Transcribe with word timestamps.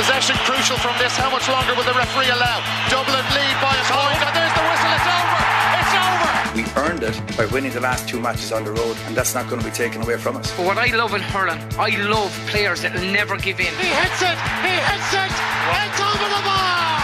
Possession 0.00 0.36
crucial 0.48 0.78
from 0.78 0.96
this. 0.96 1.14
How 1.14 1.28
much 1.28 1.46
longer 1.46 1.74
will 1.74 1.84
the 1.84 1.92
referee 1.92 2.32
allow? 2.32 2.64
Dublin 2.88 3.20
lead 3.36 3.56
by 3.60 3.76
a 3.76 3.84
point. 3.84 4.16
And 4.24 4.32
there's 4.32 4.54
the 4.56 4.64
whistle. 4.64 4.96
It's 4.96 5.04
over. 5.12 5.40
It's 5.76 5.92
over. 6.00 6.32
We 6.56 6.64
earned 6.80 7.02
it 7.04 7.36
by 7.36 7.44
winning 7.52 7.72
the 7.72 7.80
last 7.80 8.08
two 8.08 8.18
matches 8.18 8.50
on 8.50 8.64
the 8.64 8.72
road, 8.72 8.96
and 9.04 9.14
that's 9.14 9.34
not 9.34 9.50
going 9.50 9.60
to 9.60 9.68
be 9.68 9.74
taken 9.74 10.00
away 10.00 10.16
from 10.16 10.38
us. 10.38 10.56
But 10.56 10.64
what 10.64 10.78
I 10.78 10.86
love 10.96 11.12
in 11.12 11.20
hurling, 11.20 11.60
I 11.78 11.90
love 12.08 12.32
players 12.48 12.80
that 12.80 12.94
will 12.94 13.12
never 13.12 13.36
give 13.36 13.60
in. 13.60 13.66
He 13.76 13.92
hits 13.92 14.24
it. 14.24 14.40
He 14.64 14.72
hits 14.72 15.12
it. 15.12 15.32
It's 15.68 16.00
over 16.00 16.28
the 16.32 16.42
bar. 16.48 16.96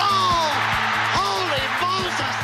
Oh, 0.00 0.48
holy 1.20 1.64
Moses. 1.84 2.36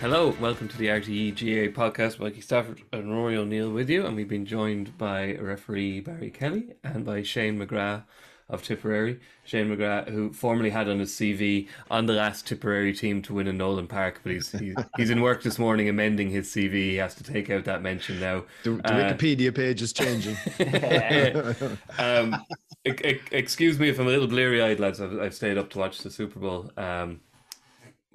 Hello, 0.00 0.34
welcome 0.40 0.66
to 0.66 0.76
the 0.76 0.88
RTE 0.88 1.38
GAA 1.38 1.70
podcast. 1.70 2.18
Mikey 2.18 2.40
Stafford 2.40 2.82
and 2.92 3.12
Rory 3.12 3.36
O'Neill 3.36 3.70
with 3.70 3.88
you, 3.88 4.04
and 4.04 4.16
we've 4.16 4.26
been 4.26 4.44
joined 4.44 4.98
by 4.98 5.36
referee 5.36 6.00
Barry 6.00 6.30
Kelly 6.30 6.74
and 6.82 7.04
by 7.04 7.22
Shane 7.22 7.56
McGrath 7.56 8.02
of 8.50 8.62
Tipperary. 8.62 9.20
Shane 9.44 9.68
McGrath, 9.68 10.08
who 10.10 10.32
formerly 10.32 10.70
had 10.70 10.88
on 10.88 10.98
his 10.98 11.12
CV 11.12 11.68
on 11.90 12.06
the 12.06 12.12
last 12.12 12.46
Tipperary 12.46 12.92
team 12.92 13.22
to 13.22 13.34
win 13.34 13.46
in 13.46 13.56
Nowlan 13.56 13.86
Park, 13.86 14.20
but 14.22 14.32
he's 14.32 14.50
he, 14.52 14.74
he's 14.96 15.10
in 15.10 15.20
work 15.22 15.42
this 15.42 15.58
morning 15.58 15.88
amending 15.88 16.30
his 16.30 16.48
CV. 16.48 16.72
He 16.72 16.96
has 16.96 17.14
to 17.16 17.24
take 17.24 17.50
out 17.50 17.64
that 17.64 17.82
mention 17.82 18.20
now. 18.20 18.44
The, 18.64 18.72
the 18.72 18.92
Uh, 18.92 19.14
Wikipedia 19.14 19.54
page 19.54 19.82
is 19.82 19.92
changing. 19.92 20.36
um, 21.98 22.36
excuse 22.84 23.78
me 23.78 23.88
if 23.88 23.98
I'm 23.98 24.06
a 24.06 24.10
little 24.10 24.28
bleary 24.28 24.62
eyed, 24.62 24.80
lads. 24.80 25.00
I've, 25.00 25.18
I've 25.18 25.34
stayed 25.34 25.58
up 25.58 25.70
to 25.70 25.78
watch 25.78 25.98
the 25.98 26.10
Super 26.10 26.38
Bowl 26.38 26.70
um, 26.76 27.20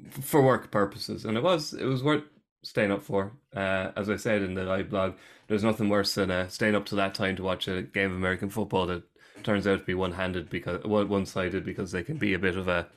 for 0.10 0.42
work 0.42 0.72
purposes, 0.72 1.26
and 1.26 1.38
it 1.38 1.44
was 1.44 1.74
it 1.74 1.86
was 1.86 2.04
worth 2.04 2.24
staying 2.64 2.92
up 2.92 3.02
for. 3.02 3.32
Uh, 3.56 3.92
as 3.96 4.10
I 4.10 4.16
said 4.18 4.42
in 4.42 4.54
the 4.56 4.64
live 4.64 4.90
blog, 4.90 5.14
there's 5.48 5.64
nothing 5.64 5.90
worse 5.90 6.16
than 6.16 6.32
uh, 6.32 6.48
staying 6.48 6.76
up 6.76 6.86
to 6.88 6.96
that 6.96 7.14
time 7.16 7.36
to 7.38 7.44
watch 7.44 7.68
a 7.68 7.84
game 7.84 8.12
of 8.12 8.18
American 8.18 8.50
football 8.50 8.88
that 8.88 9.04
turns 9.46 9.68
out 9.68 9.80
to 9.80 9.86
be 9.86 9.94
one 9.94 10.14
handed 10.14 10.50
because 10.50 10.84
one 10.84 11.26
sided 11.26 11.64
because 11.64 11.92
they 11.92 12.04
can 12.04 12.18
be 12.18 12.34
a 12.34 12.40
bit 12.40 12.58
of 12.58 12.68
a 12.68 12.88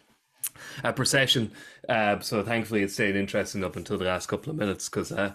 a 0.83 0.93
procession. 0.93 1.53
Uh, 1.89 2.19
so 2.21 2.43
thankfully, 2.43 2.83
it 2.83 2.91
stayed 2.91 3.17
interesting 3.17 3.65
up 3.65 3.77
until 3.77 3.99
the 3.99 4.05
last 4.05 4.27
couple 4.27 4.51
of 4.51 4.59
minutes 4.59 4.89
because 4.89 5.13
uh, 5.13 5.33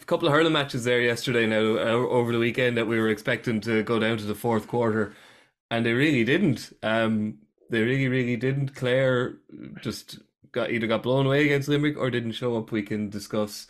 a 0.00 0.04
couple 0.04 0.28
of 0.28 0.34
hurling 0.34 0.52
matches 0.52 0.84
there 0.84 1.00
yesterday. 1.00 1.46
Now 1.46 1.76
uh, 1.76 2.08
over 2.08 2.32
the 2.32 2.38
weekend 2.38 2.76
that 2.76 2.86
we 2.86 2.98
were 2.98 3.08
expecting 3.08 3.60
to 3.62 3.82
go 3.82 3.98
down 3.98 4.18
to 4.18 4.24
the 4.24 4.34
fourth 4.34 4.66
quarter, 4.66 5.14
and 5.70 5.84
they 5.84 5.92
really 5.92 6.24
didn't. 6.24 6.72
Um, 6.82 7.38
they 7.70 7.82
really, 7.82 8.08
really 8.08 8.36
didn't. 8.36 8.74
Clare 8.74 9.38
just 9.80 10.18
got 10.52 10.70
either 10.70 10.86
got 10.86 11.02
blown 11.02 11.26
away 11.26 11.44
against 11.44 11.68
Limerick 11.68 11.96
or 11.96 12.10
didn't 12.10 12.32
show 12.32 12.56
up. 12.56 12.70
We 12.70 12.82
can 12.82 13.08
discuss. 13.08 13.66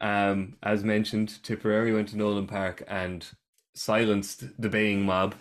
Um, 0.00 0.56
as 0.62 0.82
mentioned, 0.82 1.42
Tipperary 1.42 1.94
went 1.94 2.08
to 2.08 2.16
Nowlan 2.18 2.48
Park 2.48 2.82
and 2.88 3.24
silenced 3.74 4.44
the 4.60 4.68
baying 4.68 5.02
mob. 5.02 5.34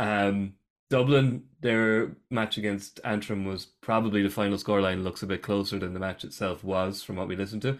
Um, 0.00 0.54
Dublin, 0.88 1.44
their 1.60 2.16
match 2.30 2.58
against 2.58 3.00
Antrim 3.04 3.44
was 3.44 3.66
probably 3.66 4.22
the 4.22 4.30
final 4.30 4.56
scoreline 4.58 5.04
looks 5.04 5.22
a 5.22 5.26
bit 5.26 5.42
closer 5.42 5.78
than 5.78 5.92
the 5.94 6.00
match 6.00 6.24
itself 6.24 6.64
was 6.64 7.02
from 7.02 7.16
what 7.16 7.28
we 7.28 7.36
listened 7.36 7.62
to. 7.62 7.78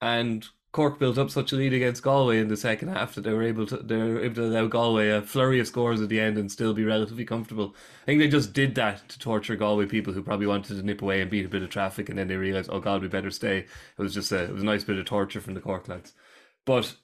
And 0.00 0.46
Cork 0.72 0.98
built 0.98 1.18
up 1.18 1.30
such 1.30 1.52
a 1.52 1.56
lead 1.56 1.72
against 1.72 2.02
Galway 2.02 2.38
in 2.40 2.48
the 2.48 2.56
second 2.56 2.88
half 2.88 3.14
that 3.14 3.22
they 3.22 3.32
were 3.32 3.42
able 3.42 3.66
to 3.66 3.78
they 3.78 3.96
were 3.96 4.20
able 4.20 4.34
to 4.36 4.44
allow 4.44 4.66
Galway 4.66 5.08
a 5.08 5.22
flurry 5.22 5.60
of 5.60 5.66
scores 5.66 6.00
at 6.02 6.08
the 6.10 6.20
end 6.20 6.38
and 6.38 6.52
still 6.52 6.74
be 6.74 6.84
relatively 6.84 7.24
comfortable. 7.24 7.74
I 8.02 8.06
think 8.06 8.20
they 8.20 8.28
just 8.28 8.52
did 8.52 8.74
that 8.76 9.08
to 9.08 9.18
torture 9.18 9.56
Galway 9.56 9.86
people 9.86 10.12
who 10.12 10.22
probably 10.22 10.46
wanted 10.46 10.76
to 10.76 10.82
nip 10.82 11.02
away 11.02 11.20
and 11.22 11.30
beat 11.30 11.46
a 11.46 11.48
bit 11.48 11.62
of 11.62 11.70
traffic 11.70 12.08
and 12.10 12.18
then 12.18 12.28
they 12.28 12.36
realised, 12.36 12.70
oh 12.70 12.80
god, 12.80 13.02
we 13.02 13.08
better 13.08 13.30
stay. 13.30 13.58
It 13.60 13.68
was 13.98 14.14
just 14.14 14.30
a 14.32 14.44
it 14.44 14.52
was 14.52 14.62
a 14.62 14.66
nice 14.66 14.84
bit 14.84 14.98
of 14.98 15.06
torture 15.06 15.40
from 15.40 15.54
the 15.54 15.60
Cork 15.60 15.88
lads. 15.88 16.12
But 16.66 16.96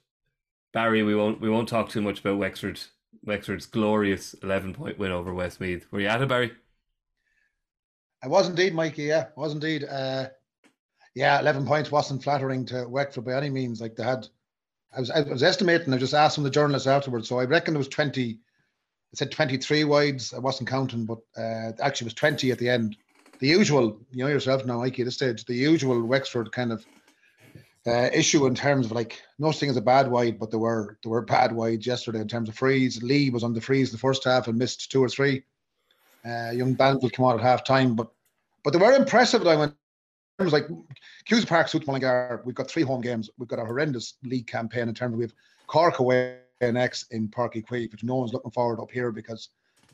Barry, 0.73 1.03
we 1.03 1.15
won't 1.15 1.41
we 1.41 1.49
won't 1.49 1.69
talk 1.69 1.89
too 1.89 2.01
much 2.01 2.19
about 2.19 2.37
Wexford 2.37 2.79
Wexford's 3.23 3.65
glorious 3.65 4.33
eleven 4.35 4.73
point 4.73 4.97
win 4.97 5.11
over 5.11 5.33
Westmeath. 5.33 5.87
Were 5.91 5.99
you 5.99 6.07
at 6.07 6.21
it, 6.21 6.29
Barry? 6.29 6.51
I 8.23 8.27
was 8.27 8.49
indeed, 8.49 8.73
Mikey. 8.73 9.03
Yeah, 9.03 9.27
I 9.35 9.39
was 9.39 9.53
indeed. 9.53 9.83
Uh, 9.83 10.27
yeah, 11.15 11.39
eleven 11.39 11.65
points 11.65 11.91
wasn't 11.91 12.23
flattering 12.23 12.65
to 12.67 12.87
Wexford 12.87 13.25
by 13.25 13.35
any 13.35 13.49
means. 13.49 13.81
Like 13.81 13.95
they 13.95 14.03
had, 14.03 14.27
I 14.95 14.99
was, 14.99 15.09
I 15.09 15.21
was 15.21 15.43
estimating. 15.43 15.93
I 15.93 15.97
just 15.97 16.13
asked 16.13 16.35
some 16.35 16.45
of 16.45 16.51
the 16.51 16.53
journalists 16.53 16.87
afterwards, 16.87 17.27
so 17.27 17.39
I 17.39 17.45
reckon 17.45 17.75
it 17.75 17.79
was 17.79 17.87
twenty. 17.87 18.39
I 19.11 19.15
said 19.15 19.31
twenty-three 19.31 19.83
wides. 19.85 20.33
I 20.33 20.39
wasn't 20.39 20.69
counting, 20.69 21.05
but 21.05 21.19
uh, 21.37 21.71
actually 21.81 22.05
it 22.05 22.11
was 22.11 22.13
twenty 22.13 22.51
at 22.51 22.59
the 22.59 22.69
end. 22.69 22.95
The 23.39 23.47
usual, 23.47 23.97
you 24.11 24.23
know 24.23 24.29
yourself 24.29 24.65
now, 24.65 24.79
Mikey. 24.79 25.01
At 25.01 25.05
this 25.05 25.15
stage, 25.15 25.45
the 25.45 25.55
usual 25.55 26.03
Wexford 26.03 26.51
kind 26.51 26.71
of 26.71 26.85
uh, 27.87 28.09
issue 28.13 28.45
in 28.45 28.55
terms 28.55 28.85
of 28.85 28.91
like 28.91 29.21
nothing 29.37 29.69
is 29.69 29.77
a 29.77 29.81
bad 29.81 30.09
wide, 30.09 30.39
but 30.39 30.51
there 30.51 30.59
were 30.59 30.97
there 31.03 31.11
were 31.11 31.21
bad 31.21 31.51
wides 31.51 31.85
yesterday 31.85 32.19
in 32.19 32.27
terms 32.27 32.49
of 32.49 32.55
frees. 32.55 33.01
Lee 33.01 33.29
was 33.29 33.43
on 33.43 33.53
the 33.53 33.61
frees 33.61 33.91
the 33.91 33.97
first 33.97 34.23
half 34.23 34.47
and 34.47 34.57
missed 34.57 34.91
two 34.91 35.03
or 35.03 35.09
three. 35.09 35.43
Uh, 36.25 36.51
young 36.51 36.73
Banville 36.73 37.09
came 37.09 37.25
out 37.25 37.35
at 37.35 37.41
half 37.41 37.63
time, 37.63 37.95
but 37.95 38.11
but 38.63 38.73
they 38.73 38.79
were 38.79 38.93
impressive. 38.93 39.43
Though 39.43 39.61
in 39.61 39.73
terms 40.37 40.51
like 40.51 40.67
Hughes 41.25 41.45
Park, 41.45 41.69
South 41.69 41.87
Mullingar, 41.87 42.41
we've 42.45 42.55
got 42.55 42.69
three 42.69 42.83
home 42.83 43.01
games. 43.01 43.29
We've 43.37 43.47
got 43.47 43.59
a 43.59 43.65
horrendous 43.65 44.15
league 44.23 44.47
campaign 44.47 44.89
in 44.89 44.93
terms 44.93 45.13
of 45.13 45.19
we 45.19 45.23
have 45.23 45.33
Cork 45.67 45.99
away 45.99 46.39
next 46.61 47.11
in 47.13 47.29
Páirc 47.29 47.53
Uí 47.53 47.65
Chaoimh, 47.65 47.91
which 47.91 48.03
no 48.03 48.15
one's 48.15 48.33
looking 48.33 48.51
forward 48.51 48.81
up 48.81 48.91
here 48.91 49.11
because 49.11 49.49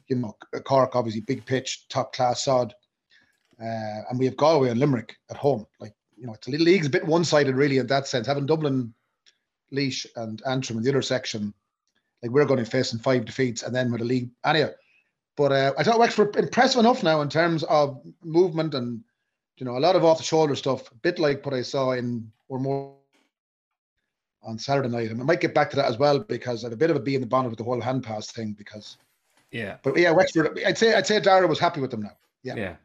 you 0.08 0.16
know 0.16 0.36
Cork 0.64 0.96
obviously 0.96 1.22
big 1.22 1.46
pitch, 1.46 1.88
top 1.88 2.14
class 2.14 2.46
sod, 2.46 2.74
uh, 3.62 4.02
and 4.10 4.18
we 4.18 4.26
have 4.26 4.38
Galway 4.38 4.70
and 4.70 4.80
Limerick 4.80 5.16
at 5.30 5.38
home. 5.38 5.68
Like 5.80 5.94
you 6.18 6.28
know, 6.28 6.34
it's 6.34 6.48
a 6.48 6.52
little 6.52 6.66
league's 6.66 6.88
a 6.88 6.90
bit 6.90 7.06
one 7.06 7.26
sided 7.26 7.56
really 7.56 7.78
in 7.78 7.88
that 7.88 8.08
sense. 8.08 8.28
Having 8.28 8.46
Dublin, 8.46 8.94
Laois, 9.72 10.06
and 10.16 10.42
Antrim 10.48 10.78
in 10.78 10.84
the 10.84 10.90
other 10.90 11.02
section, 11.02 11.54
like 12.22 12.32
we're 12.32 12.46
going 12.46 12.58
to 12.58 12.64
be 12.64 12.70
facing 12.70 13.00
five 13.00 13.26
defeats, 13.26 13.64
and 13.64 13.76
then 13.76 13.92
with 13.92 14.02
a 14.02 14.06
league 14.06 14.30
anyhow. 14.46 14.70
But 15.36 15.52
uh, 15.52 15.74
I 15.78 15.84
thought 15.84 16.00
Wexford 16.00 16.36
impressive 16.38 16.80
enough 16.80 17.04
now 17.04 17.22
in 17.22 17.30
terms 17.30 17.64
of 17.64 18.02
movement 18.24 18.74
and 18.74 19.04
you 19.58 19.66
know 19.66 19.78
a 19.78 19.80
lot 19.80 19.96
of 19.96 20.06
off 20.06 20.18
the 20.18 20.24
shoulder 20.24 20.56
stuff. 20.56 20.90
A 20.92 20.96
bit 20.96 21.20
like 21.20 21.46
what 21.46 21.54
I 21.54 21.62
saw 21.62 21.92
in 21.92 22.32
or 22.48 22.60
more 22.60 22.96
on 24.44 24.58
Saturday 24.60 24.90
night, 24.90 25.10
and 25.12 25.20
I 25.20 25.24
might 25.24 25.42
get 25.42 25.56
back 25.56 25.70
to 25.72 25.76
that 25.76 25.90
as 25.90 25.98
well 25.98 26.20
because 26.20 26.64
I 26.64 26.68
have 26.68 26.74
a 26.74 26.78
bit 26.78 26.92
of 26.92 26.96
a 26.96 27.00
bee 27.00 27.16
in 27.16 27.22
the 27.22 27.28
bonnet 27.28 27.50
with 27.50 27.58
the 27.58 27.64
whole 27.64 27.82
hand 27.82 28.04
pass 28.04 28.32
thing. 28.32 28.54
Because, 28.54 28.98
Yeah. 29.52 29.78
but 29.84 29.98
yeah, 29.98 30.12
Wexford. 30.12 30.60
I'd 30.66 30.78
say 30.78 30.94
I'd 30.94 31.08
say 31.08 31.20
Dara 31.20 31.48
was 31.48 31.60
happy 31.60 31.82
with 31.82 31.92
them 31.92 32.04
now. 32.04 32.16
Yeah. 32.44 32.56
Yeah. 32.56 32.76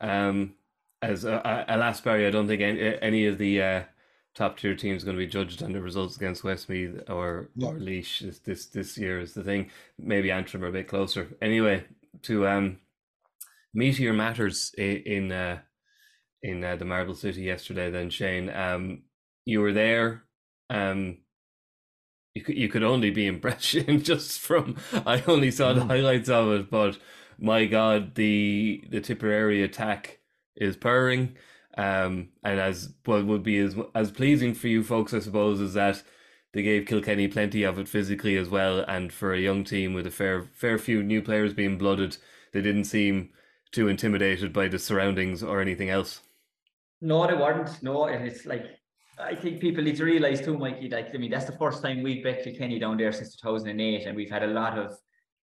Um, 0.00 0.54
as 1.02 1.24
uh, 1.24 1.32
uh, 1.44 1.64
alas, 1.68 2.00
Barry, 2.00 2.26
I 2.26 2.30
don't 2.30 2.46
think 2.46 2.62
any, 2.62 2.96
any 3.02 3.26
of 3.26 3.38
the 3.38 3.62
uh, 3.62 3.82
top 4.34 4.56
tier 4.58 4.74
teams 4.74 5.02
are 5.02 5.06
going 5.06 5.16
to 5.16 5.24
be 5.24 5.30
judged 5.30 5.62
on 5.62 5.72
the 5.72 5.82
results 5.82 6.16
against 6.16 6.44
Westmeath 6.44 7.10
or 7.10 7.50
No. 7.56 7.68
or 7.68 7.78
Laois 7.78 8.20
this, 8.20 8.38
this 8.38 8.66
this 8.66 8.96
year 8.96 9.20
is 9.20 9.34
the 9.34 9.42
thing. 9.42 9.70
Maybe 9.98 10.30
Antrim 10.30 10.64
are 10.64 10.68
a 10.68 10.72
bit 10.72 10.88
closer. 10.88 11.28
Anyway, 11.42 11.84
to 12.22 12.46
um, 12.46 12.78
meteor 13.74 14.12
matters 14.12 14.72
in 14.78 14.96
in, 15.04 15.32
uh, 15.32 15.58
in 16.42 16.64
uh, 16.64 16.76
the 16.76 16.84
Marble 16.84 17.14
City 17.14 17.42
yesterday. 17.42 17.90
Then 17.90 18.08
Shane, 18.08 18.48
um, 18.50 19.02
you 19.44 19.60
were 19.60 19.72
there. 19.72 20.24
Um, 20.70 21.18
you 22.34 22.42
could 22.42 22.56
you 22.56 22.68
could 22.68 22.82
only 22.84 23.10
be 23.10 23.26
impressed 23.26 23.72
just 24.02 24.40
from 24.40 24.76
I 24.94 25.22
only 25.26 25.50
saw 25.50 25.72
the 25.74 25.84
highlights 25.84 26.28
of 26.30 26.48
it, 26.52 26.70
but 26.70 26.98
my 27.38 27.66
God, 27.66 28.14
the 28.14 28.84
the 28.88 29.00
Tipperary 29.00 29.62
attack 29.62 30.20
is 30.56 30.76
purring. 30.76 31.36
Um, 31.78 32.28
and 32.44 32.60
as 32.60 32.92
what 33.04 33.26
would 33.26 33.42
be 33.42 33.58
as 33.58 33.76
as 33.94 34.10
pleasing 34.10 34.54
for 34.54 34.68
you 34.68 34.82
folks, 34.82 35.14
I 35.14 35.20
suppose, 35.20 35.60
is 35.60 35.74
that 35.74 36.02
they 36.52 36.62
gave 36.62 36.86
Kilkenny 36.86 37.28
plenty 37.28 37.62
of 37.62 37.78
it 37.78 37.88
physically 37.88 38.36
as 38.36 38.48
well. 38.48 38.80
And 38.80 39.12
for 39.12 39.32
a 39.32 39.40
young 39.40 39.64
team 39.64 39.94
with 39.94 40.06
a 40.06 40.10
fair 40.10 40.42
fair 40.52 40.78
few 40.78 41.02
new 41.02 41.22
players 41.22 41.54
being 41.54 41.78
blooded, 41.78 42.16
they 42.52 42.60
didn't 42.60 42.84
seem 42.84 43.30
too 43.70 43.88
intimidated 43.88 44.52
by 44.52 44.68
the 44.68 44.78
surroundings 44.78 45.42
or 45.42 45.60
anything 45.60 45.88
else. 45.88 46.20
No, 47.00 47.26
they 47.26 47.34
weren't. 47.34 47.82
No, 47.82 48.04
and 48.04 48.26
it's 48.26 48.44
like 48.44 48.66
I 49.18 49.34
think 49.34 49.60
people 49.60 49.82
need 49.82 49.96
to 49.96 50.04
realise 50.04 50.40
too, 50.40 50.58
Mikey. 50.58 50.90
Like 50.90 51.08
I 51.14 51.18
mean, 51.18 51.30
that's 51.30 51.46
the 51.46 51.56
first 51.56 51.82
time 51.82 52.02
we've 52.02 52.22
bet 52.22 52.44
Kilkenny 52.44 52.78
down 52.78 52.98
there 52.98 53.12
since 53.12 53.34
2008, 53.36 54.06
and 54.06 54.16
we've 54.16 54.30
had 54.30 54.42
a 54.42 54.48
lot 54.48 54.78
of 54.78 54.96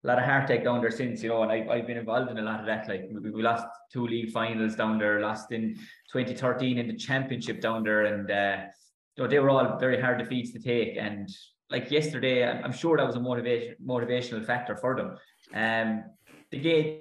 a 0.03 0.07
lot 0.07 0.19
of 0.19 0.25
heartache 0.25 0.65
down 0.65 0.81
there 0.81 0.91
since. 0.91 1.23
You 1.23 1.31
know, 1.31 1.43
and 1.43 1.53
I, 1.53 1.67
I've 1.71 1.87
been 1.87 1.99
involved 1.99 2.31
in 2.31 2.39
a 2.39 2.43
lot 2.43 2.61
of 2.61 2.67
that. 2.67 2.89
Like 2.89 3.09
we, 3.11 3.31
we 3.31 3.43
lost 3.43 3.67
two 3.93 4.07
league 4.07 4.31
finals 4.31 4.77
down 4.77 4.99
there, 4.99 5.21
lost 5.21 5.53
in 5.53 5.75
2013 6.13 6.79
in 6.79 6.89
the 6.89 6.97
championship 6.97 7.61
down 7.61 7.83
there, 7.83 8.05
and 8.05 8.31
uh, 8.31 8.71
know, 9.21 9.29
they 9.29 9.39
were 9.39 9.51
all 9.51 9.79
very 9.79 10.01
hard 10.01 10.19
defeats 10.19 10.53
to 10.53 10.59
take. 10.59 10.97
And 10.97 11.29
like 11.69 11.91
yesterday, 11.91 12.47
I'm, 12.47 12.65
I'm 12.65 12.73
sure 12.73 12.97
that 12.97 13.07
was 13.07 13.17
a 13.17 13.21
motivation 13.21 13.77
motivational 13.85 14.45
factor 14.45 14.77
for 14.77 14.97
them. 14.97 15.17
Um, 15.55 16.05
the 16.51 16.59
game 16.59 17.01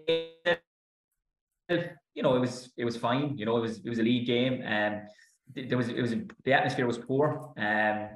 you 2.15 2.23
know, 2.23 2.35
it 2.35 2.39
was 2.39 2.71
it 2.77 2.85
was 2.85 2.97
fine. 2.97 3.37
You 3.37 3.45
know, 3.45 3.57
it 3.57 3.61
was 3.61 3.79
it 3.79 3.89
was 3.89 3.99
a 3.99 4.03
league 4.03 4.27
game, 4.27 4.61
and 4.63 5.03
there 5.55 5.77
was 5.77 5.89
it 5.89 6.01
was 6.01 6.15
the 6.43 6.53
atmosphere 6.53 6.85
was 6.85 6.97
poor. 6.97 7.53
Um, 7.57 8.09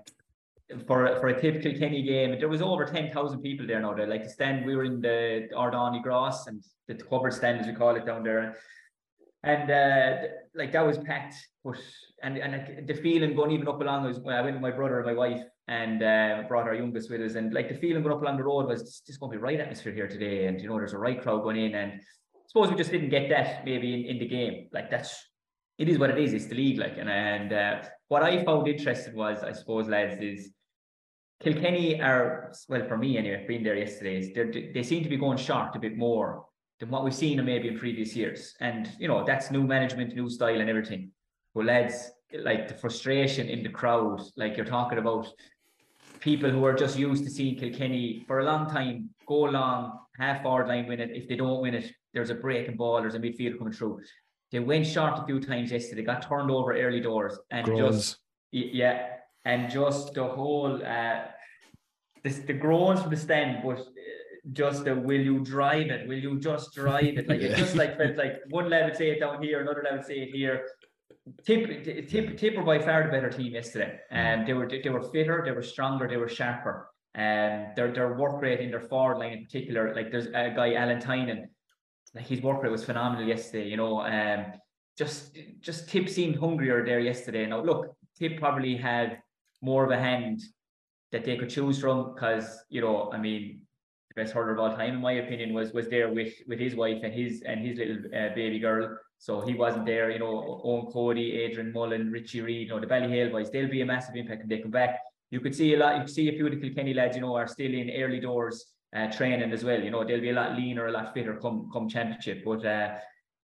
for 0.87 1.19
for 1.19 1.27
a 1.27 1.41
typical 1.41 1.73
Kenny 1.77 2.01
game, 2.03 2.39
there 2.39 2.49
was 2.49 2.61
over 2.61 2.85
ten 2.85 3.11
thousand 3.11 3.41
people 3.41 3.67
there 3.67 3.81
now. 3.81 3.93
They 3.93 4.05
like 4.05 4.23
the 4.23 4.29
stand. 4.29 4.65
We 4.65 4.75
were 4.75 4.85
in 4.85 5.01
the 5.01 5.49
Ardani 5.55 6.01
Grass 6.01 6.47
and 6.47 6.63
the 6.87 6.95
covered 6.95 7.33
stand, 7.33 7.59
as 7.59 7.67
we 7.67 7.73
call 7.73 7.95
it 7.95 8.05
down 8.05 8.23
there, 8.23 8.57
and 9.43 9.69
uh, 9.71 10.27
like 10.55 10.71
that 10.71 10.85
was 10.85 10.97
packed. 10.97 11.35
But 11.63 11.77
and 12.23 12.37
and 12.37 12.51
like, 12.53 12.87
the 12.87 12.93
feeling 12.95 13.35
going 13.35 13.51
even 13.51 13.67
up 13.67 13.81
along 13.81 14.05
was 14.05 14.17
I 14.19 14.41
went 14.41 14.55
with 14.55 14.61
my 14.61 14.71
brother 14.71 14.99
and 14.99 15.05
my 15.05 15.13
wife. 15.13 15.43
and 15.67 16.03
uh, 16.03 16.43
brought 16.47 16.67
our 16.67 16.73
youngest 16.73 17.09
with 17.09 17.21
us. 17.21 17.35
And 17.35 17.53
like 17.53 17.69
the 17.69 17.75
feeling 17.75 18.03
going 18.03 18.15
up 18.15 18.21
along 18.21 18.37
the 18.37 18.43
road 18.43 18.67
was 18.67 18.81
just, 18.81 19.07
just 19.07 19.19
going 19.19 19.31
to 19.31 19.37
be 19.37 19.41
right 19.41 19.59
atmosphere 19.59 19.93
here 19.93 20.07
today. 20.07 20.47
And 20.47 20.59
you 20.61 20.67
know, 20.67 20.77
there's 20.77 20.93
a 20.93 20.97
right 20.97 21.21
crowd 21.21 21.43
going 21.43 21.57
in. 21.57 21.75
And 21.75 21.93
I 21.93 22.47
suppose 22.47 22.69
we 22.69 22.75
just 22.75 22.91
didn't 22.91 23.09
get 23.09 23.29
that 23.29 23.65
maybe 23.65 23.93
in, 23.93 24.15
in 24.15 24.19
the 24.19 24.27
game. 24.27 24.67
Like 24.73 24.89
that's 24.89 25.25
it 25.77 25.89
is 25.89 25.97
what 25.97 26.09
it 26.09 26.19
is. 26.19 26.33
It's 26.33 26.47
the 26.47 26.55
league. 26.55 26.79
Like 26.79 26.97
and 26.97 27.09
and 27.09 27.53
uh, 27.53 27.83
what 28.13 28.21
I 28.21 28.43
found 28.45 28.67
interesting 28.67 29.15
was, 29.15 29.43
I 29.43 29.53
suppose, 29.53 29.87
lads, 29.87 30.21
is 30.21 30.51
Kilkenny 31.41 31.99
are 31.99 32.53
well 32.69 32.87
for 32.87 32.95
me 32.95 33.17
anyway. 33.17 33.43
Being 33.47 33.63
there 33.63 33.75
yesterday, 33.75 34.31
they 34.31 34.71
they 34.71 34.83
seem 34.83 35.01
to 35.01 35.09
be 35.09 35.17
going 35.17 35.39
short 35.39 35.75
a 35.75 35.79
bit 35.79 35.97
more 35.97 36.45
than 36.79 36.91
what 36.91 37.03
we've 37.03 37.21
seen 37.23 37.43
maybe 37.43 37.69
in 37.69 37.79
previous 37.79 38.15
years. 38.15 38.53
And 38.59 38.91
you 38.99 39.07
know, 39.07 39.23
that's 39.25 39.49
new 39.49 39.63
management, 39.63 40.13
new 40.13 40.29
style, 40.29 40.61
and 40.61 40.69
everything. 40.69 41.09
But 41.55 41.65
lads, 41.65 42.11
like 42.49 42.67
the 42.67 42.75
frustration 42.75 43.49
in 43.49 43.63
the 43.63 43.73
crowd, 43.79 44.21
like 44.37 44.57
you're 44.57 44.73
talking 44.77 44.99
about 44.99 45.25
people 46.19 46.51
who 46.51 46.63
are 46.65 46.75
just 46.85 46.95
used 46.99 47.23
to 47.23 47.31
seeing 47.31 47.55
Kilkenny 47.55 48.25
for 48.27 48.41
a 48.41 48.45
long 48.45 48.69
time 48.69 49.09
go 49.25 49.39
long, 49.59 49.99
half 50.19 50.43
forward 50.43 50.67
line 50.67 50.85
win 50.87 50.99
it. 50.99 51.09
If 51.21 51.27
they 51.27 51.35
don't 51.35 51.63
win 51.63 51.73
it, 51.73 51.91
there's 52.13 52.29
a 52.29 52.35
breaking 52.35 52.77
ball, 52.77 53.01
there's 53.01 53.15
a 53.15 53.19
midfield 53.19 53.57
coming 53.57 53.73
through. 53.73 54.01
They 54.53 54.59
went 54.59 54.85
short 54.85 55.17
a 55.17 55.25
few 55.25 55.39
times 55.39 55.71
yesterday, 55.71 56.03
got 56.03 56.21
turned 56.29 56.51
over 56.51 56.77
early 56.77 57.01
doors, 57.01 57.37
and 57.49 57.65
Groans. 57.65 57.79
just 58.01 58.17
yeah, 58.51 59.07
and 59.45 59.69
just 59.69 60.13
the 60.13 60.23
whole 60.25 60.79
uh 60.85 61.21
this 62.23 62.37
the 62.49 62.53
groans 62.53 63.01
from 63.01 63.09
the 63.09 63.17
stand, 63.17 63.63
but 63.65 63.79
uh, 63.79 63.83
just 64.53 64.85
the 64.85 64.93
will 64.95 65.19
you 65.19 65.39
drive 65.39 65.87
it? 65.87 66.07
Will 66.07 66.19
you 66.27 66.39
just 66.39 66.71
drive 66.75 67.17
it? 67.17 67.27
Like 67.31 67.41
it 67.41 67.49
Yeah. 67.49 67.57
just 67.63 67.75
like 67.75 67.97
felt 67.97 68.15
like 68.15 68.35
one 68.51 68.69
lad 68.69 68.85
would 68.85 68.95
say 68.95 69.09
it 69.09 69.19
down 69.19 69.41
here, 69.41 69.61
another 69.61 69.81
lad 69.83 69.95
would 69.97 70.05
say 70.05 70.19
it 70.25 70.29
here. 70.29 70.67
Tip, 71.47 71.83
Tip, 72.09 72.37
Tip 72.37 72.55
were 72.55 72.63
by 72.63 72.77
far 72.77 73.03
the 73.05 73.09
better 73.09 73.29
team 73.31 73.53
yesterday. 73.53 73.97
And 74.11 74.47
they 74.47 74.53
were 74.53 74.67
they 74.69 74.89
were 74.89 75.01
fitter, 75.13 75.41
they 75.43 75.51
were 75.51 75.63
stronger, 75.63 76.07
they 76.07 76.17
were 76.17 76.29
sharper. 76.29 76.89
And 77.15 77.75
their 77.75 77.91
their 77.91 78.13
work 78.21 78.39
rate 78.39 78.59
in 78.59 78.69
their 78.69 78.81
forward 78.91 79.17
line 79.17 79.33
in 79.33 79.43
particular, 79.45 79.95
like 79.95 80.11
there's 80.11 80.27
a 80.27 80.53
guy 80.59 80.75
Alan 80.75 80.99
Tynan, 80.99 81.49
his 82.19 82.41
work 82.41 82.61
rate 82.61 82.71
was 82.71 82.83
phenomenal 82.83 83.27
yesterday. 83.27 83.67
You 83.67 83.77
know, 83.77 84.01
um, 84.01 84.45
just 84.97 85.37
just 85.59 85.89
Tip 85.89 86.09
seemed 86.09 86.35
hungrier 86.35 86.85
there 86.85 86.99
yesterday. 86.99 87.45
Now 87.45 87.61
look, 87.61 87.95
Tip 88.17 88.37
probably 88.37 88.75
had 88.75 89.21
more 89.61 89.83
of 89.83 89.91
a 89.91 89.97
hand 89.97 90.41
that 91.11 91.25
they 91.25 91.37
could 91.37 91.49
choose 91.49 91.79
from 91.79 92.13
because 92.13 92.63
you 92.69 92.81
know, 92.81 93.11
I 93.11 93.17
mean, 93.17 93.61
the 94.09 94.21
best 94.21 94.33
hurler 94.33 94.53
of 94.53 94.59
all 94.59 94.75
time, 94.75 94.95
in 94.95 95.01
my 95.01 95.13
opinion, 95.13 95.53
was 95.53 95.73
was 95.73 95.87
there 95.89 96.11
with 96.11 96.33
with 96.47 96.59
his 96.59 96.75
wife 96.75 97.01
and 97.03 97.13
his 97.13 97.41
and 97.41 97.65
his 97.65 97.77
little 97.77 97.97
uh, 98.15 98.33
baby 98.35 98.59
girl. 98.59 98.97
So 99.17 99.41
he 99.41 99.53
wasn't 99.53 99.85
there. 99.85 100.11
You 100.11 100.19
know, 100.19 100.61
Eoin 100.65 100.91
Cody, 100.91 101.31
Adrian 101.31 101.71
Mullen, 101.71 102.11
Richie 102.11 102.41
Reid, 102.41 102.67
you 102.67 102.73
know, 102.73 102.79
the 102.79 102.87
Ballyhale 102.87 103.31
boys. 103.31 103.49
They'll 103.49 103.69
be 103.69 103.81
a 103.81 103.85
massive 103.85 104.15
impact 104.15 104.41
when 104.41 104.49
they 104.49 104.59
come 104.59 104.71
back. 104.71 104.99
You 105.31 105.39
could 105.39 105.55
see 105.55 105.73
a 105.73 105.77
lot. 105.77 105.95
You 105.95 106.01
could 106.01 106.13
see 106.13 106.29
a 106.29 106.33
few 106.33 106.45
of 106.45 106.51
the 106.51 106.59
Kilkenny 106.59 106.93
lads, 106.93 107.15
you 107.15 107.21
know, 107.21 107.35
are 107.35 107.47
still 107.47 107.73
in 107.73 107.89
early 107.89 108.19
doors 108.19 108.72
uh, 108.95 109.11
training 109.11 109.51
as 109.51 109.63
well. 109.63 109.81
You 109.81 109.91
know, 109.91 110.03
they'll 110.03 110.21
be 110.21 110.29
a 110.29 110.33
lot 110.33 110.55
leaner, 110.55 110.87
a 110.87 110.91
lot 110.91 111.13
fitter 111.13 111.35
come 111.37 111.69
come 111.71 111.89
championship. 111.89 112.43
But 112.45 112.65
uh, 112.65 112.95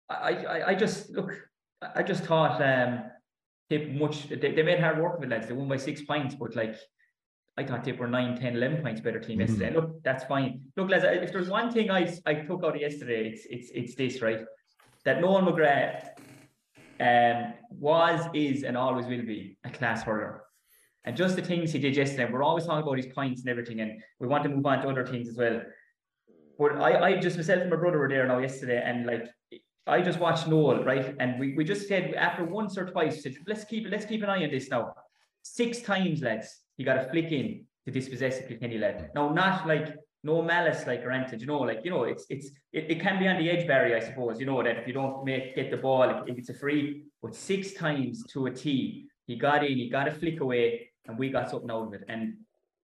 I, 0.08 0.32
I 0.32 0.68
I 0.68 0.74
just 0.74 1.10
look. 1.10 1.32
I 1.94 2.02
just 2.02 2.24
thought 2.24 2.60
um, 2.62 3.04
Tip 3.68 3.90
much. 3.90 4.28
They, 4.28 4.52
they 4.52 4.62
made 4.62 4.80
hard 4.80 5.00
work 5.00 5.18
of 5.18 5.24
it, 5.24 5.28
lads. 5.28 5.46
They 5.48 5.52
won 5.52 5.68
by 5.68 5.76
six 5.76 6.02
points, 6.02 6.34
but 6.34 6.54
like 6.56 6.76
I 7.58 7.64
thought 7.64 7.84
Tip 7.84 7.98
were 7.98 8.06
9, 8.06 8.38
10, 8.38 8.56
11 8.56 8.82
points 8.82 9.00
better 9.00 9.18
team 9.18 9.38
Mhm. 9.38 9.48
yesterday. 9.48 9.74
Look, 9.74 10.02
that's 10.02 10.24
fine. 10.24 10.60
Look, 10.76 10.90
lads, 10.90 11.04
if 11.04 11.32
there's 11.32 11.48
one 11.48 11.70
thing 11.72 11.90
I, 11.90 12.14
I 12.26 12.34
took 12.34 12.62
out 12.64 12.74
of 12.76 12.80
yesterday, 12.80 13.28
it's 13.28 13.46
it's 13.46 13.70
it's 13.74 13.94
this, 13.94 14.22
right? 14.22 14.40
That 15.04 15.20
Noel 15.20 15.42
McGrath 15.42 16.08
um, 17.00 17.54
was, 17.70 18.26
is, 18.34 18.62
and 18.62 18.76
always 18.76 19.06
will 19.06 19.22
be 19.24 19.58
a 19.64 19.70
class 19.70 20.02
hurler. 20.02 20.42
And 21.06 21.16
just 21.16 21.36
the 21.36 21.42
things 21.42 21.72
he 21.72 21.78
did 21.78 21.96
yesterday, 21.96 22.28
we're 22.30 22.42
always 22.42 22.66
talking 22.66 22.82
about 22.82 22.96
his 22.96 23.06
points 23.06 23.40
and 23.40 23.48
everything, 23.48 23.80
and 23.80 24.02
we 24.18 24.26
want 24.26 24.42
to 24.42 24.50
move 24.50 24.66
on 24.66 24.82
to 24.82 24.88
other 24.88 25.06
things 25.06 25.28
as 25.28 25.36
well. 25.36 25.62
But 26.58 26.76
I, 26.76 27.00
I 27.00 27.16
just 27.20 27.36
myself 27.36 27.60
and 27.60 27.70
my 27.70 27.76
brother 27.76 27.98
were 27.98 28.08
there 28.08 28.26
now 28.26 28.38
yesterday, 28.38 28.82
and 28.84 29.06
like 29.06 29.28
I 29.86 30.00
just 30.00 30.18
watched 30.18 30.48
Noel, 30.48 30.82
right? 30.82 31.14
And 31.20 31.38
we, 31.38 31.54
we 31.54 31.64
just 31.64 31.86
said 31.86 32.14
after 32.14 32.44
once 32.44 32.76
or 32.76 32.86
twice, 32.86 33.22
said, 33.22 33.36
let's 33.46 33.64
keep 33.64 33.86
let's 33.88 34.04
keep 34.04 34.22
an 34.22 34.30
eye 34.30 34.42
on 34.42 34.50
this 34.50 34.68
now. 34.68 34.94
Six 35.42 35.80
times, 35.80 36.22
lads, 36.22 36.62
he 36.76 36.82
got 36.82 36.98
a 36.98 37.08
flick 37.08 37.30
in 37.30 37.64
to 37.84 37.92
dispossess 37.92 38.40
a 38.40 38.42
Kilkenny 38.42 38.78
lad. 38.78 39.10
Now, 39.14 39.28
not 39.28 39.68
like 39.68 39.94
no 40.24 40.42
malice 40.42 40.88
like 40.88 41.04
granted, 41.04 41.40
you 41.40 41.46
know, 41.46 41.60
like 41.60 41.82
you 41.84 41.90
know, 41.90 42.02
it's 42.02 42.26
it's 42.28 42.48
it, 42.72 42.90
it 42.90 43.00
can 43.00 43.20
be 43.20 43.28
on 43.28 43.38
the 43.38 43.48
edge 43.48 43.66
barrier, 43.68 43.96
I 43.96 44.00
suppose, 44.00 44.40
you 44.40 44.46
know, 44.46 44.60
that 44.60 44.76
if 44.76 44.88
you 44.88 44.92
don't 44.92 45.24
make 45.24 45.54
get 45.54 45.70
the 45.70 45.76
ball, 45.76 46.24
if 46.26 46.36
it's 46.36 46.48
a 46.48 46.54
free, 46.54 47.04
but 47.22 47.32
six 47.32 47.74
times 47.74 48.24
to 48.30 48.46
a 48.46 48.50
T, 48.50 49.06
he 49.26 49.36
got 49.36 49.64
in, 49.64 49.78
he 49.78 49.88
got 49.88 50.08
a 50.08 50.10
flick 50.10 50.40
away, 50.40 50.90
and 51.08 51.18
we 51.18 51.30
got 51.30 51.50
something 51.50 51.70
out 51.70 51.86
of 51.88 51.94
it. 51.94 52.04
And 52.08 52.34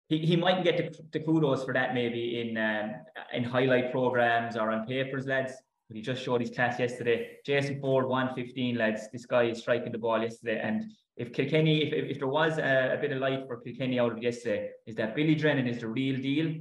he, 0.08 0.18
he 0.18 0.36
mightn't 0.36 0.64
get 0.64 0.96
the, 1.12 1.20
kudos 1.20 1.64
for 1.64 1.72
that 1.74 1.94
maybe 1.94 2.40
in 2.40 2.56
um, 2.56 2.92
in 3.32 3.44
highlight 3.44 3.90
programs 3.90 4.56
or 4.56 4.70
on 4.70 4.86
papers, 4.86 5.26
lads. 5.26 5.52
But 5.88 5.96
he 5.96 6.02
just 6.02 6.22
showed 6.22 6.40
his 6.40 6.50
class 6.50 6.78
yesterday. 6.78 7.36
Jason 7.44 7.80
Forde, 7.80 8.08
115, 8.08 8.76
lads. 8.76 9.08
This 9.12 9.26
guy 9.26 9.44
is 9.44 9.58
striking 9.58 9.92
the 9.92 9.98
ball 9.98 10.22
yesterday. 10.22 10.60
And 10.62 10.84
if 11.16 11.32
Kilkenny, 11.32 11.82
if, 11.82 11.92
if, 11.92 12.10
if 12.10 12.18
there 12.18 12.28
was 12.28 12.58
a, 12.58 12.94
a 12.94 12.98
bit 13.00 13.12
of 13.12 13.18
light 13.18 13.46
for 13.46 13.58
Kilkenny 13.58 13.98
out 13.98 14.12
of 14.12 14.22
yesterday, 14.22 14.70
is 14.86 14.94
that 14.96 15.14
Billy 15.14 15.34
Drennan 15.34 15.66
is 15.66 15.80
the 15.80 15.88
real 15.88 16.20
deal. 16.20 16.54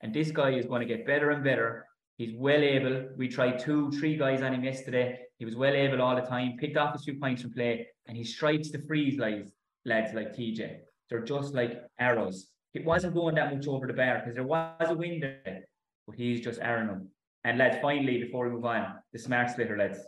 And 0.00 0.14
this 0.14 0.30
guy 0.30 0.50
is 0.50 0.66
going 0.66 0.86
to 0.86 0.86
get 0.86 1.06
better 1.06 1.30
and 1.30 1.42
better. 1.42 1.86
He's 2.16 2.34
well 2.34 2.62
able. 2.62 3.08
We 3.16 3.28
tried 3.28 3.58
two, 3.58 3.90
three 3.92 4.16
guys 4.16 4.42
on 4.42 4.54
him 4.54 4.64
yesterday. 4.64 5.20
He 5.38 5.44
was 5.44 5.54
well 5.54 5.74
able 5.74 6.02
all 6.02 6.16
the 6.16 6.22
time, 6.22 6.56
picked 6.58 6.76
off 6.76 6.94
a 6.94 6.98
few 6.98 7.14
points 7.14 7.42
from 7.42 7.52
play, 7.52 7.86
and 8.06 8.16
he 8.16 8.24
strikes 8.24 8.70
the 8.70 8.82
frees 8.88 9.18
lads, 9.18 9.52
lads 9.84 10.14
like 10.14 10.36
TJ. 10.36 10.78
They're 11.08 11.22
just 11.22 11.54
like 11.54 11.82
arrows. 11.98 12.48
It 12.74 12.84
wasn't 12.84 13.14
going 13.14 13.34
that 13.36 13.54
much 13.54 13.66
over 13.66 13.86
the 13.86 13.92
bar 13.92 14.18
because 14.18 14.34
there 14.34 14.44
was 14.44 14.90
a 14.90 14.94
wind 14.94 15.22
there, 15.22 15.64
but 16.06 16.16
he's 16.16 16.40
just 16.40 16.60
arrowing 16.60 16.88
them. 16.88 17.08
And 17.44 17.58
lads, 17.58 17.78
finally, 17.80 18.18
before 18.18 18.46
we 18.46 18.54
move 18.54 18.64
on, 18.64 18.94
the 19.12 19.18
smart 19.18 19.48
sliotar, 19.48 19.78
lads. 19.78 19.98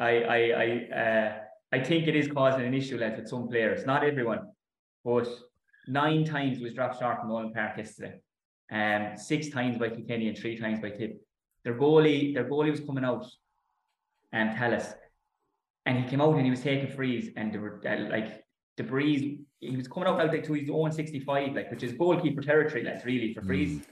I 0.00 0.22
I 0.22 0.38
I 0.64 0.98
uh, 1.00 1.38
I 1.72 1.80
think 1.80 2.08
it 2.08 2.16
is 2.16 2.28
causing 2.28 2.66
an 2.66 2.74
issue, 2.74 2.98
lads, 2.98 3.18
with 3.18 3.28
some 3.28 3.48
players. 3.48 3.86
Not 3.86 4.02
everyone, 4.04 4.50
but 5.04 5.28
nine 5.86 6.24
times 6.24 6.58
was 6.58 6.74
dropped 6.74 6.98
short 6.98 7.20
from 7.20 7.28
Nowlan 7.28 7.52
Park 7.52 7.78
yesterday. 7.78 8.20
Um, 8.70 9.16
six 9.16 9.50
times 9.50 9.78
by 9.78 9.90
Kilkenny 9.90 10.28
and 10.28 10.36
three 10.36 10.58
times 10.58 10.80
by 10.80 10.90
Tip. 10.90 11.20
Their 11.64 11.78
goalie, 11.78 12.34
their 12.34 12.48
goalie 12.48 12.70
was 12.70 12.80
coming 12.80 13.04
out, 13.04 13.26
and 14.32 14.50
um, 14.50 14.56
Tallis, 14.56 14.94
and 15.86 16.02
he 16.02 16.10
came 16.10 16.20
out 16.20 16.34
and 16.34 16.44
he 16.44 16.50
was 16.50 16.62
taking 16.62 16.88
frees, 16.88 17.30
and 17.36 17.52
there 17.52 17.60
were 17.60 17.80
uh, 17.86 18.10
like 18.10 18.41
the 18.76 18.82
breeze. 18.82 19.38
He 19.60 19.76
was 19.76 19.88
coming 19.88 20.08
out 20.08 20.20
out 20.20 20.28
like 20.28 20.44
to 20.44 20.52
his 20.54 20.70
own 20.70 20.92
sixty-five, 20.92 21.54
like 21.54 21.70
which 21.70 21.82
is 21.82 21.92
goalkeeper 21.92 22.42
territory, 22.42 22.84
lads, 22.84 23.04
really 23.04 23.34
for 23.34 23.42
mm. 23.42 23.46
frees. 23.46 23.82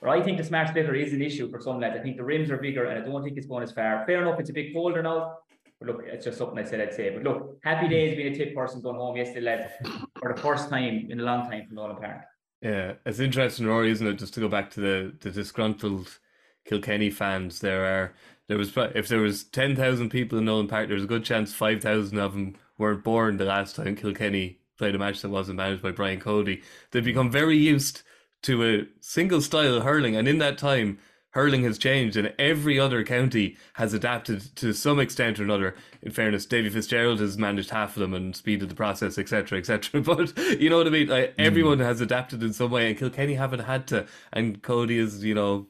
But 0.00 0.10
I 0.10 0.22
think 0.22 0.38
the 0.38 0.44
smart 0.44 0.68
sliotar 0.68 0.98
is 0.98 1.12
an 1.12 1.22
issue 1.22 1.50
for 1.50 1.60
some 1.60 1.78
lads. 1.78 1.96
I 1.98 2.02
think 2.02 2.16
the 2.16 2.24
rims 2.24 2.50
are 2.50 2.56
bigger, 2.56 2.84
and 2.84 3.02
I 3.02 3.06
don't 3.06 3.22
think 3.22 3.36
it's 3.36 3.46
going 3.46 3.62
as 3.62 3.72
far. 3.72 4.04
Fair 4.06 4.22
enough, 4.22 4.40
it's 4.40 4.50
a 4.50 4.52
bit 4.52 4.72
colder 4.72 5.02
now. 5.02 5.36
But 5.78 5.88
look, 5.88 6.02
it's 6.04 6.24
just 6.24 6.38
something 6.38 6.58
I 6.58 6.64
said 6.64 6.80
I'd 6.80 6.94
say. 6.94 7.10
But 7.10 7.22
look, 7.22 7.58
happy 7.62 7.86
mm. 7.86 7.90
days 7.90 8.16
being 8.16 8.32
a 8.32 8.36
tip 8.36 8.54
person 8.54 8.80
going 8.82 8.96
home 8.96 9.16
yesterday, 9.16 9.46
lads, 9.46 9.72
for 10.18 10.32
the 10.34 10.40
first 10.40 10.68
time 10.68 11.06
in 11.10 11.20
a 11.20 11.22
long 11.22 11.48
time 11.50 11.66
from 11.66 11.76
Nowlan 11.76 11.96
Park. 11.96 12.22
Yeah, 12.62 12.94
it's 13.06 13.20
interesting, 13.20 13.66
Rory, 13.66 13.90
isn't 13.90 14.06
it? 14.06 14.18
Just 14.18 14.34
to 14.34 14.40
go 14.40 14.48
back 14.48 14.70
to 14.72 14.80
the 14.80 15.16
the 15.20 15.30
disgruntled 15.30 16.18
Kilkenny 16.66 17.10
fans, 17.10 17.60
there 17.60 17.84
are 17.84 18.14
there 18.48 18.58
was 18.58 18.72
if 18.76 19.08
there 19.08 19.20
was 19.20 19.44
ten 19.44 19.74
thousand 19.74 20.10
people 20.10 20.38
in 20.38 20.44
Nowlan 20.44 20.68
Park, 20.68 20.88
there's 20.88 21.04
a 21.04 21.06
good 21.06 21.24
chance 21.24 21.54
five 21.54 21.80
thousand 21.80 22.18
of 22.18 22.32
them 22.32 22.56
weren't 22.80 23.04
born 23.04 23.36
the 23.36 23.44
last 23.44 23.76
time 23.76 23.94
Kilkenny 23.94 24.58
played 24.78 24.94
a 24.94 24.98
match 24.98 25.20
that 25.20 25.28
wasn't 25.28 25.58
managed 25.58 25.82
by 25.82 25.92
Brian 25.92 26.18
Cody. 26.18 26.62
They've 26.90 27.04
become 27.04 27.30
very 27.30 27.56
used 27.56 28.02
to 28.42 28.64
a 28.64 28.86
single 29.00 29.42
style 29.42 29.74
of 29.74 29.84
hurling, 29.84 30.16
and 30.16 30.26
in 30.26 30.38
that 30.38 30.56
time, 30.56 30.98
hurling 31.32 31.62
has 31.64 31.78
changed, 31.78 32.16
and 32.16 32.32
every 32.38 32.78
other 32.80 33.04
county 33.04 33.56
has 33.74 33.92
adapted 33.92 34.56
to 34.56 34.72
some 34.72 34.98
extent 34.98 35.38
or 35.38 35.44
another. 35.44 35.76
In 36.02 36.10
fairness, 36.10 36.46
Davy 36.46 36.70
Fitzgerald 36.70 37.20
has 37.20 37.36
managed 37.36 37.70
half 37.70 37.96
of 37.96 38.00
them 38.00 38.14
and 38.14 38.34
speeded 38.34 38.70
the 38.70 38.74
process, 38.74 39.18
etc., 39.18 39.58
etc. 39.58 40.00
But 40.02 40.36
you 40.58 40.70
know 40.70 40.78
what 40.78 40.86
I 40.86 40.90
mean? 40.90 41.08
Like, 41.08 41.34
hmm. 41.34 41.40
everyone 41.42 41.78
has 41.80 42.00
adapted 42.00 42.42
in 42.42 42.54
some 42.54 42.70
way, 42.70 42.88
and 42.88 42.98
Kilkenny 42.98 43.34
haven't 43.34 43.60
had 43.60 43.86
to. 43.88 44.06
And 44.32 44.62
Cody 44.62 44.98
is, 44.98 45.22
you 45.22 45.34
know, 45.34 45.66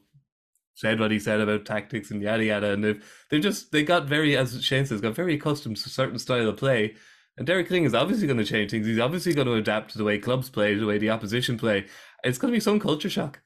said 0.81 0.99
what 0.99 1.11
he 1.11 1.19
said 1.19 1.41
about 1.41 1.65
tactics 1.67 2.11
and 2.11 2.23
yada 2.23 2.45
yada, 2.45 2.73
and 2.73 2.83
they've 2.85 3.05
they've 3.29 3.43
just 3.43 3.71
they 3.73 3.83
got 3.83 4.07
very, 4.07 4.37
as 4.37 4.63
Shane 4.65 4.87
says, 4.87 5.01
got 5.01 5.15
very 5.15 5.35
accustomed 5.35 5.77
to 5.77 5.87
a 5.87 5.91
certain 5.91 6.19
style 6.19 6.49
of 6.49 6.57
play. 6.57 6.95
And 7.37 7.47
Derek 7.47 7.69
Lyng 7.71 7.87
is 7.87 7.95
obviously 7.95 8.27
going 8.27 8.39
to 8.39 8.45
change 8.45 8.71
things. 8.71 8.87
He's 8.87 8.99
obviously 8.99 9.33
going 9.35 9.47
to 9.47 9.55
adapt 9.55 9.93
to 9.93 9.99
the 9.99 10.05
way 10.05 10.19
clubs 10.19 10.51
play, 10.51 10.75
the 10.75 10.87
way 10.87 10.99
the 10.99 11.11
opposition 11.11 11.57
play. 11.57 11.87
It's 12.25 12.39
going 12.39 12.53
to 12.53 12.57
be 12.57 12.61
some 12.61 12.81
culture 12.81 13.09
shock. 13.09 13.41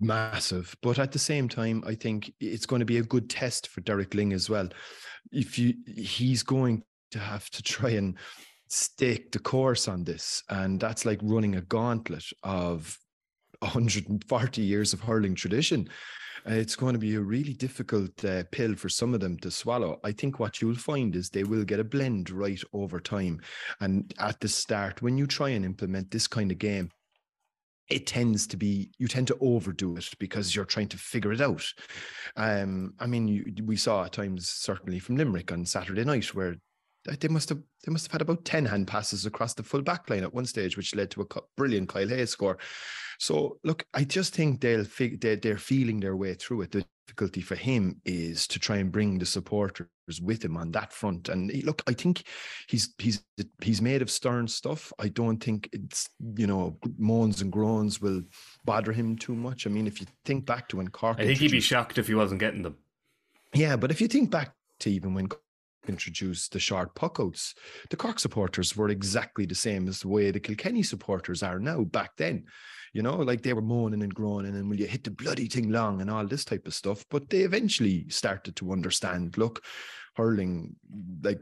massive. 0.00 0.76
But 0.82 0.98
at 0.98 1.12
the 1.12 1.18
same 1.18 1.48
time, 1.48 1.82
I 1.86 1.94
think 1.94 2.32
it's 2.40 2.66
going 2.66 2.80
to 2.80 2.86
be 2.86 2.98
a 2.98 3.02
good 3.02 3.28
test 3.30 3.68
for 3.68 3.80
Derek 3.80 4.10
Lyng 4.10 4.32
as 4.32 4.48
well. 4.48 4.68
If 5.32 5.58
you, 5.58 5.74
he's 5.86 6.42
going 6.42 6.84
to 7.12 7.18
have 7.18 7.50
to 7.50 7.62
try 7.62 7.90
and 7.90 8.16
stake 8.68 9.32
the 9.32 9.38
course 9.38 9.88
on 9.88 10.04
this, 10.04 10.42
and 10.48 10.80
that's 10.80 11.04
like 11.04 11.20
running 11.22 11.56
a 11.56 11.60
gauntlet 11.60 12.24
of 12.42 12.98
140 13.64 14.62
years 14.62 14.92
of 14.92 15.00
hurling 15.00 15.34
tradition. 15.34 15.88
Uh, 16.46 16.54
it's 16.54 16.76
going 16.76 16.92
to 16.92 16.98
be 16.98 17.14
a 17.14 17.20
really 17.20 17.54
difficult 17.54 18.22
uh, 18.24 18.44
pill 18.50 18.74
for 18.74 18.88
some 18.88 19.14
of 19.14 19.20
them 19.20 19.38
to 19.38 19.50
swallow. 19.50 19.98
I 20.04 20.12
think 20.12 20.38
what 20.38 20.60
you'll 20.60 20.74
find 20.74 21.16
is 21.16 21.30
they 21.30 21.44
will 21.44 21.64
get 21.64 21.80
a 21.80 21.84
blend 21.84 22.30
right 22.30 22.60
over 22.74 23.00
time. 23.00 23.40
And 23.80 24.12
at 24.18 24.40
the 24.40 24.48
start, 24.48 25.00
when 25.00 25.16
you 25.16 25.26
try 25.26 25.50
and 25.50 25.64
implement 25.64 26.10
this 26.10 26.26
kind 26.26 26.52
of 26.52 26.58
game, 26.58 26.90
it 27.90 28.06
tends 28.06 28.46
to 28.46 28.56
be 28.56 28.90
you 28.98 29.08
tend 29.08 29.26
to 29.28 29.38
overdo 29.40 29.96
it 29.96 30.08
because 30.18 30.54
you're 30.54 30.64
trying 30.64 30.88
to 30.88 30.98
figure 30.98 31.32
it 31.32 31.40
out. 31.40 31.64
Um, 32.36 32.94
I 32.98 33.06
mean, 33.06 33.28
you, 33.28 33.44
we 33.64 33.76
saw 33.76 34.04
at 34.04 34.12
times 34.12 34.48
certainly 34.48 34.98
from 34.98 35.16
Limerick 35.16 35.52
on 35.52 35.66
Saturday 35.66 36.04
night 36.04 36.34
where 36.34 36.56
they 37.04 37.28
must 37.28 37.48
have 37.50 37.58
they 37.84 37.92
must 37.92 38.06
have 38.06 38.12
had 38.12 38.22
about 38.22 38.44
10 38.44 38.64
hand 38.66 38.86
passes 38.86 39.26
across 39.26 39.54
the 39.54 39.62
full 39.62 39.82
back 39.82 40.08
line 40.08 40.22
at 40.22 40.34
one 40.34 40.46
stage, 40.46 40.76
which 40.76 40.94
led 40.94 41.10
to 41.12 41.22
a 41.22 41.40
brilliant 41.56 41.88
Kyle 41.88 42.08
Hayes 42.08 42.30
score. 42.30 42.58
So 43.18 43.58
look, 43.62 43.84
I 43.94 44.04
just 44.04 44.34
think 44.34 44.60
they'll 44.60 44.84
fig- 44.84 45.20
they're, 45.20 45.36
they're 45.36 45.58
feeling 45.58 46.00
their 46.00 46.16
way 46.16 46.34
through 46.34 46.62
it. 46.62 46.72
The 46.72 46.84
difficulty 47.06 47.42
for 47.42 47.54
him 47.54 48.00
is 48.04 48.46
to 48.48 48.58
try 48.58 48.76
and 48.76 48.90
bring 48.90 49.18
the 49.18 49.26
supporters 49.26 49.88
with 50.22 50.44
him 50.44 50.56
on 50.56 50.72
that 50.72 50.92
front. 50.92 51.28
And 51.28 51.50
he, 51.50 51.62
look, 51.62 51.82
I 51.86 51.92
think 51.92 52.24
he's 52.68 52.94
he's 52.98 53.22
he's 53.62 53.82
made 53.82 54.02
of 54.02 54.10
stern 54.10 54.48
stuff. 54.48 54.92
I 54.98 55.08
don't 55.08 55.42
think 55.42 55.68
it's 55.72 56.08
you 56.36 56.46
know 56.46 56.78
moans 56.98 57.40
and 57.42 57.52
groans 57.52 58.00
will 58.00 58.22
bother 58.64 58.92
him 58.92 59.16
too 59.16 59.34
much. 59.34 59.66
I 59.66 59.70
mean, 59.70 59.86
if 59.86 60.00
you 60.00 60.06
think 60.24 60.46
back 60.46 60.68
to 60.68 60.78
when 60.78 60.88
Cork, 60.88 61.20
I 61.20 61.26
think 61.26 61.38
he'd 61.38 61.52
be 61.52 61.60
shocked 61.60 61.98
if 61.98 62.08
he 62.08 62.14
wasn't 62.14 62.40
getting 62.40 62.62
them. 62.62 62.76
Yeah, 63.54 63.76
but 63.76 63.90
if 63.90 64.00
you 64.00 64.08
think 64.08 64.30
back 64.30 64.54
to 64.80 64.90
even 64.90 65.14
when 65.14 65.28
introduced 65.88 66.52
the 66.52 66.58
short 66.58 66.94
puckouts, 66.94 67.54
the 67.90 67.96
Cork 67.96 68.18
supporters 68.18 68.76
were 68.76 68.88
exactly 68.88 69.46
the 69.46 69.54
same 69.54 69.88
as 69.88 70.00
the 70.00 70.08
way 70.08 70.30
the 70.30 70.40
Kilkenny 70.40 70.82
supporters 70.82 71.42
are 71.42 71.58
now 71.58 71.82
back 71.82 72.16
then. 72.16 72.44
You 72.92 73.02
know, 73.02 73.16
like 73.16 73.42
they 73.42 73.52
were 73.52 73.62
moaning 73.62 74.02
and 74.02 74.14
groaning 74.14 74.54
and 74.54 74.70
will 74.70 74.78
you 74.78 74.86
hit 74.86 75.02
the 75.02 75.10
bloody 75.10 75.48
thing 75.48 75.70
long 75.70 76.00
and 76.00 76.08
all 76.08 76.26
this 76.26 76.44
type 76.44 76.66
of 76.66 76.74
stuff. 76.74 77.04
But 77.10 77.28
they 77.28 77.40
eventually 77.40 78.08
started 78.08 78.54
to 78.56 78.72
understand, 78.72 79.36
look, 79.36 79.64
hurling, 80.14 80.76
like 81.22 81.40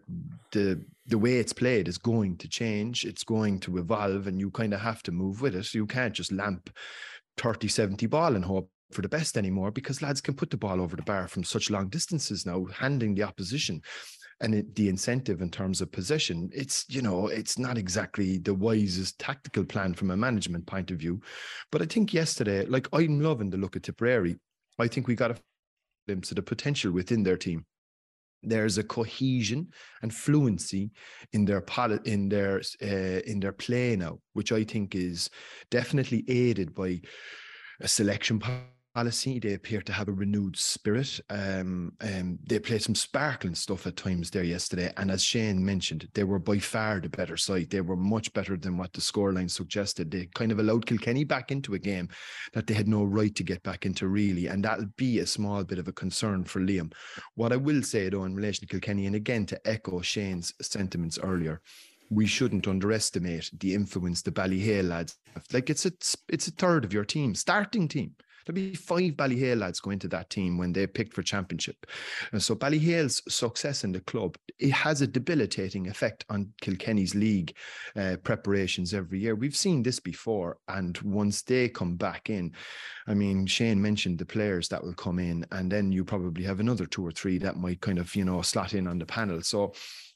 the 0.52 0.82
the 1.06 1.18
way 1.18 1.38
it's 1.38 1.52
played 1.52 1.88
is 1.88 1.98
going 1.98 2.36
to 2.38 2.48
change, 2.48 3.04
it's 3.04 3.24
going 3.24 3.58
to 3.60 3.78
evolve, 3.78 4.26
and 4.26 4.40
you 4.40 4.50
kind 4.50 4.72
of 4.72 4.80
have 4.80 5.02
to 5.02 5.12
move 5.12 5.42
with 5.42 5.54
it. 5.54 5.74
You 5.74 5.86
can't 5.86 6.14
just 6.14 6.32
lamp 6.32 6.70
30, 7.36 7.68
70 7.68 8.06
ball 8.06 8.34
and 8.34 8.44
hope 8.44 8.70
for 8.92 9.02
the 9.02 9.08
best 9.08 9.36
anymore 9.36 9.70
because 9.70 10.02
lads 10.02 10.20
can 10.20 10.34
put 10.34 10.50
the 10.50 10.56
ball 10.56 10.80
over 10.80 10.96
the 10.96 11.02
bar 11.02 11.26
from 11.26 11.44
such 11.44 11.70
long 11.70 11.88
distances 11.88 12.46
now, 12.46 12.64
handing 12.66 13.14
the 13.14 13.22
opposition 13.22 13.82
and 14.42 14.54
it, 14.56 14.74
the 14.74 14.88
incentive 14.88 15.40
in 15.40 15.48
terms 15.48 15.80
of 15.80 15.90
position, 15.90 16.50
it's 16.52 16.84
you 16.88 17.00
know 17.00 17.28
it's 17.28 17.58
not 17.58 17.78
exactly 17.78 18.38
the 18.38 18.52
wisest 18.52 19.18
tactical 19.18 19.64
plan 19.64 19.94
from 19.94 20.10
a 20.10 20.16
management 20.16 20.66
point 20.66 20.90
of 20.90 20.98
view. 20.98 21.20
But 21.70 21.80
i 21.80 21.86
think 21.86 22.12
yesterday 22.12 22.66
like 22.66 22.88
i'm 22.92 23.20
loving 23.20 23.50
the 23.50 23.56
look 23.56 23.76
at 23.76 23.84
tipperary. 23.84 24.36
I 24.78 24.88
think 24.88 25.06
we 25.06 25.14
got 25.14 25.30
a 25.30 25.36
glimpse 26.06 26.30
of 26.30 26.36
the 26.36 26.42
potential 26.42 26.92
within 26.92 27.22
their 27.22 27.36
team. 27.36 27.64
There's 28.42 28.78
a 28.78 28.82
cohesion 28.82 29.68
and 30.02 30.12
fluency 30.12 30.90
in 31.32 31.44
their 31.44 31.60
pilot 31.60 32.04
in 32.06 32.28
their 32.28 32.60
uh, 32.82 33.20
in 33.30 33.38
their 33.38 33.52
play 33.52 33.94
now 33.94 34.18
which 34.32 34.50
i 34.50 34.64
think 34.64 34.96
is 34.96 35.30
definitely 35.70 36.24
aided 36.28 36.74
by 36.74 37.00
a 37.80 37.88
selection 37.88 38.40
policy. 38.94 39.38
They 39.38 39.54
appear 39.54 39.80
to 39.82 39.92
have 39.92 40.08
a 40.08 40.12
renewed 40.12 40.56
spirit. 40.56 41.20
Um, 41.30 41.92
um, 42.00 42.38
they 42.46 42.58
played 42.58 42.82
some 42.82 42.94
sparkling 42.94 43.54
stuff 43.54 43.86
at 43.86 43.96
times 43.96 44.30
there 44.30 44.44
yesterday. 44.44 44.92
And 44.96 45.10
as 45.10 45.22
Shane 45.22 45.64
mentioned, 45.64 46.08
they 46.14 46.24
were 46.24 46.38
by 46.38 46.58
far 46.58 47.00
the 47.00 47.08
better 47.08 47.36
side. 47.36 47.70
They 47.70 47.80
were 47.80 47.96
much 47.96 48.32
better 48.32 48.56
than 48.56 48.76
what 48.76 48.92
the 48.92 49.00
scoreline 49.00 49.50
suggested. 49.50 50.10
They 50.10 50.28
kind 50.34 50.52
of 50.52 50.58
allowed 50.58 50.86
Kilkenny 50.86 51.24
back 51.24 51.50
into 51.50 51.74
a 51.74 51.78
game 51.78 52.08
that 52.52 52.66
they 52.66 52.74
had 52.74 52.88
no 52.88 53.04
right 53.04 53.34
to 53.34 53.42
get 53.42 53.62
back 53.62 53.86
into, 53.86 54.08
really. 54.08 54.46
And 54.46 54.64
that'll 54.64 54.86
be 54.96 55.20
a 55.20 55.26
small 55.26 55.64
bit 55.64 55.78
of 55.78 55.88
a 55.88 55.92
concern 55.92 56.44
for 56.44 56.60
Liam. 56.60 56.92
What 57.34 57.52
I 57.52 57.56
will 57.56 57.82
say, 57.82 58.08
though, 58.08 58.24
in 58.24 58.34
relation 58.34 58.66
to 58.66 58.72
Kilkenny, 58.72 59.06
and 59.06 59.16
again 59.16 59.46
to 59.46 59.68
echo 59.68 60.00
Shane's 60.00 60.52
sentiments 60.60 61.18
earlier, 61.22 61.60
we 62.10 62.26
shouldn't 62.26 62.68
underestimate 62.68 63.50
the 63.58 63.74
influence 63.74 64.20
the 64.20 64.30
Ballyhale 64.30 64.88
lads 64.88 65.16
have. 65.34 65.44
Like 65.52 65.70
it's 65.70 65.86
a 65.86 65.92
it's 66.28 66.46
a 66.46 66.50
third 66.52 66.84
of 66.84 66.92
your 66.92 67.04
team, 67.04 67.34
starting 67.34 67.88
team. 67.88 68.14
There'll 68.44 68.54
be 68.54 68.74
five 68.74 69.12
Ballyhale 69.12 69.58
lads 69.58 69.80
going 69.80 69.98
to 70.00 70.08
that 70.08 70.30
team 70.30 70.58
when 70.58 70.72
they're 70.72 70.86
picked 70.86 71.14
for 71.14 71.22
championship. 71.22 71.86
And 72.32 72.42
so 72.42 72.54
Ballyhale's 72.54 73.22
success 73.28 73.84
in 73.84 73.92
the 73.92 74.00
club, 74.00 74.36
it 74.58 74.72
has 74.72 75.02
a 75.02 75.06
debilitating 75.06 75.88
effect 75.88 76.24
on 76.28 76.52
Kilkenny's 76.60 77.14
league 77.14 77.54
uh, 77.96 78.16
preparations 78.22 78.94
every 78.94 79.20
year. 79.20 79.34
We've 79.34 79.56
seen 79.56 79.82
this 79.82 80.00
before. 80.00 80.58
And 80.68 80.96
once 80.98 81.42
they 81.42 81.68
come 81.68 81.96
back 81.96 82.30
in, 82.30 82.52
I 83.06 83.14
mean, 83.14 83.46
Shane 83.46 83.80
mentioned 83.80 84.18
the 84.18 84.26
players 84.26 84.68
that 84.68 84.82
will 84.82 84.94
come 84.94 85.18
in, 85.18 85.44
and 85.52 85.70
then 85.70 85.92
you 85.92 86.04
probably 86.04 86.44
have 86.44 86.60
another 86.60 86.86
two 86.86 87.06
or 87.06 87.10
three 87.10 87.38
that 87.38 87.56
might 87.56 87.80
kind 87.80 87.98
of, 87.98 88.14
you 88.14 88.24
know, 88.24 88.42
slot 88.42 88.74
in 88.74 88.86
on 88.86 88.98
the 88.98 89.06
panel. 89.06 89.42
So 89.42 89.74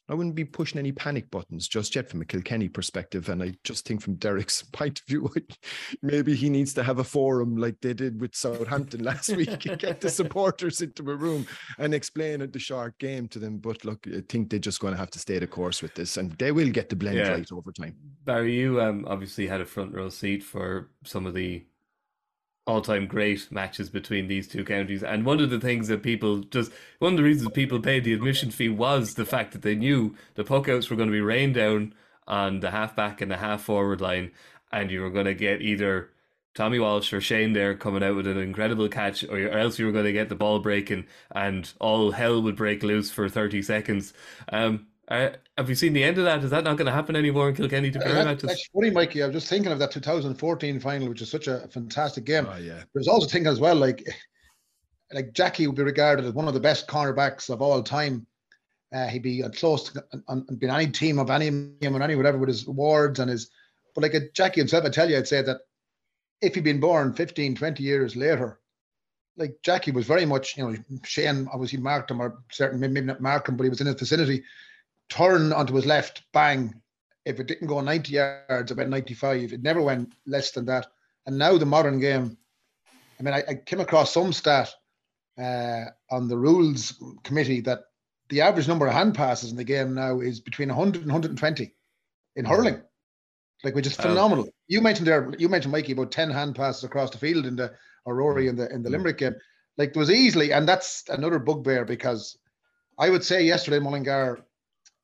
I 0.08 0.14
wouldn't 0.14 0.34
be 0.34 0.44
pushing 0.44 0.78
any 0.78 0.92
panic 0.92 1.30
buttons 1.30 1.66
just 1.66 1.94
yet 1.94 2.08
from 2.08 2.22
a 2.22 2.24
Kilkenny 2.24 2.68
perspective. 2.68 3.28
And 3.28 3.42
I 3.42 3.54
just 3.64 3.86
think 3.86 4.00
from 4.00 4.14
Derek's 4.14 4.62
point 4.72 5.00
of 5.00 5.06
view, 5.06 5.32
maybe 6.02 6.34
he 6.34 6.48
needs 6.48 6.74
to 6.74 6.82
have 6.82 6.98
a 6.98 7.04
forum 7.04 7.56
like 7.56 7.76
they 7.80 7.94
did 7.94 8.20
with 8.20 8.34
Southampton 8.34 9.02
last 9.04 9.34
week 9.36 9.66
and 9.66 9.78
get 9.78 10.00
the 10.00 10.10
supporters 10.10 10.80
into 10.80 11.10
a 11.10 11.16
room 11.16 11.46
and 11.78 11.94
explain 11.94 12.48
the 12.50 12.58
short 12.58 12.98
game 12.98 13.28
to 13.28 13.38
them. 13.38 13.58
But 13.58 13.84
look, 13.84 14.06
I 14.06 14.22
think 14.28 14.50
they're 14.50 14.58
just 14.58 14.80
going 14.80 14.94
to 14.94 14.98
have 14.98 15.10
to 15.10 15.18
stay 15.18 15.38
the 15.38 15.46
course 15.46 15.82
with 15.82 15.94
this 15.94 16.16
and 16.16 16.32
they 16.32 16.52
will 16.52 16.70
get 16.70 16.88
the 16.88 16.96
blend 16.96 17.16
yeah. 17.16 17.30
right 17.30 17.52
over 17.52 17.72
time. 17.72 17.96
Barry, 18.24 18.54
you 18.54 18.80
um, 18.80 19.04
obviously 19.08 19.46
had 19.46 19.60
a 19.60 19.66
front 19.66 19.94
row 19.94 20.08
seat 20.08 20.42
for 20.42 20.90
some 21.04 21.26
of 21.26 21.34
the 21.34 21.64
all-time 22.66 23.06
great 23.06 23.50
matches 23.50 23.88
between 23.88 24.26
these 24.26 24.48
two 24.48 24.64
counties. 24.64 25.02
And 25.02 25.24
one 25.24 25.40
of 25.40 25.50
the 25.50 25.60
things 25.60 25.88
that 25.88 26.02
people 26.02 26.38
just 26.38 26.72
one 26.98 27.12
of 27.12 27.16
the 27.16 27.22
reasons 27.22 27.50
people 27.52 27.80
paid 27.80 28.04
the 28.04 28.12
admission 28.12 28.50
fee 28.50 28.68
was 28.68 29.14
the 29.14 29.24
fact 29.24 29.52
that 29.52 29.62
they 29.62 29.74
knew 29.74 30.16
the 30.34 30.44
puckouts 30.44 30.90
were 30.90 30.96
going 30.96 31.08
to 31.08 31.12
be 31.12 31.20
rained 31.20 31.54
down 31.54 31.94
on 32.26 32.60
the 32.60 32.72
half-back 32.72 33.20
and 33.20 33.30
the 33.30 33.36
half-forward 33.36 34.00
line, 34.00 34.32
and 34.72 34.90
you 34.90 35.00
were 35.00 35.10
going 35.10 35.26
to 35.26 35.34
get 35.34 35.62
either 35.62 36.10
Tommy 36.56 36.78
Walsh 36.78 37.12
or 37.12 37.20
Shane 37.20 37.52
there 37.52 37.76
coming 37.76 38.02
out 38.02 38.16
with 38.16 38.26
an 38.26 38.38
incredible 38.38 38.88
catch, 38.88 39.22
or, 39.24 39.46
or 39.46 39.58
else 39.58 39.78
you 39.78 39.86
were 39.86 39.92
going 39.92 40.06
to 40.06 40.12
get 40.12 40.28
the 40.28 40.34
ball 40.34 40.58
breaking 40.58 41.06
and 41.30 41.72
all 41.78 42.10
hell 42.12 42.42
would 42.42 42.56
break 42.56 42.82
loose 42.82 43.10
for 43.10 43.28
30 43.28 43.62
seconds. 43.62 44.12
Um, 44.50 44.86
uh, 45.08 45.30
have 45.56 45.68
you 45.68 45.74
seen 45.76 45.92
the 45.92 46.02
end 46.02 46.18
of 46.18 46.24
that? 46.24 46.42
Is 46.42 46.50
that 46.50 46.64
not 46.64 46.76
going 46.76 46.86
to 46.86 46.92
happen 46.92 47.14
anymore 47.14 47.48
in 47.48 47.54
Kilkenny 47.54 47.90
to 47.92 48.00
uh, 48.00 48.24
matches? 48.24 48.48
That's 48.48 48.68
funny, 48.74 48.90
Mikey. 48.90 49.22
I 49.22 49.26
was 49.26 49.34
just 49.34 49.48
thinking 49.48 49.70
of 49.70 49.78
that 49.78 49.92
2014 49.92 50.80
final, 50.80 51.08
which 51.08 51.22
is 51.22 51.30
such 51.30 51.46
a 51.46 51.68
fantastic 51.68 52.24
game. 52.24 52.46
Oh, 52.50 52.56
yeah. 52.56 52.82
There's 52.92 53.06
also 53.06 53.28
thinking 53.28 53.50
as 53.50 53.60
well, 53.60 53.76
like 53.76 54.04
like 55.12 55.32
Jackie 55.32 55.68
would 55.68 55.76
be 55.76 55.84
regarded 55.84 56.24
as 56.24 56.32
one 56.32 56.48
of 56.48 56.54
the 56.54 56.60
best 56.60 56.88
cornerbacks 56.88 57.50
of 57.50 57.62
all 57.62 57.82
time. 57.82 58.26
Uh, 58.92 59.06
he'd 59.06 59.22
be 59.22 59.42
close 59.54 59.90
to 59.90 60.04
on, 60.28 60.44
on, 60.48 60.58
any 60.62 60.90
team 60.90 61.18
of 61.18 61.30
any 61.30 61.50
team 61.50 61.96
or 61.96 62.02
any 62.02 62.16
whatever 62.16 62.38
with 62.38 62.48
his 62.48 62.66
awards 62.66 63.20
and 63.20 63.30
his. 63.30 63.50
But 63.94 64.02
like 64.02 64.14
a 64.14 64.28
Jackie 64.30 64.60
himself, 64.60 64.84
I 64.84 64.88
tell 64.88 65.08
you, 65.08 65.16
I'd 65.16 65.28
say 65.28 65.42
that 65.42 65.60
if 66.40 66.54
he'd 66.54 66.64
been 66.64 66.80
born 66.80 67.14
15, 67.14 67.54
20 67.54 67.82
years 67.82 68.16
later, 68.16 68.60
like 69.36 69.56
Jackie 69.62 69.92
was 69.92 70.06
very 70.06 70.26
much, 70.26 70.56
you 70.56 70.68
know, 70.68 70.76
Shane 71.04 71.48
obviously 71.52 71.78
marked 71.78 72.10
him 72.10 72.20
or 72.20 72.42
certain 72.50 72.80
maybe 72.80 73.00
not 73.00 73.20
marked 73.20 73.48
him, 73.48 73.56
but 73.56 73.64
he 73.64 73.70
was 73.70 73.80
in 73.80 73.86
his 73.86 73.96
vicinity 73.96 74.42
turn 75.08 75.52
onto 75.52 75.74
his 75.74 75.86
left, 75.86 76.22
bang. 76.32 76.74
If 77.24 77.40
it 77.40 77.46
didn't 77.46 77.66
go 77.66 77.80
90 77.80 78.12
yards, 78.12 78.70
about 78.70 78.88
95. 78.88 79.52
It 79.52 79.62
never 79.62 79.82
went 79.82 80.12
less 80.26 80.52
than 80.52 80.66
that. 80.66 80.86
And 81.26 81.36
now 81.38 81.58
the 81.58 81.66
modern 81.66 81.98
game, 81.98 82.38
I 83.18 83.22
mean, 83.22 83.34
I, 83.34 83.42
I 83.48 83.54
came 83.54 83.80
across 83.80 84.12
some 84.12 84.32
stat 84.32 84.72
uh, 85.38 85.86
on 86.10 86.28
the 86.28 86.38
rules 86.38 87.00
committee 87.24 87.60
that 87.62 87.80
the 88.28 88.40
average 88.40 88.68
number 88.68 88.86
of 88.86 88.92
hand 88.92 89.14
passes 89.14 89.50
in 89.50 89.56
the 89.56 89.64
game 89.64 89.94
now 89.94 90.20
is 90.20 90.40
between 90.40 90.68
100 90.68 91.02
and 91.02 91.12
120 91.12 91.74
in 92.36 92.44
hurling, 92.44 92.80
like 93.64 93.74
which 93.74 93.86
is 93.86 93.96
phenomenal. 93.96 94.44
Um, 94.44 94.50
you 94.68 94.80
mentioned 94.80 95.06
there, 95.06 95.32
you 95.38 95.48
mentioned 95.48 95.72
Mikey 95.72 95.92
about 95.92 96.10
10 96.10 96.30
hand 96.30 96.54
passes 96.54 96.84
across 96.84 97.10
the 97.10 97.18
field 97.18 97.46
in 97.46 97.56
the 97.56 97.72
Aurora 98.06 98.44
in 98.44 98.56
the 98.56 98.72
in 98.72 98.82
the 98.82 98.90
Limerick 98.90 99.18
game. 99.18 99.34
Like 99.78 99.92
there 99.92 100.00
was 100.00 100.10
easily, 100.10 100.52
and 100.52 100.68
that's 100.68 101.04
another 101.08 101.38
bugbear 101.38 101.84
because 101.84 102.38
I 102.98 103.10
would 103.10 103.24
say 103.24 103.44
yesterday 103.44 103.78
Mullingar 103.78 104.44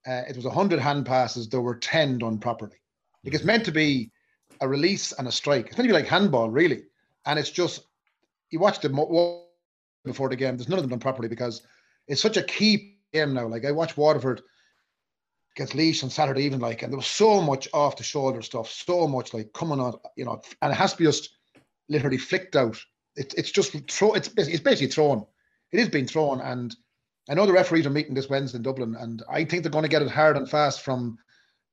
uh, 0.06 0.23
it 0.28 0.37
was 0.37 0.44
100 0.44 0.78
hand 0.78 1.06
passes, 1.06 1.49
there 1.49 1.61
were 1.61 1.76
10 1.76 2.18
done 2.18 2.38
properly. 2.38 2.76
Like 3.25 3.35
it's 3.35 3.44
meant 3.44 3.64
to 3.66 3.73
be 3.73 4.11
a 4.61 4.68
release 4.68 5.12
and 5.12 5.28
a 5.28 5.32
strike. 5.32 5.66
It's 5.66 5.76
meant 5.76 5.88
to 5.88 5.94
be 5.94 6.00
like 6.00 6.09
handball, 6.09 6.50
really. 6.50 6.85
And 7.26 7.38
it's 7.38 7.50
just, 7.50 7.87
you 8.50 8.59
watch 8.59 8.80
the 8.80 8.88
before 10.04 10.28
the 10.28 10.37
game, 10.37 10.56
there's 10.56 10.68
none 10.68 10.78
of 10.78 10.82
them 10.82 10.90
done 10.90 10.99
properly 10.99 11.28
because 11.28 11.62
it's 12.09 12.21
such 12.21 12.37
a 12.37 12.42
key 12.42 12.99
game 13.12 13.35
now. 13.35 13.47
Like 13.47 13.64
I 13.64 13.71
watched 13.71 13.97
Waterford 13.97 14.42
against 15.54 15.75
Laois 15.75 16.02
on 16.02 16.11
Saturday 16.11 16.42
evening, 16.42 16.61
like, 16.61 16.82
and 16.82 16.92
there 16.92 16.99
was 16.99 17.06
so 17.06 17.40
much 17.40 17.68
off 17.73 17.97
the 17.97 18.02
shoulder 18.02 18.42
stuff, 18.42 18.68
so 18.68 19.06
much 19.06 19.32
like 19.35 19.52
coming 19.52 19.80
on, 19.80 19.94
you 20.16 20.25
know, 20.25 20.40
and 20.62 20.73
it 20.73 20.76
has 20.76 20.92
to 20.92 20.99
be 20.99 21.04
just 21.04 21.37
literally 21.88 22.18
flicked 22.18 22.56
out. 22.56 22.82
It, 23.16 23.35
it's 23.37 23.50
just 23.50 23.73
throw. 23.90 24.14
It's 24.14 24.30
it's 24.37 24.61
basically 24.61 24.88
thrown. 24.88 25.26
It 25.71 25.80
is 25.80 25.88
being 25.88 26.06
thrown, 26.06 26.40
and 26.40 26.75
I 27.30 27.34
know 27.34 27.46
the 27.46 27.52
referees 27.52 27.86
are 27.86 27.90
meeting 27.90 28.14
this 28.14 28.28
Wednesday 28.28 28.56
in 28.56 28.62
Dublin, 28.62 28.96
and 28.98 29.22
I 29.30 29.44
think 29.44 29.62
they're 29.62 29.70
going 29.70 29.84
to 29.84 29.88
get 29.88 30.02
it 30.02 30.10
hard 30.10 30.36
and 30.36 30.48
fast 30.48 30.80
from 30.82 31.16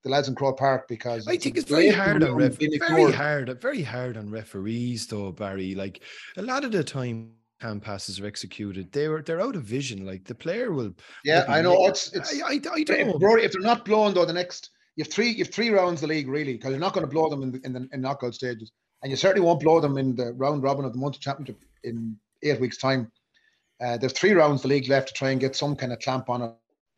the 0.03 0.09
lads 0.09 0.27
in 0.27 0.35
Croke 0.35 0.57
Park 0.59 0.87
because 0.87 1.27
I 1.27 1.35
think 1.37 1.57
it's 1.57 1.69
very 1.69 1.89
hard 1.89 2.23
on 2.23 2.29
rule 2.29 2.39
ref- 2.47 2.57
very 2.57 2.75
ignored. 2.75 3.15
hard, 3.15 3.61
very 3.61 3.81
hard 3.81 4.15
on 4.15 4.29
referees 4.29 5.07
though, 5.07 5.31
Barry. 5.31 5.75
Like 5.75 6.01
a 6.37 6.41
lot 6.41 6.63
of 6.63 6.71
the 6.71 6.83
time 6.83 7.31
hand 7.59 7.81
passes 7.81 8.19
are 8.21 8.25
executed, 8.25 8.91
they 8.93 9.09
were 9.09 9.21
they're 9.21 9.41
out 9.41 9.55
of 9.57 9.63
vision. 9.63 10.05
Like 10.05 10.23
the 10.23 10.35
player 10.35 10.71
will 10.71 10.93
Yeah, 11.25 11.41
maybe 11.41 11.51
I 11.51 11.61
know. 11.61 11.77
make- 11.79 11.89
It's 11.89 12.13
it's 12.13 12.41
I, 12.41 12.45
I, 12.47 12.51
I 12.51 12.57
don't 12.59 12.89
if, 12.91 13.07
know. 13.07 13.17
Rory, 13.19 13.43
if 13.43 13.51
they're 13.51 13.61
not 13.61 13.83
blown 13.83 14.13
though, 14.13 14.23
the 14.25 14.31
next 14.31 14.69
you 14.95 15.03
have 15.03 15.11
three 15.11 15.29
you 15.31 15.43
have 15.43 15.53
three 15.53 15.69
rounds 15.69 16.01
of 16.01 16.07
the 16.07 16.15
league 16.15 16.29
really 16.29 16.53
because 16.53 16.69
you're 16.71 16.79
not 16.79 16.93
going 16.93 17.05
to 17.05 17.11
blow 17.11 17.29
them 17.29 17.41
in 17.43 17.51
the, 17.51 17.59
in 17.65 17.73
the 17.73 17.89
in 17.91 17.99
knockout 18.01 18.33
stages, 18.35 18.71
and 19.03 19.09
you 19.11 19.17
certainly 19.17 19.45
won't 19.45 19.59
blow 19.59 19.81
them 19.81 19.97
in 19.97 20.15
the 20.15 20.31
round 20.33 20.63
robin 20.63 20.85
of 20.85 20.93
the 20.93 20.99
Munster 20.99 21.21
Championship 21.21 21.61
in 21.83 22.15
eight 22.43 22.61
weeks' 22.61 22.77
time. 22.77 23.11
Uh, 23.81 23.97
there's 23.97 24.13
three 24.13 24.33
rounds 24.33 24.59
of 24.59 24.63
the 24.63 24.75
league 24.75 24.89
left 24.89 25.07
to 25.09 25.13
try 25.13 25.29
and 25.31 25.39
get 25.39 25.55
some 25.55 25.75
kind 25.75 25.93
of 25.93 25.99
clamp 25.99 26.29
on 26.29 26.41
it. 26.41 26.51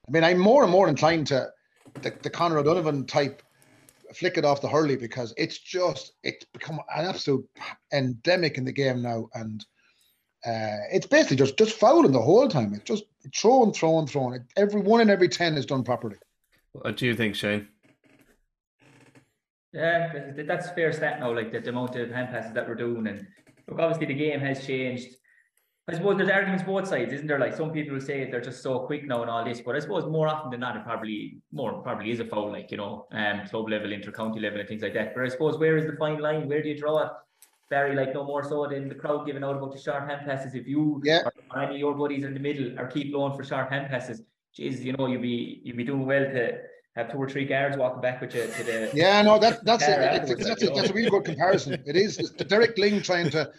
I 0.07 0.11
mean, 0.11 0.23
I'm 0.23 0.39
more 0.39 0.63
and 0.63 0.71
more 0.71 0.87
inclined 0.89 1.27
to 1.27 1.49
the, 2.01 2.13
the 2.23 2.29
Conor 2.29 2.57
O'Donovan 2.59 3.05
type 3.05 3.41
flick 4.13 4.37
it 4.37 4.43
off 4.45 4.61
the 4.61 4.67
Hurley 4.67 4.97
because 4.97 5.33
it's 5.37 5.57
just 5.57 6.13
it's 6.23 6.45
become 6.45 6.79
an 6.95 7.05
absolute 7.05 7.47
endemic 7.93 8.57
in 8.57 8.65
the 8.65 8.71
game 8.71 9.01
now, 9.01 9.29
and 9.35 9.63
uh, 10.45 10.83
it's 10.91 11.05
basically 11.05 11.37
just 11.37 11.57
just 11.57 11.79
fouling 11.79 12.11
the 12.11 12.21
whole 12.21 12.47
time. 12.47 12.73
It's 12.73 12.83
just 12.83 13.03
throwing, 13.35 13.71
throwing, 13.73 14.07
throwing. 14.07 14.43
Every 14.57 14.81
one 14.81 15.01
in 15.01 15.09
every 15.09 15.29
ten 15.29 15.55
is 15.55 15.65
done 15.65 15.83
properly. 15.83 16.17
What 16.73 16.97
do 16.97 17.05
you 17.05 17.15
think, 17.15 17.35
Shane? 17.35 17.67
Yeah, 19.73 20.11
that- 20.11 20.35
that- 20.35 20.47
that's 20.47 20.67
a 20.67 20.73
fair 20.73 20.91
stat 20.91 21.19
now, 21.19 21.33
like 21.33 21.51
the, 21.51 21.59
the 21.61 21.69
amount 21.69 21.95
of 21.95 22.11
hand 22.11 22.29
passes 22.29 22.53
that 22.53 22.67
we're 22.67 22.75
doing. 22.75 23.07
And 23.07 23.25
look, 23.69 23.79
obviously 23.79 24.07
the 24.07 24.13
game 24.13 24.39
has 24.41 24.65
changed. 24.65 25.15
I 25.91 25.95
suppose 25.95 26.17
there's 26.17 26.29
arguments 26.29 26.63
both 26.63 26.87
sides, 26.87 27.11
isn't 27.11 27.27
there? 27.27 27.37
Like 27.37 27.53
some 27.53 27.71
people 27.71 27.95
will 27.95 28.01
say 28.01 28.29
they're 28.31 28.39
just 28.39 28.63
so 28.63 28.79
quick 28.79 29.05
now 29.05 29.21
and 29.23 29.29
all 29.29 29.43
this, 29.43 29.59
but 29.59 29.75
I 29.75 29.79
suppose 29.79 30.05
more 30.05 30.27
often 30.29 30.49
than 30.49 30.61
not, 30.61 30.77
it 30.77 30.85
probably 30.85 31.39
more 31.51 31.81
probably 31.81 32.11
is 32.11 32.21
a 32.21 32.25
foul, 32.25 32.49
like 32.49 32.71
you 32.71 32.77
know, 32.77 33.07
um, 33.11 33.45
club 33.49 33.69
level, 33.69 33.91
inter-county 33.91 34.39
level, 34.39 34.59
and 34.61 34.69
things 34.69 34.83
like 34.83 34.93
that. 34.93 35.13
But 35.13 35.25
I 35.25 35.27
suppose 35.27 35.57
where 35.57 35.75
is 35.77 35.85
the 35.85 35.97
fine 35.97 36.19
line? 36.19 36.47
Where 36.47 36.61
do 36.63 36.69
you 36.69 36.77
draw 36.77 36.99
it? 37.03 37.11
Barry, 37.69 37.93
like 37.95 38.13
no 38.13 38.23
more 38.23 38.43
so 38.43 38.67
than 38.67 38.87
the 38.87 38.95
crowd 38.95 39.25
giving 39.25 39.43
out 39.43 39.57
about 39.57 39.73
the 39.73 39.81
short 39.81 40.07
hand 40.07 40.25
passes. 40.25 40.55
If 40.55 40.65
you 40.65 41.01
Yeah. 41.03 41.23
or 41.53 41.61
any 41.61 41.75
of 41.75 41.79
your 41.79 41.93
buddies 41.93 42.23
in 42.23 42.33
the 42.33 42.39
middle 42.39 42.79
are 42.79 42.87
keep 42.87 43.11
blowing 43.11 43.35
for 43.35 43.43
short 43.43 43.69
hand 43.69 43.89
passes, 43.89 44.21
geez, 44.55 44.83
you 44.83 44.93
know, 44.93 45.07
you'd 45.07 45.21
be 45.21 45.61
you'd 45.65 45.77
be 45.77 45.83
doing 45.83 46.05
well 46.05 46.23
to 46.23 46.57
have 46.95 47.11
two 47.11 47.17
or 47.17 47.27
three 47.29 47.45
guards 47.45 47.75
walking 47.75 48.01
back 48.01 48.21
with 48.21 48.33
you 48.33 48.43
to 48.43 48.63
the 48.63 48.91
Yeah, 48.93 49.21
no, 49.23 49.39
that 49.39 49.65
that's 49.65 49.83
it's, 49.85 50.43
that's, 50.45 50.63
a, 50.63 50.67
that's 50.67 50.89
a 50.89 50.93
really 50.93 51.09
good 51.09 51.25
comparison. 51.25 51.81
It 51.85 51.97
is 51.97 52.17
it's 52.17 52.31
the 52.31 52.45
Derek 52.45 52.77
Lyng 52.77 53.03
trying 53.03 53.29
to 53.31 53.51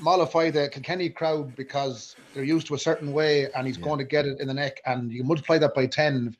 mollify 0.00 0.50
the 0.50 0.68
Kilkenny 0.68 1.10
crowd 1.10 1.54
because 1.54 2.16
they're 2.32 2.44
used 2.44 2.66
to 2.68 2.74
a 2.74 2.78
certain 2.78 3.12
way, 3.12 3.50
and 3.52 3.66
he's 3.66 3.76
Yeah. 3.78 3.84
going 3.84 3.98
to 3.98 4.04
get 4.04 4.26
it 4.26 4.40
in 4.40 4.48
the 4.48 4.54
neck, 4.54 4.80
and 4.86 5.12
you 5.12 5.24
multiply 5.24 5.58
that 5.58 5.74
by 5.74 5.86
ten. 5.86 6.36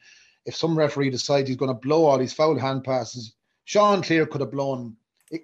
If 0.47 0.57
some 0.57 0.77
referee 0.77 1.11
decides 1.11 1.49
he's 1.49 1.59
going 1.59 1.75
to 1.75 1.81
blow 1.81 2.07
all 2.07 2.19
these 2.19 2.33
foul 2.33 2.59
hand 2.59 2.83
passes, 2.85 3.35
Sean 3.65 4.03
Cleere 4.03 4.27
could 4.27 4.41
have 4.41 4.51
blown 4.51 4.97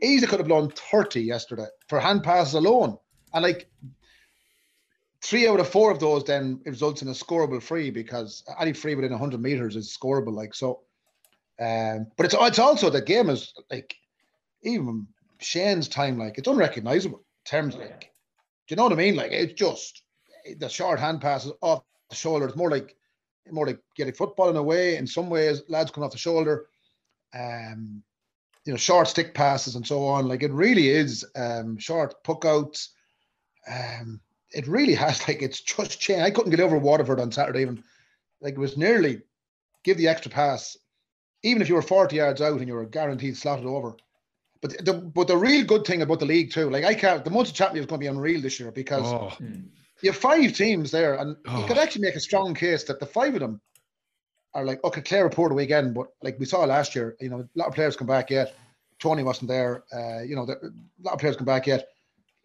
easily 0.03 0.27
could 0.27 0.41
have 0.41 0.49
blown 0.49 0.71
thirty 0.71 1.21
yesterday 1.21 1.67
for 1.89 2.01
hand 2.01 2.25
passes 2.25 2.55
alone, 2.55 2.99
and 3.35 3.43
like 3.43 3.71
three 5.23 5.49
out 5.49 5.61
of 5.61 5.69
four 5.69 5.91
of 5.91 5.99
those 5.99 6.25
then 6.25 6.61
results 6.65 7.03
in 7.03 7.09
a 7.09 7.13
scoreable 7.13 7.63
free 7.63 7.91
because 7.91 8.45
any 8.61 8.73
free 8.73 8.95
within 8.95 9.11
100 9.11 9.41
meters 9.41 9.75
is 9.75 9.97
scoreable 9.97 10.33
like 10.33 10.55
so 10.55 10.83
um 11.61 12.07
but 12.17 12.27
it's 12.27 12.35
it's 12.39 12.59
also 12.59 12.91
the 12.91 13.01
game 13.01 13.31
is 13.31 13.53
like 13.71 13.97
even 14.63 15.07
Shane's 15.41 15.89
time 15.89 16.19
like 16.19 16.39
it's 16.39 16.47
unrecognizable 16.47 17.25
terms 17.47 17.77
like 17.77 18.13
do 18.67 18.73
you 18.73 18.77
know 18.77 18.85
what 18.85 18.93
I 18.93 18.97
mean 18.97 19.17
like 19.17 19.33
it's 19.33 19.55
just 19.55 20.03
the 20.59 20.69
short 20.69 21.01
hand 21.01 21.21
passes 21.21 21.53
off 21.61 21.83
the 22.11 22.17
shoulder 22.17 22.47
it's 22.47 22.57
more 22.57 22.71
like 22.71 22.97
more 23.51 23.67
like 23.67 23.81
getting 23.97 24.13
football 24.13 24.51
in 24.51 24.57
a 24.57 24.63
way 24.63 24.97
in 24.97 25.07
some 25.07 25.31
ways 25.31 25.63
lads 25.69 25.91
coming 25.91 26.07
off 26.07 26.13
the 26.13 26.19
shoulder 26.19 26.67
um 27.35 28.03
you 28.65 28.73
know 28.73 28.77
short 28.77 29.09
stick 29.09 29.35
passes 29.35 29.77
and 29.77 29.87
so 29.87 30.05
on 30.05 30.27
like 30.27 30.43
it 30.43 30.53
really 30.53 30.89
is 30.89 31.25
um 31.37 31.79
short 31.79 32.23
puck 32.25 32.45
outs 32.45 32.91
um 33.69 34.21
it 34.53 34.67
really 34.67 34.95
has 34.95 35.27
like 35.29 35.43
it's 35.43 35.61
just 35.61 36.01
changed. 36.01 36.23
I 36.23 36.31
couldn't 36.31 36.51
get 36.51 36.61
over 36.61 36.79
Waterford 36.79 37.21
on 37.21 37.33
Saturday 37.33 37.63
even. 37.63 37.83
Like 38.41 38.55
it 38.55 38.59
was 38.59 38.77
nearly 38.77 39.23
give 39.85 39.97
the 39.97 40.09
extra 40.09 40.31
pass, 40.31 40.77
even 41.43 41.63
if 41.63 41.69
you 41.69 41.75
were 41.75 41.83
40 41.83 42.17
yards 42.17 42.41
out 42.41 42.59
and 42.59 42.69
you 42.69 42.75
were 42.75 42.87
guaranteed 42.87 43.37
slotted 43.37 43.67
over. 43.67 43.97
But 44.63 44.85
the 44.85 44.95
but 44.95 45.29
the 45.29 45.37
real 45.37 45.65
good 45.65 45.85
thing 45.85 46.03
about 46.03 46.21
the 46.21 46.27
league 46.27 46.51
too, 46.53 46.71
like 46.71 46.85
I 46.85 46.95
can't 46.95 47.25
the 47.25 47.31
Munster 47.31 47.55
Championship 47.55 47.85
is 47.85 47.91
going 47.91 48.01
to 48.01 48.05
be 48.05 48.09
unreal 48.09 48.41
this 48.41 48.59
year 48.59 48.73
because 48.73 49.05
Oh, 49.07 49.29
Hmm. 49.39 49.67
you 50.03 50.11
have 50.11 50.21
five 50.21 50.53
teams 50.55 50.91
there, 50.91 51.15
and 51.15 51.31
you 51.45 51.53
Oh. 51.53 51.65
could 51.69 51.79
actually 51.79 52.03
make 52.03 52.17
a 52.17 52.21
strong 52.21 52.55
case 52.55 52.85
that 52.85 52.99
the 53.01 53.07
five 53.07 53.35
of 53.35 53.41
them 53.41 53.61
are 54.55 54.65
like 54.65 54.83
okay, 54.85 55.03
Clare 55.03 55.25
report 55.25 55.53
away 55.53 55.65
again, 55.65 55.93
but 55.93 56.09
like 56.23 56.39
we 56.39 56.47
saw 56.47 56.65
last 56.65 56.95
year, 56.95 57.17
you 57.21 57.29
know, 57.29 57.41
a 57.41 57.49
lot 57.59 57.69
of 57.69 57.75
players 57.75 57.97
come 57.97 58.07
back 58.07 58.31
yet. 58.31 58.55
Tony 58.99 59.23
wasn't 59.23 59.49
there. 59.49 59.85
Uh, 59.93 60.23
you 60.23 60.35
know, 60.35 60.47
the, 60.47 60.55
a 60.55 60.71
lot 61.03 61.13
of 61.15 61.21
players 61.21 61.37
come 61.37 61.45
back 61.45 61.67
yet. 61.67 61.87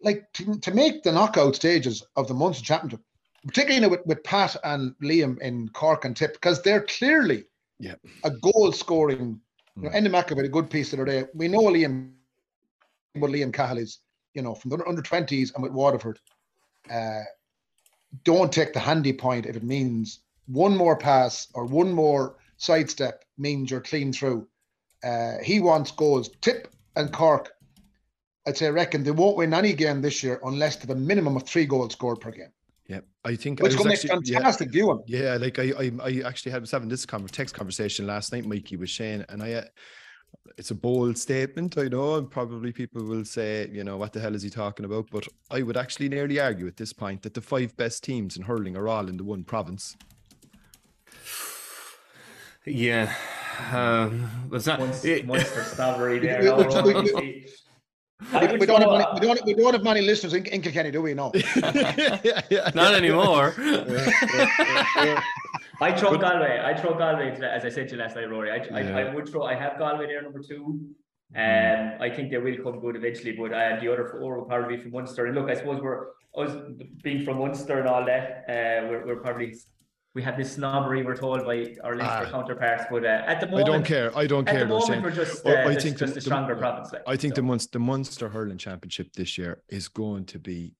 Like 0.02 0.30
to, 0.34 0.58
to 0.60 0.74
make 0.74 1.02
the 1.02 1.12
knockout 1.12 1.54
stages 1.56 2.02
of 2.16 2.28
the 2.28 2.34
Munster 2.34 2.62
Championship, 2.64 3.00
particularly 3.46 3.86
with, 3.86 4.04
with 4.04 4.22
Pat 4.24 4.56
and 4.64 4.94
Liam 5.02 5.38
in 5.40 5.68
Cork 5.70 6.04
and 6.04 6.14
Tip, 6.14 6.34
because 6.34 6.60
they're 6.60 6.84
clearly 6.84 7.44
Yeah. 7.78 7.94
a 8.24 8.30
goal 8.30 8.72
scoring. 8.72 9.40
You 9.76 9.82
know, 9.82 9.90
Mm. 9.90 9.94
Andy 9.94 10.10
Mack 10.10 10.28
had 10.28 10.38
a 10.38 10.48
good 10.48 10.70
piece 10.70 10.90
the 10.90 10.96
other 10.96 11.04
day. 11.04 11.24
We 11.34 11.48
know 11.48 11.62
Liam, 11.62 12.12
what 13.14 13.30
Liam 13.30 13.52
Cahill 13.52 13.78
is, 13.78 13.98
you 14.34 14.42
know, 14.42 14.54
from 14.54 14.70
the 14.70 14.84
under 14.86 15.02
twenties 15.02 15.52
and 15.54 15.62
with 15.62 15.72
Waterford. 15.72 16.18
Uh, 16.90 17.22
don't 18.24 18.52
take 18.52 18.72
the 18.72 18.80
handy 18.80 19.12
point 19.12 19.46
if 19.46 19.56
it 19.56 19.62
means 19.62 20.20
one 20.46 20.76
more 20.76 20.96
pass 20.96 21.48
or 21.54 21.64
one 21.64 21.92
more 21.92 22.36
sidestep 22.58 23.24
means 23.38 23.70
you're 23.70 23.80
clean 23.80 24.12
through. 24.12 24.46
Uh, 25.02 25.38
he 25.42 25.60
wants 25.60 25.90
goals. 25.90 26.28
Tip 26.40 26.68
and 26.96 27.12
Cork, 27.12 27.52
I'd 28.46 28.56
say, 28.56 28.70
reckon 28.70 29.02
they 29.02 29.10
won't 29.10 29.36
win 29.36 29.54
any 29.54 29.72
game 29.72 30.02
this 30.02 30.22
year 30.22 30.40
unless 30.44 30.76
they 30.76 30.82
have 30.82 30.96
a 30.96 31.00
minimum 31.00 31.36
of 31.36 31.44
three 31.44 31.64
goals 31.66 31.92
scored 31.92 32.20
per 32.20 32.30
game. 32.30 32.52
I 33.24 33.36
think 33.36 33.60
I 33.60 33.64
which 33.64 33.72
was 33.74 33.78
will 33.78 33.84
make 33.86 34.04
actually- 34.04 34.20
yeah. 34.24 34.38
fantastic 34.38 34.70
viewing. 34.72 35.00
Yeah, 35.06 35.36
like 35.40 35.58
I, 35.58 35.72
I, 35.78 35.92
I 36.02 36.22
actually 36.26 36.52
had 36.52 36.60
was 36.60 36.70
having 36.72 36.88
this 36.88 37.06
conver- 37.06 37.30
text 37.30 37.54
conversation 37.54 38.06
last 38.06 38.32
night, 38.32 38.44
Mikey, 38.46 38.76
with 38.76 38.90
Shane, 38.90 39.24
and 39.28 39.42
I, 39.42 39.52
uh, 39.52 39.64
it's 40.58 40.72
a 40.72 40.74
bold 40.74 41.16
statement, 41.16 41.78
I 41.78 41.84
know, 41.88 42.16
and 42.16 42.28
probably 42.28 42.72
people 42.72 43.04
will 43.04 43.24
say, 43.24 43.68
you 43.72 43.84
know, 43.84 43.96
what 43.96 44.12
the 44.12 44.18
hell 44.20 44.34
is 44.34 44.42
he 44.42 44.50
talking 44.50 44.84
about? 44.84 45.06
But 45.12 45.28
I 45.52 45.62
would 45.62 45.76
actually 45.76 46.08
nearly 46.08 46.40
argue 46.40 46.66
at 46.66 46.76
this 46.76 46.92
point 46.92 47.22
that 47.22 47.34
the 47.34 47.40
five 47.40 47.76
best 47.76 48.02
teams 48.02 48.36
in 48.36 48.42
hurling 48.42 48.76
are 48.76 48.88
all 48.88 49.08
in 49.08 49.16
the 49.18 49.24
one 49.24 49.44
province. 49.44 49.96
Yeah. 52.66 53.12
Um, 53.72 54.48
was 54.50 54.64
that? 54.64 54.78
Monster, 54.80 55.08
it- 55.08 55.26
monster 55.26 55.62
snobbery 55.64 56.18
there. 56.20 56.42
We- 58.32 58.38
we- 58.38 58.46
no, 58.48 58.48
we- 58.56 58.58
honestly. 58.58 58.58
We, 58.60 58.66
don't 58.66 58.80
have 58.80 58.88
throw 58.88 58.98
many, 58.98 59.20
we, 59.20 59.26
don't, 59.26 59.44
we 59.46 59.54
don't 59.54 59.72
have 59.74 59.82
many 59.84 60.00
listeners 60.02 60.34
in, 60.34 60.46
in 60.46 60.62
Kilkenny, 60.62 60.90
do 60.90 61.02
we? 61.02 61.14
No. 61.14 61.32
yeah, 61.56 62.40
yeah, 62.50 62.70
Not 62.74 62.94
anymore. 62.94 63.54
I 65.80 65.92
throw 65.96 66.16
Galway. 66.16 66.60
I 66.64 66.74
throw 66.80 66.94
Galway, 66.96 67.34
to- 67.36 67.50
as 67.52 67.64
I 67.64 67.68
said 67.68 67.88
to 67.88 67.94
you 67.96 68.00
last 68.02 68.14
night, 68.16 68.30
Rory. 68.30 68.50
I, 68.50 68.56
I, 68.72 68.80
Yeah. 68.82 68.96
I 68.98 69.14
would 69.14 69.28
throw. 69.28 69.42
I 69.44 69.54
have 69.54 69.78
Galway 69.78 70.06
there, 70.06 70.22
number 70.22 70.40
two. 70.40 70.80
Um, 71.34 71.92
I 72.00 72.10
think 72.14 72.30
they 72.30 72.36
will 72.38 72.56
come 72.62 72.78
good 72.80 72.94
eventually, 72.94 73.32
but 73.32 73.52
uh, 73.54 73.80
the 73.80 73.90
other 73.92 74.06
four 74.20 74.38
will 74.38 74.44
probably 74.44 74.76
be 74.76 74.82
from 74.82 74.92
Munster. 74.92 75.26
And 75.26 75.34
look, 75.34 75.48
I 75.50 75.54
suppose 75.54 75.80
we're 75.80 76.08
us 76.36 76.54
being 77.02 77.24
from 77.24 77.38
Munster 77.38 77.78
and 77.80 77.88
all 77.88 78.04
that. 78.04 78.44
Uh, 78.48 78.86
we're, 78.88 79.06
we're 79.06 79.16
probably 79.20 79.54
we 80.14 80.22
have 80.22 80.36
this 80.36 80.52
snobbery 80.52 81.02
we're 81.02 81.16
told 81.16 81.44
by 81.44 81.74
our 81.82 81.96
Leinster 81.96 82.26
Ah. 82.26 82.30
counterparts, 82.30 82.84
but 82.90 83.04
uh, 83.04 83.08
at 83.26 83.40
the 83.40 83.46
moment 83.46 83.68
I 83.68 83.70
moment, 83.72 83.86
don't 83.86 83.86
care. 83.86 84.18
I 84.18 84.26
don't 84.26 84.46
At 84.48 84.52
care. 84.52 84.60
the 84.60 84.66
moment, 84.66 84.86
Shane. 84.92 85.02
we're 85.02 85.10
just, 85.10 85.46
uh, 85.46 85.50
I 85.50 85.72
just, 85.72 85.86
think 85.86 85.98
the- 85.98 86.04
just 86.06 86.12
a 86.12 86.14
the- 86.16 86.20
stronger 86.20 86.54
province. 86.56 86.92
Like, 86.92 87.02
I 87.06 87.16
think 87.16 87.34
so. 87.34 87.40
the 87.40 87.46
Munster, 87.46 87.70
the 87.72 87.78
Munster 87.84 88.28
hurling 88.28 88.58
championship 88.58 89.12
this 89.14 89.38
year 89.38 89.62
is 89.70 89.88
going 89.88 90.26
to 90.26 90.38
be, 90.38 90.74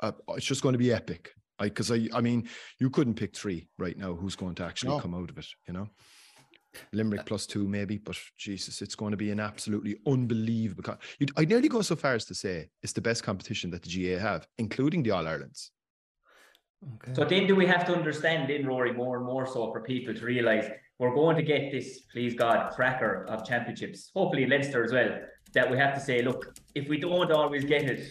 uh, 0.00 0.12
it's 0.30 0.46
just 0.46 0.62
going 0.62 0.72
to 0.72 0.78
be 0.78 0.92
epic. 0.92 1.32
Because 1.60 1.92
I, 1.92 2.08
I, 2.12 2.20
mean, 2.20 2.48
you 2.80 2.90
couldn't 2.90 3.14
pick 3.14 3.36
three 3.36 3.68
right 3.78 3.96
now. 3.96 4.14
Who's 4.14 4.34
going 4.34 4.56
to 4.56 4.64
actually 4.64 4.96
No. 4.96 5.00
come 5.00 5.14
out 5.14 5.30
of 5.30 5.38
it? 5.38 5.46
You 5.68 5.74
know, 5.74 5.88
Limerick 6.92 7.24
plus 7.26 7.46
two 7.46 7.68
maybe, 7.68 7.98
but 7.98 8.18
Jesus, 8.36 8.82
it's 8.82 8.96
going 8.96 9.12
to 9.12 9.16
be 9.16 9.30
an 9.30 9.38
absolutely 9.38 9.98
unbelievable. 10.04 10.82
co- 10.82 10.96
You'd, 11.20 11.30
I'd 11.36 11.48
nearly 11.48 11.68
go 11.68 11.82
so 11.82 11.94
far 11.94 12.14
as 12.14 12.24
to 12.24 12.34
say 12.34 12.70
it's 12.82 12.94
the 12.94 13.00
best 13.00 13.22
competition 13.22 13.70
that 13.70 13.82
the 13.82 13.90
GAA 13.90 14.18
have, 14.18 14.48
including 14.58 15.04
the 15.04 15.12
All 15.12 15.24
Irelands. 15.28 15.70
Okay. 16.94 17.14
So 17.14 17.24
then 17.24 17.46
do 17.46 17.54
we 17.54 17.66
have 17.66 17.84
to 17.86 17.94
understand 17.94 18.50
in 18.50 18.66
Rory 18.66 18.92
more 18.92 19.16
and 19.16 19.26
more 19.26 19.46
so 19.46 19.72
for 19.72 19.80
people 19.82 20.14
to 20.14 20.24
realise 20.24 20.66
we're 20.98 21.14
going 21.14 21.36
to 21.36 21.42
get 21.42 21.70
this, 21.72 22.00
please 22.12 22.34
God, 22.34 22.72
cracker 22.72 23.24
of 23.28 23.44
championships, 23.44 24.10
hopefully 24.14 24.46
Leinster 24.46 24.84
as 24.84 24.92
well, 24.92 25.10
that 25.52 25.70
we 25.70 25.76
have 25.78 25.94
to 25.94 26.00
say, 26.00 26.22
look, 26.22 26.56
if 26.74 26.88
we 26.88 26.98
don't 26.98 27.30
always 27.32 27.64
get 27.64 27.82
it 27.82 28.06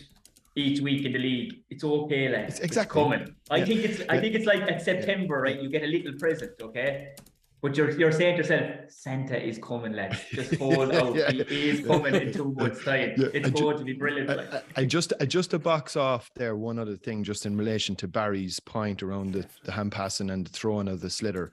each 0.55 0.81
week 0.81 1.05
in 1.05 1.13
the 1.13 1.19
league, 1.19 1.63
it's 1.69 1.83
okay, 1.83 2.29
lads. 2.29 2.55
It's 2.55 2.65
exactly. 2.65 3.01
It's 3.01 3.09
coming. 3.09 3.35
I 3.49 3.57
Yeah. 3.57 3.65
think 3.65 3.79
it's 3.85 4.01
I 4.09 4.15
Yeah. 4.15 4.21
think 4.21 4.35
it's 4.35 4.45
like 4.45 4.61
at 4.63 4.81
September, 4.81 5.41
right? 5.41 5.61
You 5.61 5.69
get 5.69 5.83
a 5.83 5.87
little 5.87 6.13
present, 6.19 6.51
okay? 6.61 7.13
But 7.61 7.77
you're 7.77 7.91
you're 7.91 8.11
saying 8.11 8.37
to 8.37 8.37
yourself, 8.41 8.71
Santa 8.89 9.39
is 9.39 9.59
coming, 9.59 9.93
lads. 9.93 10.19
Just 10.31 10.55
hold 10.55 10.93
out. 10.95 11.15
Yeah. 11.15 11.31
He 11.31 11.69
is 11.69 11.85
coming 11.85 12.15
in 12.15 12.33
two 12.33 12.51
months' 12.53 12.83
time. 12.83 13.13
Yeah, 13.17 13.27
It's 13.33 13.47
and 13.47 13.55
ju- 13.55 13.63
going 13.63 13.77
to 13.77 13.83
be 13.83 13.93
brilliant. 13.93 14.29
like. 14.29 14.51
I, 14.53 14.57
I- 14.57 14.61
I 14.77 14.85
just 14.85 15.13
I 15.21 15.25
just 15.25 15.51
to 15.51 15.59
box 15.59 15.95
off 15.95 16.29
there 16.35 16.55
one 16.55 16.79
other 16.79 16.97
thing 16.97 17.23
just 17.23 17.45
in 17.45 17.55
relation 17.57 17.95
to 17.97 18.07
Barry's 18.07 18.59
point 18.59 19.03
around 19.03 19.33
the, 19.33 19.45
the 19.63 19.71
hand 19.73 19.91
passing 19.91 20.31
and 20.31 20.45
the 20.45 20.49
throwing 20.49 20.87
of 20.87 21.01
the 21.01 21.07
sliotar. 21.09 21.49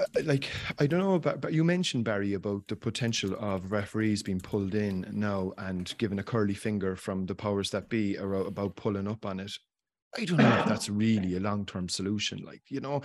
uh, 0.00 0.04
like 0.24 0.48
I 0.78 0.86
don't 0.86 1.00
know 1.00 1.14
about, 1.16 1.42
but 1.42 1.52
you 1.52 1.64
mentioned 1.64 2.04
Barry 2.06 2.32
about 2.32 2.66
the 2.68 2.76
potential 2.76 3.34
of 3.38 3.72
referees 3.72 4.22
being 4.22 4.40
pulled 4.40 4.74
in 4.74 5.06
now 5.12 5.52
and 5.58 5.92
given 5.98 6.18
a 6.18 6.22
curly 6.22 6.54
finger 6.54 6.96
from 6.96 7.26
the 7.26 7.34
powers 7.34 7.68
that 7.70 7.90
be 7.90 8.16
about 8.16 8.74
pulling 8.76 9.06
up 9.08 9.26
on 9.26 9.38
it. 9.40 9.52
I 10.16 10.24
don't 10.24 10.38
know 10.38 10.58
if 10.60 10.66
that's 10.66 10.88
really 10.88 11.36
a 11.36 11.40
long 11.40 11.66
term 11.66 11.88
solution. 11.90 12.42
Like 12.42 12.62
you 12.68 12.80
know, 12.80 13.02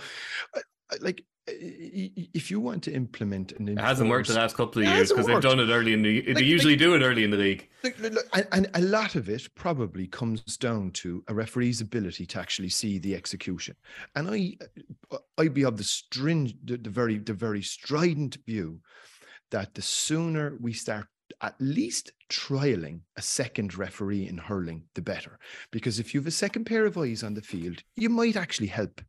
like 1.00 1.22
if 1.50 2.50
you 2.50 2.60
want 2.60 2.82
to 2.84 2.92
implement 2.92 3.52
an 3.52 3.68
It 3.68 3.78
hasn't 3.78 4.08
worked 4.08 4.28
the 4.28 4.34
last 4.34 4.56
couple 4.56 4.82
of 4.82 4.88
years 4.88 5.10
because 5.10 5.26
they've 5.26 5.40
done 5.40 5.60
it 5.60 5.70
early 5.70 5.92
in 5.92 6.02
the. 6.02 6.32
They 6.32 6.42
usually 6.42 6.74
like- 6.74 6.80
do 6.80 6.94
it 6.94 7.02
early 7.02 7.24
in 7.24 7.30
the 7.30 7.36
league. 7.36 7.68
And, 8.32 8.48
and 8.52 8.70
a 8.74 8.80
lot 8.80 9.14
of 9.14 9.28
it 9.28 9.48
probably 9.54 10.06
comes 10.06 10.56
down 10.56 10.90
to 10.92 11.24
a 11.28 11.34
referee's 11.34 11.80
ability 11.80 12.26
to 12.26 12.40
actually 12.40 12.70
see 12.70 12.98
the 12.98 13.14
execution. 13.14 13.76
And 14.14 14.28
I, 14.30 14.56
I'd 15.38 15.54
be 15.54 15.64
of 15.64 15.76
the 15.76 15.84
string, 15.84 16.54
the, 16.64 16.76
the 16.76 16.90
very, 16.90 17.18
the 17.18 17.34
very 17.34 17.62
strident 17.62 18.38
view 18.46 18.80
that 19.50 19.74
the 19.74 19.82
sooner 19.82 20.56
we 20.60 20.72
start 20.72 21.06
at 21.40 21.54
least 21.60 22.12
trialing 22.28 23.00
a 23.16 23.22
second 23.22 23.76
referee 23.76 24.26
in 24.26 24.38
hurling, 24.38 24.84
the 24.94 25.02
better. 25.02 25.38
Because 25.70 25.98
if 25.98 26.12
you 26.12 26.20
have 26.20 26.26
a 26.26 26.32
second 26.32 26.64
pair 26.64 26.84
of 26.84 26.98
eyes 26.98 27.22
on 27.22 27.34
the 27.34 27.42
field, 27.42 27.82
you 27.96 28.08
might 28.08 28.36
actually 28.36 28.66
help 28.66 29.00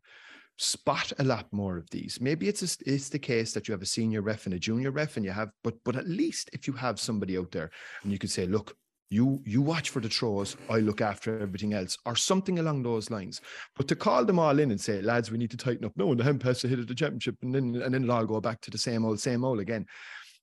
spot 0.60 1.14
a 1.20 1.24
lot 1.24 1.52
more 1.52 1.78
of 1.78 1.90
these. 1.90 2.20
Maybe 2.20 2.48
it's 2.50 2.62
a, 2.62 2.84
it's 2.86 3.10
the 3.10 3.18
case 3.18 3.54
that 3.54 3.68
you 3.68 3.72
have 3.72 3.82
a 3.82 3.88
senior 3.88 4.22
ref 4.22 4.46
and 4.46 4.54
a 4.54 4.60
junior 4.60 4.92
ref, 4.92 5.16
and 5.16 5.26
you 5.26 5.32
have, 5.32 5.52
but 5.64 5.76
but 5.86 5.96
at 5.96 6.08
least 6.08 6.50
if 6.54 6.68
you 6.68 6.74
have 6.74 7.00
somebody 7.00 7.38
out 7.38 7.52
there, 7.52 7.72
and 8.04 8.12
you 8.12 8.20
could 8.20 8.30
say, 8.30 8.46
look, 8.46 8.76
you 9.10 9.42
you 9.46 9.62
watch 9.62 9.90
for 9.90 10.02
the 10.02 10.10
throws, 10.10 10.58
I 10.70 10.80
look 10.80 11.02
after 11.02 11.40
everything 11.40 11.74
else, 11.74 11.98
or 12.06 12.16
something 12.16 12.60
along 12.60 12.84
those 12.84 13.10
lines. 13.10 13.42
But 13.76 13.88
to 13.88 13.96
call 13.96 14.26
them 14.26 14.38
all 14.38 14.60
in 14.60 14.72
and 14.72 14.80
say, 14.80 15.02
lads, 15.02 15.32
we 15.32 15.38
need 15.38 15.52
to 15.52 15.58
tighten 15.58 15.86
up. 15.86 15.94
No, 15.96 16.12
and 16.12 16.20
the 16.20 16.26
hand 16.26 16.42
pass 16.42 16.60
to 16.62 16.68
hit 16.68 16.80
at 16.80 16.88
the 16.88 16.96
championship, 16.96 17.38
and 17.42 17.56
then 17.56 17.82
and 17.82 17.94
then 17.94 18.04
it'll 18.04 18.16
all 18.16 18.26
go 18.26 18.42
back 18.42 18.60
to 18.62 18.72
the 18.72 18.78
same 18.78 19.06
old, 19.06 19.20
same 19.20 19.46
old 19.46 19.60
again. 19.60 19.86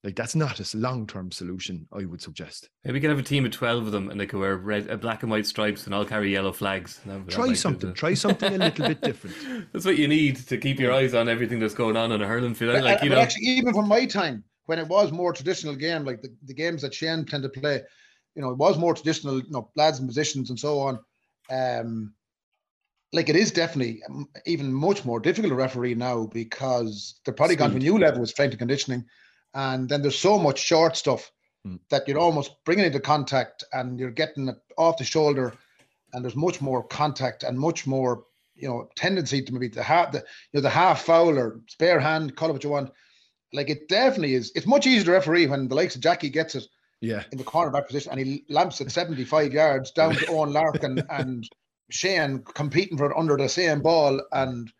Like 0.07 0.15
that's 0.15 0.37
not 0.37 0.61
a 0.61 0.77
long 0.79 1.05
term 1.09 1.33
solution, 1.33 1.89
I 1.93 2.05
would 2.05 2.23
suggest. 2.23 2.69
Maybe 2.85 2.95
we 2.95 3.01
can 3.01 3.11
have 3.11 3.19
a 3.19 3.25
team 3.25 3.45
of 3.45 3.51
twelve 3.51 3.87
of 3.87 3.91
them, 3.91 4.09
and 4.09 4.21
they 4.21 4.27
could 4.27 4.39
wear 4.39 4.57
red, 4.57 4.89
uh, 4.89 4.95
black 4.95 5.25
and 5.25 5.33
white 5.33 5.47
stripes, 5.47 5.85
and 5.85 5.93
all 5.93 6.05
carry 6.05 6.33
yellow 6.33 6.53
flags. 6.53 7.01
That- 7.07 7.27
that 7.27 7.33
Try 7.33 7.49
do 7.49 7.55
something. 7.57 7.93
Try 7.93 8.15
something 8.15 8.55
a 8.55 8.57
little 8.57 8.87
bit 8.87 9.01
different. 9.01 9.35
That's 9.73 9.85
what 9.85 9.99
you 9.99 10.07
need 10.07 10.37
to 10.47 10.59
keep 10.59 10.79
your 10.79 10.93
eyes 10.93 11.13
on 11.13 11.29
everything 11.29 11.59
that's 11.59 11.75
going 11.75 11.97
on 11.97 12.13
in 12.13 12.23
a 12.23 12.27
hurling 12.29 12.55
field. 12.55 12.75
But, 12.75 12.85
Like 12.85 13.01
uh, 13.01 13.05
you 13.05 13.11
know, 13.11 13.19
actually, 13.19 13.47
even 13.47 13.75
from 13.75 13.89
my 13.89 14.07
time, 14.07 14.45
when 14.67 14.79
it 14.79 14.87
was 14.87 15.11
more 15.11 15.33
traditional 15.33 15.75
game, 15.75 16.05
like 16.05 16.23
the, 16.23 16.33
the 16.45 16.55
games 16.55 16.83
that 16.83 16.95
Shane 16.95 17.25
tend 17.25 17.43
to 17.43 17.49
play, 17.49 17.83
you 18.37 18.43
know, 18.43 18.51
it 18.51 18.59
was 18.59 18.79
more 18.79 18.95
traditional, 18.95 19.41
you 19.41 19.51
know, 19.51 19.73
lads 19.75 19.99
and 19.99 20.07
positions 20.09 20.51
and 20.51 20.59
so 20.61 20.79
on. 20.79 21.01
Um, 21.51 22.15
like 23.13 23.29
it 23.29 23.35
is 23.35 23.51
definitely 23.51 24.05
um, 24.09 24.29
even 24.47 24.73
much 24.73 25.05
more 25.05 25.19
difficult 25.19 25.51
to 25.51 25.57
referee 25.57 25.97
now 25.97 26.27
because 26.27 27.19
they're 27.25 27.35
probably 27.35 27.57
gone 27.57 27.71
to 27.71 27.77
a 27.77 27.81
new 27.81 27.99
level 27.99 28.21
with 28.21 28.31
strength 28.31 28.53
and 28.53 28.61
conditioning, 28.61 29.05
and 29.57 29.89
then 29.89 30.03
there's 30.03 30.19
so 30.19 30.39
much 30.39 30.59
short 30.61 30.97
stuff 30.97 31.33
Mm. 31.67 31.81
that 31.91 32.07
you're 32.07 32.21
almost 32.27 32.53
bringing 32.65 32.85
into 32.85 33.01
contact 33.01 33.65
and 33.73 33.99
you're 33.99 34.13
getting 34.23 34.47
it 34.49 34.55
off 34.79 34.99
the 34.99 35.05
shoulder, 35.05 35.53
and 36.13 36.23
there's 36.25 36.37
much 36.37 36.61
more 36.61 36.81
contact 36.85 37.43
and 37.43 37.59
much 37.59 37.89
more, 37.89 38.23
you 38.55 38.69
know, 38.69 38.89
tendency 38.95 39.43
to 39.43 39.53
maybe 39.53 39.67
the 39.67 39.83
half 39.83 40.13
the 40.13 40.19
you 40.19 40.25
know 40.55 40.61
the 40.61 40.71
half 40.71 41.03
foul 41.03 41.37
or 41.37 41.59
spare 41.67 41.99
hand, 41.99 42.37
call 42.37 42.51
it 42.51 42.53
what 42.53 42.63
you 42.63 42.71
want. 42.71 42.93
Like 43.53 43.69
it 43.69 43.89
definitely 43.89 44.35
is. 44.35 44.53
It's 44.55 44.67
much 44.75 44.87
easier 44.87 45.07
to 45.07 45.11
referee 45.11 45.49
when 45.49 45.67
the 45.67 45.75
likes 45.75 45.97
of 45.97 46.03
Jackie 46.03 46.31
gets 46.31 46.55
it 46.55 46.67
Yeah. 47.01 47.25
in 47.33 47.39
the 47.39 47.45
cornerback 47.53 47.87
position 47.89 48.13
and 48.13 48.21
he 48.21 48.45
lamps 48.49 48.81
it 48.81 48.93
75 48.93 49.53
yards 49.53 49.91
down 49.91 50.15
to 50.15 50.25
Eoin 50.27 50.53
Larkin 50.53 51.03
and 51.11 51.43
Shane 51.91 52.45
competing 52.55 52.97
for 52.99 53.11
it 53.11 53.17
under 53.19 53.37
the 53.37 53.49
same 53.49 53.81
ball 53.83 54.21
and 54.31 54.73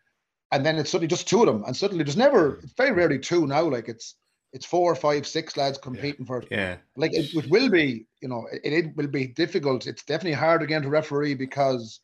and 0.53 0.65
then 0.65 0.77
it's 0.77 0.89
suddenly 0.91 1.07
just 1.09 1.27
two 1.27 1.41
of 1.41 1.47
them 1.47 1.63
and 1.65 1.75
suddenly 1.75 2.03
there's 2.05 2.15
never 2.25 2.59
it's 2.63 2.73
very 2.77 2.91
rarely 2.91 3.19
two 3.19 3.45
now 3.47 3.63
like 3.63 3.89
it's 3.89 4.15
it's 4.57 4.65
four 4.65 4.95
five 4.95 5.27
six 5.27 5.55
lads 5.55 5.77
competing 5.77 6.25
for 6.25 6.39
it 6.39 6.47
yeah, 6.49 6.77
like 6.95 7.13
it, 7.13 7.31
it 7.35 7.47
will 7.51 7.69
be 7.69 8.07
you 8.21 8.27
know 8.27 8.47
it, 8.51 8.73
it 8.73 8.95
will 8.95 9.07
be 9.07 9.27
difficult 9.27 9.85
it's 9.85 10.03
definitely 10.03 10.33
hard 10.33 10.63
again 10.63 10.81
to 10.81 10.89
referee 10.89 11.35
because 11.35 11.99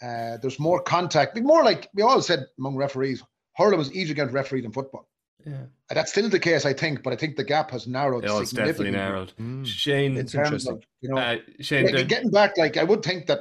uh, 0.00 0.36
there's 0.40 0.60
more 0.60 0.80
contact 0.80 1.36
more 1.40 1.64
like 1.64 1.88
we 1.94 2.02
all 2.02 2.22
said 2.22 2.46
among 2.58 2.76
referees 2.76 3.20
hurling 3.56 3.78
was 3.78 3.92
easier 3.92 4.12
against 4.12 4.32
referee 4.32 4.60
than 4.60 4.70
football 4.70 5.08
yeah. 5.44 5.64
and 5.88 5.96
that's 5.96 6.12
still 6.12 6.28
the 6.28 6.38
case 6.38 6.64
I 6.64 6.72
think 6.72 7.02
but 7.02 7.12
I 7.12 7.16
think 7.16 7.36
the 7.36 7.44
gap 7.44 7.70
has 7.72 7.86
narrowed 7.88 8.24
Oh, 8.26 8.40
it's 8.40 8.52
definitely 8.52 8.92
narrowed. 8.92 9.32
Mm. 9.40 9.66
Shane, 9.66 10.16
It's 10.16 10.34
in 10.34 10.38
terms 10.38 10.66
interesting. 10.66 10.74
of, 10.76 10.84
you 11.00 11.08
know 11.10 11.18
uh, 11.18 11.36
Shane, 11.60 11.86
like, 11.86 11.94
there- 11.94 12.04
getting 12.04 12.30
back, 12.30 12.56
like 12.56 12.76
I 12.76 12.84
would 12.84 13.02
think 13.02 13.26
that, 13.26 13.40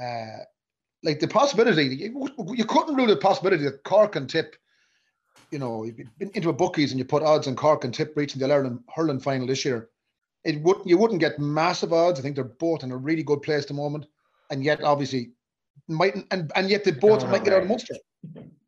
uh, 0.00 0.44
like 1.04 1.20
the 1.20 1.28
possibility 1.28 1.84
you, 1.84 2.28
you 2.54 2.64
couldn't 2.64 2.94
rule 2.94 3.06
the 3.06 3.16
possibility 3.16 3.64
that 3.64 3.82
Cork 3.84 4.16
and 4.16 4.28
Tip, 4.28 4.56
you 5.52 5.58
know, 5.58 5.84
you've 5.84 5.96
been 5.96 6.30
into 6.34 6.48
a 6.48 6.52
bookies 6.52 6.90
and 6.90 6.98
you 6.98 7.04
put 7.04 7.22
odds 7.22 7.46
on 7.46 7.54
Cork 7.54 7.84
and 7.84 7.92
Tip 7.92 8.14
reaching 8.16 8.40
the 8.40 8.52
Ireland 8.52 8.80
hurling 8.94 9.20
final 9.20 9.46
this 9.46 9.64
year. 9.64 9.90
It 10.44 10.60
would 10.62 10.78
you 10.84 10.98
wouldn't 10.98 11.20
get 11.20 11.38
massive 11.38 11.92
odds. 11.92 12.18
I 12.18 12.22
think 12.22 12.34
they're 12.34 12.44
both 12.44 12.82
in 12.82 12.90
a 12.90 12.96
really 12.96 13.22
good 13.22 13.42
place 13.42 13.62
at 13.62 13.68
the 13.68 13.74
moment, 13.74 14.06
and 14.50 14.64
yet 14.64 14.82
obviously 14.82 15.32
might 15.86 16.16
and 16.30 16.50
and 16.56 16.70
yet 16.70 16.84
they 16.84 16.90
both 16.90 17.28
might 17.28 17.44
get 17.44 17.52
out 17.52 17.62
of 17.62 17.62
right. 17.64 17.68
Munster. 17.68 17.94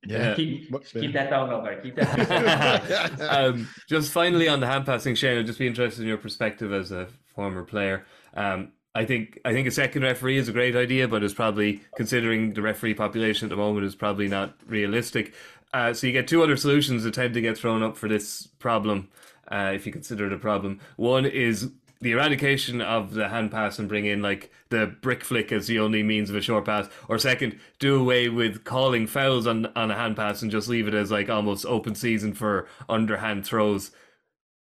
Yeah. 0.07 0.35
Keep, 0.35 0.85
keep 0.85 1.13
that 1.15 1.31
down 1.31 1.51
over. 1.51 1.75
Keep 1.77 1.97
that. 1.97 3.21
um, 3.21 3.69
just 3.89 4.13
finally 4.13 4.49
on 4.49 4.61
the 4.61 4.67
hand 4.67 4.85
passing, 4.85 5.15
Shane, 5.15 5.39
I'd 5.39 5.47
just 5.47 5.59
be 5.59 5.67
interested 5.67 6.03
in 6.03 6.09
your 6.09 6.19
perspective 6.19 6.75
as 6.75 6.93
a 6.93 7.09
former 7.35 7.65
player. 7.65 8.05
Um, 8.35 8.73
I 8.95 9.05
think 9.05 9.41
I 9.45 9.53
think 9.53 9.67
a 9.67 9.73
second 9.73 10.03
referee 10.03 10.37
is 10.37 10.49
a 10.49 10.53
great 10.53 10.77
idea, 10.77 11.09
but 11.09 11.25
it's 11.25 11.35
probably 11.35 11.81
considering 11.97 12.53
the 12.53 12.63
referee 12.63 12.95
population 12.95 13.47
at 13.47 13.51
the 13.51 13.57
moment 13.57 13.87
is 13.87 13.95
probably 13.95 14.29
not 14.29 14.55
realistic. 14.67 15.35
Uh, 15.75 15.93
so 15.93 16.07
you 16.07 16.13
get 16.13 16.29
two 16.29 16.41
other 16.41 16.57
solutions 16.57 17.03
that 17.03 17.15
tend 17.15 17.35
to 17.35 17.41
get 17.41 17.59
thrown 17.59 17.83
up 17.83 17.97
for 17.97 18.09
this 18.09 18.47
problem, 18.61 19.09
uh, 19.51 19.73
if 19.75 19.85
you 19.85 19.91
consider 19.93 20.25
it 20.25 20.33
a 20.33 20.39
problem. 20.39 20.79
One 20.95 21.27
is 21.27 21.73
the 22.01 22.13
eradication 22.13 22.81
of 22.81 23.15
the 23.15 23.29
hand 23.29 23.51
pass 23.51 23.81
and 23.81 23.89
bring 23.89 24.07
in 24.07 24.23
like 24.23 24.53
the 24.69 24.87
brick 24.87 25.25
flick 25.25 25.51
as 25.51 25.67
the 25.67 25.81
only 25.81 26.05
means 26.05 26.31
of 26.31 26.37
a 26.37 26.41
short 26.41 26.65
pass, 26.65 26.89
or 27.09 27.19
second, 27.19 27.59
do 27.81 28.01
away 28.01 28.29
with 28.29 28.63
calling 28.63 29.09
fouls 29.09 29.49
on 29.49 29.67
on 29.75 29.91
a 29.91 29.97
hand 29.97 30.15
pass 30.15 30.43
and 30.43 30.51
just 30.53 30.69
leave 30.69 30.87
it 30.87 30.95
as 30.95 31.11
like 31.11 31.29
almost 31.29 31.67
open 31.67 31.97
season 31.97 32.35
for 32.35 32.69
underhand 32.89 33.45
throws. 33.45 33.91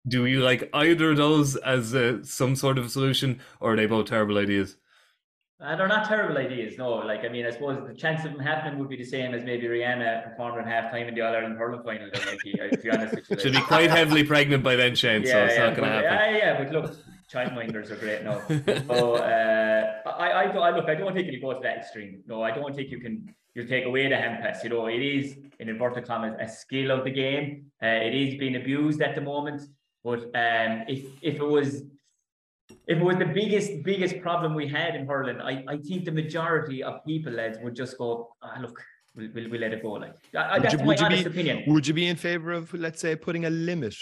Do 0.08 0.24
you 0.24 0.40
like 0.40 0.70
either 0.72 1.10
of 1.10 1.18
those 1.18 1.56
as 1.56 1.94
uh, 1.94 2.22
some 2.24 2.56
sort 2.56 2.78
of 2.78 2.90
solution, 2.90 3.40
or 3.60 3.74
are 3.74 3.76
they 3.76 3.86
both 3.86 4.06
terrible 4.06 4.38
ideas? 4.38 4.76
Uh, 5.64 5.74
they're 5.76 5.88
not 5.88 6.06
terrible 6.06 6.36
ideas, 6.36 6.76
no. 6.76 6.90
Like, 6.96 7.24
I 7.24 7.28
mean, 7.28 7.46
I 7.46 7.50
suppose 7.50 7.78
the 7.88 7.94
chance 7.94 8.22
of 8.26 8.32
them 8.32 8.40
happening 8.40 8.78
would 8.78 8.88
be 8.90 8.96
the 8.96 9.04
same 9.04 9.32
as 9.32 9.44
maybe 9.44 9.66
Rihanna 9.66 10.24
performing 10.24 10.60
at 10.60 10.66
half 10.66 10.90
time 10.90 11.08
in 11.08 11.14
the 11.14 11.22
All 11.22 11.32
Ireland 11.34 11.56
hurling 11.56 11.82
final. 11.82 12.10
Mikey, 12.26 12.60
uh, 12.60 12.68
to 12.68 12.76
be 12.76 12.90
honest 12.90 13.14
with 13.14 13.30
you. 13.30 13.36
Like. 13.52 13.62
be 13.62 13.66
quite 13.66 13.90
heavily 13.90 14.24
pregnant 14.24 14.62
by 14.62 14.76
then, 14.76 14.94
Shane. 14.94 15.24
so 15.24 15.44
it's 15.44 15.56
not 15.56 15.74
going 15.74 15.88
to 15.88 15.96
happen. 15.96 16.34
Yeah, 16.34 16.36
yeah, 16.36 16.62
but 16.62 16.70
look, 16.70 16.96
childminders 17.32 17.90
are 17.90 17.96
great 17.96 18.24
now. 18.24 18.42
So 18.94 19.14
uh, 19.14 20.02
I, 20.06 20.28
I, 20.28 20.42
I 20.44 20.76
look, 20.76 20.88
I 20.88 20.94
don't 20.94 21.14
think 21.14 21.32
you 21.32 21.40
go 21.40 21.54
to 21.54 21.60
that 21.60 21.78
extreme. 21.78 22.22
No, 22.26 22.42
I 22.42 22.50
don't 22.50 22.74
think 22.76 22.90
you 22.90 23.00
can. 23.00 23.34
You 23.54 23.64
take 23.64 23.84
away 23.84 24.08
the 24.08 24.16
hand 24.16 24.42
pass. 24.42 24.64
You 24.64 24.70
know, 24.70 24.86
it 24.86 25.00
is 25.00 25.36
in 25.60 25.68
inverted 25.68 26.06
commas 26.06 26.34
a 26.40 26.48
skill 26.48 26.90
of 26.90 27.04
the 27.04 27.10
game. 27.10 27.66
Uh, 27.80 27.86
it 27.86 28.12
is 28.12 28.34
being 28.34 28.56
abused 28.56 29.00
at 29.00 29.14
the 29.14 29.20
moment. 29.20 29.62
But 30.02 30.24
um, 30.34 30.84
if 30.88 31.04
if 31.22 31.36
it 31.36 31.48
was 31.56 31.84
if 32.68 32.98
it 32.98 33.02
was 33.02 33.16
the 33.16 33.26
biggest 33.26 33.70
biggest 33.84 34.20
problem 34.20 34.54
we 34.54 34.66
had 34.68 34.94
in 34.94 35.06
hurling, 35.06 35.40
I, 35.40 35.64
I 35.68 35.76
think 35.78 36.04
the 36.04 36.12
majority 36.12 36.82
of 36.82 37.04
people 37.06 37.32
lads 37.32 37.58
would 37.62 37.74
just 37.74 37.98
go, 37.98 38.28
ah, 38.42 38.56
look, 38.60 38.80
we'll, 39.14 39.28
we'll, 39.34 39.50
we'll 39.50 39.60
let 39.60 39.72
it 39.72 39.82
go. 39.82 39.92
Like 39.92 40.14
I, 40.36 40.54
Would 40.54 40.62
that's 40.62 40.72
you- 40.74 40.78
my 40.80 40.84
would 40.86 41.00
you 41.00 41.06
honest 41.06 41.24
be- 41.24 41.30
opinion. 41.30 41.64
Would 41.66 41.86
you 41.86 41.94
be 41.94 42.06
in 42.06 42.16
favor 42.16 42.52
of, 42.52 42.72
let's 42.74 43.00
say, 43.00 43.16
putting 43.16 43.44
a 43.44 43.50
limit? 43.50 43.94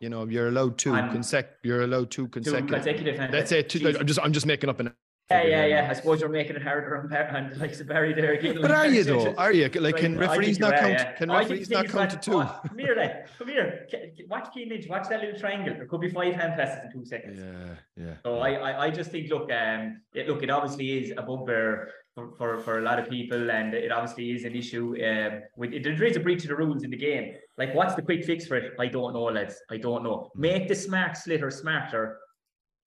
You 0.00 0.10
know, 0.10 0.26
you're 0.26 0.48
allowed 0.48 0.78
two 0.78 0.92
I'm- 0.94 1.14
consec. 1.16 1.46
You're 1.62 1.82
allowed 1.82 2.10
two 2.10 2.24
Two 2.28 2.40
consecutive. 2.40 2.68
consecutive 2.74 3.30
Let's 3.32 3.50
say 3.50 3.62
two. 3.62 3.80
Jeez. 3.80 3.98
I'm 4.00 4.06
just. 4.06 4.20
I'm 4.22 4.32
just 4.32 4.46
making 4.46 4.68
up 4.70 4.80
an. 4.80 4.92
Yeah, 5.30 5.42
yeah, 5.42 5.66
yeah. 5.66 5.88
I 5.90 5.92
suppose 5.92 6.20
you're 6.20 6.28
making 6.28 6.54
it 6.54 6.62
harder 6.62 6.98
on, 6.98 7.12
on 7.34 7.58
like 7.58 7.84
Barry 7.86 8.14
there. 8.14 8.38
But 8.60 8.70
are 8.70 8.86
you 8.86 9.02
though? 9.02 9.34
Are 9.34 9.52
you 9.52 9.68
like? 9.68 9.96
Can 9.96 10.16
referees 10.16 10.60
not 10.60 10.76
count? 10.76 11.16
Can 11.16 11.30
referees 11.30 11.68
not 11.68 11.88
count 11.88 12.10
to 12.10 12.16
two? 12.16 12.30
come 12.32 12.78
here, 12.78 12.94
lad. 12.94 13.28
Come 13.36 13.48
here. 13.48 13.88
Watch 14.28 14.54
Cian 14.54 14.68
Lynch. 14.68 14.86
Watch 14.88 15.08
that 15.08 15.20
little 15.20 15.38
triangle. 15.38 15.74
There 15.74 15.86
could 15.86 16.00
be 16.00 16.10
five 16.10 16.34
hand 16.34 16.54
passes 16.54 16.84
in 16.84 16.92
two 16.92 17.04
seconds. 17.04 17.40
Yeah, 17.40 18.04
yeah. 18.04 18.14
So 18.24 18.38
I, 18.38 18.52
I, 18.52 18.84
I 18.84 18.90
just 18.90 19.10
think, 19.10 19.28
look, 19.28 19.50
um, 19.50 20.00
it, 20.14 20.28
look, 20.28 20.44
it 20.44 20.50
obviously 20.50 20.96
is 20.98 21.12
a 21.16 21.22
bugbear 21.22 21.90
for, 22.14 22.32
for, 22.38 22.58
for 22.60 22.78
a 22.78 22.82
lot 22.82 23.00
of 23.00 23.10
people, 23.10 23.50
and 23.50 23.74
it 23.74 23.90
obviously 23.90 24.30
is 24.30 24.44
an 24.44 24.54
issue. 24.54 24.94
Um, 25.04 25.42
with 25.56 25.72
there 25.82 26.04
is 26.04 26.16
a 26.16 26.20
breach 26.20 26.44
of 26.44 26.50
the 26.50 26.56
rules 26.56 26.84
in 26.84 26.90
the 26.90 26.96
game. 26.96 27.34
Like, 27.58 27.74
what's 27.74 27.94
the 27.94 28.02
quick 28.02 28.24
fix 28.24 28.46
for 28.46 28.56
it? 28.56 28.74
I 28.78 28.86
don't 28.86 29.12
know, 29.12 29.24
lads. 29.24 29.60
I 29.70 29.78
don't 29.78 30.04
know. 30.04 30.30
Make 30.36 30.68
the 30.68 30.74
smart 30.76 31.12
sliotar 31.12 31.52
smarter. 31.52 32.18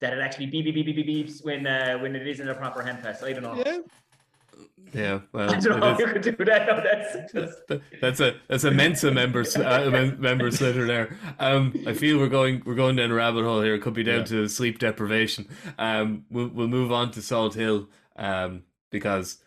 That 0.00 0.12
it 0.14 0.18
actually 0.20 0.46
beep 0.46 0.64
beep 0.64 0.74
beep 0.74 0.86
beep 0.86 0.96
beep 0.96 1.06
beeps 1.28 1.44
when 1.44 1.66
uh, 1.66 1.98
when 1.98 2.16
it 2.16 2.26
isn't 2.26 2.48
a 2.48 2.54
proper 2.54 2.82
hand 2.82 3.02
pass. 3.02 3.22
I 3.22 3.32
don't 3.32 3.42
know. 3.42 3.62
Yeah. 3.64 3.78
Yeah, 4.92 5.20
well, 5.32 5.48
I 5.50 5.60
don't 5.60 5.78
know 5.78 5.90
it 5.90 5.92
how 5.92 5.98
you 5.98 6.06
could 6.06 6.22
do 6.22 6.44
that. 6.44 6.66
No, 6.66 6.82
that's 6.82 7.32
just 7.32 7.82
that's 8.00 8.20
a 8.20 8.34
that's 8.48 8.64
a 8.64 8.70
Mensa 8.72 9.12
member 9.12 9.44
uh, 9.56 9.88
mem- 9.90 10.20
member 10.20 10.50
sliotar 10.50 10.86
there. 10.86 11.16
Um, 11.38 11.74
I 11.86 11.92
feel 11.92 12.18
we're 12.18 12.28
going 12.28 12.62
we're 12.66 12.74
going 12.74 12.96
down 12.96 13.10
a 13.12 13.14
rabbit 13.14 13.44
hole 13.44 13.60
here. 13.60 13.74
It 13.74 13.82
could 13.82 13.94
be 13.94 14.02
down 14.02 14.20
Yeah. 14.20 14.24
to 14.24 14.48
sleep 14.48 14.80
deprivation. 14.80 15.46
Um, 15.78 16.24
we'll 16.28 16.48
we'll 16.48 16.66
move 16.68 16.90
on 16.90 17.12
to 17.12 17.22
Salt 17.22 17.54
Hill. 17.54 17.88
Um, 18.16 18.64
because 18.90 19.38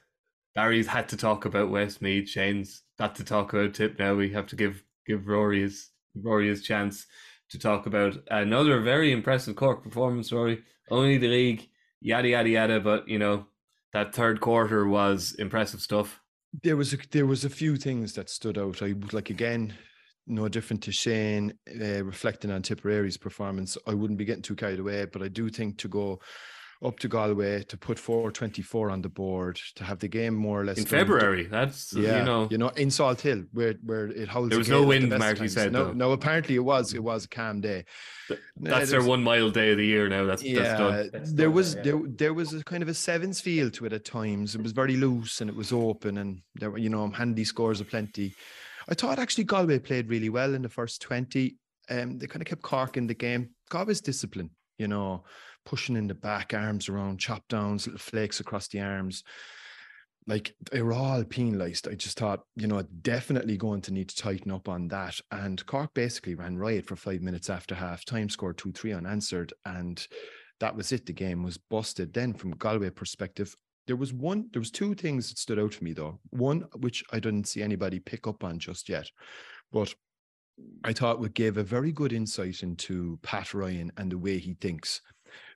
Barry's 0.55 0.87
had 0.87 1.09
to 1.09 1.17
talk 1.17 1.43
about 1.45 1.69
Westmeath. 1.69 2.29
Shane's 2.29 2.83
got 2.97 3.15
to 3.15 3.23
talk 3.25 3.51
about 3.53 3.73
Tip 3.73 3.99
now. 3.99 4.15
We 4.15 4.29
have 4.31 4.47
to 4.47 4.55
give 4.55 4.83
give 5.05 5.27
Rory 5.27 5.61
his 5.61 5.89
Rory 6.15 6.47
his 6.47 6.63
chance 6.63 7.05
to 7.49 7.59
talk 7.59 7.85
about 7.85 8.17
another 8.29 8.79
very 8.81 9.11
impressive 9.11 9.55
Cork 9.55 9.83
performance. 9.83 10.31
Rory, 10.31 10.63
only 10.89 11.17
the 11.17 11.27
league, 11.27 11.69
yada 12.01 12.29
yada 12.29 12.49
yada. 12.49 12.79
But 12.79 13.07
you 13.07 13.19
know 13.19 13.45
that 13.93 14.13
third 14.13 14.41
quarter 14.41 14.87
was 14.87 15.35
impressive 15.37 15.81
stuff. 15.81 16.19
There 16.61 16.77
was 16.77 16.93
a, 16.93 16.97
there 17.11 17.25
was 17.25 17.45
a 17.45 17.49
few 17.49 17.77
things 17.77 18.13
that 18.13 18.29
stood 18.29 18.57
out. 18.57 18.81
I 18.81 18.93
like 19.11 19.29
again, 19.29 19.73
no 20.27 20.47
different 20.47 20.83
to 20.83 20.91
Shane, 20.91 21.53
uh, 21.69 22.03
reflecting 22.03 22.51
on 22.51 22.61
Tipperary's 22.61 23.17
performance. 23.17 23.77
I 23.87 23.93
wouldn't 23.93 24.19
be 24.19 24.25
getting 24.25 24.43
too 24.43 24.55
carried 24.55 24.79
away, 24.79 25.05
but 25.05 25.21
I 25.21 25.27
do 25.27 25.49
think 25.49 25.77
to 25.79 25.87
go 25.87 26.19
up 26.83 26.99
to 26.99 27.07
Galway 27.07 27.63
to 27.63 27.77
put 27.77 27.97
424 27.97 28.89
on 28.89 29.01
the 29.01 29.09
board 29.09 29.59
to 29.75 29.83
have 29.83 29.99
the 29.99 30.07
game 30.07 30.35
more 30.35 30.61
or 30.61 30.65
less 30.65 30.77
in 30.77 30.83
done. 30.83 30.89
February. 30.91 31.45
That's 31.47 31.93
Yeah, 31.93 32.19
you 32.19 32.25
know 32.25 32.47
you 32.51 32.57
know, 32.57 32.69
in 32.69 32.91
Salt 32.91 33.21
Hill, 33.21 33.43
where 33.53 33.75
where 33.83 34.07
it 34.07 34.27
holds. 34.27 34.49
There 34.49 34.57
was 34.59 34.69
no 34.69 34.83
wind, 34.83 35.09
Marty 35.09 35.39
times. 35.39 35.53
said, 35.53 35.71
No, 35.71 35.85
though. 35.85 35.93
no. 35.93 36.11
Apparently, 36.11 36.55
it 36.55 36.59
was. 36.63 36.93
It 36.93 37.03
was 37.03 37.25
a 37.25 37.29
calm 37.29 37.61
day. 37.61 37.85
Th- 38.27 38.39
that's 38.57 38.89
there 38.91 38.99
their 38.99 39.09
one 39.09 39.23
mile 39.23 39.49
day 39.49 39.71
of 39.71 39.77
the 39.77 39.85
year 39.85 40.09
now. 40.09 40.25
That's 40.25 40.41
that's 40.43 40.79
done. 40.79 40.93
Yeah, 41.05 41.09
That's 41.11 41.33
there 41.33 41.47
done, 41.47 41.55
was 41.55 41.75
yeah. 41.75 41.81
there 41.83 42.01
there 42.05 42.33
was 42.33 42.53
a 42.53 42.63
kind 42.63 42.83
of 42.83 42.89
a 42.89 42.93
sevens 42.93 43.39
feel 43.41 43.69
to 43.71 43.85
it 43.85 43.93
at 43.93 44.05
times. 44.05 44.55
It 44.55 44.61
was 44.61 44.71
very 44.73 44.95
loose 44.97 45.41
and 45.41 45.49
it 45.49 45.55
was 45.55 45.71
open, 45.71 46.17
and 46.17 46.41
there 46.55 46.71
were 46.71 46.77
you 46.77 46.89
know 46.89 47.09
handy 47.09 47.43
scores 47.45 47.81
aplenty. 47.81 48.35
I 48.89 48.93
thought 48.95 49.19
actually 49.19 49.45
Galway 49.45 49.79
played 49.79 50.09
really 50.09 50.29
well 50.29 50.53
in 50.53 50.61
the 50.61 50.69
first 50.69 51.01
twenty. 51.01 51.57
Um, 51.89 52.17
they 52.17 52.27
kind 52.27 52.41
of 52.41 52.47
kept 52.47 52.61
Cork 52.61 52.97
in 52.97 53.07
the 53.07 53.13
game. 53.13 53.49
Galway's 53.69 53.99
discipline, 54.01 54.51
you 54.77 54.87
know, 54.87 55.23
pushing 55.65 55.95
in 55.95 56.07
the 56.07 56.13
back, 56.13 56.53
arms 56.53 56.89
around, 56.89 57.19
chop 57.19 57.47
downs, 57.47 57.87
little 57.87 57.99
flakes 57.99 58.39
across 58.39 58.67
the 58.67 58.81
arms. 58.81 59.23
Like 60.25 60.55
they 60.71 60.81
were 60.81 60.93
all 60.93 61.23
penalised. 61.25 61.87
I 61.87 61.95
just 61.95 62.17
thought, 62.17 62.43
you 62.55 62.67
know, 62.67 62.81
definitely 63.01 63.57
going 63.57 63.81
to 63.81 63.93
need 63.93 64.09
to 64.09 64.15
tighten 64.15 64.51
up 64.51 64.69
on 64.69 64.87
that. 64.87 65.19
And 65.31 65.65
Cork 65.65 65.93
basically 65.93 66.35
ran 66.35 66.57
riot 66.57 66.85
for 66.85 66.95
five 66.95 67.21
minutes 67.21 67.49
after 67.49 67.75
half 67.75 68.05
time, 68.05 68.29
scored 68.29 68.57
two 68.57 68.71
three 68.71 68.93
unanswered, 68.93 69.51
and 69.65 70.05
that 70.61 70.75
was 70.75 70.93
it. 70.93 71.05
The 71.05 71.13
game 71.13 71.43
was 71.43 71.57
busted. 71.57 72.13
Then, 72.13 72.33
from 72.33 72.51
Galway 72.51 72.89
perspective, 72.89 73.53
there 73.85 73.97
was 73.97 74.13
one, 74.13 74.47
there 74.53 74.61
was 74.61 74.71
two 74.71 74.95
things 74.95 75.27
that 75.27 75.37
stood 75.37 75.59
out 75.59 75.73
for 75.73 75.83
me 75.83 75.91
though. 75.91 76.19
One 76.29 76.61
which 76.77 77.03
I 77.11 77.19
didn't 77.19 77.47
see 77.47 77.61
anybody 77.61 77.99
pick 77.99 78.25
up 78.27 78.43
on 78.43 78.59
just 78.59 78.87
yet, 78.87 79.09
but 79.71 79.93
I 80.83 80.93
thought 80.93 81.19
would 81.19 81.33
give 81.33 81.57
a 81.57 81.63
very 81.63 81.91
good 81.91 82.13
insight 82.13 82.63
into 82.63 83.19
Pat 83.23 83.53
Ryan 83.53 83.91
and 83.97 84.11
the 84.11 84.17
way 84.17 84.37
he 84.37 84.53
thinks. 84.53 85.01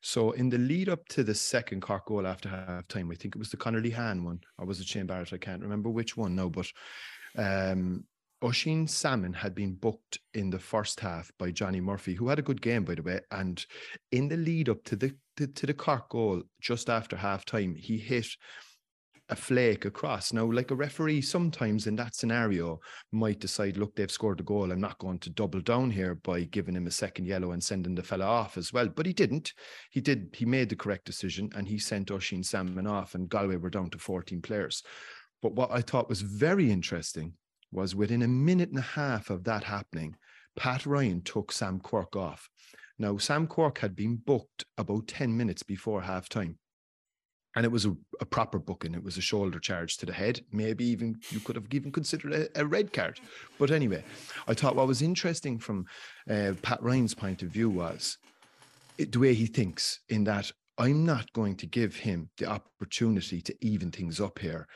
So 0.02 0.32
in 0.32 0.50
the 0.50 0.58
lead 0.58 0.90
up 0.90 1.08
to 1.10 1.24
the 1.24 1.36
second 1.36 1.82
Cork 1.82 2.06
goal 2.06 2.28
after 2.28 2.50
half 2.50 2.88
time, 2.88 3.12
I 3.12 3.16
think 3.16 3.36
it 3.36 3.40
was 3.40 3.50
the 3.50 3.58
Connor 3.58 3.82
Han 3.92 4.24
one, 4.24 4.40
or 4.58 4.66
was 4.66 4.80
it 4.80 4.88
Shane 4.88 5.06
Barrett? 5.08 5.34
I 5.34 5.38
can't 5.38 5.62
remember 5.62 5.90
which 5.90 6.16
one 6.18 6.36
now, 6.36 6.50
but 6.50 6.68
um 7.38 8.06
Oisin 8.44 8.88
Salmon 8.88 9.34
had 9.34 9.56
been 9.56 9.74
booked 9.74 10.20
in 10.36 10.52
the 10.52 10.60
first 10.60 11.00
half 11.00 11.32
by 11.40 11.50
Johnny 11.50 11.82
Murphy, 11.82 12.14
who 12.14 12.28
had 12.28 12.38
a 12.38 12.44
good 12.44 12.62
game, 12.62 12.84
by 12.84 12.94
the 12.94 13.02
way. 13.02 13.20
And 13.32 13.66
in 14.12 14.28
the 14.28 14.38
lead 14.38 14.70
up 14.70 14.84
to 14.86 14.96
the 14.96 15.16
to, 15.38 15.48
to 15.48 15.66
the 15.66 15.74
Cork 15.74 16.10
goal, 16.10 16.44
just 16.62 16.90
after 16.90 17.16
half 17.16 17.46
time, 17.46 17.76
he 17.76 17.98
hit 17.98 18.28
a 19.30 19.36
flake 19.36 19.86
across. 19.86 20.32
Now, 20.32 20.50
like 20.50 20.72
a 20.72 20.76
referee, 20.76 21.22
sometimes 21.22 21.88
in 21.88 21.96
that 21.98 22.16
scenario, 22.16 22.80
might 23.12 23.40
decide, 23.40 23.78
look, 23.78 23.96
they've 23.96 24.12
scored 24.12 24.40
a 24.40 24.44
goal. 24.44 24.72
I'm 24.72 24.80
not 24.80 24.98
going 25.00 25.20
to 25.20 25.30
double 25.30 25.62
down 25.62 25.92
here 25.92 26.16
by 26.16 26.44
giving 26.44 26.76
him 26.76 26.88
a 26.88 26.92
second 26.92 27.26
yellow 27.26 27.52
and 27.52 27.64
sending 27.64 27.96
the 27.96 28.04
fella 28.04 28.26
off 28.26 28.58
as 28.58 28.72
well. 28.72 28.88
But 28.88 29.06
he 29.06 29.14
didn't. 29.14 29.54
He 29.92 30.02
did. 30.02 30.30
He 30.34 30.46
made 30.46 30.70
the 30.70 30.76
correct 30.76 31.06
decision 31.06 31.50
and 31.56 31.68
he 31.68 31.78
sent 31.78 32.12
Oisin 32.12 32.44
Salmon 32.44 32.88
off, 32.88 33.16
and 33.16 33.30
Galway 33.30 33.58
were 33.58 33.70
down 33.70 33.90
to 33.92 33.98
14 33.98 34.42
players. 34.42 34.84
But 35.42 35.54
what 35.54 35.72
I 35.72 35.82
thought 35.82 36.10
was 36.10 36.22
very 36.22 36.72
interesting 36.72 37.34
was 37.72 37.96
within 37.96 38.24
a 38.24 38.28
minute 38.28 38.70
and 38.70 38.80
a 38.80 38.82
half 38.82 39.30
of 39.30 39.44
that 39.44 39.64
happening, 39.64 40.16
Pat 40.56 40.86
Ryan 40.86 41.22
took 41.22 41.52
Sam 41.52 41.80
Quirke 41.80 42.16
off. 42.16 42.50
Now, 42.98 43.18
Sam 43.18 43.46
Quirke 43.46 43.80
had 43.80 43.96
been 43.96 44.16
booked 44.16 44.66
about 44.78 45.08
10 45.08 45.36
minutes 45.36 45.62
before 45.62 46.02
half 46.02 46.30
time. 46.30 46.58
And 47.58 47.66
it 47.66 47.72
was 47.72 47.88
a, 47.88 47.98
a 48.22 48.26
proper 48.26 48.60
booking. 48.60 48.94
It 48.94 49.04
was 49.04 49.18
a 49.18 49.22
shoulder 49.22 49.58
charge 49.58 49.98
to 49.98 50.06
the 50.06 50.14
head. 50.14 50.42
Maybe 50.52 50.86
even 50.86 51.20
you 51.32 51.40
could 51.40 51.56
have 51.56 51.66
even 51.72 51.92
considered 51.92 52.32
a, 52.32 52.62
a 52.62 52.64
red 52.64 52.94
card. 52.94 53.20
But 53.58 53.72
anyway, 53.72 54.04
I 54.48 54.54
thought 54.54 54.76
what 54.76 54.86
was 54.86 55.02
interesting 55.02 55.58
from 55.58 55.88
uh, 56.30 56.54
Pat 56.62 56.84
Ryan's 56.84 57.16
point 57.16 57.42
of 57.42 57.50
view 57.50 57.68
was 57.68 58.20
it, 59.00 59.12
the 59.12 59.18
way 59.18 59.34
he 59.34 59.48
thinks, 59.48 60.02
in 60.08 60.24
that 60.26 60.52
I'm 60.78 61.04
not 61.04 61.34
going 61.34 61.56
to 61.56 61.66
give 61.66 61.96
him 61.96 62.30
the 62.38 62.46
opportunity 62.46 63.42
to 63.42 63.56
even 63.62 63.90
things 63.90 64.22
up 64.22 64.38
here 64.38 64.68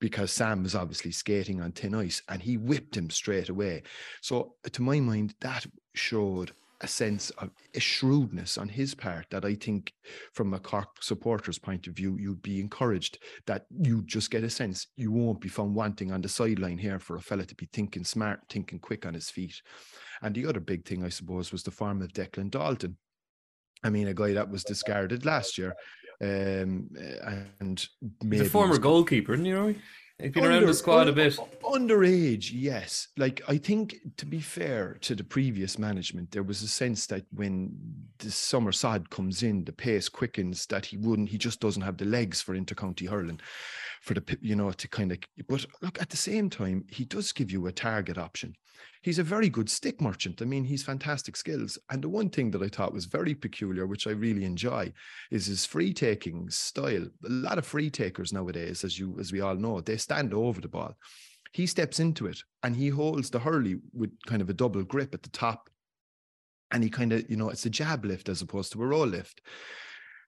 because 0.00 0.32
Sam 0.32 0.64
was 0.64 0.74
obviously 0.74 1.12
skating 1.12 1.60
on 1.60 1.70
thin 1.70 1.94
ice 1.94 2.20
and 2.28 2.42
he 2.42 2.56
whipped 2.56 2.96
him 2.96 3.10
straight 3.10 3.48
away. 3.48 3.84
So, 4.22 4.56
to 4.72 4.82
my 4.82 4.98
mind, 4.98 5.36
that 5.40 5.66
showed 5.94 6.50
a 6.84 6.88
sense 6.88 7.30
of 7.30 7.50
a 7.74 7.80
shrewdness 7.80 8.58
on 8.58 8.68
his 8.68 8.94
part 8.94 9.26
that 9.30 9.44
I 9.44 9.54
think, 9.54 9.92
from 10.34 10.52
a 10.52 10.60
Cork 10.60 11.02
supporter's 11.02 11.58
point 11.58 11.86
of 11.86 11.94
view, 11.94 12.16
you'd 12.20 12.42
be 12.42 12.60
encouraged 12.60 13.18
that 13.46 13.64
you 13.80 14.02
just 14.04 14.30
get 14.30 14.44
a 14.44 14.50
sense 14.50 14.86
you 14.96 15.10
won't 15.10 15.40
be 15.40 15.48
found 15.48 15.74
wanting 15.74 16.12
on 16.12 16.20
the 16.20 16.28
sideline 16.28 16.78
here 16.78 16.98
for 16.98 17.16
a 17.16 17.22
fella 17.22 17.44
to 17.46 17.54
be 17.54 17.68
thinking 17.72 18.04
smart, 18.04 18.40
thinking 18.50 18.78
quick 18.78 19.06
on 19.06 19.14
his 19.14 19.30
feet. 19.30 19.60
And 20.22 20.34
the 20.34 20.46
other 20.46 20.60
big 20.60 20.84
thing, 20.84 21.04
I 21.04 21.08
suppose, 21.08 21.50
was 21.50 21.62
the 21.62 21.70
form 21.70 22.02
of 22.02 22.12
Declan 22.12 22.50
Dalton. 22.50 22.98
I 23.82 23.90
mean, 23.90 24.08
a 24.08 24.14
guy 24.14 24.34
that 24.34 24.50
was 24.50 24.62
discarded 24.62 25.24
last 25.24 25.58
year, 25.58 25.74
um, 26.20 26.90
and 27.60 27.78
He's 27.78 28.10
maybe 28.22 28.46
a 28.46 28.48
former 28.48 28.78
goalkeeper, 28.78 29.34
isn't 29.34 29.46
he, 29.46 29.52
Rory? 29.52 29.76
He's 30.20 30.30
been 30.30 30.44
around 30.44 30.52
the 30.52 30.58
under- 30.58 30.72
squad 30.72 31.08
a 31.08 31.12
bit. 31.12 31.36
Underage, 31.64 32.50
yes. 32.52 33.08
Like 33.16 33.42
I 33.48 33.58
think, 33.58 33.96
to 34.16 34.26
be 34.26 34.40
fair 34.40 34.96
to 35.00 35.14
the 35.14 35.24
previous 35.24 35.76
management, 35.78 36.30
there 36.30 36.44
was 36.44 36.62
a 36.62 36.68
sense 36.68 37.06
that 37.06 37.24
when 37.32 37.76
the 38.18 38.30
summer 38.30 38.70
sod 38.70 39.10
comes 39.10 39.42
in, 39.42 39.64
the 39.64 39.72
pace 39.72 40.08
quickens. 40.08 40.66
That 40.66 40.86
he 40.86 40.96
wouldn't, 40.96 41.30
he 41.30 41.38
just 41.38 41.60
doesn't 41.60 41.82
have 41.82 41.96
the 41.96 42.04
legs 42.04 42.40
for 42.40 42.56
intercounty 42.56 43.08
hurling, 43.08 43.40
for 44.02 44.14
the 44.14 44.38
you 44.40 44.54
know 44.54 44.70
to 44.70 44.88
kind 44.88 45.10
of. 45.10 45.18
But 45.48 45.66
look, 45.82 46.00
at 46.00 46.10
the 46.10 46.16
same 46.16 46.48
time, 46.48 46.84
he 46.88 47.04
does 47.04 47.32
give 47.32 47.50
you 47.50 47.66
a 47.66 47.72
target 47.72 48.16
option. 48.16 48.54
He's 49.02 49.18
a 49.18 49.22
very 49.22 49.48
good 49.48 49.68
stick 49.68 50.00
merchant. 50.00 50.40
I 50.40 50.46
mean, 50.46 50.64
he's 50.64 50.82
fantastic 50.82 51.36
skills. 51.36 51.78
And 51.90 52.02
the 52.02 52.08
one 52.08 52.30
thing 52.30 52.50
that 52.52 52.62
I 52.62 52.68
thought 52.68 52.94
was 52.94 53.04
very 53.04 53.34
peculiar, 53.34 53.86
which 53.86 54.06
I 54.06 54.10
really 54.10 54.44
enjoy, 54.44 54.92
is 55.30 55.46
his 55.46 55.66
free 55.66 55.92
taking 55.92 56.48
style. 56.50 57.04
A 57.24 57.28
lot 57.28 57.58
of 57.58 57.66
free 57.66 57.90
takers 57.90 58.32
nowadays, 58.32 58.84
as 58.84 58.98
you 58.98 59.16
as 59.20 59.32
we 59.32 59.40
all 59.40 59.56
know, 59.56 59.80
they 59.80 59.96
stand 59.96 60.32
over 60.32 60.60
the 60.60 60.68
ball. 60.68 60.96
He 61.52 61.66
steps 61.66 62.00
into 62.00 62.26
it 62.26 62.40
and 62.62 62.74
he 62.74 62.88
holds 62.88 63.30
the 63.30 63.38
hurley 63.38 63.76
with 63.92 64.10
kind 64.26 64.42
of 64.42 64.50
a 64.50 64.54
double 64.54 64.82
grip 64.82 65.14
at 65.14 65.22
the 65.22 65.30
top. 65.30 65.70
And 66.70 66.82
he 66.82 66.90
kind 66.90 67.12
of, 67.12 67.30
you 67.30 67.36
know, 67.36 67.50
it's 67.50 67.66
a 67.66 67.70
jab 67.70 68.04
lift 68.04 68.28
as 68.28 68.42
opposed 68.42 68.72
to 68.72 68.82
a 68.82 68.86
roll 68.86 69.06
lift. 69.06 69.40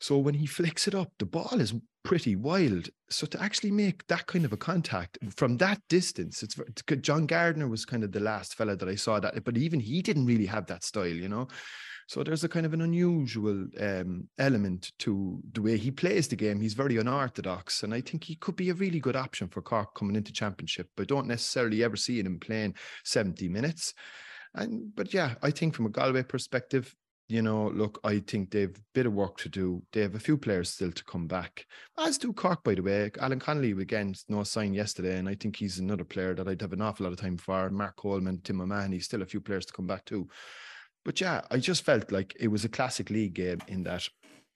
So 0.01 0.19
when 0.19 0.35
he 0.35 0.47
flicks 0.47 0.87
it 0.87 0.95
up, 0.95 1.13
the 1.19 1.27
ball 1.27 1.61
is 1.61 1.75
pretty 2.05 2.37
wild. 2.37 2.89
So 3.11 3.27
to 3.27 3.43
actually 3.43 3.73
make 3.73 4.07
that 4.07 4.27
kind 4.27 4.45
of 4.45 4.53
a 4.53 4.57
contact 4.57 5.19
from 5.35 5.57
that 5.59 5.81
distance, 5.89 6.43
it's 6.43 6.57
John 7.01 7.27
Gardiner 7.27 7.69
was 7.69 7.85
kind 7.85 8.05
of 8.05 8.13
the 8.13 8.21
last 8.21 8.55
fella 8.55 8.77
that 8.77 8.89
I 8.89 8.95
saw 8.95 9.21
that, 9.21 9.43
but 9.45 9.57
even 9.57 9.81
he 9.81 10.03
didn't 10.03 10.27
really 10.27 10.47
have 10.47 10.67
that 10.67 10.85
style, 10.85 11.07
you 11.07 11.29
know. 11.29 11.49
So 12.09 12.23
there's 12.23 12.45
a 12.45 12.49
kind 12.49 12.65
of 12.65 12.73
an 12.73 12.83
unusual 12.83 13.67
um, 13.81 14.29
element 14.39 14.93
to 15.01 15.41
the 15.53 15.61
way 15.61 15.77
he 15.77 15.91
plays 15.91 16.29
the 16.29 16.37
game. 16.37 16.61
He's 16.61 16.75
very 16.75 16.99
unorthodox, 16.99 17.83
and 17.83 17.93
I 17.93 18.01
think 18.01 18.23
he 18.23 18.37
could 18.37 18.55
be 18.55 18.71
a 18.71 18.75
really 18.75 19.01
good 19.01 19.17
option 19.17 19.49
for 19.49 19.61
Cork 19.61 19.95
coming 19.97 20.15
into 20.15 20.33
championship. 20.33 20.89
But 20.97 21.09
don't 21.09 21.27
necessarily 21.27 21.83
ever 21.83 21.97
see 21.97 22.21
him 22.21 22.39
playing 22.39 22.77
70 23.05 23.49
minutes. 23.49 23.93
And 24.55 24.95
but 24.95 25.13
yeah, 25.13 25.35
I 25.43 25.51
think 25.51 25.75
from 25.75 25.87
a 25.87 25.91
Galway 25.91 26.23
perspective, 26.23 26.95
you 27.29 27.43
know, 27.43 27.69
look, 27.69 27.99
I 28.05 28.21
think 28.21 28.51
they've 28.51 28.77
a 28.77 28.81
bit 28.95 29.07
of 29.07 29.13
work 29.13 29.39
to 29.39 29.49
do. 29.49 29.83
They 29.93 30.03
have 30.03 30.15
a 30.15 30.21
few 30.21 30.37
players 30.37 30.71
still 30.71 30.93
to 30.93 31.05
come 31.05 31.27
back. 31.27 31.67
As 31.99 32.19
do 32.19 32.33
Cork, 32.33 32.63
by 32.63 32.75
the 32.75 32.83
way. 32.83 33.11
Alan 33.21 33.41
Connolly, 33.41 33.73
again, 33.73 34.15
no 34.29 34.45
sign 34.45 34.75
yesterday, 34.75 35.19
and 35.19 35.29
I 35.29 35.35
think 35.35 35.57
he's 35.57 35.79
another 35.79 36.05
player 36.05 36.35
that 36.35 36.47
I'd 36.47 36.61
have 36.61 36.73
an 36.73 36.83
awful 36.83 37.05
lot 37.05 37.13
of 37.13 37.21
time 37.21 37.37
for. 37.37 37.69
Mark 37.71 37.97
Coleman, 37.97 38.41
Tim 38.45 38.61
O'Mahony, 38.61 39.01
still 39.01 39.23
a 39.23 39.27
few 39.27 39.41
players 39.41 39.67
to 39.67 39.73
come 39.73 39.89
back 39.89 40.05
too. 40.05 40.29
But 41.05 41.21
yeah, 41.21 41.43
I 41.51 41.59
just 41.59 41.85
felt 41.85 42.13
like 42.13 42.37
it 42.39 42.49
was 42.49 42.65
a 42.65 42.69
classic 42.69 43.11
league 43.11 43.35
game 43.35 43.59
in 43.67 43.83
that 43.85 44.09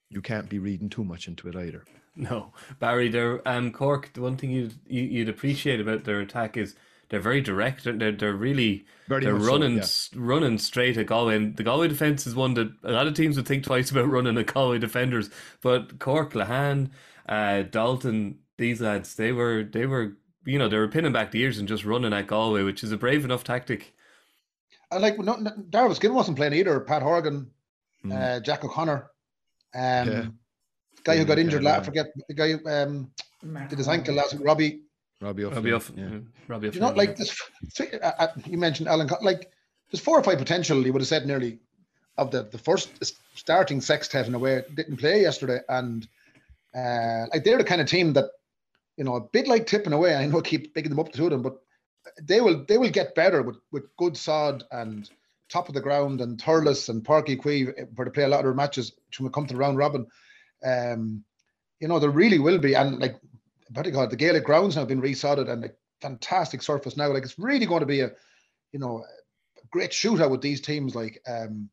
you 0.09 0.21
can't 0.21 0.49
be 0.49 0.59
reading 0.59 0.89
too 0.89 1.05
much 1.05 1.29
into 1.29 1.49
it 1.49 1.57
either. 1.57 1.85
No, 2.17 2.53
Barry. 2.81 3.09
They're 3.09 3.41
um 3.49 3.71
Cork. 3.71 4.13
The 4.15 4.21
one 4.21 4.37
thing 4.37 4.51
you'd 4.51 4.75
you'd 4.85 5.29
appreciate 5.29 5.81
about 5.81 6.03
their 6.03 6.21
attack 6.21 6.57
is 6.57 6.75
they're 7.11 7.21
very 7.21 7.41
direct. 7.43 7.85
They're 7.85 8.13
they're 8.13 8.33
really 8.35 8.87
Very 9.09 9.25
they're 9.25 9.35
much 9.35 9.43
so, 9.45 9.49
running 9.53 9.77
yeah. 9.77 9.85
running 10.15 10.59
straight 10.59 10.97
at 10.97 11.07
Galway. 11.07 11.37
And 11.37 11.57
the 11.57 11.63
Galway 11.65 11.89
defense 11.89 12.27
is 12.27 12.35
one 12.35 12.55
that 12.55 12.73
a 12.83 12.93
lot 12.93 13.07
of 13.07 13.15
teams 13.15 13.37
would 13.37 13.47
think 13.47 13.65
twice 13.65 13.91
about 13.93 14.09
running 14.09 14.39
at 14.39 14.47
Galway 14.53 14.79
defenders. 14.79 15.29
But 15.61 15.99
Cork, 15.99 16.33
Lahan, 16.33 16.91
uh, 17.29 17.63
Dalton, 17.63 18.39
these 18.59 18.81
lads, 18.81 19.15
they 19.17 19.33
were 19.33 19.63
they 19.65 19.87
were 19.87 20.17
you 20.47 20.59
know 20.59 20.69
they 20.69 20.79
were 20.79 20.89
pinning 20.89 21.13
back 21.13 21.31
the 21.33 21.41
ears 21.43 21.59
and 21.59 21.69
just 21.69 21.85
running 21.85 22.13
at 22.15 22.27
Galway, 22.27 22.63
which 22.63 22.83
is 22.83 22.93
a 22.93 22.97
brave 22.97 23.25
enough 23.25 23.45
tactic. 23.45 23.93
And 24.93 25.03
like, 25.03 25.19
no, 25.19 25.35
no, 25.37 25.51
Darrell 25.69 25.95
Skin 25.95 26.15
wasn't 26.15 26.37
playing 26.37 26.55
either. 26.55 26.81
Pat 26.81 27.03
Horgan, 27.03 27.51
Mm. 28.05 28.13
uh, 28.17 28.41
Jack 28.41 28.65
O'Connor, 28.65 29.11
um, 29.75 30.09
Yeah. 30.09 30.27
guy 31.05 31.19
who 31.19 31.25
got 31.27 31.39
injured. 31.39 31.63
yeah. 31.63 31.73
la- 31.73 31.79
I 31.81 31.83
forget 31.83 32.07
the 32.29 32.35
guy. 32.35 32.53
who, 32.53 32.67
Um, 32.69 33.11
did 33.69 33.79
his 33.79 33.89
ankle 33.89 34.15
last. 34.15 34.35
Robbie, 34.41 34.81
Robbie 35.21 35.45
O'Flynn. 35.45 35.65
Robbie 35.65 35.77
Uff, 35.77 35.93
yeah. 35.97 36.09
yeah. 36.09 36.19
Robbie 36.49 36.71
you 36.71 36.81
know, 36.81 36.91
like 36.91 37.17
this. 37.17 37.39
three- 37.75 37.93
uh, 38.01 38.13
uh, 38.19 38.29
You 38.47 38.59
mentioned 38.59 38.89
Alan. 38.89 39.09
Like 39.21 39.51
there's 39.91 40.03
four 40.03 40.19
or 40.19 40.23
five 40.23 40.39
potential. 40.39 40.85
You 40.85 40.93
would 40.93 41.03
have 41.03 41.09
said 41.09 41.27
nearly 41.27 41.59
of 42.17 42.31
the 42.31 42.45
the 42.45 42.59
first 42.59 42.91
starting 43.35 43.81
sextet 43.81 44.27
in 44.27 44.35
a 44.35 44.39
way 44.39 44.63
didn't 44.75 44.97
play 44.97 45.23
yesterday, 45.23 45.61
and 45.69 46.07
uh, 46.75 47.27
like 47.33 47.45
they're 47.45 47.59
the 47.59 47.65
kind 47.65 47.81
of 47.81 47.87
team 47.87 48.13
that 48.15 48.27
you 48.97 49.05
know 49.05 49.17
a 49.17 49.21
bit 49.21 49.47
like 49.47 49.67
tipping 49.67 49.93
away. 49.93 50.15
I 50.15 50.27
know 50.27 50.39
I 50.39 50.43
keep 50.43 50.75
picking 50.75 50.91
them 50.91 51.01
up 51.01 51.13
to 51.13 51.29
them, 51.29 51.43
but 51.43 51.57
they 52.23 52.41
will 52.41 52.65
they 52.67 52.79
will 52.79 52.91
get 52.91 53.15
better 53.15 53.43
with 53.43 53.57
with 53.73 53.95
good 53.97 54.17
sod 54.17 54.65
and 54.71 55.09
top 55.51 55.69
of 55.69 55.75
the 55.75 55.81
ground 55.81 56.21
and 56.21 56.41
Thurles 56.41 56.89
and 56.89 57.05
Páirc 57.05 57.27
Uí 57.27 57.43
Chaoimh 57.43 57.89
where 57.97 58.05
they 58.05 58.13
play 58.13 58.23
a 58.25 58.29
lot 58.29 58.39
of 58.39 58.45
their 58.45 58.55
matches 58.55 58.93
when 59.19 59.27
we 59.27 59.33
come 59.33 59.47
to 59.47 59.55
the 59.55 59.59
round 59.59 59.77
robin. 59.77 60.07
Um, 60.65 61.25
you 61.81 61.89
know, 61.89 61.99
there 61.99 62.11
really 62.11 62.39
will 62.39 62.59
be, 62.59 62.75
and 62.75 63.01
like, 63.01 63.17
what 63.73 63.83
do 63.83 63.89
you 63.91 63.95
call 63.95 64.05
it? 64.05 64.11
The 64.11 64.17
Gaelic 64.17 64.45
grounds 64.45 64.75
now 64.77 64.83
have 64.83 64.89
been 64.89 65.03
resodded 65.03 65.49
and 65.49 65.65
a 65.65 65.71
fantastic 66.01 66.63
surface 66.63 66.97
now. 66.97 67.09
Like, 67.13 67.23
it's 67.25 67.39
really 67.39 67.67
going 67.67 67.81
to 67.81 67.87
be 67.87 68.01
a, 68.01 68.11
you 68.73 68.79
know, 68.79 69.05
a 69.63 69.67
great 69.71 69.91
shootout 69.91 70.31
with 70.31 70.41
these 70.43 70.61
teams. 70.61 70.95
Like, 70.95 71.21
um, 71.29 71.69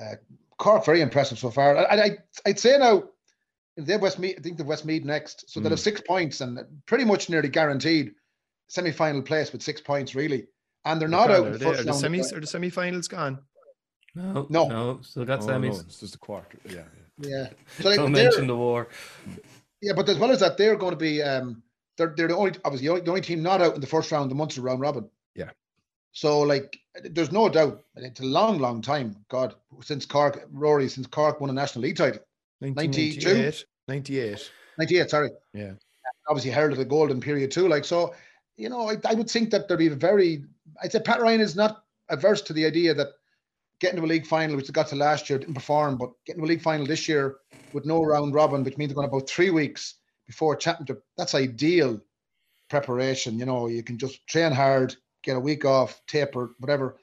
uh, 0.00 0.14
Cork 0.58 0.84
very 0.84 1.00
impressive 1.00 1.38
so 1.38 1.50
far. 1.50 1.76
And 1.76 2.00
I, 2.00 2.18
I'd 2.46 2.58
say 2.58 2.76
now, 2.78 3.04
they 3.76 3.92
have 3.92 4.02
Westmeath. 4.02 4.36
I 4.38 4.42
think 4.42 4.56
the 4.58 4.64
Westmeath 4.64 5.04
next, 5.04 5.48
so 5.50 5.60
they'll 5.60 5.70
have 5.70 5.78
six 5.80 6.00
points 6.00 6.40
and 6.40 6.58
pretty 6.86 7.04
much 7.04 7.30
nearly 7.30 7.48
guaranteed 7.48 8.12
semi-final 8.66 9.22
place 9.22 9.52
with 9.52 9.62
six 9.62 9.80
points, 9.80 10.14
really. 10.16 10.46
And 10.84 11.00
they're 11.00 11.08
not 11.08 11.30
out. 11.30 11.46
Are, 11.46 11.50
the 11.52 11.58
they, 11.58 11.66
are 11.66 11.82
the 11.84 11.92
semis? 11.92 12.32
Are 12.36 12.40
the 12.40 12.46
semi-finals 12.46 13.06
gone? 13.08 13.38
No, 14.14 14.46
No. 14.50 14.68
no, 14.68 14.98
still 15.02 15.24
got 15.24 15.42
Oh, 15.42 15.46
semis. 15.46 15.74
no, 15.74 15.80
it's 15.80 16.00
just 16.00 16.14
a 16.16 16.18
quarter. 16.18 16.58
Yeah. 16.68 16.82
Yeah. 17.20 17.48
So 17.80 17.88
like, 17.88 17.98
Don't 17.98 18.12
they're- 18.12 18.24
mention 18.24 18.46
the 18.48 18.56
war. 18.56 18.88
Yeah, 19.80 19.92
but 19.94 20.08
as 20.08 20.18
well 20.18 20.30
as 20.30 20.40
that, 20.40 20.56
they're 20.56 20.76
going 20.76 20.92
to 20.92 20.96
be 20.96 21.22
um 21.22 21.62
they're 21.96 22.14
they're 22.16 22.28
the 22.28 22.36
only 22.36 22.52
obviously 22.64 22.86
the 22.86 22.92
only, 22.92 23.02
the 23.02 23.10
only 23.10 23.20
team 23.20 23.42
not 23.42 23.62
out 23.62 23.74
in 23.74 23.80
the 23.80 23.86
first 23.86 24.10
round, 24.10 24.30
the 24.30 24.34
Munster 24.34 24.60
round 24.60 24.80
robin. 24.80 25.08
Yeah. 25.34 25.50
So 26.12 26.40
like 26.40 26.78
there's 27.02 27.32
no 27.32 27.48
doubt 27.48 27.84
and 27.96 28.04
it's 28.04 28.20
a 28.20 28.24
long, 28.24 28.58
long 28.58 28.82
time. 28.82 29.16
God, 29.28 29.54
since 29.82 30.06
Cork 30.06 30.46
Rory, 30.50 30.88
since 30.88 31.06
Cork 31.06 31.40
won 31.40 31.50
a 31.50 31.52
national 31.52 31.82
league 31.82 31.96
title. 31.96 32.20
92? 32.60 33.28
1998. 33.28 33.64
98. 33.86 34.50
98, 34.78 35.10
sorry. 35.10 35.30
Yeah. 35.54 35.72
Obviously 36.28 36.50
heralded 36.50 36.80
a 36.80 36.84
golden 36.84 37.20
period 37.20 37.50
too. 37.50 37.68
Like 37.68 37.84
so, 37.84 38.14
you 38.56 38.68
know, 38.68 38.90
I, 38.90 38.96
I 39.04 39.14
would 39.14 39.30
think 39.30 39.50
that 39.50 39.68
there'd 39.68 39.78
be 39.78 39.86
a 39.88 39.94
very 39.94 40.44
I'd 40.82 40.92
say 40.92 41.00
Pat 41.00 41.20
Ryan 41.20 41.40
is 41.40 41.56
not 41.56 41.84
averse 42.08 42.42
to 42.42 42.52
the 42.52 42.66
idea 42.66 42.94
that 42.94 43.08
getting 43.80 43.98
to 43.98 44.04
a 44.04 44.06
league 44.06 44.26
final, 44.26 44.56
which 44.56 44.66
they 44.66 44.72
got 44.72 44.88
to 44.88 44.96
last 44.96 45.28
year, 45.28 45.38
didn't 45.38 45.54
perform, 45.54 45.96
but 45.96 46.10
getting 46.26 46.42
to 46.42 46.46
a 46.46 46.50
league 46.50 46.62
final 46.62 46.86
this 46.86 47.08
year 47.08 47.36
with 47.72 47.86
no 47.86 48.02
round 48.02 48.34
robin, 48.34 48.64
which 48.64 48.76
means 48.76 48.88
they're 48.88 48.96
going 48.96 49.08
about 49.08 49.28
three 49.28 49.50
weeks 49.50 49.94
before 50.26 50.56
championship. 50.56 51.02
That's 51.16 51.34
ideal 51.34 52.00
preparation. 52.68 53.38
You 53.38 53.46
know, 53.46 53.68
you 53.68 53.82
can 53.82 53.98
just 53.98 54.26
train 54.26 54.52
hard, 54.52 54.94
get 55.22 55.36
a 55.36 55.40
week 55.40 55.64
off, 55.64 56.00
taper, 56.06 56.54
whatever. 56.58 56.96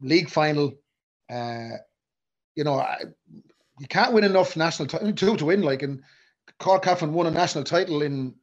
League 0.00 0.30
final, 0.30 0.74
uh, 1.30 1.76
you 2.54 2.64
know, 2.64 2.80
I, 2.80 3.04
you 3.78 3.86
can't 3.88 4.12
win 4.12 4.24
enough 4.24 4.56
national 4.56 4.88
title 4.88 5.12
two 5.12 5.36
to 5.36 5.44
win. 5.46 5.62
Like, 5.62 5.82
and 5.82 6.02
Cork 6.58 6.84
haven't 6.84 7.12
won 7.12 7.26
a 7.26 7.30
national 7.30 7.64
title 7.64 8.02
in 8.02 8.34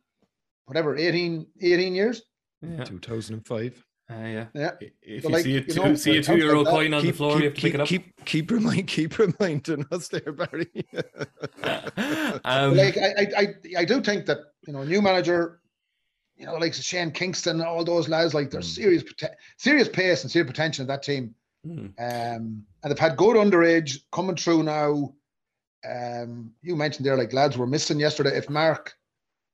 whatever 0.65 0.95
18, 0.95 1.47
18 1.61 1.95
years. 1.95 2.21
Yeah, 2.61 2.83
2005. 2.83 3.85
Uh, 4.11 4.13
yeah. 4.15 4.45
Yeah. 4.53 4.71
If 5.01 5.23
you 5.23 5.29
like, 5.29 5.43
see 5.43 5.57
a 5.57 5.59
you 5.61 5.65
two, 5.65 5.83
know, 5.83 5.95
see 5.95 6.11
a 6.11 6.13
when 6.13 6.19
it 6.21 6.25
comes 6.25 6.39
two 6.39 6.45
euro 6.45 6.61
like 6.61 6.73
coin 6.73 6.93
on 6.93 7.05
the 7.05 7.11
floor, 7.11 7.37
you 7.39 7.45
have 7.45 7.53
to 7.55 7.61
pick 7.61 7.71
keep, 7.71 7.73
it 7.75 7.81
up. 7.81 7.87
keep, 7.87 8.25
keep, 8.25 8.51
remind, 8.51 8.87
keep 8.95 9.17
reminding 9.17 9.85
us 9.91 10.07
there, 10.09 10.31
Barry. 10.31 10.69
um, 12.43 12.75
like 12.77 12.97
I, 12.97 13.09
I, 13.17 13.27
I, 13.37 13.47
I 13.79 13.85
do 13.85 14.01
think 14.01 14.25
that 14.27 14.37
you 14.67 14.73
know, 14.73 14.83
new 14.83 15.01
manager, 15.01 15.59
you 16.37 16.45
know, 16.45 16.55
like 16.55 16.73
Shane 16.73 17.11
Kingston, 17.11 17.59
and 17.59 17.67
all 17.67 17.83
those 17.83 18.09
lads, 18.09 18.33
like 18.33 18.51
there's 18.51 18.69
Mm. 18.71 18.75
serious, 18.75 19.03
serious 19.57 19.89
pace 19.89 20.23
and 20.23 20.31
serious 20.31 20.49
potential 20.51 20.83
in 20.83 20.87
that 20.87 21.03
team. 21.03 21.33
mm, 21.65 21.85
Um, 21.97 22.65
and 22.83 22.91
they've 22.91 22.99
had 22.99 23.17
good 23.17 23.37
underage 23.37 23.99
coming 24.11 24.35
through 24.35 24.63
now. 24.63 25.13
Um, 25.87 26.51
you 26.61 26.75
mentioned 26.75 27.05
there, 27.05 27.17
like 27.17 27.31
lads 27.33 27.57
were 27.57 27.67
missing 27.67 27.99
yesterday. 27.99 28.37
If 28.37 28.49
Mark, 28.49 28.93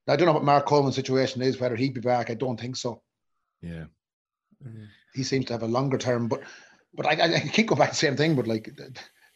I 0.07 0.15
don't 0.15 0.25
know 0.25 0.33
what 0.33 0.43
Mark 0.43 0.65
Coleman's 0.65 0.95
situation 0.95 1.41
is, 1.41 1.59
whether 1.59 1.75
he'd 1.75 1.93
be 1.93 2.01
back. 2.01 2.29
I 2.29 2.33
don't 2.35 2.59
think 2.59 2.75
so. 2.77 3.01
yeah. 3.61 3.85
Mm. 4.65 4.88
He 5.13 5.24
seems 5.24 5.45
to 5.45 5.54
have 5.54 5.63
a 5.63 5.67
longer 5.67 5.97
term, 5.97 6.28
but 6.28 6.41
but 6.93 7.06
I, 7.06 7.12
I, 7.12 7.36
I 7.36 7.39
keep 7.39 7.67
going 7.67 7.80
back 7.80 7.89
to 7.89 7.93
the 7.93 7.97
same 7.97 8.15
thing. 8.17 8.36
But 8.36 8.47
like 8.47 8.69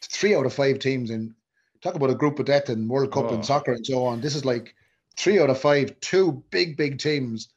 three 0.02 0.34
out 0.34 0.46
of 0.46 0.52
five 0.54 0.78
teams 0.78 1.10
in 1.10 1.34
talk 1.82 1.94
about 1.94 2.10
a 2.10 2.14
group 2.14 2.38
of 2.38 2.46
death 2.46 2.70
in 2.70 2.88
World 2.88 3.12
Cup 3.12 3.26
Oh. 3.30 3.34
and 3.34 3.44
soccer 3.44 3.72
and 3.72 3.84
so 3.86 4.04
on. 4.04 4.20
This 4.20 4.34
is 4.34 4.44
like 4.44 4.74
three 5.16 5.38
out 5.40 5.50
of 5.50 5.60
five, 5.60 5.98
two 6.00 6.42
big 6.50 6.76
big 6.76 6.98
teams. 6.98 7.48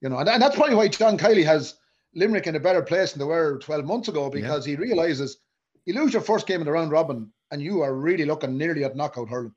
You 0.00 0.08
know, 0.08 0.18
and, 0.18 0.28
and 0.28 0.42
that's 0.42 0.56
probably 0.56 0.74
why 0.74 0.88
John 0.88 1.16
Kiely 1.16 1.44
has 1.44 1.76
Limerick 2.14 2.46
in 2.48 2.56
a 2.56 2.60
better 2.60 2.82
place 2.82 3.12
than 3.12 3.20
they 3.20 3.24
were 3.24 3.58
12 3.58 3.84
months 3.84 4.08
ago 4.08 4.28
because 4.28 4.64
he 4.64 4.74
realizes 4.76 5.38
you 5.86 5.94
lose 5.94 6.12
your 6.12 6.22
first 6.22 6.46
game 6.46 6.60
in 6.60 6.66
the 6.66 6.72
round 6.72 6.90
robin 6.90 7.32
and 7.50 7.62
you 7.62 7.80
are 7.82 7.94
really 7.94 8.24
looking 8.24 8.58
nearly 8.58 8.84
at 8.84 8.96
knockout 8.96 9.28
hurling. 9.28 9.54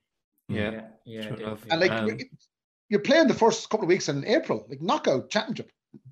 yeah. 0.48 0.72
yeah, 0.72 0.82
yeah. 1.06 1.22
Sure 1.22 1.34
enough. 1.38 1.62
definitely. 1.68 1.72
And 1.72 1.82
like 1.82 1.92
Um, 2.14 2.30
you're 2.90 3.00
playing 3.02 3.28
the 3.28 3.34
first 3.34 3.70
couple 3.70 3.86
of 3.86 3.90
weeks 3.90 4.08
in 4.10 4.24
April, 4.26 4.66
like 4.70 4.82
knockout 4.82 5.30
championship, 5.30 5.72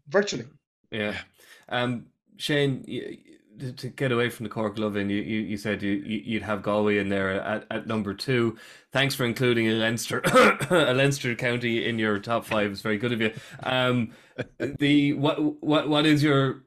virtually. 0.09 0.45
Yeah. 0.91 1.15
Um, 1.69 2.05
Shane, 2.37 2.83
y- 2.87 3.17
y- 3.59 3.71
to 3.77 3.87
get 3.89 4.11
away 4.11 4.29
from 4.29 4.45
the 4.45 4.49
Cork 4.49 4.77
loving, 4.79 5.09
you, 5.09 5.21
you, 5.21 5.39
you 5.41 5.57
said 5.57 5.81
you, 5.83 5.91
you- 5.91 6.21
you'd 6.25 6.43
have 6.43 6.63
Galway 6.63 6.97
in 6.97 7.09
there 7.09 7.31
at, 7.41 7.65
at 7.69 7.87
number 7.87 8.13
two. 8.13 8.57
Thanks 8.91 9.13
for 9.15 9.25
including 9.25 9.67
a 9.67 9.73
Leinster, 9.73 10.21
a 10.69 10.93
Leinster 10.93 11.35
county 11.35 11.87
in 11.87 11.99
your 11.99 12.19
top 12.19 12.45
five. 12.45 12.71
It's 12.71 12.81
very 12.81 12.97
good 12.97 13.11
of 13.13 13.21
you. 13.21 13.31
Um, 13.63 14.11
the 14.59 15.13
what 15.13 15.63
what 15.63 15.87
what 15.87 16.05
is 16.05 16.23
your 16.23 16.63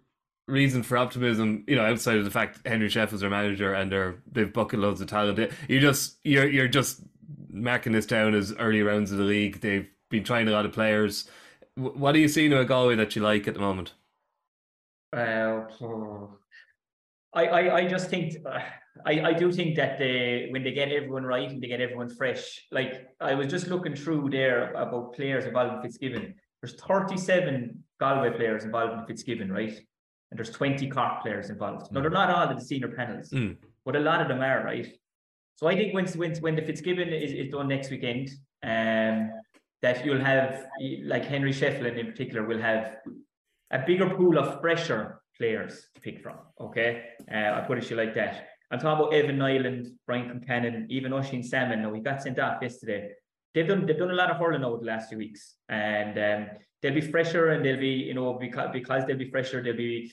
reason 0.46 0.82
for 0.84 0.96
optimism? 0.96 1.64
You 1.66 1.74
know, 1.76 1.84
outside 1.84 2.18
of 2.18 2.24
the 2.24 2.30
fact 2.30 2.66
Henry 2.66 2.88
Shefflin's 2.88 3.20
their 3.20 3.30
manager 3.30 3.74
and 3.74 3.90
they're 3.90 4.16
they've 4.30 4.52
bucket 4.52 4.78
loads 4.78 5.00
of 5.00 5.08
talent. 5.08 5.50
You 5.68 5.80
just 5.80 6.18
you're 6.24 6.48
you're 6.48 6.68
just 6.68 7.00
marking 7.50 7.92
this 7.92 8.06
down 8.06 8.34
as 8.34 8.52
early 8.58 8.82
rounds 8.82 9.10
of 9.10 9.18
the 9.18 9.24
league. 9.24 9.60
They've 9.60 9.88
been 10.08 10.22
trying 10.24 10.46
a 10.46 10.52
lot 10.52 10.66
of 10.66 10.72
players. 10.72 11.28
What 11.74 12.14
are 12.14 12.18
you 12.18 12.28
seeing 12.28 12.52
at 12.52 12.66
Galway 12.68 12.94
that 12.96 13.16
you 13.16 13.22
like 13.22 13.48
at 13.48 13.54
the 13.54 13.60
moment? 13.60 13.92
Uh, 15.12 15.62
I, 17.34 17.46
I, 17.46 17.76
I 17.76 17.86
just 17.86 18.08
think 18.08 18.34
uh, 18.46 18.60
I, 19.06 19.20
I 19.20 19.32
do 19.34 19.52
think 19.52 19.76
that 19.76 19.98
they 19.98 20.48
when 20.50 20.62
they 20.64 20.72
get 20.72 20.90
everyone 20.90 21.24
right 21.24 21.50
and 21.50 21.62
they 21.62 21.68
get 21.68 21.80
everyone 21.80 22.08
fresh. 22.08 22.66
Like 22.72 23.08
I 23.20 23.34
was 23.34 23.48
just 23.48 23.68
looking 23.68 23.94
through 23.94 24.30
there 24.30 24.72
about 24.72 25.14
players 25.14 25.44
involved 25.44 25.74
in 25.74 25.82
Fitzgibbon. 25.82 26.34
There's 26.62 26.74
37 26.80 27.84
Galway 28.00 28.30
players 28.30 28.64
involved 28.64 29.00
in 29.00 29.06
Fitzgibbon, 29.06 29.52
right? 29.52 29.78
And 30.30 30.38
there's 30.38 30.50
20 30.50 30.88
Cork 30.88 31.22
players 31.22 31.50
involved. 31.50 31.92
Now 31.92 32.00
they're 32.00 32.10
not 32.10 32.30
all 32.30 32.48
in 32.48 32.56
the 32.56 32.64
senior 32.64 32.88
panels, 32.88 33.30
Mm. 33.30 33.56
but 33.84 33.96
a 33.96 34.00
lot 34.00 34.22
of 34.22 34.28
them 34.28 34.40
are, 34.40 34.64
right? 34.64 34.86
So 35.56 35.66
I 35.66 35.76
think 35.76 35.94
when 35.94 36.06
when, 36.08 36.34
when 36.36 36.56
the 36.56 36.62
Fitzgibbon 36.62 37.08
is, 37.10 37.32
is 37.32 37.52
done 37.52 37.68
next 37.68 37.90
weekend, 37.90 38.30
um, 38.62 39.30
that 39.82 40.04
you'll 40.04 40.24
have 40.24 40.66
like 41.04 41.24
Henry 41.26 41.52
Shefflin 41.52 41.98
in 41.98 42.06
particular 42.06 42.44
will 42.46 42.60
have 42.60 42.96
a 43.70 43.78
bigger 43.86 44.10
pool 44.10 44.38
of 44.38 44.60
fresher 44.60 45.20
players 45.36 45.86
to 45.94 46.00
pick 46.00 46.22
from. 46.22 46.36
Okay, 46.60 47.02
uh, 47.32 47.52
I 47.54 47.64
put 47.66 47.78
it 47.78 47.84
to 47.84 47.90
you 47.90 47.96
like 47.96 48.14
that. 48.14 48.48
I'm 48.70 48.80
talking 48.80 49.04
about 49.04 49.14
Evan 49.14 49.38
Niland, 49.38 49.88
Brian 50.06 50.28
Concannon, 50.28 50.86
even 50.88 51.12
Oshin 51.12 51.44
Salmon. 51.44 51.82
Now 51.82 51.90
we 51.90 52.00
got 52.00 52.22
sent 52.22 52.38
off 52.38 52.60
yesterday. 52.62 53.10
They've 53.54 53.66
done 53.66 53.86
they've 53.86 53.98
done 53.98 54.10
a 54.10 54.14
lot 54.14 54.30
of 54.30 54.38
hurling 54.38 54.64
over 54.64 54.78
the 54.78 54.86
last 54.86 55.08
few 55.08 55.18
weeks, 55.18 55.54
and 55.68 56.18
um, 56.18 56.50
they'll 56.82 56.94
be 56.94 57.00
fresher 57.00 57.50
and 57.50 57.64
they'll 57.64 57.80
be 57.80 57.88
you 57.88 58.14
know 58.14 58.34
because 58.34 58.70
because 58.72 59.06
they'll 59.06 59.16
be 59.16 59.30
fresher 59.30 59.62
they'll 59.62 59.76
be 59.76 60.12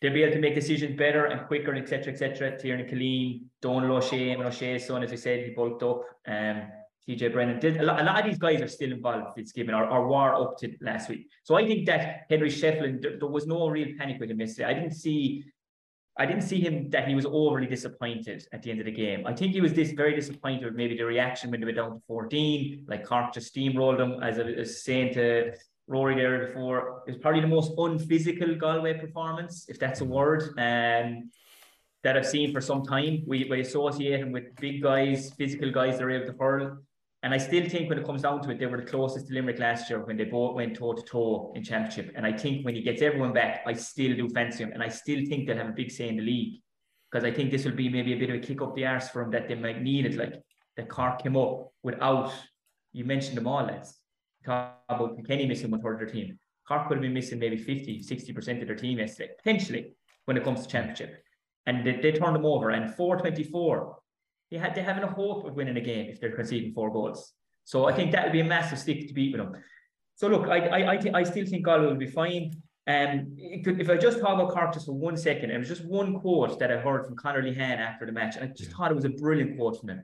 they'll 0.00 0.12
be 0.12 0.22
able 0.22 0.34
to 0.34 0.40
make 0.40 0.54
decisions 0.54 0.96
better 0.96 1.26
and 1.26 1.46
quicker, 1.46 1.74
etc. 1.74 2.12
etc. 2.12 2.58
Tiernan 2.58 2.86
Killeen, 2.86 3.44
Donald 3.60 3.90
O'Shea, 3.90 4.30
and 4.30 4.42
O'Shea's 4.42 4.86
son, 4.86 5.02
as 5.02 5.12
I 5.12 5.16
said, 5.16 5.44
he 5.44 5.50
bulked 5.50 5.82
up. 5.82 6.02
Um, 6.26 6.62
TJ 7.08 7.32
Brennan 7.32 7.58
did 7.58 7.78
a 7.78 7.82
lot, 7.82 8.00
a 8.00 8.04
lot 8.04 8.20
of 8.20 8.26
these 8.26 8.38
guys 8.38 8.60
are 8.60 8.68
still 8.68 8.92
involved 8.92 9.24
with 9.24 9.34
Fitzgibbon 9.34 9.74
or, 9.74 9.86
or 9.86 10.06
were 10.06 10.34
up 10.34 10.58
to 10.58 10.72
last 10.80 11.08
week. 11.08 11.28
So 11.44 11.56
I 11.56 11.66
think 11.66 11.86
that 11.86 12.26
Henry 12.28 12.50
Shefflin, 12.50 13.00
there, 13.02 13.18
there 13.18 13.28
was 13.28 13.46
no 13.46 13.68
real 13.68 13.88
panic 13.98 14.20
with 14.20 14.30
him 14.30 14.40
yesterday. 14.40 14.68
I 14.68 14.74
didn't 14.74 14.94
see 14.94 15.44
I 16.20 16.26
didn't 16.26 16.42
see 16.42 16.60
him 16.60 16.90
that 16.90 17.08
he 17.08 17.14
was 17.14 17.24
overly 17.24 17.66
disappointed 17.66 18.46
at 18.52 18.62
the 18.62 18.70
end 18.70 18.80
of 18.80 18.84
the 18.84 18.92
game. 18.92 19.26
I 19.26 19.32
think 19.32 19.52
he 19.52 19.62
was 19.62 19.72
this 19.72 19.92
very 19.92 20.14
disappointed 20.14 20.64
with 20.64 20.74
maybe 20.74 20.94
the 20.94 21.04
reaction 21.04 21.50
when 21.50 21.60
they 21.60 21.64
went 21.64 21.78
down 21.78 21.92
to 21.92 22.02
14, 22.06 22.84
like 22.88 23.06
Cork 23.06 23.32
just 23.32 23.54
steamrolled 23.54 23.96
them, 23.96 24.22
as 24.22 24.38
I 24.38 24.42
was 24.42 24.84
saying 24.84 25.14
to 25.14 25.54
Rory 25.86 26.16
there 26.16 26.48
before. 26.48 27.04
It 27.06 27.12
was 27.12 27.22
probably 27.22 27.40
the 27.40 27.46
most 27.46 27.72
unphysical 27.78 28.54
Galway 28.56 28.98
performance, 28.98 29.66
if 29.68 29.78
that's 29.78 30.02
a 30.02 30.04
word, 30.04 30.42
um, 30.58 31.30
that 32.02 32.16
I've 32.16 32.26
seen 32.26 32.52
for 32.52 32.60
some 32.60 32.84
time. 32.84 33.22
We, 33.26 33.46
we 33.48 33.60
associate 33.60 34.20
him 34.20 34.30
with 34.30 34.54
big 34.56 34.82
guys, 34.82 35.32
physical 35.38 35.70
guys 35.70 35.98
that 35.98 36.04
are 36.04 36.10
able 36.10 36.32
to 36.32 36.38
hurl. 36.38 36.78
And 37.22 37.34
I 37.34 37.36
still 37.36 37.68
think 37.68 37.90
when 37.90 37.98
it 37.98 38.06
comes 38.06 38.22
down 38.22 38.40
to 38.42 38.50
it, 38.50 38.58
they 38.58 38.66
were 38.66 38.78
the 38.78 38.90
closest 38.90 39.28
to 39.28 39.34
Limerick 39.34 39.58
last 39.58 39.90
year 39.90 40.02
when 40.04 40.16
they 40.16 40.24
both 40.24 40.54
went 40.54 40.76
toe 40.76 40.94
to 40.94 41.02
toe 41.02 41.52
in 41.54 41.62
championship. 41.62 42.12
And 42.16 42.24
I 42.24 42.32
think 42.32 42.64
when 42.64 42.74
he 42.74 42.80
gets 42.80 43.02
everyone 43.02 43.34
back, 43.34 43.62
I 43.66 43.74
still 43.74 44.16
do 44.16 44.28
fancy 44.30 44.64
him. 44.64 44.72
And 44.72 44.82
I 44.82 44.88
still 44.88 45.22
think 45.26 45.46
they'll 45.46 45.58
have 45.58 45.68
a 45.68 45.72
big 45.72 45.90
say 45.90 46.08
in 46.08 46.16
the 46.16 46.22
league. 46.22 46.62
Because 47.10 47.24
I 47.24 47.30
think 47.30 47.50
this 47.50 47.64
will 47.64 47.72
be 47.72 47.88
maybe 47.90 48.14
a 48.14 48.16
bit 48.16 48.30
of 48.30 48.36
a 48.36 48.38
kick 48.38 48.62
up 48.62 48.74
the 48.74 48.86
arse 48.86 49.10
for 49.10 49.20
him 49.22 49.30
that 49.32 49.48
they 49.48 49.54
might 49.54 49.82
need 49.82 50.06
it. 50.06 50.16
Like 50.16 50.40
the 50.76 50.84
Cork 50.84 51.22
came 51.22 51.36
up 51.36 51.72
without, 51.82 52.32
you 52.92 53.04
mentioned 53.04 53.36
them 53.36 53.46
all, 53.46 53.64
lads. 53.64 53.98
talk 54.46 54.78
about 54.88 55.18
Kenny 55.26 55.44
missing 55.44 55.70
one 55.70 55.82
third 55.82 55.94
of 55.94 55.98
their 55.98 56.08
team. 56.08 56.38
Cork 56.66 56.88
could 56.88 56.98
have 56.98 57.02
been 57.02 57.12
missing 57.12 57.38
maybe 57.38 57.56
50, 57.56 58.02
60% 58.02 58.62
of 58.62 58.66
their 58.66 58.76
team 58.76 58.98
yesterday, 58.98 59.32
potentially, 59.36 59.94
when 60.24 60.36
it 60.36 60.44
comes 60.44 60.62
to 60.62 60.68
championship. 60.68 61.22
And 61.66 61.84
they, 61.84 61.96
they 61.96 62.12
turned 62.12 62.36
them 62.36 62.46
over. 62.46 62.70
And 62.70 62.94
424, 62.94 63.96
they 64.50 64.58
had 64.58 64.74
they 64.74 64.82
having 64.82 65.04
a 65.04 65.10
hope 65.10 65.44
of 65.46 65.54
winning 65.54 65.76
a 65.76 65.80
game 65.80 66.08
if 66.10 66.20
they're 66.20 66.34
conceding 66.34 66.72
four 66.72 66.90
goals. 66.90 67.32
So 67.64 67.84
I 67.86 67.92
think 67.92 68.12
that 68.12 68.24
would 68.24 68.32
be 68.32 68.40
a 68.40 68.44
massive 68.44 68.78
stick 68.78 69.06
to 69.08 69.14
beat 69.14 69.32
with 69.32 69.40
them. 69.40 69.62
So 70.16 70.28
look, 70.28 70.48
I 70.48 70.58
I 70.58 70.92
I, 70.92 70.96
th- 70.96 71.14
I 71.14 71.22
still 71.22 71.46
think 71.46 71.64
Galway 71.64 71.86
will 71.86 71.94
be 71.94 72.06
fine. 72.06 72.52
Um, 72.86 73.36
if 73.38 73.88
I 73.88 73.96
just 73.96 74.18
talk 74.20 74.34
about 74.34 74.50
Cork 74.50 74.72
just 74.72 74.86
for 74.86 74.92
one 74.92 75.16
second, 75.16 75.50
it 75.50 75.58
was 75.58 75.68
just 75.68 75.84
one 75.84 76.18
quote 76.18 76.58
that 76.58 76.72
I 76.72 76.78
heard 76.78 77.06
from 77.06 77.14
Conor 77.14 77.42
Lehane 77.42 77.78
after 77.78 78.04
the 78.06 78.12
match, 78.12 78.36
and 78.36 78.44
I 78.44 78.48
just 78.48 78.70
yeah. 78.70 78.76
thought 78.76 78.90
it 78.90 78.94
was 78.94 79.04
a 79.04 79.10
brilliant 79.10 79.56
quote 79.56 79.78
from 79.78 79.90
him. 79.90 80.02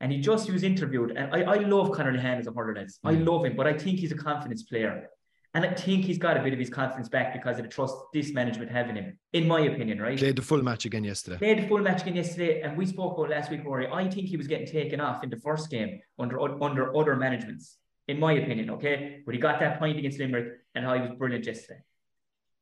And 0.00 0.10
he 0.10 0.18
just 0.20 0.46
he 0.46 0.52
was 0.52 0.62
interviewed, 0.62 1.10
and 1.16 1.34
I, 1.34 1.42
I 1.42 1.56
love 1.58 1.92
Conor 1.92 2.12
Lehane 2.12 2.38
as 2.38 2.46
a 2.46 2.52
hurler. 2.52 2.84
Mm. 2.84 2.96
I 3.04 3.12
love 3.12 3.44
him, 3.44 3.56
but 3.56 3.66
I 3.66 3.74
think 3.74 3.98
he's 3.98 4.12
a 4.12 4.16
confidence 4.16 4.62
player. 4.62 5.08
And 5.54 5.64
I 5.64 5.72
think 5.72 6.04
he's 6.04 6.18
got 6.18 6.36
a 6.36 6.42
bit 6.42 6.52
of 6.52 6.58
his 6.58 6.68
confidence 6.68 7.08
back 7.08 7.32
because 7.32 7.58
of 7.58 7.64
the 7.64 7.70
trust 7.70 7.94
this 8.12 8.32
management 8.32 8.72
have 8.72 8.88
in 8.88 8.96
him, 8.96 9.18
in 9.32 9.46
my 9.46 9.60
opinion, 9.60 10.00
right? 10.00 10.18
Played 10.18 10.34
the 10.34 10.42
full 10.42 10.60
match 10.60 10.84
again 10.84 11.04
yesterday. 11.04 11.38
Played 11.38 11.58
the 11.62 11.68
full 11.68 11.78
match 11.78 12.02
again 12.02 12.16
yesterday, 12.16 12.62
and 12.62 12.76
we 12.76 12.86
spoke 12.86 13.16
about 13.16 13.30
last 13.30 13.52
week, 13.52 13.64
Rory. 13.64 13.86
I 13.86 14.08
think 14.10 14.26
he 14.26 14.36
was 14.36 14.48
getting 14.48 14.66
taken 14.66 15.00
off 15.00 15.22
in 15.22 15.30
the 15.30 15.36
first 15.36 15.70
game 15.70 16.00
under 16.18 16.40
under 16.62 16.96
other 16.96 17.14
managements, 17.14 17.78
in 18.08 18.18
my 18.18 18.32
opinion, 18.32 18.68
okay? 18.70 19.22
But 19.24 19.36
he 19.36 19.40
got 19.40 19.60
that 19.60 19.78
point 19.78 19.96
against 19.96 20.18
Limerick, 20.18 20.58
and 20.74 20.84
how 20.84 20.94
he 20.94 21.02
was 21.02 21.12
brilliant 21.16 21.46
yesterday. 21.46 21.80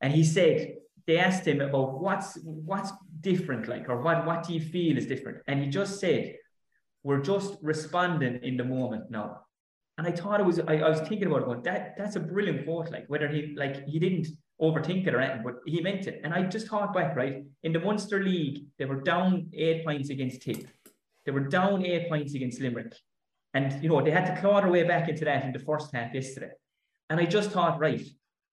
And 0.03 0.12
he 0.12 0.22
said 0.22 0.74
they 1.07 1.16
asked 1.18 1.47
him 1.47 1.62
about 1.62 1.99
what's 1.99 2.38
what's 2.45 2.93
different, 3.22 3.68
like, 3.68 3.88
or 3.88 4.03
what 4.03 4.26
what 4.26 4.47
do 4.47 4.53
you 4.53 4.61
feel 4.61 4.99
is 4.99 5.07
different, 5.07 5.38
and 5.47 5.64
he 5.64 5.70
just 5.70 5.99
said, 5.99 6.36
"We're 7.03 7.22
just 7.22 7.57
responding 7.62 8.40
in 8.43 8.59
the 8.59 8.64
moment 8.64 9.11
now." 9.11 9.47
And 10.05 10.12
I 10.12 10.16
thought 10.16 10.40
it 10.40 10.46
was, 10.46 10.59
I, 10.59 10.78
I 10.78 10.88
was 10.88 10.98
thinking 11.03 11.28
about 11.28 11.42
it, 11.42 11.44
going, 11.44 11.62
that 11.62 11.94
that's 11.96 12.16
a 12.16 12.20
brilliant 12.20 12.64
quote. 12.64 12.90
Like 12.90 13.05
whether 13.07 13.28
he 13.28 13.55
like 13.57 13.86
he 13.86 14.00
didn't 14.00 14.26
overthink 14.61 15.07
it 15.07 15.14
or 15.14 15.20
anything, 15.20 15.44
but 15.44 15.61
he 15.64 15.80
meant 15.80 16.09
it. 16.09 16.20
And 16.24 16.34
I 16.34 16.42
just 16.42 16.66
thought 16.66 16.92
back, 16.92 17.14
right? 17.14 17.44
In 17.62 17.72
the 17.72 17.78
Munster 17.78 18.20
League, 18.20 18.64
they 18.80 18.84
were 18.84 19.00
down 19.00 19.48
eight 19.53 19.84
points 19.84 20.11
against 20.11 20.42
Tip. 20.42 20.66
They 21.24 21.30
were 21.30 21.46
down 21.46 21.86
eight 21.86 22.09
points 22.09 22.34
against 22.34 22.61
Limerick. 22.61 22.96
And 23.55 23.80
you 23.80 23.90
know, 23.90 24.03
they 24.03 24.11
had 24.11 24.26
to 24.26 24.40
claw 24.40 24.61
their 24.61 24.72
way 24.72 24.82
back 24.82 25.09
into 25.09 25.24
that 25.24 25.44
in 25.44 25.53
the 25.53 25.61
first 25.61 25.94
half 25.94 26.12
yesterday. 26.12 26.50
And 27.09 27.20
I 27.20 27.24
just 27.24 27.53
thought, 27.53 27.78
right, 27.78 28.05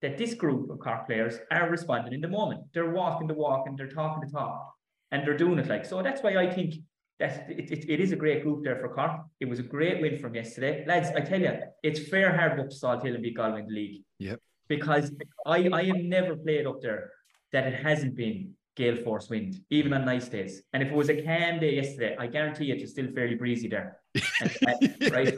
that 0.03 0.19
this 0.19 0.35
group 0.35 0.69
of 0.69 0.77
Cork 0.77 1.07
players 1.07 1.39
are 1.51 1.67
responding 1.67 2.13
in 2.13 2.21
the 2.21 2.27
moment. 2.27 2.61
They're 2.75 2.91
walking 2.91 3.25
the 3.25 3.33
walk 3.33 3.63
and 3.65 3.75
they're 3.75 3.87
talking 3.87 4.21
the 4.23 4.31
talk. 4.31 4.71
And 5.11 5.25
they're 5.25 5.35
doing 5.35 5.57
it 5.57 5.67
like 5.67 5.83
so. 5.83 6.03
That's 6.03 6.21
why 6.21 6.37
I 6.37 6.53
think 6.53 6.75
that's 7.19 7.37
it, 7.49 7.71
it, 7.71 7.89
it 7.89 7.99
is 7.99 8.11
a 8.11 8.15
great 8.15 8.43
group 8.43 8.63
there 8.63 8.77
for 8.77 8.89
Cork. 8.89 9.11
It 9.39 9.45
was 9.45 9.59
a 9.59 9.63
great 9.63 10.01
win 10.01 10.17
from 10.17 10.35
yesterday. 10.35 10.85
Lads, 10.87 11.09
I 11.15 11.21
tell 11.21 11.41
you, 11.41 11.53
it's 11.83 12.07
fair 12.07 12.35
hard 12.35 12.59
up 12.59 12.69
to 12.69 12.75
Salthill 12.75 13.13
and 13.15 13.23
beat 13.23 13.35
Galway 13.35 13.59
in 13.59 13.67
the 13.67 13.73
league. 13.73 14.03
Yep. 14.19 14.39
Because 14.67 15.11
I, 15.45 15.69
I 15.73 15.83
have 15.85 15.97
never 15.97 16.35
played 16.35 16.65
up 16.65 16.81
there 16.81 17.11
that 17.51 17.67
it 17.67 17.73
hasn't 17.73 18.15
been 18.15 18.53
gale 18.75 18.95
force 18.95 19.29
wind, 19.29 19.59
even 19.69 19.91
on 19.91 20.05
nice 20.05 20.29
days. 20.29 20.61
And 20.71 20.81
if 20.81 20.89
it 20.89 20.95
was 20.95 21.09
a 21.09 21.21
calm 21.21 21.59
day 21.59 21.75
yesterday, 21.75 22.15
I 22.17 22.27
guarantee 22.27 22.65
you 22.65 22.75
it's 22.75 22.91
still 22.91 23.11
fairly 23.13 23.35
breezy 23.35 23.67
there. 23.67 23.97
and, 24.41 25.11
right? 25.11 25.35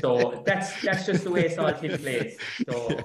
So 0.00 0.42
that's 0.44 0.82
that's 0.82 1.06
just 1.06 1.22
the 1.24 1.30
way 1.30 1.48
Salthill 1.48 2.00
plays. 2.00 2.36
So 2.68 2.98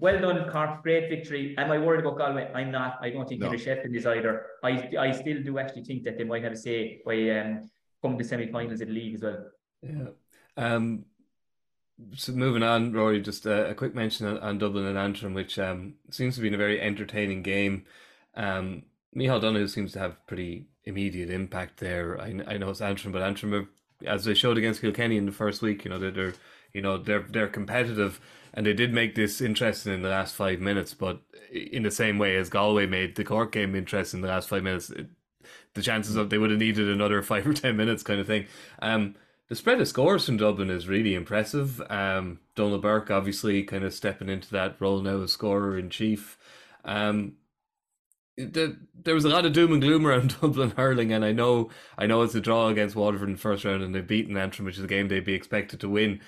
well 0.00 0.20
done, 0.20 0.48
Cork. 0.50 0.82
Great 0.82 1.08
victory. 1.08 1.54
Am 1.58 1.70
I 1.70 1.78
worried 1.78 2.00
about 2.00 2.18
Galway? 2.18 2.50
I'm 2.54 2.70
not. 2.70 2.98
I 3.00 3.10
don't 3.10 3.28
think 3.28 3.40
no. 3.40 3.46
Henry 3.46 3.58
Shefflin 3.58 3.94
is 3.96 4.06
either. 4.06 4.46
I 4.62 4.90
I 4.98 5.10
still 5.12 5.42
do 5.42 5.58
actually 5.58 5.84
think 5.84 6.04
that 6.04 6.18
they 6.18 6.24
might 6.24 6.42
have 6.44 6.52
a 6.52 6.56
say 6.56 7.00
by 7.04 7.30
um, 7.30 7.68
come 8.02 8.16
the 8.16 8.24
semi-finals 8.24 8.80
in 8.80 8.88
the 8.88 8.94
league 8.94 9.14
as 9.14 9.22
well. 9.22 9.44
Yeah. 9.82 10.08
Um. 10.56 11.04
So 12.14 12.32
moving 12.32 12.62
on, 12.62 12.92
Rory, 12.92 13.20
just 13.20 13.44
a, 13.46 13.70
a 13.70 13.74
quick 13.74 13.94
mention 13.94 14.26
on, 14.26 14.38
on, 14.38 14.58
Dublin 14.58 14.86
and 14.86 14.96
Antrim, 14.96 15.34
which 15.34 15.58
um, 15.58 15.94
seems 16.10 16.36
to 16.36 16.40
be 16.40 16.52
a 16.52 16.56
very 16.56 16.80
entertaining 16.80 17.42
game. 17.42 17.86
Um, 18.36 18.84
Micheál 19.16 19.40
Donoghue 19.40 19.66
seems 19.66 19.92
to 19.94 19.98
have 19.98 20.24
pretty 20.28 20.68
immediate 20.84 21.28
impact 21.28 21.78
there. 21.78 22.20
I, 22.20 22.40
I 22.46 22.56
know 22.56 22.70
it's 22.70 22.80
Antrim, 22.80 23.12
but 23.12 23.22
Antrim, 23.22 23.52
are, 23.52 23.68
as 24.06 24.24
they 24.24 24.34
showed 24.34 24.58
against 24.58 24.80
Kilkenny 24.80 25.16
in 25.16 25.26
the 25.26 25.32
first 25.32 25.60
week, 25.60 25.84
you 25.84 25.90
know 25.90 25.98
they're, 25.98 26.12
they're 26.12 26.34
you 26.72 26.82
know 26.82 26.98
they're 26.98 27.26
they're 27.28 27.48
competitive 27.48 28.20
and 28.54 28.66
they 28.66 28.72
did 28.74 28.92
make 28.92 29.14
this 29.14 29.40
interesting 29.40 29.92
in 29.92 30.02
the 30.02 30.08
last 30.08 30.34
five 30.34 30.60
minutes. 30.60 30.94
But 30.94 31.20
in 31.52 31.82
the 31.82 31.90
same 31.90 32.18
way 32.18 32.36
as 32.36 32.48
Galway 32.48 32.86
made 32.86 33.16
the 33.16 33.24
Cork 33.24 33.52
game 33.52 33.74
interesting 33.74 34.18
in 34.18 34.22
the 34.22 34.28
last 34.28 34.48
five 34.48 34.62
minutes, 34.62 34.90
it, 34.90 35.06
the 35.74 35.82
chances 35.82 36.16
of 36.16 36.30
they 36.30 36.38
would 36.38 36.50
have 36.50 36.58
needed 36.58 36.88
another 36.88 37.22
five 37.22 37.46
or 37.46 37.54
ten 37.54 37.76
minutes, 37.76 38.02
kind 38.02 38.20
of 38.20 38.26
thing. 38.26 38.46
Um, 38.80 39.14
the 39.48 39.56
spread 39.56 39.80
of 39.80 39.88
scores 39.88 40.26
from 40.26 40.36
Dublin 40.36 40.70
is 40.70 40.88
really 40.88 41.14
impressive. 41.14 41.80
Um, 41.90 42.40
Donal 42.54 42.78
Burke 42.78 43.10
obviously 43.10 43.62
kind 43.62 43.82
of 43.82 43.94
stepping 43.94 44.28
into 44.28 44.50
that 44.50 44.76
role 44.78 45.00
now 45.00 45.22
as 45.22 45.32
scorer 45.32 45.78
in 45.78 45.88
chief. 45.88 46.38
Um, 46.84 47.34
the, 48.36 48.76
there 48.94 49.14
was 49.14 49.24
a 49.24 49.28
lot 49.30 49.46
of 49.46 49.52
doom 49.52 49.72
and 49.72 49.82
gloom 49.82 50.06
around 50.06 50.36
Dublin 50.40 50.72
hurling, 50.76 51.12
and 51.12 51.24
I 51.24 51.32
know 51.32 51.70
I 51.96 52.06
know 52.06 52.22
it's 52.22 52.34
a 52.34 52.40
draw 52.40 52.68
against 52.68 52.94
Waterford 52.94 53.28
in 53.28 53.34
the 53.34 53.40
first 53.40 53.64
round, 53.64 53.82
and 53.82 53.94
they've 53.94 54.06
beaten 54.06 54.36
Antrim, 54.36 54.66
which 54.66 54.78
is 54.78 54.84
a 54.84 54.88
game 54.88 55.08
they'd 55.08 55.24
be 55.24 55.34
expected 55.34 55.80
to 55.80 55.88
win 55.88 56.20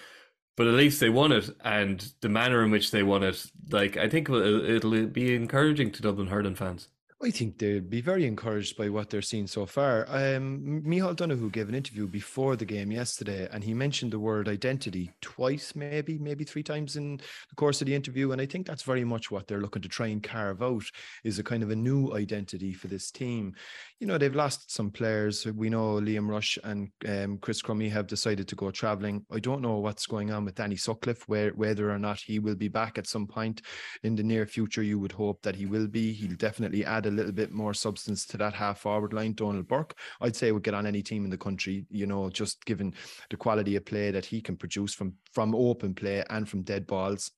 but 0.56 0.66
at 0.66 0.74
least 0.74 1.00
they 1.00 1.08
won 1.08 1.32
it, 1.32 1.50
and 1.64 2.12
the 2.20 2.28
manner 2.28 2.64
in 2.64 2.70
which 2.70 2.90
they 2.90 3.02
won 3.02 3.22
it, 3.22 3.44
like 3.70 3.96
I 3.96 4.08
think 4.08 4.28
it'll 4.28 5.06
be 5.06 5.34
encouraging 5.34 5.90
to 5.92 6.02
Dublin 6.02 6.28
hurling 6.28 6.54
fans. 6.54 6.88
I 7.22 7.30
think 7.30 7.58
they'll 7.58 7.82
be 7.82 8.00
very 8.00 8.24
encouraged 8.24 8.78
by 8.78 8.88
what 8.88 9.10
they're 9.10 9.20
seeing 9.20 9.46
so 9.46 9.66
far. 9.66 10.06
Um, 10.08 10.82
Micheál 10.86 11.14
Donoghue 11.14 11.50
gave 11.50 11.68
an 11.68 11.74
interview 11.74 12.06
before 12.06 12.56
the 12.56 12.64
game 12.64 12.90
yesterday, 12.90 13.46
and 13.52 13.62
he 13.62 13.74
mentioned 13.74 14.10
the 14.10 14.18
word 14.18 14.48
identity 14.48 15.10
twice, 15.20 15.74
maybe, 15.74 16.16
maybe 16.18 16.44
three 16.44 16.62
times 16.62 16.96
in 16.96 17.18
the 17.18 17.54
course 17.56 17.82
of 17.82 17.86
the 17.86 17.94
interview. 17.94 18.32
And 18.32 18.40
I 18.40 18.46
think 18.46 18.66
that's 18.66 18.84
very 18.84 19.04
much 19.04 19.30
what 19.30 19.46
they're 19.46 19.60
looking 19.60 19.82
to 19.82 19.88
try 19.88 20.06
and 20.06 20.22
carve 20.22 20.62
out 20.62 20.84
is 21.22 21.38
a 21.38 21.44
kind 21.44 21.62
of 21.62 21.70
a 21.70 21.76
new 21.76 22.14
identity 22.14 22.72
for 22.72 22.88
this 22.88 23.10
team. 23.10 23.54
You 24.00 24.06
know, 24.06 24.16
they've 24.16 24.34
lost 24.34 24.70
some 24.70 24.90
players. 24.90 25.44
We 25.44 25.68
know 25.68 25.96
Liam 25.96 26.26
Rushe 26.26 26.58
and 26.64 26.90
um, 27.06 27.36
Chris 27.36 27.60
Crummey 27.60 27.90
have 27.90 28.06
decided 28.06 28.48
to 28.48 28.56
go 28.56 28.70
travelling. 28.70 29.26
I 29.30 29.40
don't 29.40 29.60
know 29.60 29.76
what's 29.76 30.06
going 30.06 30.30
on 30.30 30.46
with 30.46 30.54
Danny 30.54 30.76
Sutcliffe, 30.76 31.28
where, 31.28 31.50
whether 31.50 31.90
or 31.90 31.98
not 31.98 32.18
he 32.18 32.38
will 32.38 32.54
be 32.54 32.68
back 32.68 32.96
at 32.96 33.06
some 33.06 33.26
point 33.26 33.60
in 34.02 34.16
the 34.16 34.22
near 34.22 34.46
future. 34.46 34.82
You 34.82 34.98
would 35.00 35.12
hope 35.12 35.42
that 35.42 35.54
he 35.54 35.66
will 35.66 35.86
be. 35.86 36.14
He'll 36.14 36.34
definitely 36.36 36.82
add 36.82 37.04
a 37.04 37.10
little 37.10 37.30
bit 37.30 37.52
more 37.52 37.74
substance 37.74 38.24
to 38.28 38.38
that 38.38 38.54
half 38.54 38.80
forward 38.80 39.12
line. 39.12 39.34
Donal 39.34 39.62
Burke, 39.62 39.94
I'd 40.22 40.34
say, 40.34 40.50
would 40.50 40.62
get 40.62 40.72
on 40.72 40.86
any 40.86 41.02
team 41.02 41.24
in 41.24 41.30
the 41.30 41.36
country. 41.36 41.84
You 41.90 42.06
know, 42.06 42.30
just 42.30 42.64
given 42.64 42.94
the 43.28 43.36
quality 43.36 43.76
of 43.76 43.84
play 43.84 44.10
that 44.12 44.24
he 44.24 44.40
can 44.40 44.56
produce 44.56 44.94
from 44.94 45.12
from 45.30 45.54
open 45.54 45.92
play 45.92 46.24
and 46.30 46.48
from 46.48 46.62
dead 46.62 46.86
balls. 46.86 47.32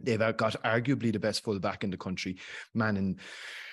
They've 0.00 0.18
got 0.18 0.60
arguably 0.64 1.12
the 1.12 1.20
best 1.20 1.44
fullback 1.44 1.84
in 1.84 1.90
the 1.90 1.96
country, 1.96 2.38
man, 2.74 2.96
and 2.96 3.20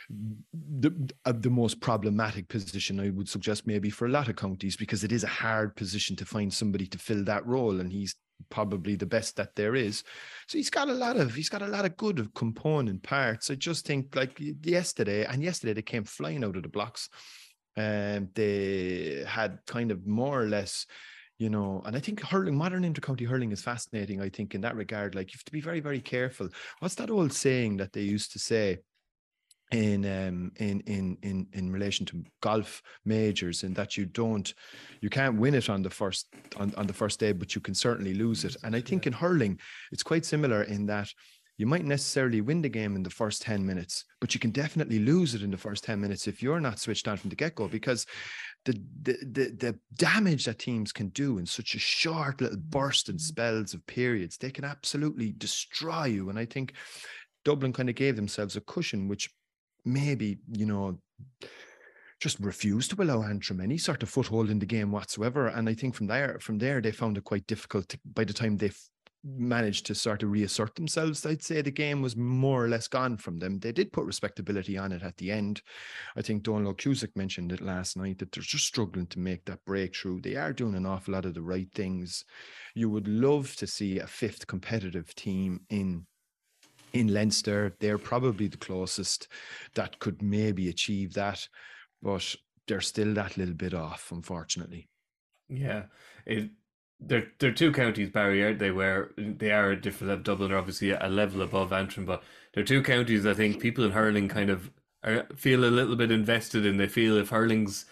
the 0.09 1.11
uh, 1.25 1.33
the 1.35 1.49
most 1.49 1.79
problematic 1.79 2.47
position 2.47 2.99
I 2.99 3.09
would 3.09 3.29
suggest 3.29 3.65
maybe 3.65 3.89
for 3.89 4.05
a 4.05 4.11
lot 4.11 4.27
of 4.27 4.35
counties 4.35 4.77
because 4.77 5.03
it 5.03 5.11
is 5.11 5.23
a 5.23 5.27
hard 5.27 5.75
position 5.75 6.15
to 6.17 6.25
find 6.25 6.53
somebody 6.53 6.85
to 6.87 6.97
fill 6.97 7.23
that 7.25 7.45
role 7.45 7.79
and 7.79 7.91
he's 7.91 8.15
probably 8.49 8.95
the 8.95 9.05
best 9.05 9.35
that 9.37 9.55
there 9.55 9.75
is. 9.75 10.03
So 10.47 10.57
he's 10.57 10.69
got 10.69 10.89
a 10.89 10.93
lot 10.93 11.17
of 11.17 11.33
he's 11.33 11.49
got 11.49 11.61
a 11.61 11.67
lot 11.67 11.85
of 11.85 11.97
good 11.97 12.33
component 12.35 13.03
parts. 13.03 13.49
I 13.49 13.55
just 13.55 13.85
think 13.85 14.15
like 14.15 14.39
yesterday 14.63 15.25
and 15.25 15.41
yesterday 15.41 15.73
they 15.73 15.81
came 15.81 16.03
flying 16.03 16.43
out 16.43 16.55
of 16.55 16.63
the 16.63 16.69
blocks. 16.69 17.09
And 17.77 18.17
um, 18.19 18.29
they 18.35 19.25
had 19.27 19.59
kind 19.67 19.91
of 19.91 20.07
more 20.07 20.41
or 20.41 20.47
less 20.47 20.85
you 21.37 21.49
know, 21.49 21.81
and 21.85 21.97
I 21.97 21.99
think 21.99 22.21
hurling, 22.21 22.55
modern 22.55 22.83
intercounty 22.83 23.27
hurling 23.27 23.51
is 23.51 23.61
fascinating. 23.61 24.21
I 24.21 24.29
think 24.29 24.55
in 24.55 24.61
that 24.61 24.75
regard, 24.75 25.15
like 25.15 25.33
you 25.33 25.37
have 25.37 25.43
to 25.43 25.51
be 25.51 25.59
very, 25.59 25.81
very 25.81 25.99
careful. 25.99 26.47
What's 26.79 26.95
that 26.95 27.09
old 27.09 27.33
saying 27.33 27.77
that 27.77 27.91
they 27.91 28.01
used 28.01 28.31
to 28.33 28.39
say? 28.39 28.77
In 29.71 30.05
um 30.05 30.51
in 30.57 30.79
in 30.81 31.17
in 31.23 31.47
in 31.53 31.71
relation 31.71 32.05
to 32.05 32.23
golf 32.41 32.83
majors 33.03 33.63
and 33.63 33.75
that 33.75 33.97
you 33.97 34.05
don't 34.05 34.53
you 35.01 35.09
can't 35.09 35.39
win 35.39 35.55
it 35.55 35.69
on 35.69 35.81
the 35.81 35.89
first 35.89 36.27
on, 36.57 36.73
on 36.77 36.85
the 36.85 36.93
first 36.93 37.19
day 37.19 37.31
but 37.31 37.55
you 37.55 37.61
can 37.61 37.73
certainly 37.73 38.13
lose 38.13 38.45
it. 38.45 38.55
And 38.63 38.75
i 38.75 38.81
think 38.81 39.07
in 39.07 39.13
hurling 39.13 39.59
it's 39.91 40.03
quite 40.03 40.23
similar 40.25 40.63
in 40.63 40.85
that 40.85 41.09
you 41.57 41.65
might 41.65 41.85
necessarily 41.85 42.41
win 42.41 42.61
the 42.61 42.69
game 42.69 42.95
in 42.95 43.01
the 43.01 43.09
first 43.09 43.41
10 43.41 43.65
minutes 43.65 44.05
but 44.21 44.35
you 44.35 44.39
can 44.39 44.51
definitely 44.51 44.99
lose 44.99 45.33
it 45.33 45.41
in 45.41 45.49
the 45.49 45.57
first 45.57 45.83
10 45.83 45.99
minutes 45.99 46.27
if 46.27 46.43
you're 46.43 46.59
not 46.59 46.79
switched 46.79 47.07
on 47.07 47.17
from 47.17 47.31
the 47.31 47.35
get-go 47.35 47.67
because 47.67 48.05
the, 48.65 48.79
the 49.01 49.13
the 49.23 49.55
the 49.57 49.79
damage 49.95 50.45
that 50.45 50.59
teams 50.59 50.91
can 50.91 51.09
do 51.09 51.37
in 51.37 51.45
such 51.45 51.75
a 51.75 51.79
short 51.79 52.41
little 52.41 52.57
burst 52.57 53.09
and 53.09 53.19
spells 53.19 53.73
of 53.73 53.85
periods 53.87 54.37
they 54.37 54.51
can 54.51 54.63
absolutely 54.63 55.33
destroy 55.37 56.05
you. 56.05 56.29
And 56.29 56.37
i 56.37 56.45
think 56.45 56.73
dublin 57.43 57.73
kind 57.73 57.89
of 57.89 57.95
gave 57.95 58.15
themselves 58.15 58.55
a 58.55 58.61
cushion 58.61 59.07
which 59.07 59.29
maybe, 59.85 60.39
you 60.51 60.65
know, 60.65 60.99
just 62.19 62.39
refused 62.39 62.91
to 62.91 63.01
allow 63.01 63.21
Antrim 63.21 63.61
any 63.61 63.77
sort 63.77 64.01
of 64.01 64.09
foothold 64.09 64.49
in 64.49 64.59
the 64.59 64.65
game 64.65 64.91
whatsoever. 64.91 65.47
And 65.47 65.69
I 65.69 65.73
think 65.73 65.95
from 65.95 66.07
there, 66.07 66.37
from 66.39 66.57
there, 66.57 66.81
they 66.81 66.91
found 66.91 67.17
it 67.17 67.23
quite 67.23 67.45
difficult 67.45 67.89
to, 67.89 67.99
by 68.13 68.23
the 68.23 68.33
time 68.33 68.57
they 68.57 68.71
managed 69.23 69.87
to 69.87 69.95
sort 69.95 70.23
of 70.23 70.31
reassert 70.31 70.75
themselves, 70.75 71.25
I'd 71.25 71.43
say 71.43 71.61
the 71.61 71.71
game 71.71 72.01
was 72.01 72.15
more 72.15 72.63
or 72.63 72.67
less 72.67 72.87
gone 72.87 73.17
from 73.17 73.39
them. 73.39 73.59
They 73.59 73.71
did 73.71 73.91
put 73.91 74.05
respectability 74.05 74.77
on 74.77 74.91
it 74.91 75.01
at 75.01 75.17
the 75.17 75.31
end. 75.31 75.61
I 76.15 76.21
think 76.21 76.43
Donal 76.43 76.73
Óg 76.73 76.77
Cusack 76.77 77.15
mentioned 77.15 77.51
it 77.51 77.61
last 77.61 77.97
night 77.97 78.19
that 78.19 78.31
they're 78.31 78.43
just 78.43 78.65
struggling 78.65 79.07
to 79.07 79.19
make 79.19 79.43
that 79.45 79.65
breakthrough. 79.65 80.21
They 80.21 80.35
are 80.35 80.53
doing 80.53 80.75
an 80.75 80.85
awful 80.85 81.15
lot 81.15 81.25
of 81.25 81.33
the 81.33 81.41
right 81.41 81.69
things. 81.73 82.23
You 82.75 82.89
would 82.91 83.07
love 83.07 83.55
to 83.57 83.67
see 83.67 83.99
a 83.99 84.07
fifth 84.07 84.47
competitive 84.47 85.13
team 85.15 85.61
in 85.69 86.05
in 86.95 87.13
Leinster. 87.13 87.75
They're 87.79 87.97
probably 87.97 88.47
the 88.47 88.57
closest 88.57 89.27
that 89.75 89.99
could 89.99 90.21
maybe 90.21 90.69
achieve 90.69 91.13
that, 91.13 91.47
but 92.01 92.35
they're 92.67 92.81
still 92.81 93.13
that 93.13 93.37
little 93.37 93.53
bit 93.53 93.73
off, 93.73 94.11
unfortunately. 94.11 94.87
Yeah, 95.47 95.83
it 96.25 96.49
they're 96.99 97.27
they're 97.39 97.51
two 97.51 97.71
counties, 97.71 98.09
Barry, 98.09 98.43
aren't 98.43 98.59
they? 98.59 98.71
Where 98.71 99.11
they 99.17 99.51
are 99.51 99.71
a 99.71 99.81
different 99.81 100.09
level. 100.09 100.23
Dublin 100.23 100.51
are 100.51 100.57
obviously 100.57 100.91
a 100.91 101.07
level 101.07 101.41
above 101.41 101.73
Antrim, 101.73 102.05
but 102.05 102.23
they're 102.53 102.63
two 102.63 102.81
counties. 102.81 103.25
I 103.25 103.33
think 103.33 103.59
people 103.59 103.83
in 103.83 103.91
hurling 103.91 104.27
kind 104.27 104.49
of 104.49 104.71
are, 105.03 105.27
feel 105.35 105.65
a 105.65 105.67
little 105.67 105.95
bit 105.95 106.11
invested 106.11 106.65
in. 106.65 106.77
They 106.77 106.87
feel 106.87 107.17
if 107.17 107.29
hurling's 107.29 107.85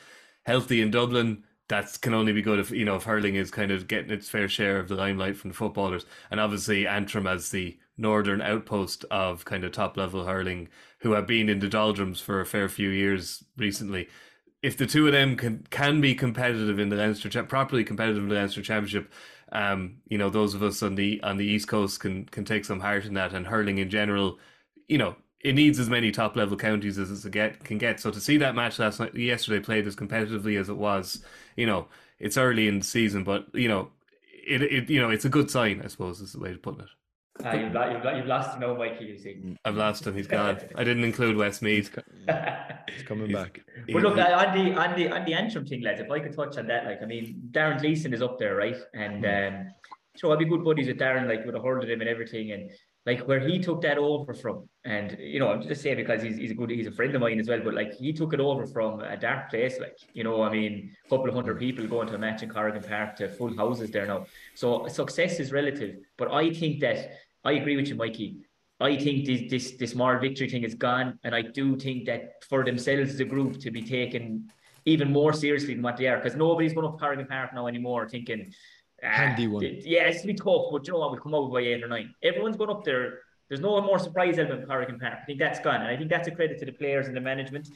healthy 0.45 0.81
in 0.81 0.89
Dublin, 0.91 1.43
that 1.67 1.99
can 2.01 2.13
only 2.13 2.33
be 2.33 2.41
good 2.41 2.59
if 2.59 2.71
you 2.71 2.85
know 2.85 2.95
if 2.95 3.03
hurling 3.03 3.35
is 3.35 3.51
kind 3.51 3.71
of 3.71 3.87
getting 3.87 4.11
its 4.11 4.29
fair 4.29 4.47
share 4.47 4.79
of 4.79 4.87
the 4.87 4.95
limelight 4.95 5.37
from 5.37 5.51
the 5.51 5.55
footballers, 5.55 6.05
and 6.31 6.39
obviously 6.39 6.87
Antrim 6.87 7.27
as 7.27 7.49
the 7.49 7.77
northern 7.97 8.41
outpost 8.41 9.05
of 9.11 9.45
kind 9.45 9.63
of 9.63 9.71
top 9.71 9.97
level 9.97 10.25
hurling, 10.25 10.69
who 10.99 11.11
have 11.11 11.27
been 11.27 11.49
in 11.49 11.59
the 11.59 11.69
doldrums 11.69 12.19
for 12.19 12.41
a 12.41 12.45
fair 12.45 12.67
few 12.69 12.89
years 12.89 13.43
recently 13.57 14.07
if 14.63 14.77
the 14.77 14.87
two 14.87 15.05
of 15.05 15.11
them 15.11 15.35
can 15.35 15.67
can 15.69 16.01
be 16.01 16.15
competitive 16.15 16.79
in 16.79 16.89
the 16.89 16.95
Leinster 16.95 17.43
properly 17.43 17.83
competitive 17.83 18.23
in 18.23 18.29
the 18.29 18.35
Leinster 18.35 18.61
Championship, 18.61 19.11
um, 19.51 19.97
you 20.07 20.17
know, 20.17 20.29
those 20.29 20.53
of 20.53 20.63
us 20.63 20.81
on 20.81 20.95
the 20.95 21.21
on 21.21 21.37
the 21.37 21.45
East 21.45 21.67
Coast 21.67 21.99
can 21.99 22.25
can 22.25 22.45
take 22.45 22.65
some 22.65 22.79
heart 22.79 23.05
in 23.05 23.13
that. 23.13 23.33
And 23.33 23.45
hurling 23.45 23.77
in 23.77 23.89
general, 23.89 24.39
you 24.87 24.97
know, 24.97 25.15
it 25.41 25.53
needs 25.53 25.79
as 25.79 25.89
many 25.89 26.11
top 26.11 26.35
level 26.37 26.57
counties 26.57 26.97
as 26.97 27.25
it 27.25 27.31
get 27.31 27.63
can 27.65 27.77
get. 27.77 27.99
So 27.99 28.09
to 28.09 28.21
see 28.21 28.37
that 28.37 28.55
match 28.55 28.79
last 28.79 29.01
night, 29.01 29.13
yesterday 29.13 29.59
played 29.59 29.85
as 29.85 29.97
competitively 29.97 30.59
as 30.59 30.69
it 30.69 30.77
was, 30.77 31.23
you 31.57 31.65
know, 31.65 31.87
it's 32.19 32.37
early 32.37 32.67
in 32.69 32.79
the 32.79 32.85
season, 32.85 33.25
but 33.25 33.47
you 33.53 33.67
know, 33.67 33.89
it 34.47 34.61
it 34.63 34.89
you 34.89 35.01
know, 35.01 35.09
it's 35.09 35.25
a 35.25 35.29
good 35.29 35.51
sign, 35.51 35.81
I 35.83 35.87
suppose, 35.87 36.21
is 36.21 36.31
the 36.33 36.39
way 36.39 36.53
to 36.53 36.57
put 36.57 36.79
it. 36.79 36.87
Uh, 37.43 37.51
you've, 37.53 37.73
lost, 37.73 37.91
you've, 37.91 38.17
you've 38.17 38.25
lost 38.27 38.59
no 38.59 38.75
Mikey, 38.75 39.05
you 39.05 39.17
see. 39.17 39.57
I've 39.65 39.75
lost 39.75 40.05
him. 40.05 40.13
He's 40.13 40.27
gone. 40.27 40.59
I 40.75 40.83
didn't 40.83 41.03
include 41.03 41.35
Westmeath. 41.35 41.89
He's 42.89 43.03
coming 43.03 43.31
back. 43.31 43.61
But 43.91 44.03
look, 44.03 44.17
on 44.17 44.55
the 44.55 44.73
on 44.75 44.95
the 44.95 45.09
on 45.09 45.25
the 45.25 45.33
Antrim 45.33 45.65
thing, 45.65 45.81
lads, 45.81 45.99
if 45.99 46.09
I 46.11 46.19
could 46.19 46.35
touch 46.35 46.57
on 46.57 46.67
that, 46.67 46.85
like 46.85 47.01
I 47.01 47.05
mean, 47.05 47.41
Darren 47.51 47.81
Gleeson 47.81 48.13
is 48.13 48.21
up 48.21 48.37
there, 48.37 48.55
right? 48.55 48.77
And 48.93 49.23
mm. 49.23 49.47
um, 49.47 49.67
so 50.15 50.31
I'll 50.31 50.37
be 50.37 50.45
good 50.45 50.63
buddies 50.63 50.87
with 50.87 50.99
Darren, 50.99 51.27
like 51.27 51.43
with 51.45 51.55
a 51.55 51.59
hold 51.59 51.83
of 51.83 51.89
him 51.89 52.01
and 52.01 52.09
everything, 52.09 52.51
and 52.51 52.69
like 53.05 53.27
where 53.27 53.39
he 53.39 53.59
took 53.59 53.81
that 53.81 53.97
over 53.97 54.33
from, 54.33 54.69
and 54.85 55.17
you 55.19 55.39
know, 55.39 55.49
I'm 55.49 55.61
just 55.61 55.81
saying 55.81 55.97
because 55.97 56.21
he's, 56.21 56.35
he's 56.35 56.51
a 56.51 56.53
good, 56.53 56.69
he's 56.69 56.87
a 56.87 56.91
friend 56.91 57.15
of 57.15 57.21
mine 57.21 57.39
as 57.39 57.47
well, 57.47 57.61
but 57.63 57.73
like 57.73 57.93
he 57.93 58.11
took 58.11 58.33
it 58.33 58.39
over 58.39 58.67
from 58.67 58.99
a 58.99 59.15
dark 59.15 59.49
place, 59.49 59.79
like 59.79 59.97
you 60.13 60.23
know, 60.23 60.41
I 60.41 60.51
mean, 60.51 60.91
a 61.05 61.09
couple 61.09 61.29
of 61.29 61.35
hundred 61.35 61.59
people 61.59 61.87
going 61.87 62.07
to 62.07 62.15
a 62.15 62.17
match 62.17 62.43
in 62.43 62.49
Corrigan 62.49 62.83
Park 62.83 63.15
to 63.17 63.29
full 63.29 63.55
houses 63.55 63.91
there 63.91 64.05
now. 64.05 64.25
So 64.55 64.87
success 64.87 65.39
is 65.39 65.51
relative, 65.51 65.97
but 66.17 66.31
I 66.31 66.53
think 66.53 66.81
that 66.81 67.11
I 67.45 67.53
agree 67.53 67.77
with 67.77 67.87
you, 67.87 67.95
Mikey. 67.95 68.41
I 68.79 68.97
think 68.97 69.25
this 69.25 69.49
this 69.49 69.71
this 69.77 69.95
moral 69.95 70.19
victory 70.19 70.49
thing 70.49 70.63
is 70.63 70.75
gone, 70.75 71.17
and 71.23 71.33
I 71.33 71.43
do 71.43 71.77
think 71.77 72.05
that 72.05 72.43
for 72.49 72.65
themselves 72.65 73.13
as 73.13 73.19
a 73.21 73.25
group 73.25 73.59
to 73.61 73.71
be 73.71 73.83
taken 73.83 74.51
even 74.85 75.13
more 75.13 75.31
seriously 75.31 75.73
than 75.75 75.83
what 75.83 75.95
they 75.95 76.07
are, 76.07 76.17
because 76.17 76.35
nobody's 76.35 76.73
going 76.73 76.87
up 76.87 76.99
Corrigan 76.99 77.25
Park 77.27 77.53
now 77.53 77.67
anymore 77.67 78.09
thinking. 78.09 78.53
Ah, 79.01 79.07
Handy 79.07 79.47
one. 79.47 79.63
Yeah, 79.63 80.03
it's 80.03 80.25
be 80.25 80.33
tough, 80.33 80.65
but 80.71 80.85
you 80.87 80.93
know 80.93 80.99
what? 80.99 81.11
We'll 81.11 81.21
come 81.21 81.35
out 81.35 81.51
by 81.51 81.61
eight 81.61 81.83
or 81.83 81.87
nine. 81.87 82.13
Everyone's 82.21 82.57
going 82.57 82.69
up 82.69 82.83
there. 82.83 83.19
There's 83.53 83.61
no 83.61 83.79
more 83.81 83.99
surprise 83.99 84.39
element 84.39 84.61
in 84.61 84.67
Corrigan 84.67 84.97
Park. 84.97 85.19
I 85.21 85.25
think 85.25 85.37
that's 85.37 85.59
gone, 85.59 85.81
and 85.81 85.87
I 85.87 85.95
think 85.95 86.09
that's 86.09 86.27
a 86.27 86.31
credit 86.31 86.57
to 86.57 86.65
the 86.65 86.71
players 86.71 87.05
and 87.05 87.15
the 87.15 87.21
management. 87.21 87.69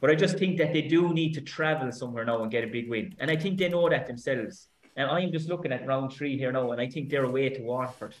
But 0.00 0.08
I 0.08 0.14
just 0.14 0.38
think 0.38 0.56
that 0.56 0.72
they 0.72 0.80
do 0.80 1.12
need 1.12 1.34
to 1.34 1.42
travel 1.42 1.92
somewhere 1.92 2.24
now 2.24 2.40
and 2.40 2.50
get 2.50 2.64
a 2.64 2.66
big 2.66 2.88
win, 2.88 3.14
and 3.18 3.30
I 3.30 3.36
think 3.36 3.58
they 3.58 3.68
know 3.68 3.86
that 3.90 4.06
themselves. 4.06 4.68
And 4.96 5.10
I'm 5.10 5.30
just 5.30 5.46
looking 5.46 5.72
at 5.72 5.86
round 5.86 6.14
three 6.14 6.38
here 6.38 6.50
now, 6.52 6.72
and 6.72 6.80
I 6.80 6.88
think 6.88 7.10
they're 7.10 7.24
away 7.24 7.50
to 7.50 7.60
Waterford. 7.60 8.14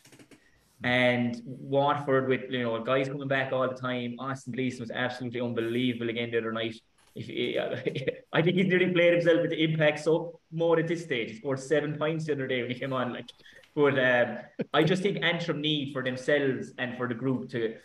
And 0.84 1.40
Waterford 1.46 2.28
with 2.28 2.50
you 2.50 2.64
know 2.64 2.84
guys 2.84 3.08
coming 3.08 3.28
back 3.28 3.50
all 3.50 3.66
the 3.66 3.74
time. 3.74 4.16
Austin 4.18 4.52
Gleeson 4.52 4.80
was 4.80 4.90
absolutely 4.90 5.40
unbelievable 5.40 6.10
again 6.10 6.30
the 6.30 6.36
other 6.36 6.52
night. 6.52 6.76
If 7.14 8.24
I 8.34 8.42
think 8.42 8.56
he's 8.56 8.66
nearly 8.66 8.92
played 8.92 9.14
himself 9.14 9.40
with 9.40 9.52
the 9.52 9.64
impact 9.64 10.00
so 10.00 10.38
more 10.52 10.78
at 10.78 10.86
this 10.86 11.04
stage. 11.04 11.30
He 11.30 11.36
scored 11.38 11.60
seven 11.60 11.96
points 11.96 12.26
the 12.26 12.32
other 12.32 12.46
day 12.46 12.60
when 12.60 12.70
he 12.70 12.78
came 12.78 12.92
on. 12.92 13.14
Like, 13.14 13.30
but 13.74 13.98
um, 13.98 14.38
I 14.72 14.82
just 14.82 15.02
think 15.02 15.22
Antrim 15.22 15.60
need 15.60 15.92
for 15.92 16.02
themselves 16.02 16.72
and 16.78 16.96
for 16.96 17.08
the 17.08 17.14
group 17.14 17.50
to 17.50 17.76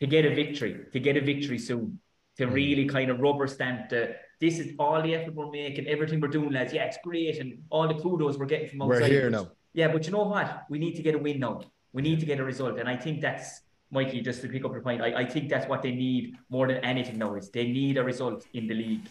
to 0.00 0.06
get 0.06 0.24
a 0.26 0.34
victory, 0.34 0.84
to 0.92 1.00
get 1.00 1.16
a 1.16 1.20
victory 1.20 1.58
soon, 1.58 1.98
to 2.36 2.46
mm. 2.46 2.52
really 2.52 2.86
kind 2.86 3.10
of 3.10 3.20
rubber 3.20 3.46
stamp 3.46 3.88
the 3.88 4.16
this 4.40 4.58
is 4.58 4.74
all 4.78 5.00
the 5.02 5.14
effort 5.14 5.34
we're 5.34 5.50
making, 5.50 5.86
everything 5.86 6.20
we're 6.20 6.28
doing, 6.28 6.52
lads. 6.52 6.72
Yeah, 6.72 6.84
it's 6.84 6.98
great, 7.02 7.38
and 7.38 7.62
all 7.70 7.88
the 7.88 7.94
kudos 7.94 8.36
we're 8.36 8.46
getting 8.46 8.68
from 8.68 8.82
outside. 8.82 9.02
We're 9.02 9.08
here 9.08 9.30
now. 9.30 9.48
Yeah, 9.72 9.88
but 9.88 10.06
you 10.06 10.12
know 10.12 10.24
what? 10.24 10.64
We 10.68 10.78
need 10.78 10.96
to 10.96 11.02
get 11.02 11.14
a 11.14 11.18
win 11.18 11.40
now. 11.40 11.62
We 11.92 12.02
need 12.02 12.20
to 12.20 12.26
get 12.26 12.40
a 12.40 12.44
result. 12.44 12.78
And 12.78 12.88
I 12.88 12.96
think 12.96 13.20
that's, 13.20 13.62
Mikey, 13.90 14.20
just 14.20 14.42
to 14.42 14.48
pick 14.48 14.64
up 14.64 14.72
your 14.72 14.82
point, 14.82 15.00
I, 15.00 15.22
I 15.22 15.24
think 15.24 15.48
that's 15.48 15.66
what 15.66 15.82
they 15.82 15.92
need 15.92 16.36
more 16.50 16.66
than 16.66 16.78
anything 16.78 17.18
now 17.18 17.34
is 17.34 17.50
they 17.50 17.66
need 17.66 17.96
a 17.96 18.04
result 18.04 18.46
in 18.52 18.66
the 18.66 18.74
league. 18.74 19.08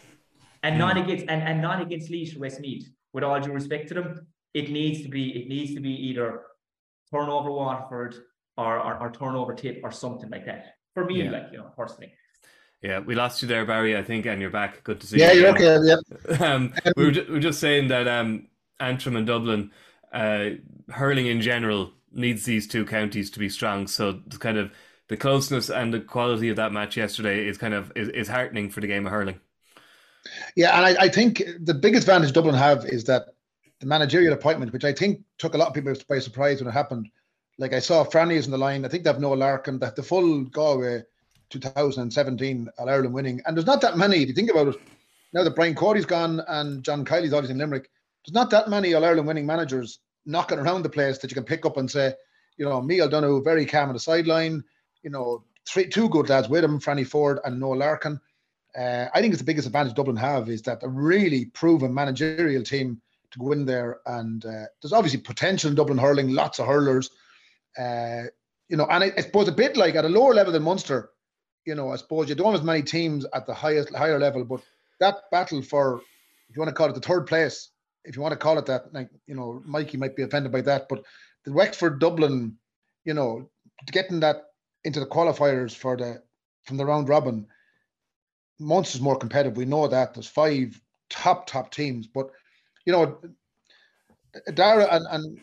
And 0.61 0.75
mm. 0.75 0.79
not 0.79 0.97
against 0.97 1.25
and, 1.27 1.41
and 1.41 1.61
not 1.61 1.81
against 1.81 2.09
Laois 2.09 2.35
or 2.35 2.39
Westmeath. 2.39 2.89
With 3.13 3.23
all 3.23 3.39
due 3.39 3.51
respect 3.51 3.87
to 3.89 3.93
them, 3.93 4.27
it 4.55 4.71
needs 4.71 5.03
to 5.03 5.09
be 5.09 5.37
it 5.37 5.47
needs 5.47 5.75
to 5.75 5.81
be 5.81 5.91
either 5.91 6.41
turnover 7.11 7.51
Waterford 7.51 8.15
or, 8.57 8.79
or, 8.79 8.97
or 8.97 9.11
turnover 9.11 9.53
tip 9.53 9.81
or 9.83 9.91
something 9.91 10.29
like 10.29 10.45
that. 10.45 10.77
For 10.93 11.03
me, 11.03 11.23
yeah. 11.23 11.31
like 11.31 11.47
you 11.51 11.57
know, 11.57 11.71
personally. 11.75 12.13
Yeah, 12.81 12.99
we 12.99 13.15
lost 13.15 13.41
you 13.41 13.47
there, 13.47 13.65
Barry. 13.65 13.97
I 13.97 14.03
think, 14.03 14.25
and 14.25 14.39
you're 14.39 14.49
back. 14.49 14.83
Good 14.83 15.01
to 15.01 15.07
see 15.07 15.19
yeah, 15.19 15.33
you. 15.33 15.41
Yeah, 15.41 15.57
you're 15.59 15.75
okay. 15.75 15.99
Yeah. 16.29 16.53
um, 16.53 16.73
we, 16.95 17.05
were 17.05 17.11
just, 17.11 17.27
we 17.27 17.33
were 17.33 17.39
just 17.41 17.59
saying 17.59 17.89
that 17.89 18.07
um, 18.07 18.47
Antrim 18.79 19.17
and 19.17 19.27
Dublin, 19.27 19.71
uh, 20.13 20.51
hurling 20.89 21.25
in 21.25 21.41
general, 21.41 21.91
needs 22.13 22.45
these 22.45 22.67
two 22.67 22.85
counties 22.85 23.29
to 23.31 23.39
be 23.39 23.49
strong. 23.49 23.87
So 23.87 24.21
kind 24.39 24.57
of 24.57 24.71
the 25.09 25.17
closeness 25.17 25.69
and 25.69 25.93
the 25.93 25.99
quality 25.99 26.49
of 26.49 26.55
that 26.55 26.71
match 26.71 26.95
yesterday 26.95 27.45
is 27.47 27.57
kind 27.57 27.73
of 27.73 27.91
is, 27.95 28.07
is 28.09 28.27
heartening 28.29 28.69
for 28.69 28.79
the 28.79 28.87
game 28.87 29.05
of 29.05 29.11
hurling. 29.11 29.39
Yeah, 30.55 30.77
and 30.77 30.85
I, 30.85 31.05
I 31.05 31.09
think 31.09 31.43
the 31.59 31.73
biggest 31.73 32.03
advantage 32.03 32.33
Dublin 32.33 32.55
have 32.55 32.85
is 32.85 33.03
that 33.05 33.34
the 33.79 33.85
managerial 33.85 34.33
appointment, 34.33 34.73
which 34.73 34.85
I 34.85 34.93
think 34.93 35.21
took 35.37 35.53
a 35.53 35.57
lot 35.57 35.67
of 35.67 35.73
people 35.73 35.93
by 36.07 36.19
surprise 36.19 36.59
when 36.61 36.69
it 36.69 36.73
happened. 36.73 37.09
Like 37.57 37.73
I 37.73 37.79
saw 37.79 38.03
Franny 38.03 38.35
is 38.35 38.45
in 38.45 38.51
the 38.51 38.57
line. 38.57 38.85
I 38.85 38.87
think 38.87 39.03
they 39.03 39.09
have 39.09 39.19
Noel 39.19 39.37
Larkin, 39.37 39.79
that 39.79 39.95
the 39.95 40.03
full 40.03 40.43
Galway 40.45 41.03
2017 41.49 42.69
All 42.77 42.89
Ireland 42.89 43.13
winning. 43.13 43.41
And 43.45 43.55
there's 43.55 43.65
not 43.65 43.81
that 43.81 43.97
many, 43.97 44.21
if 44.21 44.27
you 44.27 44.33
think 44.33 44.51
about 44.51 44.67
it, 44.67 44.75
now 45.33 45.43
that 45.43 45.55
Brian 45.55 45.75
Cody's 45.75 46.05
gone 46.05 46.41
and 46.47 46.83
John 46.83 47.05
Kiely's 47.05 47.33
always 47.33 47.49
in 47.49 47.57
Limerick, 47.57 47.89
there's 48.25 48.33
not 48.33 48.49
that 48.51 48.69
many 48.69 48.93
All 48.93 49.05
Ireland 49.05 49.27
winning 49.27 49.45
managers 49.45 49.99
knocking 50.25 50.59
around 50.59 50.83
the 50.83 50.89
place 50.89 51.17
that 51.19 51.29
you 51.29 51.35
can 51.35 51.43
pick 51.43 51.65
up 51.65 51.77
and 51.77 51.89
say, 51.89 52.13
you 52.57 52.65
know, 52.65 52.81
Michael 52.81 53.09
Donoghue, 53.09 53.43
very 53.43 53.65
calm 53.65 53.89
on 53.89 53.93
the 53.93 53.99
sideline, 53.99 54.63
you 55.03 55.09
know, 55.09 55.43
three 55.67 55.87
two 55.87 56.09
good 56.09 56.29
lads 56.29 56.49
with 56.49 56.63
him, 56.63 56.79
Franny 56.79 57.05
Forde 57.05 57.39
and 57.43 57.59
Noel 57.59 57.77
Larkin. 57.77 58.19
Uh, 58.77 59.07
I 59.13 59.21
think 59.21 59.33
it's 59.33 59.41
the 59.41 59.45
biggest 59.45 59.67
advantage 59.67 59.93
Dublin 59.93 60.17
have 60.17 60.49
is 60.49 60.61
that 60.63 60.83
a 60.83 60.87
really 60.87 61.45
proven 61.45 61.93
managerial 61.93 62.63
team 62.63 63.01
to 63.35 63.39
go 63.39 63.51
in 63.51 63.65
there. 63.65 63.99
And 64.05 64.43
uh, 64.45 64.65
there's 64.81 64.93
obviously 64.93 65.19
potential 65.19 65.69
in 65.69 65.75
Dublin 65.75 65.97
hurling, 65.97 66.29
lots 66.31 66.59
of 66.59 66.67
hurlers. 66.67 67.09
Uh, 67.77 68.23
you 68.69 68.77
know, 68.77 68.87
and 68.89 69.03
I, 69.03 69.11
I, 69.17 69.21
suppose 69.21 69.47
a 69.47 69.51
bit 69.51 69.77
like 69.77 69.95
at 69.95 70.05
a 70.05 70.09
lower 70.09 70.33
level 70.33 70.53
than 70.53 70.63
Munster, 70.63 71.11
you 71.65 71.75
know, 71.75 71.91
I 71.91 71.97
suppose 71.97 72.29
you 72.29 72.35
don't 72.35 72.51
have 72.51 72.61
as 72.61 72.65
many 72.65 72.81
teams 72.81 73.25
at 73.33 73.45
the 73.45 73.53
highest 73.53 73.93
higher 73.93 74.17
level, 74.17 74.43
but 74.43 74.61
that 74.99 75.29
battle 75.31 75.61
for, 75.61 76.01
if 76.49 76.55
you 76.55 76.61
want 76.61 76.69
to 76.69 76.75
call 76.75 76.89
it 76.89 76.95
the 76.95 77.01
third 77.01 77.27
place, 77.27 77.69
if 78.05 78.15
you 78.15 78.21
want 78.21 78.31
to 78.31 78.37
call 78.37 78.57
it 78.57 78.65
that, 78.67 78.93
like 78.93 79.09
you 79.27 79.35
know, 79.35 79.61
Mikey 79.65 79.97
might 79.97 80.15
be 80.15 80.23
offended 80.23 80.51
by 80.51 80.61
that, 80.61 80.87
but 80.89 81.03
the 81.43 81.53
Wexford 81.53 81.99
Dublin, 81.99 82.57
you 83.03 83.13
know, 83.13 83.49
getting 83.91 84.19
that 84.21 84.43
into 84.83 84.99
the 84.99 85.05
qualifiers 85.05 85.75
for 85.75 85.97
the 85.97 86.21
from 86.63 86.77
the 86.77 86.85
round 86.85 87.09
robin, 87.09 87.47
Munster's 88.59 89.01
more 89.01 89.17
competitive. 89.17 89.57
We 89.57 89.65
know 89.65 89.87
that 89.87 90.13
there's 90.13 90.27
five 90.27 90.79
top 91.09 91.47
top 91.47 91.71
teams, 91.71 92.07
but 92.07 92.29
you 92.85 92.93
know, 92.93 93.17
Dara 94.53 94.87
and, 94.91 95.05
and 95.09 95.39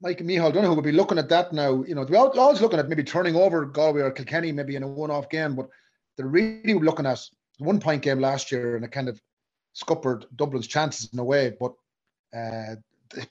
Mike 0.00 0.20
and 0.20 0.28
Micheál 0.28 0.52
Donoghue 0.52 0.74
will 0.74 0.82
be 0.82 0.92
looking 0.92 1.18
at 1.18 1.28
that 1.28 1.52
now. 1.52 1.84
You 1.84 1.94
know, 1.94 2.06
we're 2.08 2.18
always 2.18 2.60
looking 2.60 2.78
at 2.78 2.88
maybe 2.88 3.04
turning 3.04 3.36
over 3.36 3.64
Galway 3.64 4.02
or 4.02 4.10
Kilkenny 4.10 4.52
maybe 4.52 4.76
in 4.76 4.82
a 4.82 4.88
one-off 4.88 5.28
game, 5.28 5.54
but 5.54 5.68
they're 6.16 6.26
really 6.26 6.74
looking 6.74 7.06
at 7.06 7.20
the 7.58 7.64
one-point 7.64 8.02
game 8.02 8.20
last 8.20 8.50
year 8.50 8.76
and 8.76 8.84
it 8.84 8.92
kind 8.92 9.08
of 9.08 9.20
scuppered 9.74 10.26
Dublin's 10.36 10.66
chances 10.66 11.12
in 11.12 11.18
a 11.18 11.24
way. 11.24 11.54
But 11.58 11.72
uh, 12.36 12.76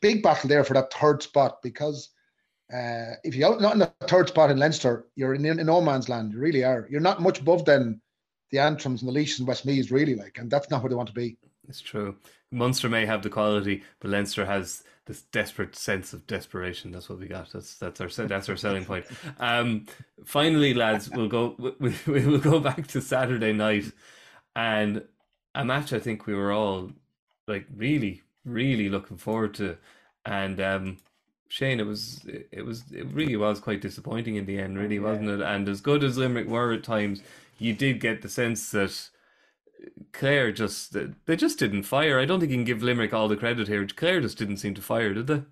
big 0.01 0.23
battle 0.23 0.49
there 0.49 0.63
for 0.63 0.73
that 0.75 0.93
third 0.93 1.23
spot 1.23 1.61
because 1.61 2.09
uh, 2.73 3.15
if 3.23 3.35
you're 3.35 3.59
not 3.59 3.73
in 3.73 3.79
the 3.79 3.91
third 4.07 4.29
spot 4.29 4.49
in 4.49 4.57
Leinster, 4.57 5.07
you're 5.15 5.33
in, 5.33 5.45
in 5.45 5.65
no 5.65 5.81
man's 5.81 6.07
land. 6.07 6.31
You 6.31 6.39
really 6.39 6.63
are. 6.63 6.87
You're 6.89 7.01
not 7.01 7.21
much 7.21 7.39
above 7.39 7.65
then 7.65 7.99
the 8.51 8.57
Antrims 8.57 9.01
and 9.01 9.09
the 9.09 9.13
Laois 9.13 9.39
and 9.39 9.47
Westmeaths, 9.47 9.91
really, 9.91 10.15
like, 10.15 10.37
and 10.37 10.49
that's 10.51 10.69
not 10.69 10.81
where 10.81 10.89
they 10.89 10.95
want 10.95 11.07
to 11.07 11.15
be. 11.15 11.37
It's 11.67 11.81
true. 11.81 12.15
Munster 12.51 12.89
may 12.89 13.05
have 13.05 13.23
the 13.23 13.29
quality, 13.29 13.83
but 13.99 14.11
Leinster 14.11 14.45
has 14.45 14.83
this 15.05 15.21
desperate 15.23 15.75
sense 15.75 16.13
of 16.13 16.27
desperation. 16.27 16.91
That's 16.91 17.09
what 17.09 17.19
we 17.19 17.27
got. 17.27 17.51
That's 17.51 17.75
that's 17.75 18.01
our 18.01 18.07
that's 18.27 18.49
our 18.49 18.57
selling 18.57 18.85
point. 18.85 19.05
Um, 19.39 19.85
finally, 20.25 20.73
lads, 20.73 21.09
we'll 21.09 21.27
go 21.27 21.55
we, 21.79 21.95
we 22.07 22.25
will 22.25 22.39
go 22.39 22.59
back 22.59 22.87
to 22.87 23.01
Saturday 23.01 23.53
night, 23.53 23.91
and 24.55 25.03
a 25.55 25.65
match 25.65 25.93
I 25.93 25.99
think 25.99 26.27
we 26.27 26.35
were 26.35 26.51
all 26.51 26.91
like 27.47 27.65
really 27.75 28.21
really 28.45 28.89
looking 28.89 29.17
forward 29.17 29.53
to, 29.55 29.77
and 30.25 30.59
um, 30.59 30.97
Shane, 31.47 31.79
it 31.79 31.85
was 31.85 32.25
it 32.51 32.65
was 32.65 32.83
it 32.91 33.07
really 33.11 33.35
was 33.35 33.59
quite 33.59 33.81
disappointing 33.81 34.35
in 34.35 34.45
the 34.45 34.59
end, 34.59 34.77
really, 34.77 34.99
wasn't 34.99 35.29
it? 35.29 35.41
And 35.41 35.67
as 35.67 35.81
good 35.81 36.03
as 36.03 36.17
Limerick 36.17 36.47
were 36.47 36.71
at 36.71 36.83
times, 36.83 37.21
you 37.57 37.73
did 37.73 37.99
get 37.99 38.21
the 38.21 38.29
sense 38.29 38.71
that 38.71 39.09
Clare 40.13 40.51
just 40.51 40.95
they 41.25 41.35
just 41.35 41.59
didn't 41.59 41.83
fire. 41.83 42.19
I 42.19 42.25
don't 42.25 42.39
think 42.39 42.51
you 42.51 42.57
can 42.57 42.65
give 42.65 42.83
Limerick 42.83 43.13
all 43.13 43.27
the 43.27 43.37
credit 43.37 43.67
here. 43.67 43.85
Clare 43.87 44.21
just 44.21 44.37
didn't 44.37 44.57
seem 44.57 44.73
to 44.75 44.81
fire, 44.81 45.13
did 45.13 45.27
they? 45.27 45.43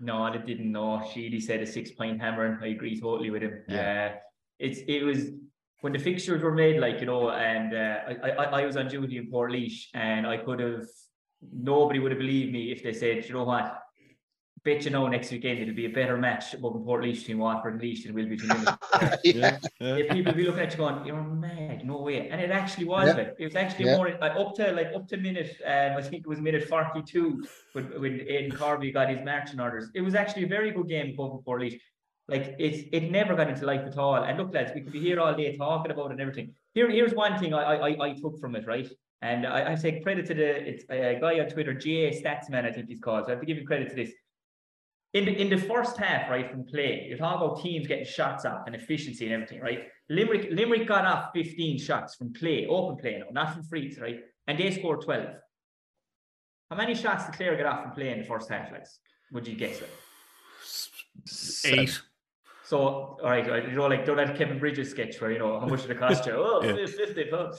No, 0.00 0.30
they 0.32 0.38
didn't. 0.38 0.72
No, 0.72 1.02
Sheedy 1.12 1.40
said 1.40 1.60
a 1.60 1.66
six 1.66 1.90
point 1.90 2.20
hammer. 2.20 2.46
And 2.46 2.64
I 2.64 2.68
agree 2.68 2.98
totally 2.98 3.30
with 3.30 3.42
him. 3.42 3.62
Yeah. 3.68 4.12
Uh, 4.12 4.18
it's 4.58 4.80
it 4.86 5.04
was 5.04 5.30
when 5.80 5.92
the 5.92 5.98
fixtures 5.98 6.42
were 6.42 6.54
made, 6.54 6.80
like 6.80 7.00
you 7.00 7.06
know, 7.06 7.30
and 7.30 7.74
uh, 7.74 8.24
I, 8.24 8.30
I 8.30 8.44
I 8.62 8.66
was 8.66 8.76
on 8.76 8.88
duty 8.88 9.18
in 9.18 9.30
Port 9.30 9.52
Portlaoise, 9.52 9.86
and 9.94 10.26
I 10.26 10.38
could 10.38 10.60
have 10.60 10.86
nobody 11.52 11.98
would 11.98 12.12
have 12.12 12.18
believed 12.18 12.52
me 12.52 12.72
if 12.72 12.82
they 12.82 12.92
said, 12.92 13.24
you 13.26 13.34
know 13.34 13.44
what, 13.44 13.80
bet 14.64 14.84
you 14.84 14.90
know 14.90 15.06
next 15.06 15.30
weekend 15.30 15.60
it'll 15.60 15.74
be 15.74 15.86
a 15.86 15.90
better 16.00 16.16
match 16.16 16.54
above 16.54 16.74
in 16.76 16.82
Portlaoise 16.82 17.20
between 17.20 17.38
Waterford 17.38 17.74
and 17.74 17.82
Laois 17.82 18.02
than 18.02 18.10
it 18.10 18.14
will 18.14 18.28
be 18.28 18.36
between 18.36 18.64
yeah. 19.24 19.58
yeah. 19.80 20.12
People 20.12 20.32
will 20.32 20.36
be 20.42 20.46
looking 20.46 20.62
at 20.62 20.72
you 20.72 20.78
going, 20.78 21.04
You're 21.06 21.22
mad, 21.22 21.67
no 21.92 21.98
way. 22.08 22.18
And 22.30 22.38
it 22.46 22.50
actually 22.60 22.86
was 22.94 23.06
Yeah. 23.08 23.18
like 23.20 23.30
it 23.42 23.46
was 23.50 23.56
actually 23.62 23.86
Yeah. 23.86 23.96
more 23.98 24.08
like 24.24 24.34
up 24.42 24.50
to 24.58 24.64
like 24.80 24.90
up 24.98 25.04
to 25.10 25.16
minute 25.28 25.50
um, 25.72 25.90
I 26.00 26.02
think 26.08 26.20
it 26.26 26.30
was 26.34 26.40
minute 26.48 26.64
42 26.68 27.44
when 27.74 27.84
when 28.02 28.12
Aidan 28.34 28.52
Carvey 28.60 28.90
got 28.98 29.06
his 29.14 29.22
marching 29.30 29.60
orders. 29.66 29.84
It 29.98 30.02
was 30.08 30.14
actually 30.20 30.44
a 30.48 30.52
very 30.56 30.70
good 30.76 30.88
game 30.94 31.08
above 31.14 31.32
in 31.36 31.40
Portlaoise. 31.46 31.78
Like 32.34 32.46
it's 32.66 32.80
it 32.98 33.04
never 33.18 33.32
got 33.40 33.48
into 33.52 33.64
life 33.72 33.84
at 33.90 33.96
all. 34.04 34.20
And 34.26 34.34
look, 34.38 34.50
lads, 34.54 34.72
we 34.74 34.80
could 34.84 34.92
be 35.00 35.04
here 35.08 35.18
all 35.22 35.34
day 35.42 35.48
talking 35.56 35.92
about 35.94 36.06
it 36.10 36.12
and 36.16 36.20
everything. 36.24 36.48
Here, 36.76 36.88
here's 36.98 37.14
one 37.26 37.34
thing 37.40 37.50
I 37.60 37.62
I, 37.72 37.76
I- 37.88 38.00
I 38.06 38.10
took 38.22 38.34
from 38.42 38.52
it, 38.58 38.64
right? 38.74 38.88
And 39.30 39.40
I, 39.56 39.60
I 39.72 39.74
take 39.84 39.96
credit 40.06 40.24
to 40.30 40.34
the 40.40 40.48
it's 40.70 40.84
a 40.90 41.18
guy 41.24 41.34
on 41.42 41.46
Twitter, 41.54 41.74
GA 41.84 42.06
Statsman, 42.20 42.64
I 42.68 42.72
think 42.74 42.86
he's 42.92 43.00
called. 43.06 43.22
So 43.24 43.28
I 43.30 43.32
have 43.34 43.40
to 43.44 43.46
give 43.50 43.58
him 43.60 43.66
credit 43.72 43.88
to 43.92 43.96
this. 44.02 44.12
In 45.14 45.24
the, 45.24 45.32
in 45.40 45.48
the 45.48 45.56
first 45.56 45.96
half, 45.96 46.28
right, 46.28 46.50
from 46.50 46.64
play, 46.64 47.06
you 47.08 47.16
talk 47.16 47.36
about 47.40 47.62
teams 47.62 47.86
getting 47.86 48.04
shots 48.04 48.44
up 48.44 48.64
and 48.66 48.76
efficiency 48.76 49.24
and 49.24 49.32
everything, 49.34 49.60
right? 49.60 49.84
Limerick 50.10 50.48
Limerick 50.52 50.86
got 50.86 51.06
off 51.06 51.30
15 51.34 51.78
shots 51.78 52.14
from 52.14 52.32
play, 52.34 52.66
open 52.66 52.96
play, 52.98 53.18
no, 53.18 53.26
not 53.32 53.54
from 53.54 53.62
frees, 53.62 53.98
right? 53.98 54.20
And 54.46 54.58
they 54.58 54.70
scored 54.70 55.00
12. 55.02 55.28
How 56.70 56.76
many 56.76 56.94
shots 56.94 57.24
did 57.24 57.34
Clare 57.36 57.56
get 57.56 57.64
off 57.64 57.82
from 57.84 57.92
play 57.92 58.10
in 58.10 58.18
the 58.18 58.24
first 58.26 58.50
half, 58.50 58.70
lads? 58.70 59.00
Would 59.32 59.46
you 59.46 59.54
guess 59.54 59.80
it? 59.80 59.90
Eight. 61.64 62.00
So, 62.64 62.78
all 62.78 63.18
right, 63.22 63.48
right, 63.48 63.66
you 63.66 63.74
know, 63.76 63.86
like 63.86 64.04
do 64.04 64.14
that 64.14 64.36
Kevin 64.36 64.58
Bridges 64.58 64.90
sketch 64.90 65.18
where 65.22 65.32
you 65.32 65.38
know 65.38 65.58
how 65.58 65.66
much 65.66 65.82
did 65.82 65.92
it 65.92 65.98
cost 65.98 66.26
you? 66.26 66.32
Oh, 66.36 66.62
Yeah. 66.62 66.84
50. 66.86 67.32
oh. 67.32 67.50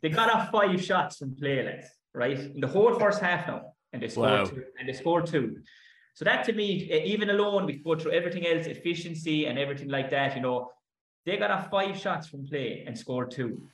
They 0.00 0.08
got 0.08 0.32
off 0.34 0.50
five 0.50 0.82
shots 0.82 1.18
from 1.18 1.36
play, 1.36 1.62
lads, 1.62 1.88
right? 2.14 2.38
In 2.38 2.60
the 2.60 2.66
whole 2.66 2.98
first 2.98 3.20
half 3.20 3.46
now, 3.46 3.72
and 3.92 4.02
they 4.02 4.08
scored 4.08 4.30
Wow. 4.30 4.44
two, 4.46 4.64
and 4.78 4.88
they 4.88 4.94
scored 4.94 5.26
two. 5.26 5.56
So 6.16 6.24
that 6.24 6.44
to 6.46 6.54
me, 6.54 6.90
even 7.04 7.28
alone, 7.28 7.66
we 7.66 7.74
go 7.74 7.94
through 7.94 8.12
everything 8.12 8.46
else, 8.46 8.66
efficiency 8.66 9.46
and 9.46 9.58
everything 9.58 9.90
like 9.90 10.08
that. 10.10 10.34
You 10.34 10.40
know, 10.40 10.70
they 11.26 11.36
got 11.36 11.50
off 11.50 11.68
five 11.70 11.94
shots 11.98 12.26
from 12.26 12.46
play 12.46 12.84
and 12.86 12.96
scored 12.96 13.30
two. 13.30 13.68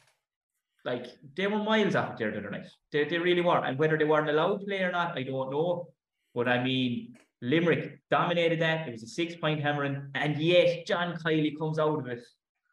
Like 0.84 1.06
they 1.36 1.46
were 1.46 1.62
miles 1.62 1.94
off 1.94 2.18
there 2.18 2.32
the 2.32 2.38
other 2.38 2.50
night. 2.50 2.66
They, 2.90 3.04
they 3.04 3.18
really 3.18 3.42
were. 3.42 3.64
And 3.64 3.78
whether 3.78 3.96
they 3.96 4.04
weren't 4.04 4.28
allowed 4.28 4.58
to 4.58 4.66
play 4.66 4.82
or 4.82 4.90
not, 4.90 5.16
I 5.16 5.22
don't 5.22 5.52
know. 5.52 5.86
But 6.34 6.48
I 6.48 6.64
mean, 6.64 7.14
Limerick 7.42 8.00
dominated 8.10 8.60
that. 8.60 8.88
It 8.88 8.92
was 8.92 9.04
a 9.04 9.06
six 9.06 9.36
point 9.36 9.60
hammering. 9.60 10.10
And 10.16 10.36
yet, 10.36 10.84
John 10.84 11.16
Kiely 11.24 11.56
comes 11.56 11.78
out 11.78 12.00
of 12.00 12.08
it 12.08 12.24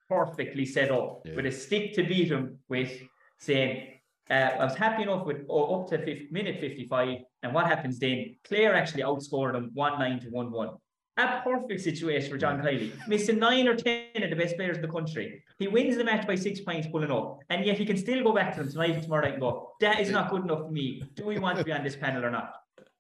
perfectly 0.10 0.66
set 0.66 0.90
up 0.90 1.22
Yeah. 1.26 1.36
with 1.36 1.46
a 1.46 1.52
stick 1.52 1.94
to 1.94 2.04
beat 2.04 2.32
him 2.32 2.58
with 2.70 2.92
saying, 3.38 4.00
uh, 4.32 4.50
I 4.60 4.64
was 4.66 4.76
happy 4.76 5.04
enough 5.04 5.28
with 5.28 5.46
oh, 5.48 5.82
up 5.82 5.90
to 5.90 6.00
50, 6.00 6.30
minute 6.32 6.60
55. 6.60 7.20
And 7.44 7.54
what 7.54 7.68
happens 7.68 8.00
then? 8.00 8.36
Clare 8.44 8.76
actually 8.76 9.04
outscored 9.04 9.54
them 9.54 9.72
1 9.74 10.00
9 10.00 10.20
to 10.22 10.28
1 10.30 10.52
1. 10.52 10.70
A 11.18 11.42
perfect 11.44 11.82
situation 11.82 12.30
for 12.30 12.38
John 12.38 12.62
Kiely, 12.62 12.92
missing 13.08 13.40
nine 13.40 13.68
or 13.68 13.76
10 13.76 14.24
of 14.24 14.30
the 14.30 14.36
best 14.38 14.56
players 14.56 14.78
in 14.78 14.82
the 14.82 14.88
country. 14.88 15.44
He 15.58 15.68
wins 15.68 15.98
the 15.98 16.04
match 16.04 16.26
by 16.26 16.36
six 16.36 16.62
points 16.62 16.88
pulling 16.88 17.12
up. 17.12 17.40
And 17.50 17.66
yet 17.66 17.78
he 17.78 17.86
can 17.86 17.98
still 17.98 18.24
go 18.24 18.34
back 18.34 18.54
to 18.54 18.64
them 18.64 18.72
tonight 18.72 18.92
and 18.92 19.04
tomorrow 19.04 19.24
night 19.24 19.34
and 19.34 19.42
go, 19.42 19.74
that 19.82 20.00
is 20.00 20.12
not 20.12 20.32
good 20.32 20.44
enough 20.44 20.60
for 20.60 20.72
me. 20.72 21.04
Do 21.16 21.26
we 21.26 21.38
want 21.38 21.58
to 21.58 21.66
be 21.66 21.74
on 21.74 21.84
this 21.84 21.98
panel 21.98 22.24
or 22.24 22.32
not? 22.32 22.54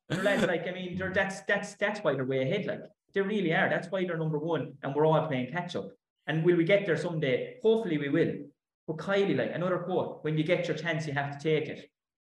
They're 0.09 0.47
like, 0.47 0.67
I 0.67 0.71
mean, 0.71 0.99
that's 1.13 1.41
that's 1.41 1.75
that's 1.75 1.99
why 2.01 2.13
they're 2.15 2.25
way 2.25 2.41
ahead. 2.41 2.65
Like 2.65 2.81
they 3.13 3.21
really 3.21 3.53
are. 3.53 3.69
That's 3.69 3.89
why 3.91 4.05
they're 4.05 4.17
number 4.17 4.39
one, 4.39 4.73
and 4.83 4.95
we're 4.95 5.05
all 5.05 5.27
playing 5.27 5.51
catch 5.51 5.75
up. 5.75 5.89
And 6.27 6.43
will 6.43 6.57
we 6.57 6.63
get 6.63 6.85
there 6.85 6.97
someday? 6.97 7.57
Hopefully, 7.61 7.97
we 7.97 8.09
will. 8.09 8.33
But 8.87 8.97
Kiely, 8.97 9.37
like 9.37 9.51
another 9.53 9.77
quote: 9.77 10.23
"When 10.23 10.37
you 10.37 10.43
get 10.43 10.67
your 10.67 10.75
chance, 10.75 11.05
you 11.05 11.13
have 11.13 11.37
to 11.37 11.43
take 11.43 11.69
it." 11.69 11.91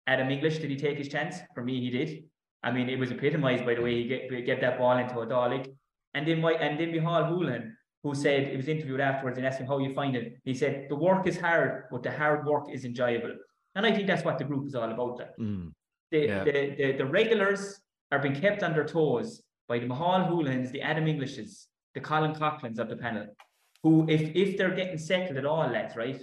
Adam 0.07 0.31
English, 0.31 0.59
did 0.59 0.71
he 0.71 0.77
take 0.77 0.99
his 0.99 1.09
chance? 1.09 1.37
For 1.55 1.63
me, 1.65 1.81
he 1.81 1.91
did. 1.91 2.25
I 2.63 2.71
mean, 2.71 2.89
it 2.89 2.99
was 2.99 3.11
epitomised 3.11 3.65
by 3.65 3.75
the 3.75 3.83
way 3.83 3.95
he 4.03 4.09
get 4.09 4.47
get 4.47 4.61
that 4.61 4.79
ball 4.79 4.97
into 4.99 5.19
a 5.21 5.27
Dalek. 5.27 5.67
And 6.15 6.27
then 6.27 6.41
my 6.41 6.53
and 6.53 6.79
then 6.79 6.93
Micheál 6.93 7.27
Houlihan, 7.29 7.77
who 8.03 8.15
said 8.15 8.49
he 8.49 8.57
was 8.57 8.69
interviewed 8.69 9.01
afterwards 9.01 9.37
and 9.39 9.47
asked 9.47 9.61
him 9.61 9.67
how 9.67 9.79
you 9.79 9.93
find 9.95 10.15
it. 10.17 10.39
He 10.45 10.55
said 10.55 10.87
the 10.89 10.97
work 10.97 11.27
is 11.27 11.39
hard, 11.39 11.85
but 11.91 12.03
the 12.03 12.13
hard 12.13 12.47
work 12.47 12.65
is 12.73 12.85
enjoyable. 12.85 13.35
And 13.75 13.85
I 13.85 13.93
think 13.93 14.07
that's 14.07 14.25
what 14.25 14.39
the 14.39 14.45
group 14.45 14.67
is 14.67 14.75
all 14.75 14.91
about. 14.91 15.19
That 15.19 15.39
Mm. 15.39 15.73
the, 16.13 16.19
Yeah. 16.27 16.45
the, 16.45 16.75
the, 16.79 16.93
the 17.01 17.07
regulars 17.07 17.81
are 18.13 18.21
being 18.21 18.39
kept 18.41 18.63
on 18.63 18.73
their 18.73 18.85
toes 18.85 19.43
by 19.69 19.79
the 19.79 19.87
Micheál 19.87 20.29
Houlihans, 20.31 20.71
the 20.71 20.83
Adam 20.83 21.09
Englishes, 21.09 21.67
the 21.95 22.01
Colin 22.01 22.35
Coughlans 22.35 22.79
of 22.79 22.89
the 22.89 22.97
panel, 22.97 23.27
who, 23.83 24.07
if 24.09 24.23
if 24.43 24.57
they're 24.57 24.75
getting 24.75 24.99
settled 24.99 25.37
at 25.39 25.47
all, 25.47 25.67
lads, 25.69 25.97
right? 25.97 26.21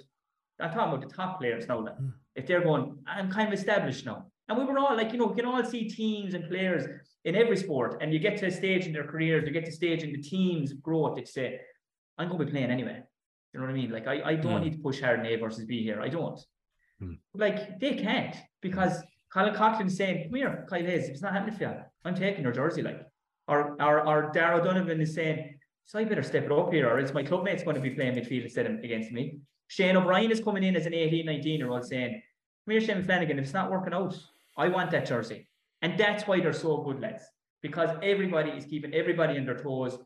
I'm 0.59 0.71
talking 0.71 0.93
about 0.93 1.01
the 1.07 1.13
top 1.13 1.39
players 1.39 1.67
now. 1.67 1.79
Like, 1.87 1.97
if 2.35 2.47
they're 2.47 2.63
going, 2.63 2.97
I'm 3.07 3.31
kind 3.31 3.47
of 3.47 3.53
established 3.57 4.05
now. 4.05 4.27
And 4.47 4.57
we 4.57 4.65
were 4.65 4.77
all 4.79 4.95
like, 4.95 5.11
you 5.11 5.17
know, 5.17 5.27
we 5.27 5.35
can 5.35 5.45
all 5.45 5.63
see 5.63 5.87
teams 5.89 6.33
and 6.33 6.47
players 6.49 6.85
in 7.23 7.35
every 7.35 7.55
sport, 7.57 7.97
and 8.01 8.11
you 8.13 8.19
get 8.19 8.37
to 8.37 8.47
a 8.47 8.51
stage 8.51 8.85
in 8.87 8.93
their 8.93 9.05
careers, 9.05 9.43
you 9.45 9.51
get 9.53 9.65
to 9.65 9.71
a 9.71 9.73
stage 9.73 10.03
in 10.03 10.11
the 10.11 10.21
team's 10.21 10.73
growth 10.73 11.15
that 11.15 11.21
you 11.21 11.27
say, 11.27 11.59
I'm 12.17 12.27
going 12.27 12.39
to 12.39 12.45
be 12.45 12.51
playing 12.51 12.71
anyway. 12.71 13.01
You 13.53 13.59
know 13.59 13.65
what 13.65 13.71
I 13.71 13.75
mean? 13.75 13.91
Like, 13.91 14.07
I, 14.07 14.21
I 14.23 14.35
don't 14.35 14.57
Hmm. 14.57 14.63
need 14.63 14.73
to 14.73 14.79
push 14.79 15.01
hard 15.01 15.19
in 15.19 15.25
A 15.25 15.35
versus 15.35 15.65
B 15.65 15.83
here. 15.83 16.01
I 16.01 16.09
don't. 16.09 16.39
Hmm. 16.99 17.13
Like, 17.33 17.79
they 17.79 17.95
can't 17.95 18.35
because 18.61 19.01
Colin 19.31 19.53
Coughlan's 19.53 19.95
saying, 19.95 20.23
Come 20.25 20.35
here, 20.35 20.65
Kyle 20.69 20.81
Hayes, 20.83 21.05
if 21.05 21.11
it's 21.11 21.21
not 21.21 21.33
happening 21.33 21.55
for 21.55 21.63
you, 21.63 21.73
I'm 22.05 22.15
taking 22.15 22.43
your 22.43 22.51
jersey. 22.53 22.81
Like, 22.81 23.01
or, 23.47 23.75
or, 23.81 24.07
or 24.07 24.31
Darragh 24.33 24.61
O'Donovan 24.61 25.01
is 25.01 25.13
saying, 25.13 25.55
So 25.91 25.99
I 25.99 26.05
better 26.05 26.23
step 26.23 26.45
it 26.45 26.51
up 26.53 26.71
here, 26.71 26.89
or 26.89 26.99
is 26.99 27.13
my 27.13 27.21
clubmates 27.21 27.65
going 27.65 27.75
to 27.75 27.81
be 27.81 27.89
playing 27.89 28.15
midfield 28.15 28.43
instead 28.45 28.65
of 28.65 28.79
against 28.81 29.11
me? 29.11 29.39
Shane 29.67 29.97
O'Brien 29.97 30.31
is 30.31 30.39
coming 30.39 30.63
in 30.63 30.77
as 30.77 30.85
an 30.85 30.93
18, 30.93 31.25
19 31.25 31.59
year 31.59 31.69
old 31.69 31.85
saying, 31.85 32.11
Come 32.11 32.71
here, 32.71 32.79
Shane 32.79 33.03
Flanagan, 33.03 33.37
if 33.37 33.43
it's 33.43 33.53
not 33.53 33.69
working 33.69 33.93
out, 33.93 34.17
I 34.57 34.69
want 34.69 34.91
that 34.91 35.05
jersey. 35.05 35.49
And 35.81 35.99
that's 35.99 36.25
why 36.25 36.39
they're 36.39 36.53
so 36.53 36.77
good, 36.77 37.01
lads, 37.01 37.25
because 37.61 37.89
everybody 38.01 38.51
is 38.51 38.63
keeping 38.63 38.93
everybody 38.93 39.37
on 39.37 39.45
their 39.45 39.57
toes. 39.57 39.99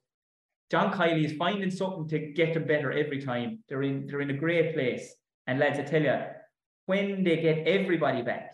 John 0.71 0.91
Kiely 0.91 1.23
is 1.23 1.38
finding 1.38 1.69
something 1.69 2.07
to 2.07 2.33
get 2.33 2.55
them 2.55 2.65
better 2.65 2.91
every 2.91 3.21
time. 3.21 3.59
They're 3.69 3.83
in 3.83 4.07
they're 4.07 4.21
in 4.21 4.31
a 4.31 4.38
great 4.45 4.73
place. 4.73 5.13
And 5.45 5.59
lads, 5.59 5.77
I 5.77 5.83
tell 5.83 6.01
you, 6.01 6.17
when 6.88 7.23
they 7.23 7.38
get 7.38 7.67
everybody 7.67 8.23
back, 8.23 8.53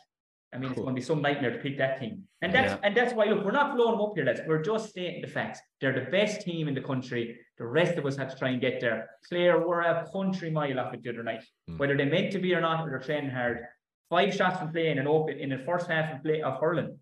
I 0.54 0.58
mean, 0.58 0.72
it's 0.72 0.80
going 0.80 0.94
to 0.94 1.00
be 1.00 1.02
some 1.02 1.22
nightmare 1.22 1.52
to 1.52 1.60
pick 1.60 1.78
that 1.78 2.00
team. 2.00 2.24
And 2.42 2.54
that's 2.54 2.74
Yeah. 2.74 2.80
and 2.84 2.96
that's 2.96 3.14
why 3.14 3.26
look, 3.26 3.46
we're 3.46 3.52
not 3.52 3.76
blowing 3.76 3.94
them 3.94 4.02
up 4.02 4.14
here, 4.16 4.26
lads. 4.26 4.42
We're 4.46 4.62
just 4.62 4.90
stating 4.90 5.22
the 5.22 5.28
facts. 5.28 5.62
They're 5.80 5.94
the 5.94 6.12
best 6.12 6.42
team 6.42 6.68
in 6.68 6.74
the 6.74 6.82
country. 6.82 7.40
The 7.58 7.66
rest 7.66 7.98
of 7.98 8.06
us 8.06 8.18
have 8.18 8.30
to 8.32 8.38
try 8.38 8.50
and 8.50 8.60
get 8.60 8.82
there. 8.82 9.10
Clare 9.30 9.60
were 9.66 9.82
a 9.82 10.06
country 10.12 10.50
mile 10.50 10.80
off 10.80 10.94
it 10.94 11.04
the 11.04 11.10
other 11.12 11.24
night. 11.24 11.44
Mm. 11.70 11.78
Whether 11.80 11.96
they 11.96 12.06
meant 12.06 12.32
to 12.34 12.40
be 12.40 12.54
or 12.54 12.62
not, 12.62 12.86
or 12.86 12.90
they're 12.90 13.00
training 13.00 13.32
hard. 13.32 13.66
Five 14.10 14.34
shots 14.36 14.60
from 14.60 14.72
playing 14.74 14.98
and 15.00 15.08
open 15.08 15.40
in 15.40 15.50
the 15.50 15.60
first 15.60 15.88
half 15.88 16.14
of 16.14 16.22
play 16.22 16.42
of 16.42 16.60
hurling. 16.60 17.00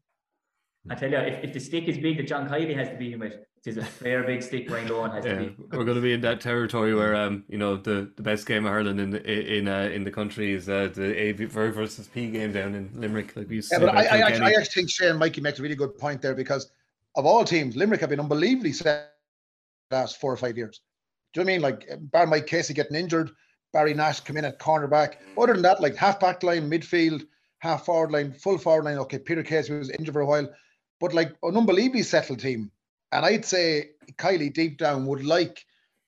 I 0.91 0.95
tell 0.95 1.09
you, 1.09 1.17
if, 1.17 1.43
if 1.43 1.53
the 1.53 1.59
stick 1.59 1.85
is 1.85 1.97
big 1.97 2.17
that 2.17 2.27
John 2.27 2.47
Kiely 2.47 2.75
has 2.75 2.89
to 2.89 2.95
beat 2.95 3.13
him 3.13 3.19
with, 3.19 3.33
it 3.65 3.69
is 3.69 3.77
a 3.77 3.83
fair 3.83 4.23
big 4.23 4.41
stick 4.41 4.67
Brian 4.67 4.87
Lohan 4.87 5.13
has 5.13 5.23
to 5.25 5.29
Yeah, 5.29 5.35
be. 5.37 5.55
we're 5.71 5.83
going 5.83 5.95
to 5.95 6.01
be 6.01 6.13
in 6.13 6.21
that 6.21 6.41
territory 6.41 6.93
where 6.95 7.15
um, 7.15 7.43
you 7.47 7.57
know, 7.57 7.75
the, 7.75 8.11
the 8.15 8.23
best 8.23 8.45
game 8.45 8.65
of 8.65 8.71
hurling 8.71 8.99
in 8.99 9.09
the, 9.09 9.57
in 9.57 9.67
uh, 9.67 9.89
in 9.93 10.03
the 10.03 10.11
country 10.11 10.53
is 10.53 10.69
uh, 10.69 10.89
the 10.93 11.15
A 11.15 11.31
v- 11.33 11.45
versus 11.45 12.07
P 12.07 12.29
game 12.29 12.53
down 12.53 12.75
in 12.75 12.89
Limerick, 12.95 13.35
like 13.35 13.49
we 13.49 13.57
used 13.57 13.69
to 13.71 13.79
Yeah, 13.79 13.85
but 13.85 13.95
I, 13.95 14.05
I, 14.05 14.19
actually, 14.21 14.45
I 14.45 14.59
actually 14.59 14.81
think 14.81 14.89
Shane 14.89 15.17
Mikey 15.17 15.41
makes 15.41 15.59
a 15.59 15.61
really 15.61 15.75
good 15.75 15.97
point 15.97 16.21
there 16.21 16.35
because 16.35 16.71
of 17.15 17.25
all 17.25 17.43
teams, 17.43 17.75
Limerick 17.75 18.01
have 18.01 18.09
been 18.09 18.19
unbelievably 18.19 18.73
set 18.73 19.13
the 19.89 19.97
last 19.97 20.19
four 20.21 20.31
or 20.31 20.37
five 20.37 20.57
years. 20.57 20.81
Do 21.33 21.41
you 21.41 21.45
know 21.45 21.51
what 21.51 21.53
I 21.53 21.55
mean? 21.55 21.61
Like 21.61 22.11
Barry 22.11 22.27
Mike 22.27 22.47
Casey 22.47 22.73
getting 22.73 22.95
injured, 22.95 23.31
Barry 23.73 23.93
Nash 23.93 24.21
come 24.21 24.37
in 24.37 24.45
at 24.45 24.59
cornerback. 24.59 25.15
Other 25.37 25.53
than 25.53 25.61
that, 25.63 25.81
like 25.81 25.95
half 25.95 26.19
back 26.19 26.43
line, 26.43 26.69
midfield, 26.69 27.23
half 27.59 27.85
forward 27.85 28.11
line, 28.11 28.33
full 28.33 28.57
forward 28.57 28.85
line. 28.85 28.97
Okay, 28.99 29.19
Peter 29.19 29.43
Casey 29.43 29.73
was 29.73 29.89
injured 29.91 30.13
for 30.13 30.21
a 30.21 30.25
while, 30.25 30.49
but 30.99 31.13
like 31.13 31.35
an 31.43 31.57
unbelievably 31.57 32.03
settled 32.03 32.39
team. 32.39 32.71
And 33.11 33.25
I'd 33.25 33.45
say 33.45 33.91
Kiely 34.17 34.53
deep 34.53 34.77
down 34.77 35.05
would 35.05 35.23
like 35.23 35.65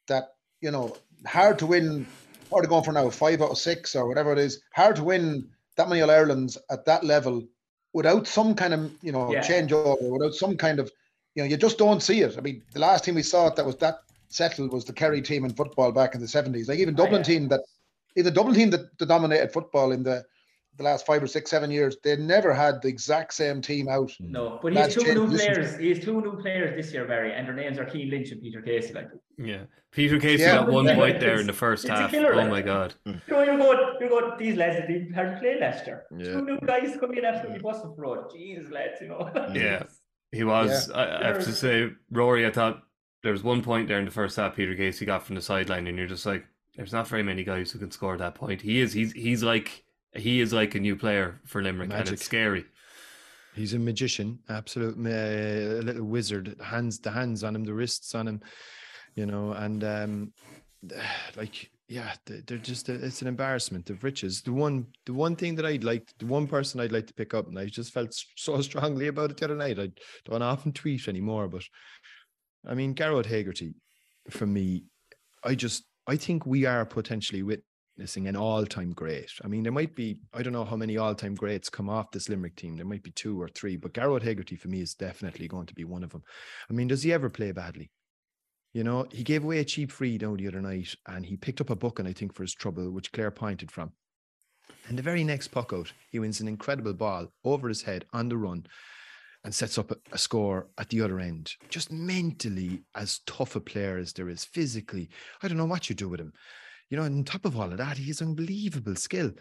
that, 0.07 0.35
you 0.61 0.71
know, 0.71 0.95
hard 1.25 1.59
to 1.59 1.65
win. 1.65 2.05
Are 2.51 2.61
they 2.61 2.67
going 2.67 2.83
for 2.83 2.91
now? 2.91 3.09
Five 3.09 3.41
out 3.41 3.51
of 3.51 3.57
six 3.57 3.95
or 3.95 4.07
whatever 4.07 4.31
it 4.33 4.39
is. 4.39 4.61
Hard 4.73 4.97
to 4.97 5.03
win 5.03 5.49
that 5.77 5.89
many 5.89 6.01
All 6.01 6.09
Irelands 6.11 6.57
at 6.69 6.85
that 6.85 7.03
level 7.03 7.47
without 7.93 8.27
some 8.27 8.53
kind 8.55 8.73
of 8.73 8.91
you 9.01 9.11
know 9.11 9.31
Yeah. 9.31 9.41
changeover, 9.41 9.97
without 10.11 10.33
some 10.33 10.57
kind 10.57 10.79
of 10.79 10.91
you 11.35 11.43
know, 11.43 11.49
you 11.49 11.55
just 11.57 11.77
don't 11.77 12.03
see 12.03 12.21
it. 12.21 12.37
I 12.37 12.41
mean, 12.41 12.61
the 12.73 12.79
last 12.79 13.05
team 13.05 13.15
we 13.15 13.23
saw 13.23 13.47
it 13.47 13.55
that 13.55 13.65
was 13.65 13.77
that 13.77 13.95
settled 14.29 14.71
was 14.73 14.83
the 14.85 14.93
Kerry 14.93 15.21
team 15.21 15.45
in 15.45 15.53
football 15.53 15.91
back 15.93 16.13
in 16.13 16.21
the 16.21 16.27
seventies. 16.27 16.67
Like 16.67 16.79
even 16.79 16.93
Ah, 16.95 16.97
Dublin 16.97 17.21
yeah. 17.21 17.23
team 17.23 17.47
that 17.49 17.61
even 18.15 18.25
the 18.33 18.35
Dublin 18.37 18.55
team 18.55 18.69
that, 18.71 18.97
that 18.99 19.05
dominated 19.07 19.53
football 19.53 19.91
in 19.93 20.03
the 20.03 20.25
the 20.77 20.83
last 20.83 21.05
five 21.05 21.21
or 21.21 21.27
six, 21.27 21.51
seven 21.51 21.69
years, 21.69 21.97
they 22.03 22.15
never 22.15 22.53
had 22.53 22.81
the 22.81 22.87
exact 22.87 23.33
same 23.33 23.61
team 23.61 23.87
out. 23.89 24.09
Mm. 24.21 24.29
No, 24.29 24.59
but 24.61 24.73
he's 24.73 24.95
two 24.95 25.13
new 25.13 25.27
players. 25.27 25.77
He's 25.77 25.99
two 26.03 26.21
new 26.21 26.37
players 26.41 26.75
this 26.75 26.93
year, 26.93 27.05
Barry, 27.05 27.33
and 27.33 27.47
their 27.47 27.53
names 27.55 27.77
are 27.77 27.89
Cian 27.89 28.09
Lynch 28.09 28.31
and 28.31 28.41
Peter 28.41 28.61
Casey. 28.61 28.93
Like, 28.93 29.09
Yeah. 29.37 29.63
Peter 29.91 30.17
Casey 30.19 30.43
Yeah. 30.43 30.55
got 30.59 30.71
one 30.71 30.87
point 30.95 31.19
there 31.19 31.39
in 31.39 31.45
the 31.47 31.53
first 31.53 31.83
It's 31.83 31.91
a 31.91 31.95
half. 31.95 32.11
killer, 32.11 32.33
Oh 32.33 32.37
like. 32.37 32.49
my 32.49 32.61
god. 32.61 32.93
Mm. 33.05 33.21
you 33.27 33.33
know, 33.33 33.43
you're 33.43 33.57
going, 33.57 33.95
you're 33.99 34.09
going. 34.09 34.37
These 34.39 34.55
lads 34.55 34.77
that 34.77 34.87
didn't 34.87 35.13
hardly 35.13 35.39
play 35.39 35.59
last 35.59 35.85
year. 35.85 36.03
Yeah. 36.17 36.25
Two 36.33 36.41
new 36.45 36.59
guys 36.65 36.95
coming 36.99 37.17
in 37.17 37.25
absolutely 37.25 37.59
busting 37.59 37.93
for 37.93 38.01
road. 38.01 38.31
Jesus, 38.31 38.71
lads, 38.71 39.01
you 39.01 39.09
know. 39.09 39.29
Mm. 39.35 39.55
Yeah. 39.55 39.83
He 40.31 40.45
was. 40.45 40.89
I, 40.91 41.23
I 41.23 41.27
have 41.27 41.43
to 41.43 41.51
say, 41.51 41.89
Rory. 42.09 42.45
I 42.47 42.51
thought 42.51 42.83
there 43.23 43.33
was 43.33 43.43
one 43.43 43.61
point 43.61 43.89
there 43.89 43.99
in 43.99 44.05
the 44.05 44.11
first 44.11 44.37
half. 44.37 44.55
Peter 44.55 44.73
Casey 44.75 45.05
got 45.05 45.23
from 45.23 45.35
the 45.35 45.41
sideline, 45.41 45.87
and 45.87 45.97
you're 45.97 46.07
just 46.07 46.25
like, 46.25 46.45
"There's 46.77 46.93
not 46.93 47.05
very 47.09 47.21
many 47.21 47.43
guys 47.43 47.69
who 47.71 47.79
can 47.79 47.91
score 47.91 48.15
that 48.17 48.35
point." 48.35 48.61
He 48.61 48.79
is. 48.79 48.93
He's. 48.93 49.11
He's 49.11 49.43
like. 49.43 49.83
He 50.13 50.41
is 50.41 50.51
like 50.53 50.75
a 50.75 50.79
new 50.79 50.95
player 50.95 51.39
for 51.45 51.61
Limerick, 51.61 51.91
and 51.93 52.09
it's 52.09 52.25
scary. 52.25 52.65
He's 53.55 53.73
a 53.73 53.79
magician, 53.79 54.39
absolute 54.49 54.95
a 54.97 55.81
little 55.81 56.05
wizard. 56.05 56.55
Hands, 56.61 56.97
the 56.99 57.11
hands 57.11 57.43
on 57.43 57.55
him, 57.55 57.63
the 57.63 57.73
wrists 57.73 58.15
on 58.15 58.27
him, 58.27 58.41
you 59.15 59.25
know, 59.25 59.51
and 59.51 59.83
um, 59.83 60.33
like 61.37 61.69
yeah, 61.87 62.13
they- 62.25 62.41
they're 62.47 62.57
just 62.57 62.87
a, 62.87 62.93
it's 62.93 63.21
an 63.21 63.27
embarrassment 63.27 63.89
of 63.89 64.03
riches. 64.03 64.41
The 64.41 64.53
one, 64.53 64.87
the 65.05 65.13
one 65.13 65.35
thing 65.35 65.55
that 65.55 65.65
I'd 65.65 65.83
like, 65.83 66.07
the 66.19 66.25
one 66.25 66.47
person 66.47 66.79
I'd 66.79 66.93
like 66.93 67.07
to 67.07 67.13
pick 67.13 67.33
up, 67.33 67.47
and 67.47 67.59
I 67.59 67.65
just 67.65 67.91
felt 67.93 68.13
so 68.37 68.61
strongly 68.61 69.07
about 69.07 69.31
it 69.31 69.37
the 69.37 69.45
other 69.45 69.55
night. 69.55 69.77
I 69.79 69.91
don't 70.25 70.41
often 70.41 70.71
tweet 70.71 71.07
anymore, 71.09 71.47
but 71.49 71.63
I 72.65 72.73
mean, 72.75 72.95
Gearóid 72.95 73.25
Hegarty, 73.25 73.73
for 74.29 74.45
me, 74.45 74.85
I 75.43 75.55
just 75.55 75.83
I 76.07 76.15
think 76.15 76.45
we 76.45 76.65
are 76.65 76.85
potentially 76.85 77.43
witnessing 77.97 78.27
an 78.27 78.35
all-time 78.35 78.91
great. 78.93 79.31
I 79.43 79.47
mean, 79.47 79.63
there 79.63 79.71
might 79.71 79.95
be 79.95 80.19
I 80.33 80.41
don't 80.41 80.53
know 80.53 80.65
how 80.65 80.75
many 80.75 80.97
all-time 80.97 81.35
greats 81.35 81.69
come 81.69 81.89
off 81.89 82.11
this 82.11 82.29
Limerick 82.29 82.55
team. 82.55 82.75
There 82.75 82.85
might 82.85 83.03
be 83.03 83.11
two 83.11 83.41
or 83.41 83.47
three, 83.47 83.77
but 83.77 83.93
Gearóid 83.93 84.23
Hegarty 84.23 84.55
for 84.55 84.69
me 84.69 84.81
is 84.81 84.93
definitely 84.93 85.47
going 85.47 85.67
to 85.67 85.75
be 85.75 85.83
one 85.83 86.03
of 86.03 86.11
them. 86.11 86.23
I 86.69 86.73
mean, 86.73 86.87
does 86.87 87.03
he 87.03 87.13
ever 87.13 87.29
play 87.29 87.51
badly? 87.51 87.91
You 88.73 88.83
know, 88.83 89.05
he 89.11 89.23
gave 89.23 89.43
away 89.43 89.59
a 89.59 89.65
cheap 89.65 89.91
free 89.91 90.17
down 90.17 90.37
the 90.37 90.47
other 90.47 90.61
night, 90.61 90.95
and 91.07 91.25
he 91.25 91.35
picked 91.35 91.59
up 91.59 91.69
a 91.69 91.75
booking, 91.75 92.07
I 92.07 92.13
think, 92.13 92.33
for 92.33 92.43
his 92.43 92.53
trouble, 92.53 92.89
which 92.89 93.11
Clare 93.11 93.31
pointed 93.31 93.69
from. 93.69 93.91
And 94.87 94.97
the 94.97 95.03
very 95.03 95.25
next 95.25 95.49
puck 95.49 95.73
out, 95.73 95.91
he 96.09 96.19
wins 96.19 96.39
an 96.39 96.47
incredible 96.47 96.93
ball 96.93 97.27
over 97.43 97.67
his 97.67 97.81
head 97.81 98.05
on 98.13 98.29
the 98.29 98.37
run 98.37 98.65
and 99.43 99.53
sets 99.53 99.77
up 99.77 99.91
a 100.11 100.17
score 100.17 100.69
at 100.77 100.87
the 100.89 101.01
other 101.01 101.19
end. 101.19 101.51
Just 101.69 101.91
mentally 101.91 102.83
as 102.95 103.19
tough 103.25 103.55
a 103.55 103.59
player 103.59 103.97
as 103.97 104.13
there 104.13 104.29
is, 104.29 104.45
physically. 104.45 105.09
I 105.43 105.47
don't 105.47 105.57
know 105.57 105.65
what 105.65 105.89
you 105.89 105.95
do 105.95 106.07
with 106.07 106.21
him. 106.21 106.31
You 106.91 106.97
know, 106.97 107.03
on 107.03 107.23
top 107.23 107.45
of 107.45 107.57
all 107.57 107.71
of 107.71 107.77
that, 107.77 107.97
he 107.97 108.07
has 108.07 108.21
unbelievable 108.21 108.95
skill. 108.97 109.31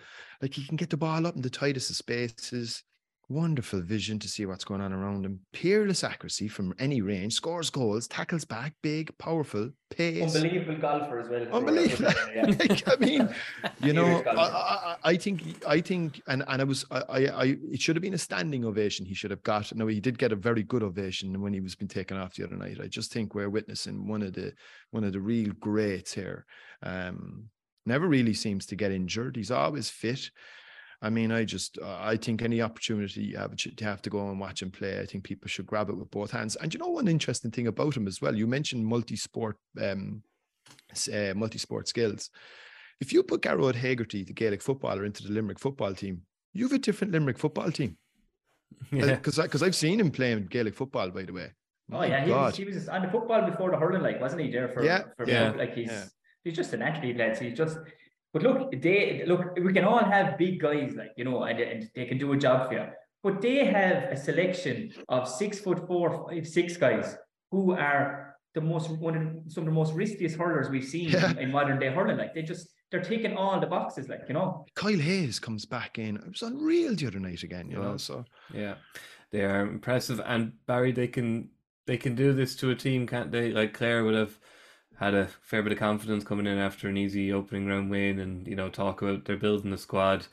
Like 0.41 0.55
he 0.55 0.65
can 0.65 0.77
get 0.77 0.89
the 0.89 0.97
ball 0.97 1.27
up 1.27 1.35
in 1.35 1.43
the 1.43 1.51
tightest 1.51 1.91
of 1.91 1.97
spaces, 1.97 2.85
wonderful 3.31 3.81
vision 3.81 4.19
to 4.19 4.29
see 4.29 4.45
what's 4.45 4.65
going 4.65 4.81
on 4.81 4.93
around 4.93 5.25
him, 5.25 5.39
peerless 5.53 6.03
accuracy 6.03 6.49
from 6.49 6.75
any 6.79 7.01
range, 7.01 7.33
scores 7.33 7.71
goals, 7.71 8.09
tackles 8.09 8.45
back, 8.45 8.75
big, 8.83 9.17
powerful, 9.19 9.71
pace. 9.89 10.35
Unbelievable 10.35 10.77
golfer 10.81 11.21
as 11.21 11.29
well. 11.29 11.47
Unbelievable. 11.53 12.13
Yeah. 12.35 12.47
like, 12.59 12.89
I 12.89 12.97
mean, 12.97 13.35
you 13.83 13.93
know, 13.93 14.23
I. 14.27 14.35
I, 14.35 14.97
I 15.05 15.17
think, 15.17 15.65
I 15.67 15.81
think, 15.81 16.21
and 16.27 16.45
and 16.49 16.61
I 16.61 16.65
was, 16.65 16.85
I, 16.91 16.99
I, 16.99 17.19
I, 17.19 17.57
it 17.71 17.81
should 17.81 17.97
have 17.97 18.03
been 18.03 18.15
a 18.15 18.19
standing 18.19 18.65
ovation. 18.65 19.07
He 19.07 19.15
should 19.15 19.31
have 19.31 19.43
got. 19.45 19.75
No, 19.75 19.87
he 19.87 20.01
did 20.01 20.19
get 20.19 20.33
a 20.33 20.37
very 20.37 20.65
good 20.65 20.83
ovation 20.83 21.41
when 21.41 21.53
he 21.53 21.61
was 21.61 21.75
been 21.75 21.89
taken 21.89 22.17
off 22.17 22.35
the 22.35 22.45
other 22.45 22.57
night. 22.57 22.79
I 22.83 22.89
just 22.89 23.13
think 23.13 23.35
we're 23.35 23.49
witnessing 23.49 24.09
one 24.09 24.23
of 24.23 24.33
the, 24.33 24.53
one 24.91 25.05
of 25.05 25.13
the 25.13 25.21
real 25.21 25.53
greats 25.61 26.13
here. 26.13 26.47
Um, 26.83 27.49
never 27.87 28.07
really 28.07 28.35
seems 28.35 28.67
to 28.67 28.77
get 28.77 28.93
injured. 28.93 29.37
He's 29.37 29.51
always 29.51 29.89
fit. 29.89 30.31
I 31.03 31.09
mean, 31.09 31.33
I 31.33 31.45
just, 31.45 31.79
uh, 31.79 31.99
I 32.01 32.17
think 32.17 32.43
any 32.43 32.61
opportunity 32.61 33.23
you 33.23 33.39
have 33.39 33.57
to 33.57 33.85
have 33.85 34.03
to 34.03 34.11
go 34.11 34.29
and 34.29 34.39
watch 34.39 34.63
him 34.63 34.71
play, 34.71 35.01
I 35.01 35.07
think 35.07 35.25
people 35.25 35.49
should 35.49 35.67
grab 35.67 35.89
it 35.89 35.97
with 35.97 36.11
both 36.11 36.31
hands. 36.31 36.57
And 36.57 36.73
you 36.75 36.79
know, 36.79 36.89
one 36.89 37.09
interesting 37.09 37.51
thing 37.51 37.69
about 37.69 37.97
him 37.97 38.07
as 38.07 38.21
well, 38.21 38.37
you 38.37 38.47
mentioned 38.47 38.85
multi-sport, 38.85 39.57
um, 39.81 40.23
uh, 41.13 41.33
multi-sport 41.35 41.89
skills. 41.89 42.31
If 43.01 43.15
you 43.15 43.23
put 43.23 43.41
Gearóid 43.41 43.77
Hegarty, 43.77 44.25
the 44.25 44.35
Gaelic 44.35 44.61
footballer, 44.61 45.07
into 45.07 45.23
the 45.23 45.33
Limerick 45.33 45.59
football 45.59 45.95
team, 45.95 46.23
you 46.53 46.65
have 46.65 46.73
a 46.73 46.79
different 46.79 47.15
Limerick 47.15 47.39
football 47.39 47.71
team. 47.71 47.97
Yeah. 48.93 49.17
Because 49.17 49.37
because 49.37 49.65
I've 49.65 49.75
seen 49.75 49.99
him 49.99 50.13
playing 50.13 50.47
Gaelic 50.47 50.75
football, 50.77 51.11
by 51.11 51.25
the 51.25 51.33
way. 51.33 51.51
Oh 51.93 52.03
yeah, 52.03 52.25
he 52.25 52.31
was, 52.31 52.39
God. 52.39 52.57
he 52.57 52.65
was 52.65 52.89
on 52.89 53.03
the 53.03 53.09
football 53.09 53.43
before 53.43 53.71
the 53.71 53.77
hurling, 53.77 54.03
like 54.03 54.21
wasn't 54.21 54.43
he? 54.43 54.51
There 54.51 54.69
for 54.69 54.85
Yeah, 54.85 55.03
for 55.17 55.29
yeah, 55.29 55.51
like 55.51 55.75
he's 55.75 55.89
yeah. 55.89 56.05
he's 56.45 56.55
just 56.55 56.73
an 56.73 56.83
athlete, 56.83 57.17
lads. 57.17 57.41
He's 57.41 57.57
just. 57.57 57.79
But 58.33 58.43
look, 58.43 58.73
they 58.81 59.25
look. 59.27 59.57
We 59.57 59.73
can 59.73 59.85
all 59.85 60.05
have 60.05 60.39
big 60.39 60.61
guys, 60.61 60.95
like 60.95 61.13
you 61.17 61.25
know, 61.25 61.43
and, 61.43 61.59
and 61.59 61.91
they 61.95 62.07
can 62.07 62.19
do 62.19 62.33
a 62.33 62.37
job 62.37 62.69
for 62.69 62.75
you. 62.75 62.87
But 63.23 63.43
they 63.43 63.67
have 63.67 64.05
a 64.05 64.17
selection 64.17 64.93
of 65.09 65.29
six 65.29 65.59
foot 65.59 65.87
four, 65.87 66.27
five, 66.29 66.47
six 66.47 66.77
guys 66.77 67.17
who 67.51 67.73
are 67.73 68.37
the 68.55 68.61
most 68.61 68.91
one 68.91 69.17
of 69.17 69.53
some 69.53 69.63
of 69.63 69.67
the 69.67 69.75
most 69.75 69.93
riskiest 69.95 70.37
hurlers 70.37 70.69
we've 70.71 70.85
seen 70.85 71.11
Yeah. 71.11 71.31
in, 71.33 71.39
in 71.39 71.53
modern 71.53 71.79
day 71.79 71.91
hurling. 71.93 72.19
Like 72.19 72.35
they 72.35 72.43
just 72.43 72.69
they're 72.91 73.03
taking 73.03 73.37
all 73.37 73.61
the 73.61 73.67
boxes, 73.67 74.09
like 74.09 74.23
you 74.29 74.35
know. 74.35 74.65
Kyle 74.75 74.99
Hayes 74.99 75.39
comes 75.39 75.65
back 75.67 75.99
in. 75.99 76.17
It 76.17 76.29
was 76.29 76.43
unreal 76.43 76.95
the 76.95 77.07
other 77.07 77.21
night 77.21 77.43
again, 77.43 77.71
you 77.71 77.79
oh, 77.79 77.83
know. 77.83 77.97
So 77.97 78.25
Yeah, 78.53 78.75
they 79.31 79.45
are 79.45 79.63
impressive, 79.63 80.21
and 80.25 80.53
Barry, 80.67 80.93
they 80.93 81.09
can 81.09 81.51
they 81.87 81.97
can 81.97 82.15
do 82.15 82.33
this 82.33 82.57
to 82.57 82.71
a 82.71 82.75
team, 82.75 83.07
can't 83.07 83.33
they? 83.33 83.53
Like 83.53 83.75
Clare 83.75 84.05
would 84.05 84.15
have 84.15 84.39
had 85.01 85.15
a 85.15 85.29
fair 85.43 85.63
bit 85.63 85.73
of 85.73 85.79
confidence 85.79 86.25
coming 86.25 86.47
in 86.47 86.59
after 86.59 86.87
an 86.87 86.99
easy 86.99 87.33
opening 87.33 87.67
round 87.67 87.91
win, 87.91 88.21
and 88.21 88.47
you 88.47 88.55
know 88.55 88.69
talk 88.69 89.03
about 89.03 89.25
they're 89.25 89.37
building 89.37 89.71
the 89.71 89.79
squad, 89.79 90.27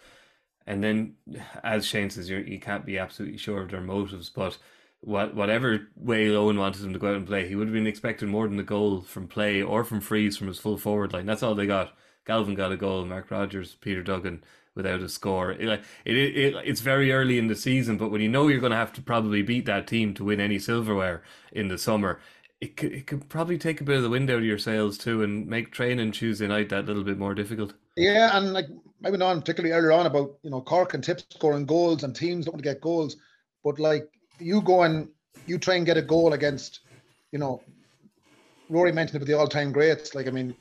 and 0.67 0.83
then 0.83 1.15
as 1.63 1.85
Shane 1.85 2.09
says, 2.09 2.29
you're, 2.29 2.41
you 2.41 2.59
can't 2.59 2.85
be 2.85 2.97
absolutely 2.99 3.37
sure 3.37 3.63
of 3.63 3.71
their 3.71 3.81
motives, 3.81 4.29
but. 4.29 4.57
What, 5.01 5.35
whatever 5.35 5.89
way 5.95 6.35
Owen 6.35 6.57
wanted 6.57 6.83
him 6.83 6.91
to 6.91 6.97
go 6.97 7.09
out 7.09 7.17
and 7.17 7.27
play, 7.27 7.47
he 7.47 7.55
would 7.55 7.67
have 7.67 7.73
been 7.73 7.85
expecting 7.85 8.29
more 8.29 8.47
than 8.47 8.59
a 8.59 8.63
goal 8.63 9.01
from 9.01 9.27
play 9.27 9.61
or 9.61 9.83
from 9.83 10.01
frees 10.01 10.35
from 10.35 10.47
his 10.47 10.57
full 10.57 10.75
forward 10.75 11.13
line. 11.13 11.27
That's 11.27 11.43
all 11.43 11.53
they 11.53 11.67
got. 11.67 11.95
Galvin 12.25 12.55
got 12.55 12.71
a 12.71 12.77
goal, 12.77 13.05
Mark 13.05 13.29
Rogers, 13.29 13.75
Peter 13.79 14.01
Duggan 14.01 14.43
without 14.77 15.01
a 15.01 15.09
score. 15.09 15.51
It, 15.51 15.81
it, 16.05 16.15
it, 16.15 16.55
it's 16.63 16.79
very 16.81 17.11
early 17.11 17.37
in 17.37 17.47
the 17.47 17.55
season, 17.55 17.97
but 17.97 18.11
when 18.11 18.21
you 18.21 18.29
know 18.29 18.47
you're 18.47 18.61
going 18.61 18.71
to 18.71 18.77
have 18.77 18.93
to 18.93 19.01
probably 19.01 19.41
beat 19.41 19.65
that 19.65 19.87
team 19.87 20.13
to 20.13 20.23
win 20.23 20.39
any 20.39 20.59
silverware 20.59 21.21
in 21.51 21.67
the 21.67 21.77
summer, 21.77 22.19
it 22.59 22.75
could, 22.75 22.91
it 22.91 23.07
could 23.07 23.29
probably 23.29 23.57
take 23.57 23.81
a 23.81 23.83
bit 23.83 23.97
of 23.97 24.03
the 24.03 24.09
wind 24.09 24.29
out 24.29 24.39
of 24.39 24.45
your 24.45 24.57
sails 24.57 24.97
too 24.97 25.21
and 25.21 25.47
make 25.47 25.71
training 25.71 26.11
Tuesday 26.11 26.47
night 26.47 26.69
that 26.69 26.85
little 26.85 27.03
bit 27.03 27.17
more 27.17 27.35
difficult. 27.35 27.73
Yeah, 27.95 28.35
and 28.35 28.53
like 28.53 28.65
I 29.05 29.11
went 29.11 29.23
on 29.23 29.41
particularly 29.41 29.73
earlier 29.73 29.91
on 29.91 30.05
about 30.05 30.37
you 30.41 30.49
know 30.49 30.61
Cork 30.61 30.93
and 30.93 31.03
Tip 31.03 31.21
scoring 31.31 31.65
goals 31.65 32.03
and 32.03 32.15
teams 32.15 32.45
looking 32.45 32.59
to 32.59 32.63
get 32.63 32.81
goals, 32.81 33.17
but 33.63 33.79
like 33.79 34.09
you 34.39 34.61
go 34.61 34.83
and 34.83 35.09
you 35.45 35.57
try 35.57 35.75
and 35.75 35.85
get 35.85 35.97
a 35.97 36.01
goal 36.01 36.33
against, 36.33 36.81
you 37.31 37.39
know, 37.39 37.61
Rory 38.69 38.91
mentioned 38.91 39.17
about 39.17 39.27
the 39.27 39.37
all-time 39.37 39.71
greats. 39.71 40.15
Like 40.15 40.27
I 40.27 40.31
mean, 40.31 40.55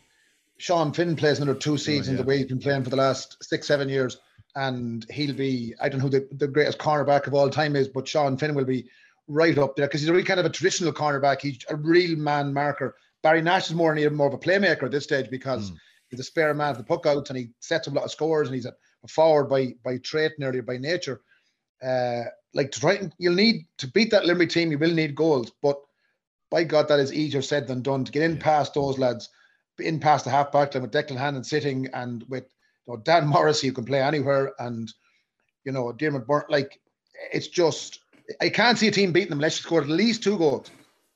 Sean 0.59 0.93
Finn 0.93 1.17
plays 1.17 1.39
another 1.39 1.59
two 1.59 1.75
oh, 1.75 1.77
seasons 1.77 2.19
yeah. 2.19 2.23
the 2.23 2.29
way 2.29 2.39
he's 2.39 2.47
been 2.47 2.59
playing 2.59 2.85
for 2.85 2.91
the 2.91 2.97
last 2.97 3.43
six, 3.43 3.67
seven 3.67 3.89
years, 3.89 4.19
and 4.55 5.07
he'll 5.11 5.35
be 5.35 5.75
I 5.81 5.89
don't 5.89 6.01
know 6.01 6.09
who 6.09 6.11
the, 6.11 6.29
the 6.33 6.49
greatest 6.49 6.79
cornerback 6.79 7.27
of 7.27 7.33
all 7.33 7.49
time 7.49 7.75
is, 7.75 7.89
but 7.89 8.07
Sean 8.07 8.37
Finn 8.37 8.55
will 8.55 8.67
be 8.67 8.87
right 9.29 9.59
up 9.59 9.77
there 9.77 9.87
because 9.87 10.01
he's 10.01 10.09
a 10.11 10.13
really 10.13 10.25
kind 10.25 10.41
of 10.41 10.47
a 10.47 10.51
traditional 10.51 10.93
cornerback. 10.93 11.41
He's 11.41 11.59
a 11.69 11.77
real 11.77 12.17
man 12.17 12.53
marker. 12.53 12.97
Barry 13.23 13.43
Nash 13.43 13.69
is 13.69 13.75
more 13.75 13.95
near 13.95 14.11
more 14.11 14.29
of 14.29 14.35
a 14.35 14.39
playmaker 14.39 14.85
at 14.85 14.91
this 14.91 15.05
stage 15.05 15.31
because 15.31 15.73
he's 16.09 16.21
a 16.21 16.25
spare 16.25 16.55
man 16.55 16.71
at 16.71 16.79
the 16.79 16.85
puck 16.85 17.07
outs 17.07 17.31
and 17.31 17.39
he 17.39 17.49
sets 17.61 17.89
up 17.89 17.95
a 17.95 17.97
lot 17.97 18.05
of 18.05 18.11
scores 18.11 18.49
and 18.49 18.55
he's 18.55 18.67
a, 18.67 18.75
a 19.05 19.09
forward 19.09 19.47
by 19.47 19.75
by 19.85 19.99
trait 19.99 20.33
nearly 20.39 20.61
by 20.61 20.79
nature. 20.79 21.21
Uh, 21.85 22.23
like 22.55 22.71
to 22.71 22.81
try 22.81 22.95
and 22.95 23.13
you'll 23.19 23.35
need 23.35 23.67
to 23.79 23.89
beat 23.89 24.11
that 24.11 24.25
Limerick 24.25 24.51
team, 24.51 24.71
you 24.71 24.79
will 24.79 24.93
need 24.93 25.15
goals, 25.15 25.53
but 25.63 25.77
by 26.51 26.65
God, 26.65 26.89
that 26.89 27.01
is 27.01 27.13
easier 27.13 27.43
said 27.43 27.67
than 27.67 27.83
done 27.83 28.05
to 28.05 28.13
get 28.13 28.23
in 28.23 28.39
past 28.39 28.75
those 28.75 28.99
lads, 28.99 29.29
in 29.79 29.99
past 29.99 30.25
the 30.25 30.31
half 30.31 30.53
back 30.53 30.75
line 30.75 30.83
with 30.83 30.93
Declan 30.93 31.19
Hannon 31.19 31.45
sitting 31.45 31.89
and 31.93 32.25
with 32.29 32.45
you 32.87 32.95
know, 32.95 33.03
Dan 33.03 33.27
Morrissey 33.27 33.67
who 33.67 33.73
can 33.73 33.85
play 33.85 34.01
anywhere 34.01 34.53
and 34.59 34.93
you 35.65 35.73
know 35.73 35.93
Diarmaid 35.93 36.27
Byrnes. 36.27 36.47
Like 36.49 36.81
it's 37.33 37.49
just 37.49 38.01
I 38.41 38.49
can't 38.49 38.79
see 38.79 38.89
a 38.89 38.91
team 38.91 39.13
beating 39.13 39.31
them 39.31 39.39
unless 39.39 39.59
you 39.59 39.63
score 39.63 39.81
at 39.83 39.89
least 39.89 40.23
two 40.23 40.37
goals. 40.39 40.71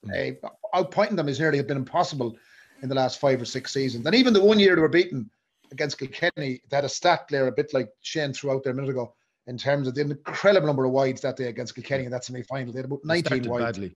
Uh, 0.08 0.30
outpointing 0.74 1.16
them 1.16 1.28
is 1.28 1.38
nearly 1.40 1.62
been 1.62 1.76
impossible 1.76 2.36
in 2.82 2.88
the 2.88 2.94
last 2.94 3.20
five 3.20 3.40
or 3.42 3.44
six 3.44 3.72
seasons. 3.72 4.06
And 4.06 4.14
even 4.14 4.32
the 4.32 4.42
one 4.42 4.58
year 4.58 4.74
they 4.74 4.80
were 4.80 4.88
beaten 4.88 5.28
against 5.72 5.98
Kilkenny, 5.98 6.60
they 6.68 6.76
had 6.76 6.84
a 6.84 6.88
stat 6.88 7.26
there 7.28 7.46
a 7.48 7.52
bit 7.52 7.74
like 7.74 7.90
Shane 8.00 8.32
threw 8.32 8.50
out 8.52 8.62
there 8.64 8.72
a 8.72 8.74
minute 8.74 8.90
ago 8.90 9.14
in 9.46 9.58
terms 9.58 9.86
of 9.88 9.94
the 9.94 10.00
incredible 10.02 10.66
number 10.66 10.84
of 10.84 10.92
wides 10.92 11.20
that 11.22 11.36
day 11.36 11.48
against 11.48 11.74
Kilkenny 11.74 12.04
in 12.04 12.10
that 12.12 12.24
semi 12.24 12.42
final. 12.42 12.72
They 12.72 12.78
had 12.78 12.86
about 12.86 13.04
19 13.04 13.48
wides. 13.50 13.64
badly. 13.64 13.94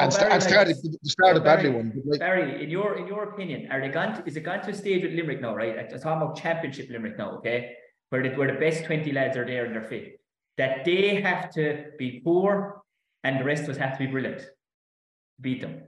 And, 0.00 0.12
Oh, 0.12 0.14
sta- 0.14 0.22
and 0.26 0.30
Barry, 0.30 0.40
started, 0.42 0.76
like- 0.84 0.92
they 1.02 1.08
started 1.08 1.44
badly 1.44 1.70
Barry- 1.70 1.76
one. 1.76 1.92
but 1.94 2.06
like- 2.06 2.20
Barry, 2.20 2.62
in 2.62 2.70
your 2.70 2.98
in 2.98 3.06
your 3.08 3.24
opinion, 3.30 3.68
are 3.72 3.80
they 3.80 3.88
gone? 3.88 4.14
To, 4.16 4.26
is 4.28 4.36
it 4.36 4.42
gone 4.42 4.60
to 4.62 4.70
a 4.70 4.74
stage 4.74 5.02
with 5.02 5.12
Limerick 5.12 5.40
now? 5.40 5.54
Right, 5.56 5.76
I'm 5.76 5.88
talking 5.88 6.22
about 6.22 6.36
Championship 6.36 6.88
Limerick 6.90 7.18
now. 7.18 7.30
Okay, 7.38 7.74
where 8.10 8.22
the, 8.22 8.28
where 8.36 8.46
the 8.52 8.60
best 8.60 8.84
20 8.84 9.10
lads 9.10 9.36
are 9.36 9.44
there 9.44 9.64
and 9.64 9.74
they're 9.74 9.82
fit, 9.88 10.17
that 10.58 10.84
they 10.84 11.20
have 11.20 11.50
to 11.54 11.86
be 11.98 12.20
poor 12.22 12.82
and 13.24 13.40
the 13.40 13.44
rest 13.44 13.62
of 13.64 13.70
us 13.70 13.76
have 13.78 13.92
to 13.96 14.04
be 14.04 14.06
brilliant 14.10 14.40
to 14.40 14.46
beat 15.40 15.60
them. 15.60 15.80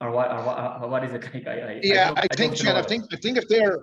Or 0.00 0.10
what, 0.12 0.30
or 0.30 0.42
what, 0.44 0.82
or 0.82 0.88
what 0.88 1.04
is 1.04 1.12
it 1.12 1.24
like? 1.34 1.46
I, 1.48 1.52
I, 1.60 1.80
Yeah, 1.82 2.08
don't- 2.08 2.18
I, 2.20 2.26
think, 2.36 2.56
Shane, 2.56 2.76
I 2.76 2.82
think, 2.82 3.04
I 3.12 3.16
think 3.16 3.36
if 3.38 3.48
they're 3.48 3.80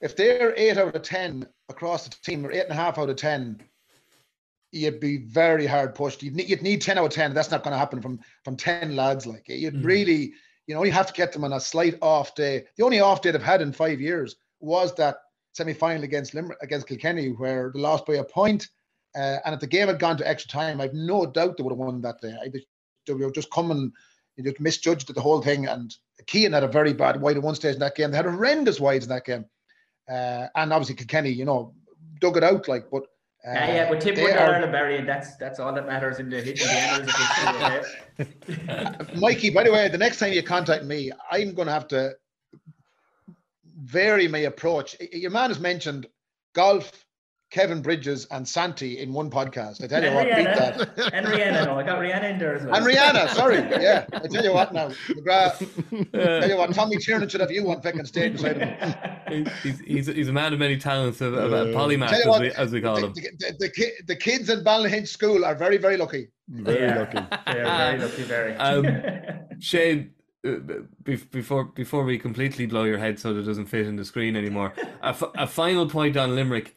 if 0.00 0.14
they're 0.16 0.54
eight 0.56 0.78
out 0.78 0.94
of 0.94 1.02
ten 1.02 1.44
across 1.68 2.06
the 2.08 2.14
team, 2.22 2.46
or 2.46 2.52
eight 2.52 2.62
and 2.62 2.70
a 2.70 2.74
half 2.74 2.98
out 2.98 3.10
of 3.10 3.16
ten, 3.16 3.60
you'd 4.70 5.00
be 5.00 5.16
very 5.26 5.66
hard 5.66 5.92
pushed. 5.94 6.22
You'd 6.22 6.36
need, 6.36 6.48
you'd 6.48 6.62
need 6.62 6.80
ten 6.80 6.98
out 6.98 7.06
of 7.06 7.10
ten. 7.10 7.34
That's 7.34 7.50
not 7.50 7.64
going 7.64 7.72
to 7.72 7.78
happen 7.78 8.00
from 8.00 8.20
from 8.44 8.56
ten 8.56 8.94
lads. 8.94 9.26
Like 9.26 9.44
you'd 9.48 9.74
Mhm. 9.74 9.84
really, 9.84 10.32
you 10.68 10.74
know, 10.74 10.84
you 10.84 10.92
have 10.92 11.08
to 11.08 11.12
get 11.12 11.32
them 11.32 11.42
on 11.44 11.52
a 11.52 11.60
slight 11.60 11.96
off 12.00 12.34
day. 12.36 12.64
The 12.76 12.84
only 12.84 13.00
off 13.00 13.22
day 13.22 13.32
they've 13.32 13.42
had 13.42 13.60
in 13.60 13.72
five 13.72 14.00
years 14.00 14.36
was 14.60 14.94
that 14.94 15.16
semi 15.52 15.74
final 15.74 16.04
against 16.04 16.32
Limerick 16.34 16.58
against 16.62 16.86
Kilkenny, 16.86 17.30
where 17.30 17.72
they 17.74 17.80
lost 17.80 18.06
by 18.06 18.14
a 18.14 18.24
point. 18.24 18.68
Uh, 19.18 19.38
and 19.44 19.54
if 19.54 19.60
the 19.60 19.66
game 19.66 19.88
had 19.88 19.98
gone 19.98 20.16
to 20.16 20.28
extra 20.28 20.48
time, 20.50 20.80
I've 20.80 20.94
no 20.94 21.26
doubt 21.26 21.56
they 21.56 21.62
would 21.64 21.72
have 21.72 21.78
won 21.78 22.00
that 22.02 22.20
day. 22.20 22.34
I, 22.40 22.50
they 23.06 23.14
were 23.14 23.32
just 23.32 23.50
coming, 23.50 23.92
you 24.36 24.44
just 24.44 24.60
misjudged 24.60 25.12
the 25.12 25.20
whole 25.20 25.42
thing. 25.42 25.66
And 25.66 25.92
Cian 26.28 26.52
had 26.52 26.62
a 26.62 26.68
very 26.68 26.92
bad 26.92 27.20
wide 27.20 27.36
at 27.36 27.42
one 27.42 27.56
stage 27.56 27.74
in 27.74 27.80
that 27.80 27.96
game. 27.96 28.10
They 28.12 28.16
had 28.16 28.26
horrendous 28.26 28.78
wides 28.78 29.06
in 29.06 29.08
that 29.10 29.24
game. 29.24 29.44
Uh, 30.08 30.46
and 30.54 30.72
obviously 30.72 30.94
Kilkenny, 30.94 31.30
you 31.30 31.44
know, 31.44 31.74
dug 32.20 32.36
it 32.36 32.44
out 32.44 32.68
like, 32.68 32.90
but 32.90 33.02
uh, 33.46 33.52
Yeah, 33.54 33.66
yeah, 33.74 33.88
but 33.90 34.00
Tip 34.00 34.14
they 34.14 34.22
won 34.22 34.32
the 34.32 34.40
are- 34.40 34.54
Ireland 34.54 34.72
Barry, 34.72 34.98
and 34.98 35.08
that's 35.08 35.36
that's 35.36 35.58
all 35.60 35.72
that 35.72 35.86
matters 35.86 36.18
in 36.18 36.28
the 36.30 36.40
hit 36.40 36.60
in 36.60 36.66
the 36.66 36.72
annals 36.72 37.08
of 38.18 38.26
history. 39.06 39.20
Mikey, 39.20 39.50
by 39.50 39.64
the 39.64 39.72
way, 39.72 39.88
the 39.88 39.98
next 39.98 40.18
time 40.18 40.32
you 40.32 40.42
contact 40.42 40.84
me, 40.84 41.10
I'm 41.30 41.54
going 41.54 41.66
to 41.66 41.72
have 41.72 41.88
to 41.88 42.14
vary 43.80 44.28
my 44.28 44.38
approach. 44.38 44.96
Your 45.12 45.30
man 45.30 45.50
has 45.50 45.60
mentioned 45.60 46.06
golf, 46.54 47.04
Kevin 47.50 47.80
Bridges, 47.80 48.26
and 48.30 48.46
Santi 48.46 48.98
in 48.98 49.12
one 49.12 49.30
podcast. 49.30 49.82
I 49.82 49.86
tell 49.86 50.02
you 50.02 50.08
And 50.08 50.14
what, 50.16 50.26
beat 50.26 50.44
that. 50.44 51.12
and 51.14 51.26
Rihanna, 51.26 51.64
no, 51.64 51.78
I 51.78 51.82
got 51.82 51.98
Rihanna 51.98 52.32
in 52.32 52.38
there 52.38 52.56
as 52.56 52.64
well. 52.64 52.74
And 52.74 52.84
Rihanna, 52.86 53.28
sorry, 53.30 53.56
yeah. 53.82 54.04
I 54.12 54.26
tell 54.26 54.44
you 54.44 54.52
what 54.52 54.72
now, 54.74 54.88
McGrath, 55.08 56.10
tell 56.40 56.48
you 56.48 56.56
what, 56.58 56.74
Tommy 56.74 56.98
Tiernan 56.98 57.28
should 57.28 57.40
have 57.40 57.50
you 57.50 57.70
on 57.70 57.80
fucking 57.80 58.04
stage 58.04 58.32
beside 58.34 58.58
him. 58.58 59.46
He's, 59.62 59.78
he's, 59.80 60.06
he's 60.08 60.28
a 60.28 60.32
man 60.32 60.52
of 60.52 60.58
many 60.58 60.76
talents, 60.76 61.20
a, 61.22 61.26
a, 61.26 61.70
a 61.70 61.74
polymath, 61.74 62.12
as 62.12 62.26
what, 62.26 62.40
we, 62.42 62.50
as 62.52 62.70
we 62.72 62.80
call 62.82 62.96
the, 62.96 63.06
him. 63.06 63.12
the, 63.14 63.30
the, 63.38 63.56
the, 63.60 63.68
ki- 63.70 63.92
the 64.06 64.16
kids 64.16 64.50
in 64.50 64.62
Ballyhinch 64.62 65.08
School 65.08 65.44
are 65.44 65.54
very, 65.54 65.78
very 65.78 65.96
lucky. 65.96 66.28
Very 66.48 66.80
Yeah. 66.86 66.98
lucky. 66.98 67.36
They're 67.46 67.64
very 67.64 67.98
lucky, 67.98 68.22
very. 68.24 68.54
Um, 68.56 68.86
Shane, 69.60 70.12
uh, 70.46 70.56
before 71.02 71.64
before 71.64 72.04
we 72.04 72.18
completely 72.18 72.66
blow 72.66 72.84
your 72.84 72.98
head 72.98 73.18
so 73.18 73.32
that 73.34 73.40
it 73.40 73.44
doesn't 73.44 73.66
fit 73.66 73.86
in 73.86 73.96
the 73.96 74.04
screen 74.04 74.36
anymore, 74.36 74.72
a, 75.02 75.08
f- 75.08 75.22
a 75.34 75.46
final 75.46 75.88
point 75.88 76.16
on 76.16 76.34
Limerick, 76.36 76.74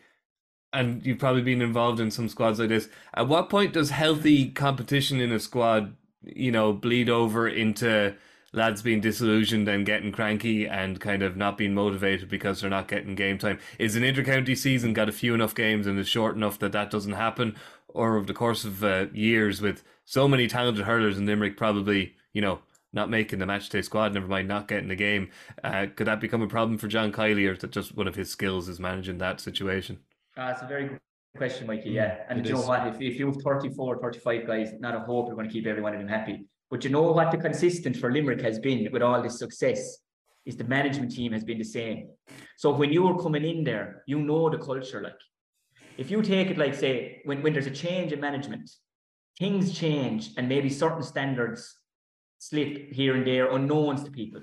and 0.73 1.05
you've 1.05 1.19
probably 1.19 1.41
been 1.41 1.61
involved 1.61 1.99
in 1.99 2.11
some 2.11 2.29
squads 2.29 2.59
like 2.59 2.69
this. 2.69 2.89
At 3.13 3.27
what 3.27 3.49
point 3.49 3.73
does 3.73 3.89
healthy 3.89 4.49
competition 4.49 5.19
in 5.19 5.31
a 5.31 5.39
squad, 5.39 5.95
you 6.23 6.51
know, 6.51 6.71
bleed 6.71 7.09
over 7.09 7.47
into 7.47 8.15
lads 8.53 8.81
being 8.81 9.01
disillusioned 9.01 9.67
and 9.67 9.85
getting 9.85 10.11
cranky 10.11 10.67
and 10.67 10.99
kind 10.99 11.23
of 11.23 11.37
not 11.37 11.57
being 11.57 11.73
motivated 11.73 12.29
because 12.29 12.61
they're 12.61 12.69
not 12.69 12.87
getting 12.87 13.15
game 13.15 13.37
time? 13.37 13.59
Is 13.79 13.95
an 13.95 14.03
intercounty 14.03 14.57
season 14.57 14.93
got 14.93 15.09
a 15.09 15.13
few 15.13 15.33
enough 15.33 15.53
games 15.53 15.87
and 15.87 15.99
is 15.99 16.07
short 16.07 16.35
enough 16.35 16.57
that 16.59 16.71
that 16.71 16.91
doesn't 16.91 17.13
happen? 17.13 17.55
Or 17.89 18.15
over 18.15 18.25
the 18.25 18.33
course 18.33 18.63
of 18.63 18.83
uh, 18.83 19.07
years 19.13 19.61
with 19.61 19.83
so 20.05 20.27
many 20.27 20.47
talented 20.47 20.85
hurlers 20.85 21.17
in 21.17 21.25
Limerick 21.25 21.57
probably, 21.57 22.15
you 22.31 22.41
know, 22.41 22.59
not 22.93 23.09
making 23.09 23.39
the 23.39 23.45
match 23.45 23.69
day 23.69 23.81
squad, 23.81 24.13
never 24.13 24.27
mind 24.27 24.47
not 24.47 24.67
getting 24.67 24.89
the 24.89 24.95
game. 24.95 25.29
Uh, 25.63 25.87
could 25.93 26.07
that 26.07 26.21
become 26.21 26.41
a 26.41 26.47
problem 26.47 26.77
for 26.77 26.87
John 26.87 27.11
Kiely 27.11 27.47
or 27.47 27.53
is 27.53 27.59
that 27.59 27.71
just 27.71 27.95
one 27.95 28.07
of 28.07 28.15
his 28.15 28.29
skills 28.29 28.69
is 28.69 28.79
managing 28.79 29.17
that 29.17 29.41
situation? 29.41 29.99
Ah, 30.41 30.49
it's 30.49 30.63
a 30.63 30.65
very 30.65 30.87
good 30.87 30.99
question, 31.37 31.67
Mikey. 31.67 31.91
Mm, 31.91 31.95
yeah. 31.95 32.15
And 32.27 32.39
it 32.39 32.47
you 32.47 32.53
know 32.53 32.61
what? 32.61 32.87
If, 32.87 32.99
if 32.99 33.19
you 33.19 33.27
have 33.27 33.41
34, 33.43 34.01
35 34.01 34.47
guys, 34.47 34.69
not 34.79 34.95
a 34.95 34.99
hope 34.99 35.27
you're 35.27 35.35
going 35.35 35.47
to 35.47 35.53
keep 35.53 35.67
everyone 35.67 35.93
of 35.93 35.99
them 35.99 36.07
happy. 36.07 36.45
But 36.71 36.83
you 36.83 36.89
know 36.89 37.03
what 37.11 37.29
the 37.29 37.37
consistent 37.37 37.95
for 37.95 38.11
Limerick 38.11 38.41
has 38.41 38.57
been 38.57 38.91
with 38.91 39.03
all 39.03 39.21
this 39.21 39.37
success 39.37 39.99
is 40.45 40.55
the 40.55 40.63
management 40.63 41.11
team 41.11 41.31
has 41.33 41.43
been 41.43 41.59
the 41.59 41.63
same. 41.63 42.09
So 42.57 42.71
when 42.71 42.91
you 42.91 43.03
were 43.03 43.21
coming 43.21 43.45
in 43.45 43.63
there, 43.63 44.03
you 44.07 44.17
know 44.17 44.49
the 44.49 44.57
culture. 44.57 45.01
Like 45.03 45.21
if 45.97 46.09
you 46.09 46.23
take 46.23 46.49
it 46.49 46.57
like 46.57 46.73
say 46.73 47.21
when, 47.25 47.43
when 47.43 47.53
there's 47.53 47.67
a 47.67 47.77
change 47.85 48.11
in 48.11 48.19
management, 48.19 48.67
things 49.37 49.73
change 49.73 50.31
and 50.37 50.49
maybe 50.49 50.69
certain 50.69 51.03
standards 51.03 51.77
slip 52.39 52.91
here 52.91 53.15
and 53.15 53.27
there, 53.27 53.51
unknowns 53.51 54.03
to 54.05 54.09
people. 54.09 54.41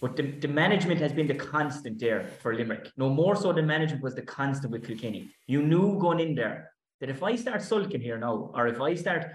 But 0.00 0.16
the, 0.16 0.22
the 0.22 0.48
management 0.48 1.00
has 1.00 1.12
been 1.12 1.26
the 1.26 1.34
constant 1.34 1.98
there 1.98 2.24
for 2.40 2.54
Limerick. 2.54 2.90
No 2.96 3.10
more 3.10 3.36
so 3.36 3.52
than 3.52 3.66
management 3.66 4.02
was 4.02 4.14
the 4.14 4.22
constant 4.22 4.72
with 4.72 4.86
Kilkenny. 4.86 5.30
You 5.46 5.62
knew 5.62 5.98
going 5.98 6.20
in 6.20 6.34
there 6.34 6.72
that 7.00 7.10
if 7.10 7.22
I 7.22 7.36
start 7.36 7.62
sulking 7.62 8.00
here 8.00 8.18
now, 8.18 8.50
or 8.54 8.66
if 8.66 8.80
I 8.80 8.94
start 8.94 9.26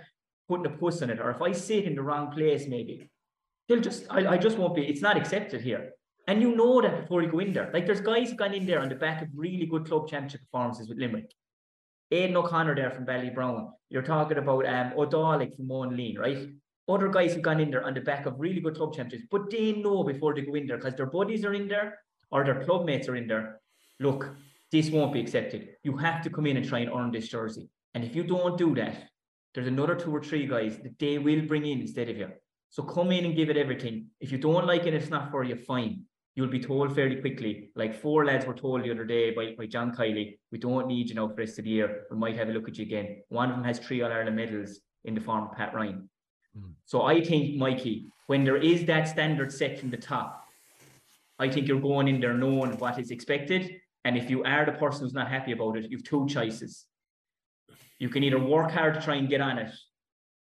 putting 0.49 0.65
a 0.65 0.69
puss 0.69 1.01
on 1.01 1.11
it, 1.11 1.19
or 1.19 1.29
if 1.29 1.41
I 1.41 1.51
sit 1.51 1.85
in 1.85 1.95
the 1.95 2.01
wrong 2.01 2.31
place, 2.31 2.67
maybe 2.67 3.09
they'll 3.67 3.81
just 3.81 4.05
I, 4.09 4.27
I 4.33 4.37
just 4.37 4.57
won't 4.57 4.75
be. 4.75 4.85
It's 4.85 5.01
not 5.01 5.17
accepted 5.17 5.61
here. 5.61 5.91
And 6.27 6.41
you 6.41 6.55
know 6.55 6.81
that 6.81 7.01
before 7.01 7.21
you 7.21 7.29
go 7.29 7.39
in 7.39 7.53
there. 7.53 7.69
Like 7.71 7.85
there's 7.85 8.01
guys 8.01 8.29
who've 8.29 8.37
gone 8.37 8.55
in 8.55 8.65
there 8.65 8.79
on 8.79 8.89
the 8.89 8.95
back 8.95 9.21
of 9.21 9.27
really 9.35 9.67
good 9.67 9.85
club 9.85 10.07
championship 10.07 10.41
performances 10.41 10.89
with 10.89 10.97
Limerick. 10.97 11.31
Aidan 12.11 12.37
O'Connor 12.37 12.75
there 12.75 12.91
from 12.91 13.05
Ballybrown. 13.05 13.71
You're 13.89 14.01
talking 14.01 14.37
about 14.37 14.65
um 14.65 14.91
from 14.95 15.67
Monaleen, 15.67 16.17
right? 16.17 16.47
Other 16.87 17.09
guys 17.09 17.33
who've 17.33 17.41
gone 17.41 17.59
in 17.59 17.71
there 17.71 17.83
on 17.83 17.93
the 17.93 18.01
back 18.01 18.25
of 18.25 18.39
really 18.39 18.61
good 18.61 18.75
club 18.75 18.93
championships, 18.93 19.27
but 19.31 19.49
they 19.49 19.73
know 19.73 20.03
before 20.03 20.35
they 20.35 20.41
go 20.41 20.53
in 20.53 20.67
there 20.67 20.77
because 20.77 20.95
their 20.95 21.07
buddies 21.07 21.43
are 21.43 21.53
in 21.53 21.67
there 21.67 21.99
or 22.31 22.43
their 22.43 22.63
club 22.63 22.85
mates 22.85 23.07
are 23.07 23.15
in 23.15 23.27
there. 23.27 23.59
Look, 23.99 24.35
this 24.71 24.89
won't 24.89 25.13
be 25.13 25.21
accepted. 25.21 25.69
You 25.83 25.97
have 25.97 26.21
to 26.23 26.29
come 26.29 26.45
in 26.45 26.57
and 26.57 26.67
try 26.67 26.79
and 26.79 26.91
earn 26.91 27.11
this 27.11 27.27
jersey. 27.27 27.69
And 27.93 28.03
if 28.03 28.15
you 28.15 28.23
don't 28.23 28.57
do 28.57 28.75
that, 28.75 29.09
there's 29.53 29.67
another 29.67 29.95
two 29.95 30.13
or 30.13 30.21
three 30.21 30.45
guys 30.45 30.77
that 30.83 30.99
they 30.99 31.17
will 31.17 31.41
bring 31.47 31.65
in 31.65 31.79
instead 31.79 32.09
of 32.09 32.17
you. 32.17 32.29
So 32.69 32.83
come 32.83 33.11
in 33.11 33.25
and 33.25 33.35
give 33.35 33.49
it 33.49 33.57
everything. 33.57 34.07
If 34.19 34.31
you 34.31 34.37
don't 34.37 34.67
like 34.67 34.85
it, 34.85 34.93
it's 34.93 35.09
not 35.09 35.31
for 35.31 35.43
you, 35.43 35.55
fine. 35.55 36.03
You'll 36.35 36.47
be 36.47 36.59
told 36.59 36.93
fairly 36.93 37.15
quickly. 37.21 37.69
Like 37.75 37.95
four 37.95 38.25
lads 38.25 38.45
were 38.45 38.53
told 38.53 38.83
the 38.83 38.91
other 38.91 39.05
day 39.05 39.31
by, 39.31 39.55
by 39.57 39.65
John 39.67 39.95
Kiely, 39.95 40.37
we 40.51 40.57
don't 40.57 40.87
need 40.87 41.07
you 41.07 41.15
now 41.15 41.29
for 41.29 41.35
the 41.35 41.43
rest 41.43 41.57
of 41.57 41.63
the 41.63 41.71
year. 41.71 42.03
We 42.11 42.17
might 42.17 42.35
have 42.35 42.49
a 42.49 42.51
look 42.51 42.67
at 42.67 42.77
you 42.77 42.85
again. 42.85 43.21
One 43.29 43.49
of 43.49 43.55
them 43.55 43.63
has 43.63 43.79
three 43.79 44.01
All 44.01 44.11
Ireland 44.11 44.35
medals 44.35 44.81
in 45.05 45.15
the 45.15 45.21
form 45.21 45.45
of 45.45 45.53
Pat 45.53 45.73
Ryan. 45.73 46.09
So 46.85 47.01
I 47.03 47.23
think, 47.23 47.55
Mikey, 47.57 48.07
when 48.27 48.43
there 48.43 48.57
is 48.57 48.85
that 48.85 49.07
standard 49.07 49.51
set 49.51 49.79
from 49.79 49.89
the 49.89 49.97
top, 49.97 50.45
I 51.39 51.49
think 51.49 51.67
you're 51.67 51.81
going 51.81 52.07
in 52.07 52.19
there 52.19 52.33
knowing 52.33 52.77
what 52.77 52.99
is 52.99 53.11
expected. 53.11 53.79
And 54.05 54.17
if 54.17 54.29
you 54.29 54.43
are 54.43 54.65
the 54.65 54.71
person 54.73 55.01
who's 55.03 55.13
not 55.13 55.29
happy 55.29 55.51
about 55.51 55.77
it, 55.77 55.89
you've 55.89 56.03
two 56.03 56.27
choices. 56.27 56.85
You 57.99 58.09
can 58.09 58.23
either 58.23 58.39
work 58.39 58.71
hard 58.71 58.93
to 58.93 59.01
try 59.01 59.15
and 59.15 59.27
get 59.27 59.41
on 59.41 59.57
it, 59.57 59.71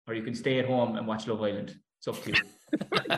or 0.08 0.14
you 0.14 0.24
can 0.24 0.36
stay 0.36 0.60
at 0.60 0.66
home 0.66 0.96
and 0.98 1.08
watch 1.08 1.28
Love 1.28 1.42
Island. 1.42 1.76
It's 2.00 2.08
up 2.08 2.22
to 2.24 2.32
you. 2.32 2.36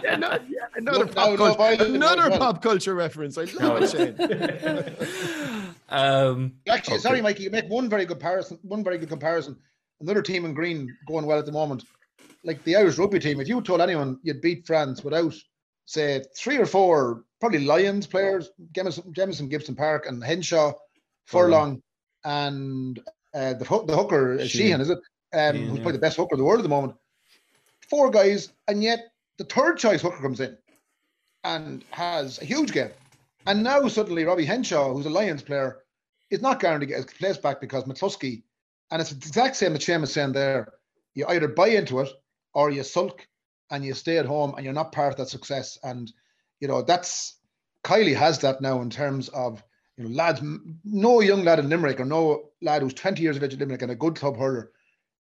Yeah, 0.04 0.18
no, 0.18 0.38
yeah, 0.48 0.68
another 0.76 1.00
Look, 1.00 1.16
pop 1.16 1.30
no, 1.32 1.56
culture, 1.56 1.88
no, 1.88 1.96
another 1.96 2.32
as 2.32 2.38
pop 2.38 2.62
culture 2.62 2.94
reference. 2.94 3.38
I 3.40 3.46
love 3.46 3.60
No, 3.60 3.76
it, 3.78 3.90
Shane. 3.90 5.76
um, 5.90 6.54
Actually, 6.70 6.94
Okay. 6.96 7.02
sorry, 7.02 7.22
Mikey, 7.22 7.44
you 7.44 7.50
make 7.50 7.68
one 7.68 7.90
very 7.90 8.06
good 8.06 8.20
comparison. 8.20 8.60
One 8.62 8.84
very 8.84 9.00
good 9.00 9.10
comparison. 9.10 9.58
Another 10.00 10.22
team 10.22 10.46
in 10.46 10.54
green 10.54 10.96
going 11.08 11.26
well 11.26 11.40
at 11.40 11.48
the 11.48 11.52
moment, 11.52 11.86
like 12.48 12.64
the 12.64 12.78
Irish 12.78 12.98
rugby 12.98 13.20
team. 13.20 13.40
If 13.40 13.50
you 13.50 13.62
told 13.62 13.82
anyone 13.82 14.20
you'd 14.24 14.42
beat 14.42 14.66
France 14.66 15.04
without, 15.04 15.36
say, 15.86 16.24
three 16.36 16.58
or 16.58 16.66
four 16.66 17.24
probably 17.40 17.60
Lions 17.60 18.08
players, 18.08 18.50
Jamison, 18.72 19.14
Jamison 19.14 19.50
Gibson 19.50 19.76
Park, 19.76 20.08
and 20.08 20.24
Henshaw, 20.24 20.72
Furlong, 21.26 21.84
and 22.24 23.00
uh, 23.36 23.54
the 23.54 23.84
the 23.86 23.96
hooker 23.96 24.40
Sheehan. 24.40 24.48
Sheehan, 24.48 24.82
is 24.82 24.90
it? 24.90 25.00
Um, 25.34 25.56
Sheehan, 25.56 25.56
who's 25.56 25.68
yeah. 25.68 25.76
probably 25.76 25.92
the 25.92 26.00
best 26.00 26.18
hooker 26.18 26.36
in 26.36 26.40
the 26.40 26.46
world 26.46 26.60
at 26.60 26.64
the 26.64 26.70
moment. 26.70 26.96
Four 27.90 28.10
guys, 28.10 28.54
and 28.68 28.82
yet 28.82 29.12
the 29.38 29.44
third 29.44 29.78
choice 29.78 30.02
hooker 30.02 30.22
comes 30.22 30.40
in 30.40 30.58
and 31.44 31.84
has 31.92 32.42
a 32.42 32.46
huge 32.46 32.72
game. 32.72 32.92
And 33.46 33.62
now 33.62 33.88
suddenly 33.88 34.24
Robbie 34.26 34.46
Henshaw, 34.46 34.94
who's 34.94 35.06
a 35.06 35.10
Lions 35.10 35.42
player, 35.42 35.80
is 36.32 36.42
not 36.42 36.60
guaranteed 36.60 36.90
to 36.90 36.96
get 36.96 37.04
his 37.04 37.18
place 37.18 37.38
back 37.38 37.62
because 37.62 37.84
McCloskey, 37.84 38.44
and 38.92 39.02
it's 39.02 39.12
the 39.12 39.18
exact 39.18 39.58
same 39.58 39.74
as 39.74 39.80
Seamus 39.82 40.10
saying 40.10 40.32
there. 40.32 40.74
You 41.14 41.26
either 41.28 41.48
buy 41.48 41.70
into 41.70 42.00
it 42.00 42.10
or 42.54 42.72
you 42.72 42.84
sulk 42.84 43.28
and 43.70 43.84
you 43.84 43.94
stay 43.94 44.18
at 44.18 44.26
home 44.26 44.54
and 44.56 44.64
you're 44.64 44.74
not 44.74 44.92
part 44.92 45.12
of 45.12 45.18
that 45.18 45.30
success. 45.30 45.78
And 45.84 46.12
you 46.60 46.68
know 46.68 46.82
that's 46.82 47.36
Kiely 47.84 48.16
has 48.16 48.40
that 48.40 48.62
now 48.62 48.82
in 48.82 48.90
terms 48.90 49.30
of 49.30 49.64
you 49.98 50.04
know 50.04 50.10
lads. 50.10 50.42
No 50.84 51.22
young 51.22 51.44
lad 51.44 51.60
in 51.60 51.70
Limerick 51.70 52.00
or 52.00 52.06
no 52.06 52.50
lad 52.62 52.82
who's 52.82 52.94
20 52.94 53.22
years 53.22 53.38
of 53.38 53.44
age 53.44 53.54
in 53.54 53.60
Limerick 53.60 53.82
and 53.82 53.92
a 53.92 53.96
good 53.96 54.16
club 54.16 54.38
hurler 54.38 54.72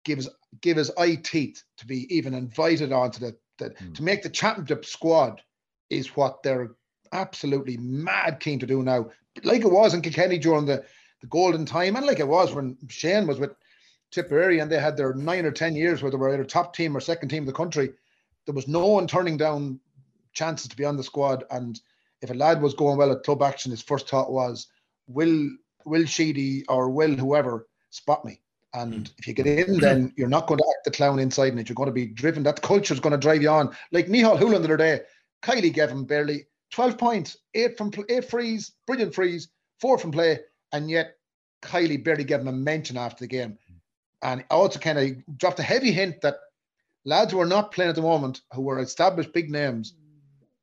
gives 0.05 0.29
give 0.61 0.77
his 0.77 0.91
eye 0.99 1.17
teeth 1.17 1.63
to 1.77 1.87
be 1.87 2.07
even 2.15 2.35
invited 2.35 2.93
onto 2.93 3.21
the, 3.21 3.37
the 3.59 3.75
Hmm. 3.79 3.93
to 3.93 4.03
make 4.03 4.23
the 4.23 4.31
championship 4.31 4.85
squad 4.85 5.43
is 5.91 6.17
what 6.17 6.43
they're 6.43 6.71
absolutely 7.13 7.77
mad 7.77 8.41
keen 8.41 8.59
to 8.59 8.67
do 8.67 8.83
now. 8.83 9.11
Like 9.43 9.63
it 9.63 9.71
was 9.71 9.95
in 9.95 10.03
Kilkenny 10.03 10.39
during 10.39 10.67
the, 10.67 10.85
the 11.21 11.27
golden 11.27 11.65
time, 11.65 11.97
and 11.97 12.07
like 12.07 12.21
it 12.21 12.29
was 12.29 12.55
when 12.55 12.77
Shane 12.89 13.27
was 13.27 13.39
with 13.39 13.53
Tipperary 14.11 14.61
and 14.61 14.71
they 14.71 14.79
had 14.79 14.97
their 14.97 15.15
nine 15.15 15.45
or 15.45 15.51
ten 15.51 15.77
years 15.77 16.03
where 16.03 16.11
they 16.11 16.17
were 16.17 16.33
either 16.33 16.45
top 16.45 16.75
team 16.75 16.97
or 16.97 17.01
second 17.01 17.29
team 17.29 17.43
in 17.43 17.47
the 17.47 17.53
country. 17.53 17.91
There 18.47 18.55
was 18.55 18.69
no 18.69 18.87
one 18.87 19.07
turning 19.07 19.37
down 19.37 19.81
chances 20.33 20.69
to 20.69 20.77
be 20.77 20.85
on 20.85 20.97
the 20.97 21.03
squad. 21.03 21.45
And 21.51 21.79
if 22.23 22.31
a 22.31 22.35
lad 22.35 22.63
was 22.63 22.75
going 22.75 22.97
well 22.97 23.13
at 23.13 23.25
club 23.25 23.43
action, 23.43 23.71
his 23.71 23.83
first 23.83 24.09
thought 24.09 24.33
was, 24.33 24.69
Will 25.07 25.51
Will 25.85 26.07
Sheedy 26.07 26.65
or 26.69 26.91
Will 26.91 27.15
whoever 27.15 27.69
spot 27.91 28.25
me. 28.25 28.41
And 28.75 28.95
hmm. 28.95 29.15
if 29.19 29.27
you 29.27 29.35
get 29.35 29.47
in, 29.47 29.79
then 29.79 30.13
you're 30.17 30.29
not 30.29 30.47
going 30.47 30.59
to 30.59 30.75
act 30.77 30.85
the 30.85 30.91
clown 30.91 31.19
inside 31.19 31.53
and 31.53 31.61
it. 31.61 31.69
You're 31.69 31.75
going 31.75 31.89
to 31.89 31.93
be 31.93 32.07
driven. 32.07 32.43
That 32.43 32.63
culture 32.63 32.95
is 32.95 33.01
going 33.01 33.13
to 33.13 33.19
drive 33.19 33.43
you 33.43 33.51
on. 33.51 33.75
Like 33.93 34.07
Micheál 34.07 34.39
Houlihan 34.39 34.63
the 34.63 34.69
other 34.69 34.77
day, 34.77 35.01
Kiely 35.43 35.73
gave 35.73 35.91
him 35.91 36.05
barely 36.05 36.47
12 36.71 36.99
points, 36.99 37.39
eight 37.55 37.79
from 37.79 37.91
eight 38.09 38.25
frees, 38.25 38.73
brilliant 38.87 39.15
frees, 39.15 39.49
four 39.81 39.99
from 39.99 40.13
play, 40.13 40.41
and 40.73 40.91
yet 40.91 41.17
Kiely 41.63 42.03
barely 42.03 42.25
gave 42.25 42.41
him 42.41 42.49
a 42.49 42.53
mention 42.53 42.97
after 42.97 43.25
the 43.25 43.29
game. 43.29 43.59
And 44.23 44.45
also 44.51 44.79
kind 44.79 44.99
of 44.99 45.39
dropped 45.39 45.61
a 45.61 45.63
heavy 45.63 45.93
hint 45.93 46.21
that 46.23 46.37
lads 47.05 47.33
who 47.33 47.41
are 47.41 47.47
not 47.47 47.73
playing 47.73 47.91
at 47.91 47.95
the 47.95 48.03
moment, 48.03 48.41
who 48.53 48.69
are 48.69 48.81
established 48.81 49.33
big 49.33 49.51
names, 49.51 49.95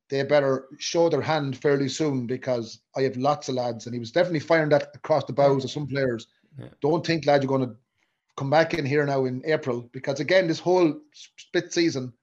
they 0.10 0.22
better 0.24 0.66
show 0.78 1.10
their 1.10 1.22
hand 1.22 1.58
fairly 1.58 1.90
soon 1.90 2.28
because 2.28 2.80
I 2.96 3.02
have 3.02 3.18
lots 3.18 3.50
of 3.50 3.56
lads, 3.56 3.86
and 3.86 3.94
he 3.94 4.00
was 4.00 4.12
definitely 4.12 4.42
firing 4.42 4.70
that 4.70 4.92
across 4.94 5.24
the 5.26 5.34
bows 5.34 5.64
of 5.64 5.72
some 5.72 5.88
players. 5.88 6.28
Yeah. 6.60 6.68
Don't 6.82 7.06
think, 7.06 7.26
lad, 7.26 7.42
you're 7.42 7.50
going 7.50 7.68
to 7.68 7.76
come 8.38 8.50
back 8.50 8.74
in 8.74 8.86
here 8.86 9.06
now 9.06 9.26
in 9.26 9.42
April 9.46 9.90
because 9.94 10.20
again, 10.20 10.48
this 10.48 10.60
whole 10.60 11.00
split 11.14 11.74
season, 11.74 12.14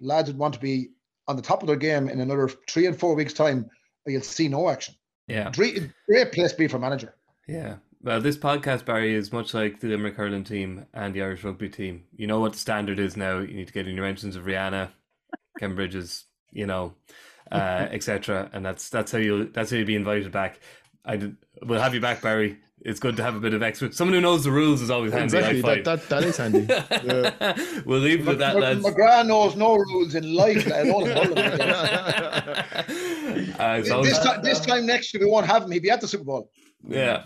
lads 0.00 0.28
would 0.28 0.38
want 0.38 0.54
to 0.54 0.60
be 0.60 0.88
on 1.28 1.36
the 1.36 1.42
top 1.42 1.62
of 1.62 1.68
their 1.68 1.76
game 1.76 2.08
in 2.08 2.20
another 2.20 2.48
three 2.68 2.86
and 2.86 2.98
four 2.98 3.14
weeks' 3.14 3.34
time, 3.34 3.68
or 4.06 4.12
you'll 4.12 4.22
see 4.22 4.48
no 4.48 4.68
action. 4.68 4.94
Yeah. 5.26 5.50
Great, 5.52 5.90
great 6.06 6.32
place 6.32 6.52
to 6.52 6.58
be 6.58 6.68
for 6.68 6.78
manager. 6.78 7.14
Yeah. 7.46 7.76
Well, 8.00 8.20
this 8.20 8.36
podcast, 8.36 8.84
Barry, 8.84 9.14
is 9.14 9.32
much 9.32 9.54
like 9.54 9.80
the 9.80 9.88
Limerick 9.88 10.14
hurling 10.14 10.44
team 10.44 10.86
and 10.94 11.12
the 11.12 11.22
Irish 11.22 11.42
rugby 11.42 11.68
team. 11.68 12.04
You 12.16 12.28
know 12.28 12.38
what 12.38 12.52
the 12.52 12.58
standard 12.58 12.98
is 12.98 13.16
now. 13.16 13.38
You 13.38 13.54
need 13.54 13.66
to 13.66 13.72
get 13.72 13.88
in 13.88 13.96
your 13.96 14.04
mentions 14.04 14.36
of 14.36 14.44
Rihanna, 14.44 14.90
Ken 15.58 15.74
Bridges, 15.74 16.24
you 16.52 16.66
know, 16.66 16.94
uh, 17.50 17.54
etc. 17.90 18.50
And 18.52 18.64
that's 18.64 18.88
that's 18.88 19.10
how 19.10 19.18
you 19.18 19.46
that's 19.52 19.70
how 19.70 19.76
you'll 19.78 19.86
be 19.86 19.96
invited 19.96 20.30
back. 20.30 20.60
I 21.04 21.16
did, 21.16 21.36
we'll 21.62 21.80
have 21.80 21.94
you 21.94 22.00
back, 22.00 22.22
Barry. 22.22 22.58
It's 22.82 23.00
good 23.00 23.16
to 23.16 23.24
have 23.24 23.34
a 23.34 23.40
bit 23.40 23.54
of 23.54 23.62
expert. 23.64 23.92
Someone 23.92 24.14
who 24.14 24.20
knows 24.20 24.44
the 24.44 24.52
rules 24.52 24.80
is 24.80 24.88
always 24.88 25.12
handy. 25.12 25.36
Exactly. 25.36 25.64
I 25.64 25.82
That, 25.82 25.84
that, 25.84 26.08
that 26.08 26.22
is 26.24 26.36
handy. 26.36 26.68
Yeah. 27.04 27.82
we'll 27.84 27.98
leave 27.98 28.28
it 28.28 28.32
at 28.32 28.38
that, 28.38 28.54
Mc- 28.54 28.62
lads. 28.62 28.84
McGrath 28.84 29.26
knows 29.26 29.56
no 29.56 29.74
rules 29.74 30.14
in 30.14 30.32
life. 30.32 30.64
let 30.64 30.86
alone. 30.86 31.10
Uh, 33.58 33.80
this, 33.80 34.18
time, 34.20 34.42
this 34.42 34.60
time 34.60 34.86
next 34.86 35.12
year, 35.12 35.24
we 35.24 35.28
won't 35.30 35.46
have 35.46 35.64
him. 35.64 35.72
He'll 35.72 35.82
be 35.82 35.90
at 35.90 36.00
the 36.00 36.06
Super 36.06 36.22
Bowl. 36.22 36.52
Yeah. 36.86 37.24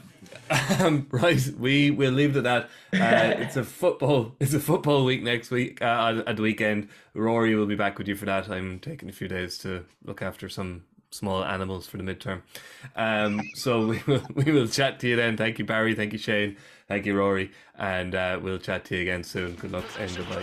Um, 0.52 1.06
right, 1.10 1.40
we 1.58 1.90
will 1.90 2.12
leave 2.12 2.36
it 2.36 2.44
at 2.44 2.68
that. 2.92 3.00
Uh, 3.00 3.40
it's 3.40 3.56
a 3.56 3.64
football. 3.64 4.34
It's 4.40 4.54
a 4.54 4.60
football 4.60 5.04
week 5.04 5.22
next 5.22 5.50
week 5.50 5.80
uh, 5.82 6.22
at 6.26 6.36
the 6.36 6.42
weekend. 6.42 6.88
Rory 7.14 7.54
will 7.54 7.66
be 7.66 7.74
back 7.76 7.98
with 7.98 8.08
you 8.08 8.16
for 8.16 8.26
that. 8.26 8.48
I'm 8.50 8.78
taking 8.78 9.08
a 9.08 9.12
few 9.12 9.28
days 9.28 9.58
to 9.58 9.84
look 10.04 10.22
after 10.22 10.48
some 10.48 10.84
small 11.10 11.44
animals 11.44 11.86
for 11.86 11.98
the 11.98 12.02
midterm. 12.02 12.42
Um, 12.96 13.40
so 13.54 13.86
we 13.88 14.02
will 14.06 14.22
we 14.34 14.52
will 14.52 14.66
chat 14.68 15.00
to 15.00 15.08
you 15.08 15.16
then. 15.16 15.36
Thank 15.36 15.58
you, 15.58 15.64
Barry. 15.64 15.94
Thank 15.94 16.12
you, 16.12 16.18
Shane. 16.18 16.56
Thank 16.88 17.06
you, 17.06 17.16
Rory. 17.16 17.50
And 17.78 18.14
uh, 18.14 18.38
we'll 18.42 18.58
chat 18.58 18.84
to 18.86 18.96
you 18.96 19.02
again 19.02 19.24
soon. 19.24 19.54
Good 19.54 19.72
luck 19.72 19.84
and 19.98 20.14
goodbye. 20.16 20.42